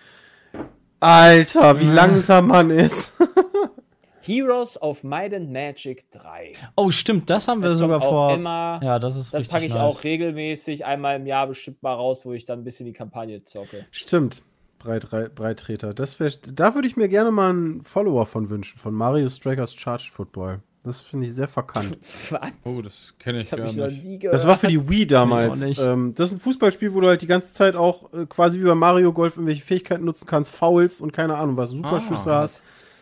Alter, 1.00 1.80
wie 1.80 1.86
langsam 1.88 2.48
man 2.48 2.70
ist. 2.72 3.14
Heroes 4.22 4.82
of 4.82 5.04
Might 5.04 5.34
and 5.34 5.52
Magic 5.52 6.10
3. 6.12 6.54
Oh, 6.78 6.89
stimmt, 6.91 7.30
das 7.30 7.50
haben 7.50 7.62
wir 7.62 7.70
Das 7.70 7.78
sogar 7.80 8.00
vor. 8.02 8.34
immer. 8.34 8.80
Ja, 8.82 8.98
das 8.98 9.18
ist 9.18 9.34
Das 9.34 9.41
richtig 9.41 9.52
packe 9.54 9.66
ich 9.66 9.74
nice. 9.74 9.82
auch 9.98 10.04
regelmäßig 10.06 10.86
einmal 10.86 11.18
im 11.18 11.26
Jahr 11.26 11.46
bestimmt 11.48 11.84
mal 11.84 11.94
raus, 11.94 12.26
wo 12.26 12.32
ich 12.32 12.46
dann 12.46 12.60
ein 12.60 12.64
bisschen 12.64 12.86
die 12.86 12.94
Kampagne 12.94 13.44
zocke. 13.44 13.86
Stimmt. 13.91 14.41
Breit, 14.84 15.10
Breit, 15.10 15.36
Breittreter. 15.36 15.94
Das 15.94 16.20
wär, 16.20 16.32
da 16.54 16.76
würde 16.76 16.88
ich 16.88 16.98
mir 16.98 17.08
gerne 17.08 17.32
mal 17.32 17.50
einen 17.52 17.82
Follower 17.82 18.26
von 18.26 18.50
wünschen, 18.50 18.78
von 18.78 18.94
Mario 18.94 19.30
Strikers 19.30 19.74
Charged 19.76 20.12
Football. 20.14 20.60
Das 20.84 21.00
finde 21.00 21.28
ich 21.28 21.34
sehr 21.34 21.48
verkannt. 21.48 21.98
Was? 22.02 22.52
Oh, 22.66 22.82
das 22.82 23.14
kenne 23.18 23.42
ich 23.44 23.50
Das 23.50 23.58
gar 23.60 23.68
ich 23.70 23.76
noch 23.78 23.88
nicht. 23.88 24.04
nie 24.04 24.20
gehört. 24.20 24.34
Das 24.34 24.46
war 24.46 24.58
für 24.58 24.68
die 24.68 24.90
Wii 24.90 25.08
damals. 25.08 25.62
Ähm, 25.80 26.14
das 26.14 26.32
ist 26.32 26.38
ein 26.38 26.40
Fußballspiel, 26.42 26.94
wo 26.94 27.00
du 27.00 27.08
halt 27.08 27.22
die 27.22 27.28
ganze 27.28 27.54
Zeit 27.54 27.76
auch 27.78 28.12
äh, 28.14 28.26
quasi 28.26 28.60
wie 28.60 28.66
bei 28.66 28.76
Mario 28.76 29.14
Golf 29.14 29.38
irgendwelche 29.38 29.64
Fähigkeiten 29.64 30.04
nutzen 30.04 30.28
kannst, 30.28 30.52
Fouls 30.54 31.00
und 31.00 31.14
keine 31.14 31.38
Ahnung 31.38 31.56
was, 31.56 31.70
Superschüsse 31.70 32.34
Ah. 32.34 32.42
hast. 32.42 32.62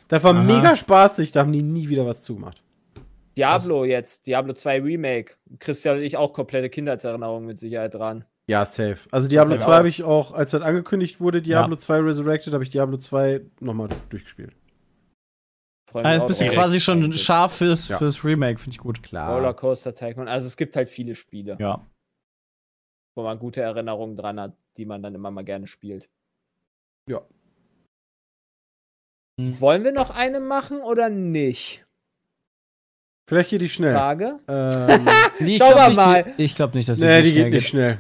Das 0.10 0.24
war 0.24 0.36
Aha. 0.36 0.44
mega 0.44 0.76
spaßig, 0.76 1.32
da 1.32 1.40
haben 1.40 1.52
die 1.54 1.64
nie 1.64 1.90
wieder 1.90 2.06
was 2.06 2.22
zugemacht. 2.24 2.62
Diablo 3.38 3.86
jetzt, 3.86 4.28
Diablo 4.28 4.54
2 4.54 4.82
Remake. 4.82 5.34
Christian 5.60 5.98
und 5.98 6.04
ich 6.04 6.18
auch 6.18 6.34
komplette 6.34 6.70
Kindheitserinnerungen 6.70 7.48
mit 7.48 7.58
Sicherheit 7.58 7.94
dran. 7.96 8.26
Ja, 8.52 8.66
safe. 8.66 8.98
Also 9.12 9.30
Diablo 9.30 9.52
Komplett 9.52 9.62
2 9.66 9.72
auch. 9.72 9.78
habe 9.78 9.88
ich 9.88 10.04
auch, 10.04 10.32
als 10.34 10.52
das 10.52 10.62
angekündigt 10.62 11.22
wurde, 11.22 11.42
Diablo 11.42 11.78
2 11.78 12.00
Resurrected, 12.00 12.54
habe 12.54 12.64
ich 12.64 12.70
Diablo 12.70 12.98
2 12.98 13.46
nochmal 13.62 13.88
durchgespielt. 14.10 14.54
Freu 15.90 16.00
mich 16.00 16.06
Also 16.08 16.28
bist 16.28 16.42
du 16.42 16.50
quasi 16.50 16.82
schon 16.82 17.14
scharf 17.14 17.56
fürs, 17.56 17.88
Ja. 17.88 17.98
fürs 17.98 18.26
Remake, 18.26 18.60
finde 18.60 18.76
ich 18.76 18.80
gut. 18.80 19.02
Klar. 19.04 19.34
Rollercoaster 19.34 19.96
Tycoon. 19.96 20.28
Also 20.28 20.48
es 20.48 20.58
gibt 20.58 20.76
halt 20.76 20.90
viele 20.90 21.16
Spiele, 21.16 21.56
Ja. 21.62 21.86
wo 23.16 23.24
man 23.24 23.40
gute 23.40 23.62
Erinnerungen 23.62 24.18
dran 24.18 24.38
hat, 24.38 24.54
die 24.76 24.86
man 24.86 25.02
dann 25.02 25.16
immer 25.16 25.32
mal 25.32 25.44
gerne 25.46 25.68
spielt. 25.68 26.10
Ja. 27.08 27.22
Hm. 29.40 29.62
Wollen 29.62 29.86
wir 29.86 29.94
noch 29.94 30.10
eine 30.10 30.42
machen 30.42 30.82
oder 30.82 31.10
nicht? 31.10 31.86
Vielleicht 33.30 33.50
geht 33.52 33.62
die 33.62 33.70
schnell. 33.70 33.94
Frage. 33.94 34.40
Ähm, 34.50 35.06
Nee, 35.40 35.56
ich 35.56 35.60
wir 35.62 35.88
nicht, 35.88 35.96
mal. 35.98 36.34
Die, 36.38 36.44
ich 36.44 36.54
glaube 36.56 36.76
nicht, 36.78 36.90
dass 36.90 37.00
die, 37.00 37.06
nee, 37.06 37.18
so 37.18 37.24
die 37.24 37.30
schnell 37.32 37.44
geht 37.46 37.54
nicht 37.54 37.68
schnell. 37.70 37.98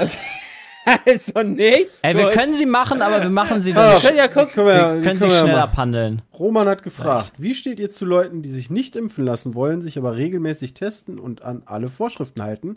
also 1.06 1.42
nicht? 1.42 1.98
Ey, 2.02 2.16
wir 2.16 2.30
können 2.30 2.52
sie 2.52 2.66
machen, 2.66 3.02
aber 3.02 3.22
wir 3.22 3.30
machen 3.30 3.62
sie 3.62 3.72
dann. 3.72 3.92
wir 3.92 4.00
können 4.00 4.18
ja 4.18 4.28
gucken. 4.28 4.64
Wir 4.64 5.00
können 5.02 5.20
sie 5.20 5.26
wir 5.26 5.30
schnell 5.30 5.52
machen. 5.52 5.62
abhandeln. 5.62 6.22
Roman 6.38 6.68
hat 6.68 6.82
gefragt, 6.82 7.32
wie 7.38 7.54
steht 7.54 7.78
ihr 7.78 7.90
zu 7.90 8.04
Leuten, 8.04 8.42
die 8.42 8.50
sich 8.50 8.70
nicht 8.70 8.96
impfen 8.96 9.24
lassen 9.24 9.54
wollen, 9.54 9.82
sich 9.82 9.98
aber 9.98 10.16
regelmäßig 10.16 10.74
testen 10.74 11.18
und 11.18 11.42
an 11.42 11.62
alle 11.66 11.88
Vorschriften 11.88 12.42
halten? 12.42 12.76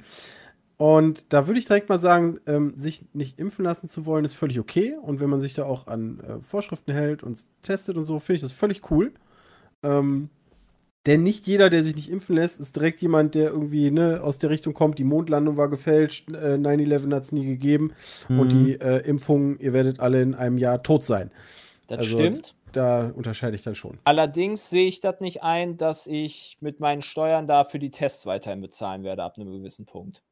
Und 0.78 1.32
da 1.32 1.48
würde 1.48 1.60
ich 1.60 1.66
direkt 1.66 1.88
mal 1.88 2.00
sagen, 2.00 2.40
ähm, 2.46 2.74
sich 2.76 3.06
nicht 3.14 3.40
impfen 3.40 3.64
lassen 3.64 3.88
zu 3.88 4.06
wollen, 4.06 4.26
ist 4.26 4.34
völlig 4.34 4.60
okay. 4.60 4.96
Und 5.02 5.22
wenn 5.22 5.30
man 5.30 5.40
sich 5.40 5.54
da 5.54 5.66
auch 5.66 5.88
an 5.88 6.20
äh, 6.20 6.44
Vorschriften 6.44 6.92
hält 6.92 7.24
und 7.24 7.40
testet 7.62 7.96
und 7.96 8.06
so, 8.06 8.20
finde 8.20 8.36
ich 8.38 8.42
das 8.42 8.52
völlig 8.52 8.92
cool. 8.92 9.14
Ähm, 9.82 10.30
denn 11.06 11.24
nicht 11.24 11.46
jeder, 11.48 11.70
der 11.70 11.84
sich 11.84 11.96
nicht 11.96 12.10
impfen 12.10 12.36
lässt, 12.36 12.60
ist 12.60 12.76
direkt 12.76 13.02
jemand, 13.02 13.36
der 13.36 13.50
irgendwie 13.50 13.92
ne, 13.92 14.22
aus 14.24 14.40
der 14.40 14.50
Richtung 14.50 14.74
kommt, 14.74 14.98
die 15.00 15.04
Mondlandung 15.04 15.58
war 15.58 15.70
gefälscht, 15.70 16.30
äh, 16.30 16.58
9-11 16.58 17.14
hat 17.14 17.24
es 17.24 17.32
nie 17.34 17.46
gegeben 17.46 17.94
und 18.30 18.38
Mhm. 18.54 18.66
die 18.66 18.74
äh, 18.80 19.00
Impfung, 19.08 19.60
ihr 19.60 19.74
werdet 19.74 20.00
alle 20.00 20.22
in 20.22 20.34
einem 20.36 20.58
Jahr 20.58 20.82
tot 20.84 21.04
sein. 21.06 21.32
Das 21.88 22.00
also- 22.00 22.18
stimmt. 22.20 22.56
Da 22.72 23.12
unterscheide 23.16 23.56
ich 23.56 23.62
dann 23.62 23.76
schon. 23.76 24.00
Allerdings 24.04 24.72
sehe 24.72 24.88
ich 24.88 25.00
das 25.00 25.20
nicht 25.20 25.44
ein, 25.44 25.78
dass 25.78 26.08
ich 26.08 26.58
mit 26.60 26.80
meinen 26.80 27.04
Steuern 27.04 27.46
dafür 27.46 27.80
die 27.80 27.92
Tests 27.92 28.26
weiterhin 28.26 28.62
bezahlen 28.62 29.04
werde 29.04 29.22
ab 29.22 29.36
einem 29.38 29.52
gewissen 29.52 29.86
Punkt. 29.86 30.24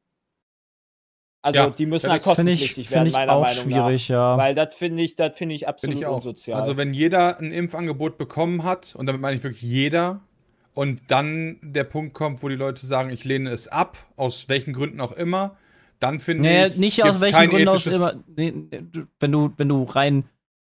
Also 1.40 1.58
Ja, 1.58 1.70
die 1.70 1.86
müssen 1.86 2.06
das 2.08 2.10
halt 2.10 2.20
ist- 2.26 2.34
Finde 2.36 2.52
ich, 2.52 2.58
kostenpflichtig 2.60 2.88
find 2.88 2.94
werden, 2.96 3.06
ich 3.08 3.12
meiner 3.12 3.32
auch 3.34 3.42
Meinung 3.42 3.62
schwierig, 3.62 4.08
nach. 4.08 4.14
ja. 4.14 4.38
Weil 4.38 4.54
das 4.56 4.74
finde 4.74 5.04
ich, 5.04 5.14
das 5.14 5.36
finde 5.38 5.54
ich 5.54 5.68
absolut 5.68 5.98
ich 5.98 6.06
auch. 6.06 6.16
unsozial. 6.16 6.58
Also 6.60 6.76
wenn 6.76 6.94
jeder 6.94 7.38
ein 7.38 7.52
Impfangebot 7.52 8.18
bekommen 8.18 8.64
hat, 8.64 8.96
und 8.96 9.06
damit 9.06 9.20
meine 9.22 9.36
ich 9.36 9.42
wirklich 9.44 9.62
jeder, 9.62 10.20
und 10.74 11.02
dann 11.08 11.56
der 11.62 11.84
Punkt 11.84 12.14
kommt, 12.14 12.42
wo 12.42 12.48
die 12.48 12.56
Leute 12.56 12.84
sagen, 12.86 13.10
ich 13.10 13.24
lehne 13.24 13.50
es 13.50 13.68
ab, 13.68 13.98
aus 14.16 14.48
welchen 14.48 14.72
Gründen 14.72 15.00
auch 15.00 15.12
immer, 15.12 15.56
dann 16.00 16.18
finde 16.20 16.42
Nee, 16.42 16.66
ich. 16.66 16.76
nicht 16.76 17.04
aus 17.04 17.20
welchen 17.20 17.36
kein 17.36 17.50
Gründen 17.50 17.68
ethisches- 17.68 17.94
immer. 17.94 18.14
Wenn, 18.26 18.70
du, 19.32 19.52
wenn 19.56 19.68
du 19.68 19.84
rein 19.84 20.24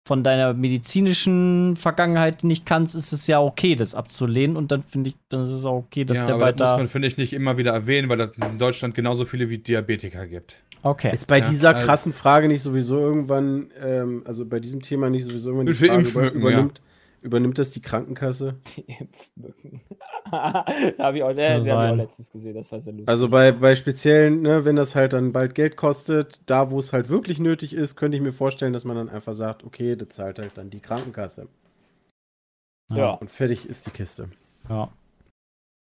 von 0.07 0.23
deiner 0.23 0.53
medizinischen 0.53 1.75
Vergangenheit 1.75 2.43
nicht 2.43 2.65
kannst, 2.65 2.95
ist 2.95 3.11
es 3.11 3.25
ja 3.27 3.41
okay, 3.41 3.75
das 3.75 3.95
abzulehnen. 3.95 4.55
Und 4.55 4.71
dann 4.71 4.83
finde 4.83 5.09
ich, 5.09 5.15
dann 5.29 5.43
ist 5.43 5.49
es 5.49 5.65
auch 5.65 5.77
okay, 5.77 6.05
dass 6.05 6.17
Ja, 6.17 6.25
der 6.27 6.35
aber 6.35 6.51
das 6.53 6.59
muss 6.59 6.69
weiter. 6.69 6.77
man, 6.77 6.87
finde 6.89 7.07
ich, 7.07 7.17
nicht 7.17 7.33
immer 7.33 7.57
wieder 7.57 7.71
erwähnen, 7.73 8.07
weil 8.07 8.21
es 8.21 8.31
in 8.33 8.57
Deutschland 8.59 8.93
genauso 8.95 9.25
viele 9.25 9.49
wie 9.49 9.57
Diabetiker 9.57 10.27
gibt. 10.27 10.57
Okay. 10.83 11.11
Ist 11.13 11.25
bei 11.27 11.39
Ja, 11.39 11.49
dieser 11.49 11.75
also- 11.75 11.85
krassen 11.87 12.13
Frage 12.13 12.47
nicht 12.47 12.61
sowieso 12.61 12.99
irgendwann, 12.99 13.71
ähm, 13.81 14.21
also 14.25 14.45
bei 14.45 14.59
diesem 14.59 14.81
Thema 14.81 15.09
nicht 15.09 15.23
sowieso 15.25 15.49
irgendwann 15.49 15.67
die 15.67 15.73
Für 15.73 15.87
Frage, 15.87 16.01
Impfmücken, 16.01 16.41
übernimmt, 16.41 16.81
übernimmt 17.25 17.57
das 17.57 17.71
die 17.71 17.81
Krankenkasse? 17.81 18.59
die 18.77 18.81
Impfmücken. 18.81 19.81
da 20.31 20.65
habe 20.99 21.17
ich, 21.17 21.23
auch- 21.23 21.31
äh, 21.31 21.55
hab 21.59 21.61
ich 21.65 21.71
auch 21.71 21.95
letztens 21.95 22.29
gesehen, 22.31 22.55
das 22.55 22.71
war 22.71 22.79
sehr 22.79 22.93
lustig. 22.93 23.09
Also 23.09 23.27
bei, 23.29 23.51
bei 23.51 23.75
speziellen, 23.75 24.41
ne, 24.41 24.63
wenn 24.65 24.75
das 24.75 24.95
halt 24.95 25.13
dann 25.13 25.31
bald 25.33 25.55
Geld 25.55 25.75
kostet, 25.77 26.41
da 26.45 26.71
wo 26.71 26.79
es 26.79 26.93
halt 26.93 27.09
wirklich 27.09 27.39
nötig 27.39 27.73
ist, 27.73 27.95
könnte 27.95 28.15
ich 28.17 28.23
mir 28.23 28.31
vorstellen, 28.33 28.73
dass 28.73 28.85
man 28.85 28.95
dann 28.95 29.09
einfach 29.09 29.33
sagt, 29.33 29.63
okay, 29.63 29.95
das 29.95 30.09
zahlt 30.09 30.39
halt 30.39 30.57
dann 30.57 30.69
die 30.69 30.79
Krankenkasse. 30.79 31.47
ja, 32.89 33.11
Und 33.11 33.31
fertig 33.31 33.67
ist 33.67 33.85
die 33.85 33.91
Kiste. 33.91 34.29
ja. 34.69 34.89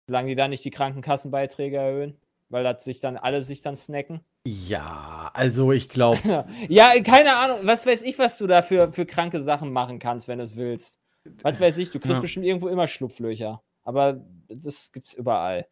solange 0.07 0.29
die 0.29 0.35
da 0.35 0.47
nicht 0.47 0.65
die 0.65 0.71
Krankenkassenbeiträge 0.71 1.77
erhöhen, 1.77 2.17
weil 2.49 2.63
das 2.63 2.83
sich 2.83 2.99
dann 2.99 3.15
alle 3.17 3.43
sich 3.43 3.61
dann 3.61 3.75
snacken. 3.75 4.21
Ja, 4.47 5.29
also 5.33 5.71
ich 5.71 5.89
glaube, 5.89 6.19
Ja, 6.69 6.91
keine 7.03 7.35
Ahnung, 7.35 7.59
was 7.63 7.85
weiß 7.85 8.01
ich, 8.03 8.17
was 8.17 8.37
du 8.37 8.47
da 8.47 8.61
für, 8.61 8.91
für 8.91 9.05
kranke 9.05 9.43
Sachen 9.43 9.71
machen 9.71 9.99
kannst, 9.99 10.27
wenn 10.27 10.39
du 10.39 10.45
es 10.45 10.55
willst. 10.55 10.99
Was 11.43 11.59
weiß 11.59 11.77
ich, 11.79 11.91
du 11.91 11.99
kriegst 11.99 12.15
Ja. 12.17 12.21
bestimmt 12.21 12.45
irgendwo 12.45 12.67
immer 12.67 12.87
Schlupflöcher. 12.87 13.61
Aber 13.83 14.23
das 14.47 14.91
gibt's 14.91 15.13
überall. 15.13 15.67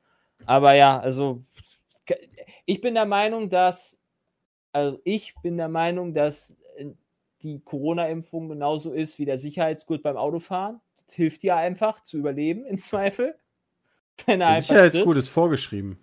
Aber 0.46 0.74
ja, 0.74 1.00
also 1.00 1.42
ich 2.66 2.82
bin 2.82 2.94
der 2.96 3.06
Meinung, 3.06 3.50
dass 3.50 4.00
also 4.72 5.00
ich 5.04 5.34
bin 5.42 5.58
der 5.58 5.70
Meinung, 5.70 6.14
dass 6.14 6.56
äh, 6.78 6.86
die 7.42 7.60
Corona-Impfung 7.62 8.50
genauso 8.50 8.94
ist 8.94 9.18
wie 9.18 9.26
der 9.26 9.38
Sicherheitsgurt 9.40 10.04
beim 10.04 10.18
Autofahren. 10.18 10.80
Das 11.06 11.16
hilft 11.16 11.42
dir 11.44 11.56
einfach 11.56 12.02
zu 12.02 12.18
überleben 12.18 12.66
im 12.66 12.78
Zweifel. 12.78 13.36
Wenn 14.26 14.42
er 14.42 14.62
der 14.62 14.92
frisst. 14.92 15.18
ist 15.18 15.30
vorgeschrieben. 15.30 15.98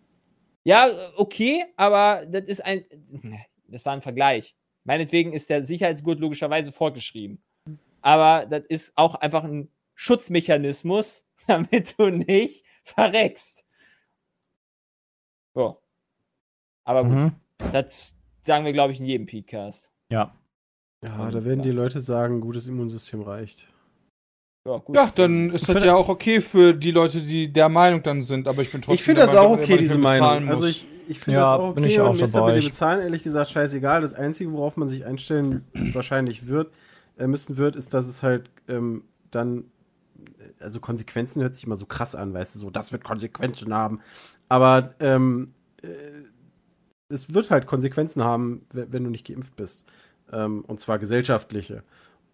Ja, 0.65 0.89
okay, 1.17 1.65
aber 1.77 2.25
das 2.27 2.45
ist 2.45 2.65
ein. 2.65 2.85
Das 3.69 3.85
war 3.85 3.93
ein 3.93 4.03
Vergleich. 4.03 4.57
Meinetwegen 4.85 5.33
ist 5.33 5.51
der 5.51 5.63
Sicherheitsgurt 5.63 6.21
logischerweise 6.21 6.73
vorgeschrieben. 6.73 7.43
Aber 8.05 8.45
das 8.45 8.65
ist 8.69 8.93
auch 8.97 9.15
einfach 9.15 9.45
ein 9.45 9.71
Schutzmechanismus, 9.95 11.27
damit 11.47 11.99
du 11.99 12.11
nicht 12.11 12.65
verreckst. 12.85 13.65
So. 15.55 15.79
Aber 16.85 17.05
gut, 17.05 17.13
Mhm. 17.13 17.33
das 17.73 18.15
sagen 18.43 18.67
wir, 18.67 18.73
glaube 18.75 18.93
ich, 18.93 19.01
in 19.01 19.07
jedem 19.07 19.27
Podcast. 19.27 19.91
Ja. 20.11 20.35
Ja, 21.03 21.31
da 21.31 21.45
werden 21.45 21.63
die 21.63 21.71
Leute 21.71 22.01
sagen, 22.01 22.41
gutes 22.41 22.67
Immunsystem 22.67 23.23
reicht. 23.23 23.69
Ja, 24.67 24.79
gut. 24.79 24.97
Ja, 24.97 25.11
dann 25.15 25.51
ist 25.51 25.69
das 25.69 25.85
ja 25.85 25.95
auch 25.95 26.09
okay 26.09 26.41
für 26.41 26.73
die 26.75 26.91
Leute, 26.91 27.21
die 27.23 27.53
der 27.53 27.69
Meinung 27.69 28.03
dann 28.03 28.23
sind, 28.23 28.49
aber 28.49 28.63
ich 28.63 28.71
bin 28.73 28.81
trotzdem 28.81 28.95
Ich 28.95 29.03
finde 29.03 29.21
das 29.23 29.31
auch 29.31 29.51
Meinung, 29.51 29.57
dass 29.61 29.65
okay, 29.69 29.79
diese 29.79 29.99
Meinung. 29.99 30.49
Also 30.49 30.67
ich, 30.67 30.87
ich 31.09 31.21
finde 31.21 31.41
Ja, 31.41 31.53
das 31.53 31.61
auch 31.61 31.65
okay. 31.71 31.75
bin 31.75 31.85
ich 31.85 32.01
auch 32.01 32.11
und 32.11 32.17
mir 32.19 32.25
ist 32.25 32.35
dabei. 32.35 32.53
dem 32.55 32.65
Bezahlen 32.65 33.01
ehrlich 33.03 33.23
gesagt 33.23 33.51
scheißegal. 33.51 34.01
Das 34.01 34.15
Einzige, 34.15 34.53
worauf 34.53 34.77
man 34.79 34.89
sich 34.89 35.05
einstellen 35.05 35.65
wahrscheinlich 35.95 36.47
wird, 36.47 36.73
müssen 37.19 37.57
wird, 37.57 37.77
ist, 37.77 37.95
dass 37.95 38.07
es 38.09 38.23
halt 38.23 38.51
ähm, 38.69 39.05
dann, 39.31 39.65
also 40.61 40.81
Konsequenzen 40.81 41.43
hört 41.43 41.55
sich 41.55 41.65
immer 41.67 41.77
so 41.77 41.87
krass 41.87 42.15
an, 42.15 42.35
weißt 42.35 42.55
du, 42.55 42.59
so, 42.61 42.71
das 42.71 42.93
wird 42.93 43.05
Konsequenzen 43.05 43.73
haben. 43.75 44.01
Aber 44.49 44.95
ähm, 45.01 45.55
äh, 45.83 45.89
es 47.09 47.33
wird 47.35 47.51
halt 47.51 47.67
Konsequenzen 47.67 48.25
haben, 48.25 48.67
we- 48.73 48.89
wenn 48.91 49.05
du 49.05 49.11
nicht 49.11 49.27
geimpft 49.27 49.57
bist. 49.57 49.85
Ähm, 50.33 50.65
und 50.67 50.81
zwar 50.81 50.99
gesellschaftliche. 50.99 51.83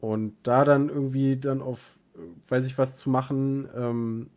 Und 0.01 0.35
da 0.45 0.65
dann 0.65 0.89
irgendwie 0.89 1.37
dann 1.37 1.61
auf, 1.63 1.99
äh, 2.15 2.21
weiß 2.51 2.67
ich 2.67 2.79
was 2.79 2.97
zu 2.99 3.11
machen, 3.11 3.69
ähm, 3.77 4.31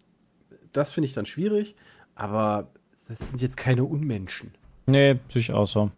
das 0.73 0.91
finde 0.91 1.07
ich 1.07 1.13
dann 1.13 1.25
schwierig. 1.25 1.75
Aber 2.15 2.69
das 3.07 3.29
sind 3.29 3.41
jetzt 3.41 3.57
keine 3.57 3.83
Unmenschen. 3.85 4.53
Nee, 4.87 5.19
sehe 5.29 5.39
ich 5.41 5.51
auch 5.51 5.67
so. 5.67 5.91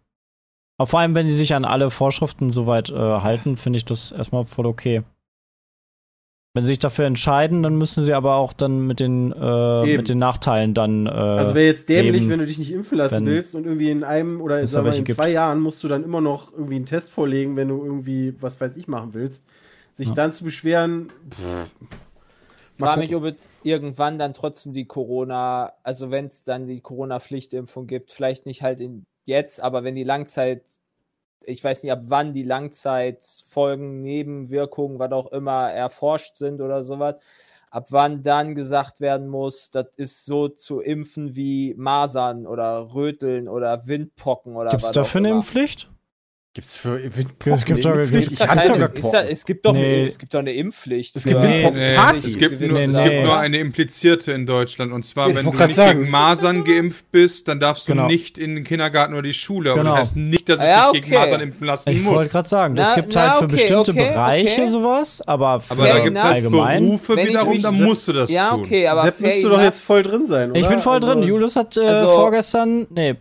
Aber 0.78 0.86
vor 0.86 1.00
allem, 1.00 1.14
wenn 1.14 1.26
die 1.26 1.32
sich 1.32 1.54
an 1.54 1.64
alle 1.64 1.90
Vorschriften 1.90 2.50
soweit 2.50 2.90
äh, 2.90 2.94
halten, 2.94 3.56
finde 3.56 3.78
ich 3.78 3.84
das 3.84 4.12
erstmal 4.12 4.44
voll 4.44 4.66
okay. 4.66 5.02
Wenn 6.54 6.64
sie 6.64 6.68
sich 6.68 6.78
dafür 6.78 7.04
entscheiden, 7.04 7.62
dann 7.62 7.76
müssen 7.76 8.02
sie 8.02 8.14
aber 8.14 8.36
auch 8.36 8.54
dann 8.54 8.86
mit 8.86 8.98
den, 8.98 9.30
äh, 9.32 9.96
mit 9.96 10.08
den 10.08 10.18
Nachteilen 10.18 10.72
dann. 10.72 11.06
Äh, 11.06 11.10
Also 11.10 11.54
wäre 11.54 11.66
jetzt 11.66 11.88
dämlich, 11.90 12.22
eben, 12.22 12.30
wenn 12.30 12.38
du 12.38 12.46
dich 12.46 12.58
nicht 12.58 12.72
impfen 12.72 12.96
lassen 12.96 13.26
willst 13.26 13.54
und 13.54 13.64
irgendwie 13.66 13.90
in 13.90 14.04
einem 14.04 14.40
oder 14.40 14.66
sagen 14.66 14.86
wir, 14.86 14.94
in 14.94 15.04
gibt. 15.04 15.16
zwei 15.18 15.30
Jahren 15.30 15.60
musst 15.60 15.84
du 15.84 15.88
dann 15.88 16.02
immer 16.02 16.22
noch 16.22 16.52
irgendwie 16.52 16.76
einen 16.76 16.86
Test 16.86 17.10
vorlegen, 17.10 17.56
wenn 17.56 17.68
du 17.68 17.84
irgendwie, 17.84 18.34
was 18.40 18.58
weiß 18.58 18.76
ich, 18.76 18.88
machen 18.88 19.12
willst. 19.12 19.44
Sich 19.92 20.08
Ja. 20.08 20.14
dann 20.14 20.32
zu 20.32 20.44
beschweren, 20.44 21.08
pff, 21.30 21.70
Ich 22.74 22.80
mal 22.80 22.86
frage 22.88 23.00
mich, 23.00 23.14
ob 23.14 23.24
es 23.24 23.50
irgendwann 23.62 24.18
dann 24.18 24.32
trotzdem 24.32 24.72
die 24.72 24.86
Corona, 24.86 25.72
also 25.82 26.10
wenn 26.10 26.26
es 26.26 26.42
dann 26.44 26.66
die 26.66 26.80
Corona-Pflichtimpfung 26.80 27.86
gibt, 27.86 28.12
vielleicht 28.12 28.46
nicht 28.46 28.62
halt 28.62 28.80
in 28.80 29.04
jetzt, 29.26 29.60
aber 29.60 29.84
wenn 29.84 29.94
die 29.94 30.04
Langzeit, 30.04 30.62
ich 31.44 31.62
weiß 31.62 31.82
nicht, 31.82 31.92
ab 31.92 32.02
wann 32.06 32.32
die 32.32 32.42
Langzeitfolgen, 32.42 34.00
Nebenwirkungen, 34.02 34.98
was 34.98 35.12
auch 35.12 35.30
immer, 35.32 35.70
erforscht 35.70 36.36
sind 36.36 36.60
oder 36.60 36.82
sowas, 36.82 37.16
ab 37.70 37.86
wann 37.90 38.22
dann 38.22 38.54
gesagt 38.54 39.00
werden 39.00 39.28
muss, 39.28 39.70
das 39.70 39.88
ist 39.96 40.24
so 40.24 40.48
zu 40.48 40.80
impfen 40.80 41.36
wie 41.36 41.74
Masern 41.76 42.46
oder 42.46 42.94
Röteln 42.94 43.48
oder 43.48 43.86
Windpocken 43.86 44.56
oder 44.56 44.70
Gibt 44.70 44.82
es 44.82 44.88
was 44.88 44.94
dafür 44.94 45.18
eine. 45.18 45.30
Impfpflicht? 45.30 45.90
Gibt's 46.56 46.74
für 46.74 46.98
Es 46.98 47.64
gibt 47.66 47.84
doch- 47.84 47.96
Impfpflicht? 47.96 48.32
Ich 48.32 48.38
doch 48.38 48.48
hatte 48.48 48.68
keine- 48.68 48.88
doch 48.88 48.94
ist 48.94 49.10
da, 49.10 49.22
es, 49.24 49.44
gibt 49.44 49.66
doch 49.66 49.74
Nee. 49.74 49.96
eine, 49.96 50.06
es 50.06 50.18
gibt 50.18 50.32
doch 50.32 50.38
eine 50.38 50.52
Impfpflicht. 50.54 51.14
Es 51.14 51.24
gibt 51.24 51.42
Windpockenpartys. 51.42 52.24
Es 52.24 52.38
gibt, 52.38 52.60
nur, 52.62 52.70
Nee, 52.72 52.84
es 52.86 52.92
nee. 52.96 53.04
gibt 53.10 53.24
nur 53.26 53.36
eine 53.36 53.58
implizierte 53.58 54.32
in 54.32 54.46
Deutschland. 54.46 54.90
Und 54.90 55.04
zwar, 55.04 55.28
Ich 55.28 55.34
wenn 55.36 55.44
du 55.44 55.50
nicht 55.52 55.74
sagen. 55.76 55.98
gegen 55.98 56.10
Masern 56.10 56.64
geimpft 56.64 57.12
bist, 57.12 57.46
dann 57.48 57.60
darfst 57.60 57.86
du 57.88 57.92
Genau. 57.92 58.06
nicht 58.06 58.38
in 58.38 58.54
den 58.54 58.64
Kindergarten 58.64 59.12
oder 59.12 59.20
die 59.24 59.34
Schule. 59.34 59.72
Aber 59.72 59.80
Genau. 59.82 59.90
das 59.96 60.00
heißt 60.00 60.16
nicht, 60.16 60.48
dass 60.48 60.62
ich 60.62 60.66
Ja, 60.66 60.90
dich 60.92 61.02
gegen. 61.02 61.14
Masern 61.14 61.40
impfen 61.42 61.66
lassen 61.66 61.90
Ich 61.90 62.00
muss. 62.00 62.14
wollte 62.14 62.30
gerade 62.30 62.48
sagen, 62.48 62.72
Na, 62.74 62.82
es 62.84 62.94
gibt 62.94 63.14
na, 63.14 63.20
halt 63.20 63.32
für 63.32 63.44
okay, 63.44 63.52
bestimmte 63.52 63.90
okay, 63.90 64.08
Bereiche 64.14 64.62
okay. 64.62 64.70
sowas, 64.70 65.22
aber 65.26 65.60
für 65.60 65.72
Aber 65.72 65.82
da 65.86 65.98
es 65.98 66.04
halt 66.04 66.18
allgemein. 66.36 66.84
Berufe 66.86 67.20
ich 67.20 67.28
wiederum, 67.28 67.60
da 67.62 67.70
musst 67.70 68.08
du 68.08 68.12
das 68.14 68.30
Ja, 68.30 68.48
tun. 68.52 68.60
okay, 68.60 68.86
aber 68.88 69.02
Sepp 69.02 69.20
müsste 69.20 69.48
doch 69.50 69.60
jetzt 69.60 69.82
voll 69.82 70.02
drin 70.02 70.24
sein, 70.24 70.52
oder? 70.52 70.60
Ich 70.60 70.66
bin 70.66 70.78
voll 70.78 70.94
Also- 70.94 71.08
drin. 71.08 71.22
Julius 71.22 71.54
hat 71.54 71.76
äh, 71.76 71.80
Also- 71.82 72.14
vorgestern, 72.14 72.86
nee, 72.88 73.16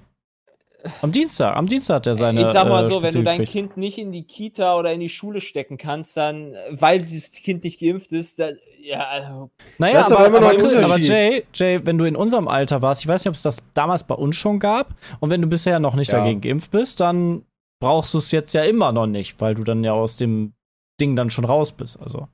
Am 1.01 1.11
Dienstag, 1.11 1.55
am 1.55 1.67
Dienstag 1.67 1.95
hat 1.95 2.07
er 2.07 2.15
seine. 2.15 2.41
ich 2.41 2.47
sag 2.47 2.67
mal 2.67 2.85
äh, 2.85 2.89
so, 2.89 3.03
wenn 3.03 3.13
du 3.13 3.23
dein 3.23 3.37
Spitze 3.37 3.51
Kind 3.51 3.77
nicht 3.77 3.97
in 3.97 4.11
die 4.11 4.23
Kita 4.23 4.75
oder 4.77 4.93
in 4.93 4.99
die 4.99 5.09
Schule 5.09 5.41
stecken 5.41 5.77
kannst, 5.77 6.15
dann, 6.17 6.53
äh, 6.53 6.57
weil 6.71 7.01
dieses 7.03 7.31
Kind 7.31 7.63
nicht 7.63 7.79
geimpft 7.79 8.11
ist, 8.11 8.39
dann, 8.39 8.55
ja, 8.81 9.07
also, 9.07 9.51
Naja, 9.77 9.99
Das 9.99 10.09
ist 10.09 10.13
aber, 10.15 10.25
aber 10.25 10.37
immer 10.37 10.53
noch 10.53 10.75
aber, 10.77 10.85
aber. 10.85 10.97
Jay, 10.97 11.43
Jay, 11.53 11.79
wenn 11.83 11.97
du 11.97 12.05
in 12.05 12.15
unserem 12.15 12.47
Alter 12.47 12.81
warst, 12.81 13.01
ich 13.01 13.07
weiß 13.07 13.23
nicht, 13.23 13.29
ob 13.29 13.35
es 13.35 13.41
das 13.41 13.63
damals 13.73 14.03
bei 14.03 14.15
uns 14.15 14.35
schon 14.35 14.59
gab, 14.59 14.93
und 15.19 15.29
wenn 15.29 15.41
du 15.41 15.47
bisher 15.47 15.79
noch 15.79 15.95
nicht 15.95 16.11
Ja. 16.11 16.19
dagegen 16.19 16.41
geimpft 16.41 16.71
bist, 16.71 16.99
dann 16.99 17.43
brauchst 17.79 18.13
du 18.13 18.19
es 18.19 18.31
jetzt 18.31 18.53
ja 18.53 18.63
immer 18.63 18.91
noch 18.91 19.07
nicht, 19.07 19.39
weil 19.41 19.55
du 19.55 19.63
dann 19.63 19.83
ja 19.83 19.93
aus 19.93 20.17
dem 20.17 20.53
Ding 21.01 21.15
dann 21.15 21.29
schon 21.29 21.45
raus 21.45 21.71
bist, 21.71 21.99
also 21.99 22.27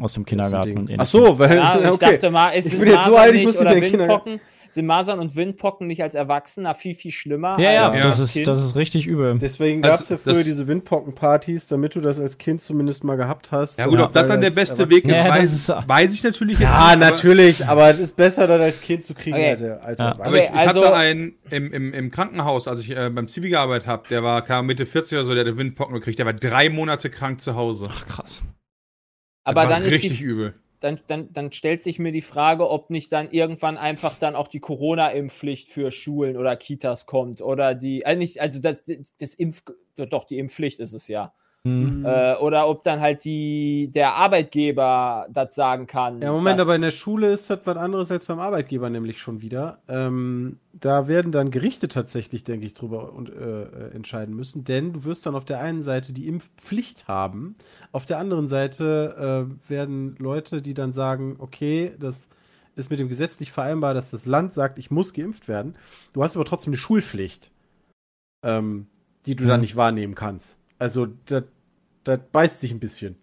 aus 0.00 0.14
dem 0.14 0.24
Kindergarten 0.24 0.78
und 0.78 0.94
Ach 0.98 1.06
so, 1.06 1.38
weil, 1.38 1.56
ja, 1.56 1.78
ich 1.80 1.86
okay. 1.90 2.12
dachte 2.12 2.30
mal, 2.30 2.52
es 2.54 2.66
Ich 2.66 2.78
bin 2.78 2.88
jetzt 2.88 3.04
so 3.04 3.16
alt, 3.16 3.34
ich 3.34 3.38
nicht 3.38 3.46
muss 3.46 3.60
oder 3.60 3.76
wieder 3.76 3.98
Windpocken, 3.98 4.40
sind 4.72 4.86
Masern 4.86 5.18
und 5.18 5.36
Windpocken 5.36 5.86
nicht 5.86 6.02
als 6.02 6.14
Erwachsener 6.14 6.74
viel, 6.74 6.94
viel 6.94 7.12
schlimmer? 7.12 7.58
Ja, 7.60 7.72
ja, 7.72 7.88
als 7.90 8.00
das, 8.02 8.18
ist, 8.18 8.32
Kind? 8.32 8.46
das 8.46 8.64
ist 8.64 8.74
richtig 8.74 9.06
übel. 9.06 9.36
Deswegen 9.38 9.84
Also, 9.84 9.92
gab 9.96 10.00
es 10.02 10.08
ja 10.08 10.16
früher 10.16 10.42
diese 10.44 10.66
Windpockenpartys, 10.66 11.66
damit 11.66 11.94
du 11.94 12.00
das 12.00 12.18
als 12.20 12.38
Kind 12.38 12.62
zumindest 12.62 13.04
mal 13.04 13.16
gehabt 13.16 13.52
hast. 13.52 13.78
Ja 13.78 13.86
gut, 13.86 14.00
ob 14.00 14.12
das 14.14 14.26
dann 14.26 14.40
der 14.40 14.50
beste 14.50 14.88
Weg 14.88 15.04
ist, 15.04 15.10
Ja, 15.10 15.28
weiß, 15.28 15.52
ist- 15.52 15.68
weiß 15.68 16.14
ich 16.14 16.22
natürlich 16.24 16.58
jetzt 16.58 16.62
Ja, 16.70 16.94
nicht, 16.96 17.04
aber- 17.04 17.10
natürlich, 17.14 17.66
aber 17.66 17.90
es 17.90 17.98
ist 17.98 18.16
besser, 18.16 18.46
das 18.46 18.62
als 18.62 18.80
Kind 18.80 19.04
zu 19.04 19.12
kriegen 19.14 19.36
Okay. 19.36 19.50
als, 19.50 19.62
als 19.62 19.98
Ja. 19.98 20.04
Erwachsener. 20.06 20.26
Aber 20.26 20.36
ich, 20.38 20.42
ich 20.44 20.50
also- 20.52 20.84
hatte 20.84 20.94
einen 20.96 21.34
im, 21.50 21.72
im, 21.72 21.92
im 21.92 22.10
Krankenhaus, 22.10 22.66
als 22.66 22.80
ich 22.80 22.96
äh, 22.96 23.10
beim 23.10 23.28
Zivi 23.28 23.50
gearbeitet 23.50 23.86
habe, 23.86 24.08
der 24.08 24.22
war 24.22 24.42
kam 24.42 24.66
Mitte 24.66 24.86
40 24.86 25.18
oder 25.18 25.26
so, 25.26 25.34
der 25.34 25.44
hatte 25.44 25.58
Windpocken 25.58 25.94
gekriegt, 25.94 26.18
der 26.18 26.26
war 26.26 26.32
drei 26.32 26.70
Monate 26.70 27.10
krank 27.10 27.40
zu 27.40 27.54
Hause. 27.56 27.88
Ach, 27.90 28.06
krass. 28.06 28.42
Das 29.44 29.54
Aber 29.56 29.62
war 29.62 29.68
dann 29.68 29.82
ist 29.82 29.92
richtig 29.92 30.18
die, 30.18 30.24
übel. 30.24 30.54
Dann, 30.82 31.00
dann, 31.06 31.32
dann 31.32 31.52
stellt 31.52 31.82
sich 31.82 31.98
mir 31.98 32.12
die 32.12 32.22
Frage, 32.22 32.68
ob 32.68 32.90
nicht 32.90 33.12
dann 33.12 33.30
irgendwann 33.30 33.78
einfach 33.78 34.18
dann 34.18 34.36
auch 34.36 34.48
die 34.48 34.60
Corona-Impfpflicht 34.60 35.68
für 35.68 35.90
Schulen 35.90 36.36
oder 36.36 36.56
Kitas 36.56 37.06
kommt 37.06 37.40
oder 37.40 37.74
die, 37.74 38.02
äh, 38.02 38.16
nicht, 38.16 38.40
also 38.40 38.60
das, 38.60 38.82
das 39.18 39.34
Impf, 39.34 39.62
doch, 39.96 40.24
die 40.24 40.38
Impfpflicht 40.38 40.80
ist 40.80 40.92
es 40.92 41.08
ja. 41.08 41.34
Hm. 41.64 42.04
Äh, 42.04 42.34
oder 42.38 42.66
ob 42.66 42.82
dann 42.82 43.00
halt 43.00 43.24
die, 43.24 43.88
der 43.94 44.14
Arbeitgeber 44.14 45.28
das 45.30 45.54
sagen 45.54 45.86
kann. 45.86 46.20
Ja, 46.20 46.32
Moment, 46.32 46.58
aber 46.58 46.74
in 46.74 46.82
der 46.82 46.90
Schule 46.90 47.30
ist 47.30 47.48
das 47.50 47.60
was 47.64 47.76
anderes 47.76 48.10
als 48.10 48.26
beim 48.26 48.40
Arbeitgeber 48.40 48.90
nämlich 48.90 49.20
schon 49.20 49.42
wieder. 49.42 49.78
Ähm, 49.86 50.58
da 50.72 51.06
werden 51.06 51.30
dann 51.30 51.52
Gerichte 51.52 51.86
tatsächlich, 51.86 52.42
denke 52.42 52.66
ich, 52.66 52.74
drüber 52.74 53.12
und, 53.12 53.28
äh, 53.30 53.62
äh, 53.62 53.94
entscheiden 53.94 54.34
müssen, 54.34 54.64
denn 54.64 54.92
du 54.92 55.04
wirst 55.04 55.24
dann 55.24 55.36
auf 55.36 55.44
der 55.44 55.60
einen 55.60 55.82
Seite 55.82 56.12
die 56.12 56.26
Impfpflicht 56.26 57.06
haben, 57.06 57.54
auf 57.92 58.06
der 58.06 58.18
anderen 58.18 58.48
Seite 58.48 59.46
äh, 59.48 59.70
werden 59.70 60.16
Leute, 60.18 60.62
die 60.62 60.74
dann 60.74 60.92
sagen, 60.92 61.36
okay, 61.38 61.92
das 62.00 62.28
ist 62.74 62.90
mit 62.90 62.98
dem 62.98 63.08
Gesetz 63.08 63.38
nicht 63.38 63.52
vereinbar, 63.52 63.94
dass 63.94 64.10
das 64.10 64.26
Land 64.26 64.52
sagt, 64.52 64.78
ich 64.78 64.90
muss 64.90 65.12
geimpft 65.12 65.46
werden. 65.46 65.76
Du 66.12 66.24
hast 66.24 66.34
aber 66.34 66.44
trotzdem 66.44 66.72
eine 66.72 66.78
Schulpflicht, 66.78 67.52
ähm, 68.44 68.88
die 69.26 69.36
du 69.36 69.44
dann 69.46 69.58
Mhm. 69.58 69.60
nicht 69.60 69.76
wahrnehmen 69.76 70.16
kannst. 70.16 70.58
Also, 70.82 71.06
das 71.26 72.18
beißt 72.32 72.60
sich 72.60 72.72
ein 72.72 72.80
bisschen. 72.80 73.16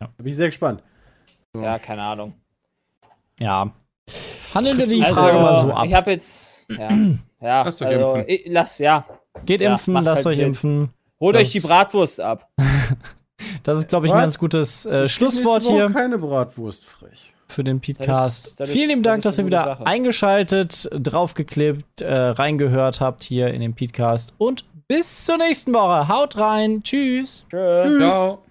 Ja. 0.00 0.06
Da 0.06 0.22
bin 0.22 0.26
ich 0.28 0.36
sehr 0.36 0.48
gespannt. 0.48 0.82
Ja, 1.56 1.78
keine 1.78 2.02
Ahnung. 2.02 2.34
Ja. 3.40 3.72
Handeln 4.54 4.78
wir 4.78 4.86
die 4.86 5.02
Also, 5.02 5.14
Frage 5.14 5.38
mal 5.38 5.62
so 5.62 5.70
ab. 5.72 5.86
Ich 5.86 5.94
habe 5.94 6.10
jetzt, 6.10 6.66
ja, 6.70 6.88
ja, 7.40 7.62
Lass 7.62 7.76
doch 7.78 7.86
also, 7.86 8.14
impfen. 8.16 8.24
ich, 8.28 8.42
lass, 8.46 8.78
ja. 8.78 9.06
Geht 9.46 9.60
ja, 9.60 9.72
impfen, 9.72 9.94
lasst 9.94 10.16
halt 10.24 10.26
euch 10.26 10.36
Sinn. 10.36 10.46
impfen. 10.48 10.90
Holt 11.20 11.34
Das- 11.36 11.42
euch 11.42 11.52
die 11.52 11.60
Bratwurst 11.60 12.20
ab. 12.20 12.48
Das 13.62 13.78
ist, 13.78 13.88
glaube 13.88 14.06
ich, 14.06 14.12
ein 14.12 14.18
ganz 14.20 14.36
gutes 14.38 14.84
äh, 14.86 15.08
Schlusswort 15.08 15.62
hier 15.62 15.88
keine 15.90 16.18
Bratwurst 16.18 16.84
frech. 16.84 17.32
für 17.46 17.62
den 17.62 17.80
Podcast. 17.80 18.60
Vielen 18.66 18.88
lieben 18.88 19.02
Dank, 19.04 19.22
dass 19.22 19.38
ihr 19.38 19.46
wieder 19.46 19.62
Sache. 19.62 19.86
eingeschaltet, 19.86 20.88
draufgeklebt, 20.92 22.00
äh, 22.00 22.14
reingehört 22.14 23.00
habt 23.00 23.22
hier 23.22 23.48
in 23.54 23.60
den 23.60 23.74
Podcast. 23.74 24.34
Und 24.38 24.64
bis 24.88 25.24
zur 25.24 25.36
nächsten 25.36 25.72
Woche. 25.74 26.08
Haut 26.08 26.36
rein. 26.36 26.82
Tschüss. 26.82 27.44
Tschüss. 27.50 27.98
Ciao. 27.98 28.42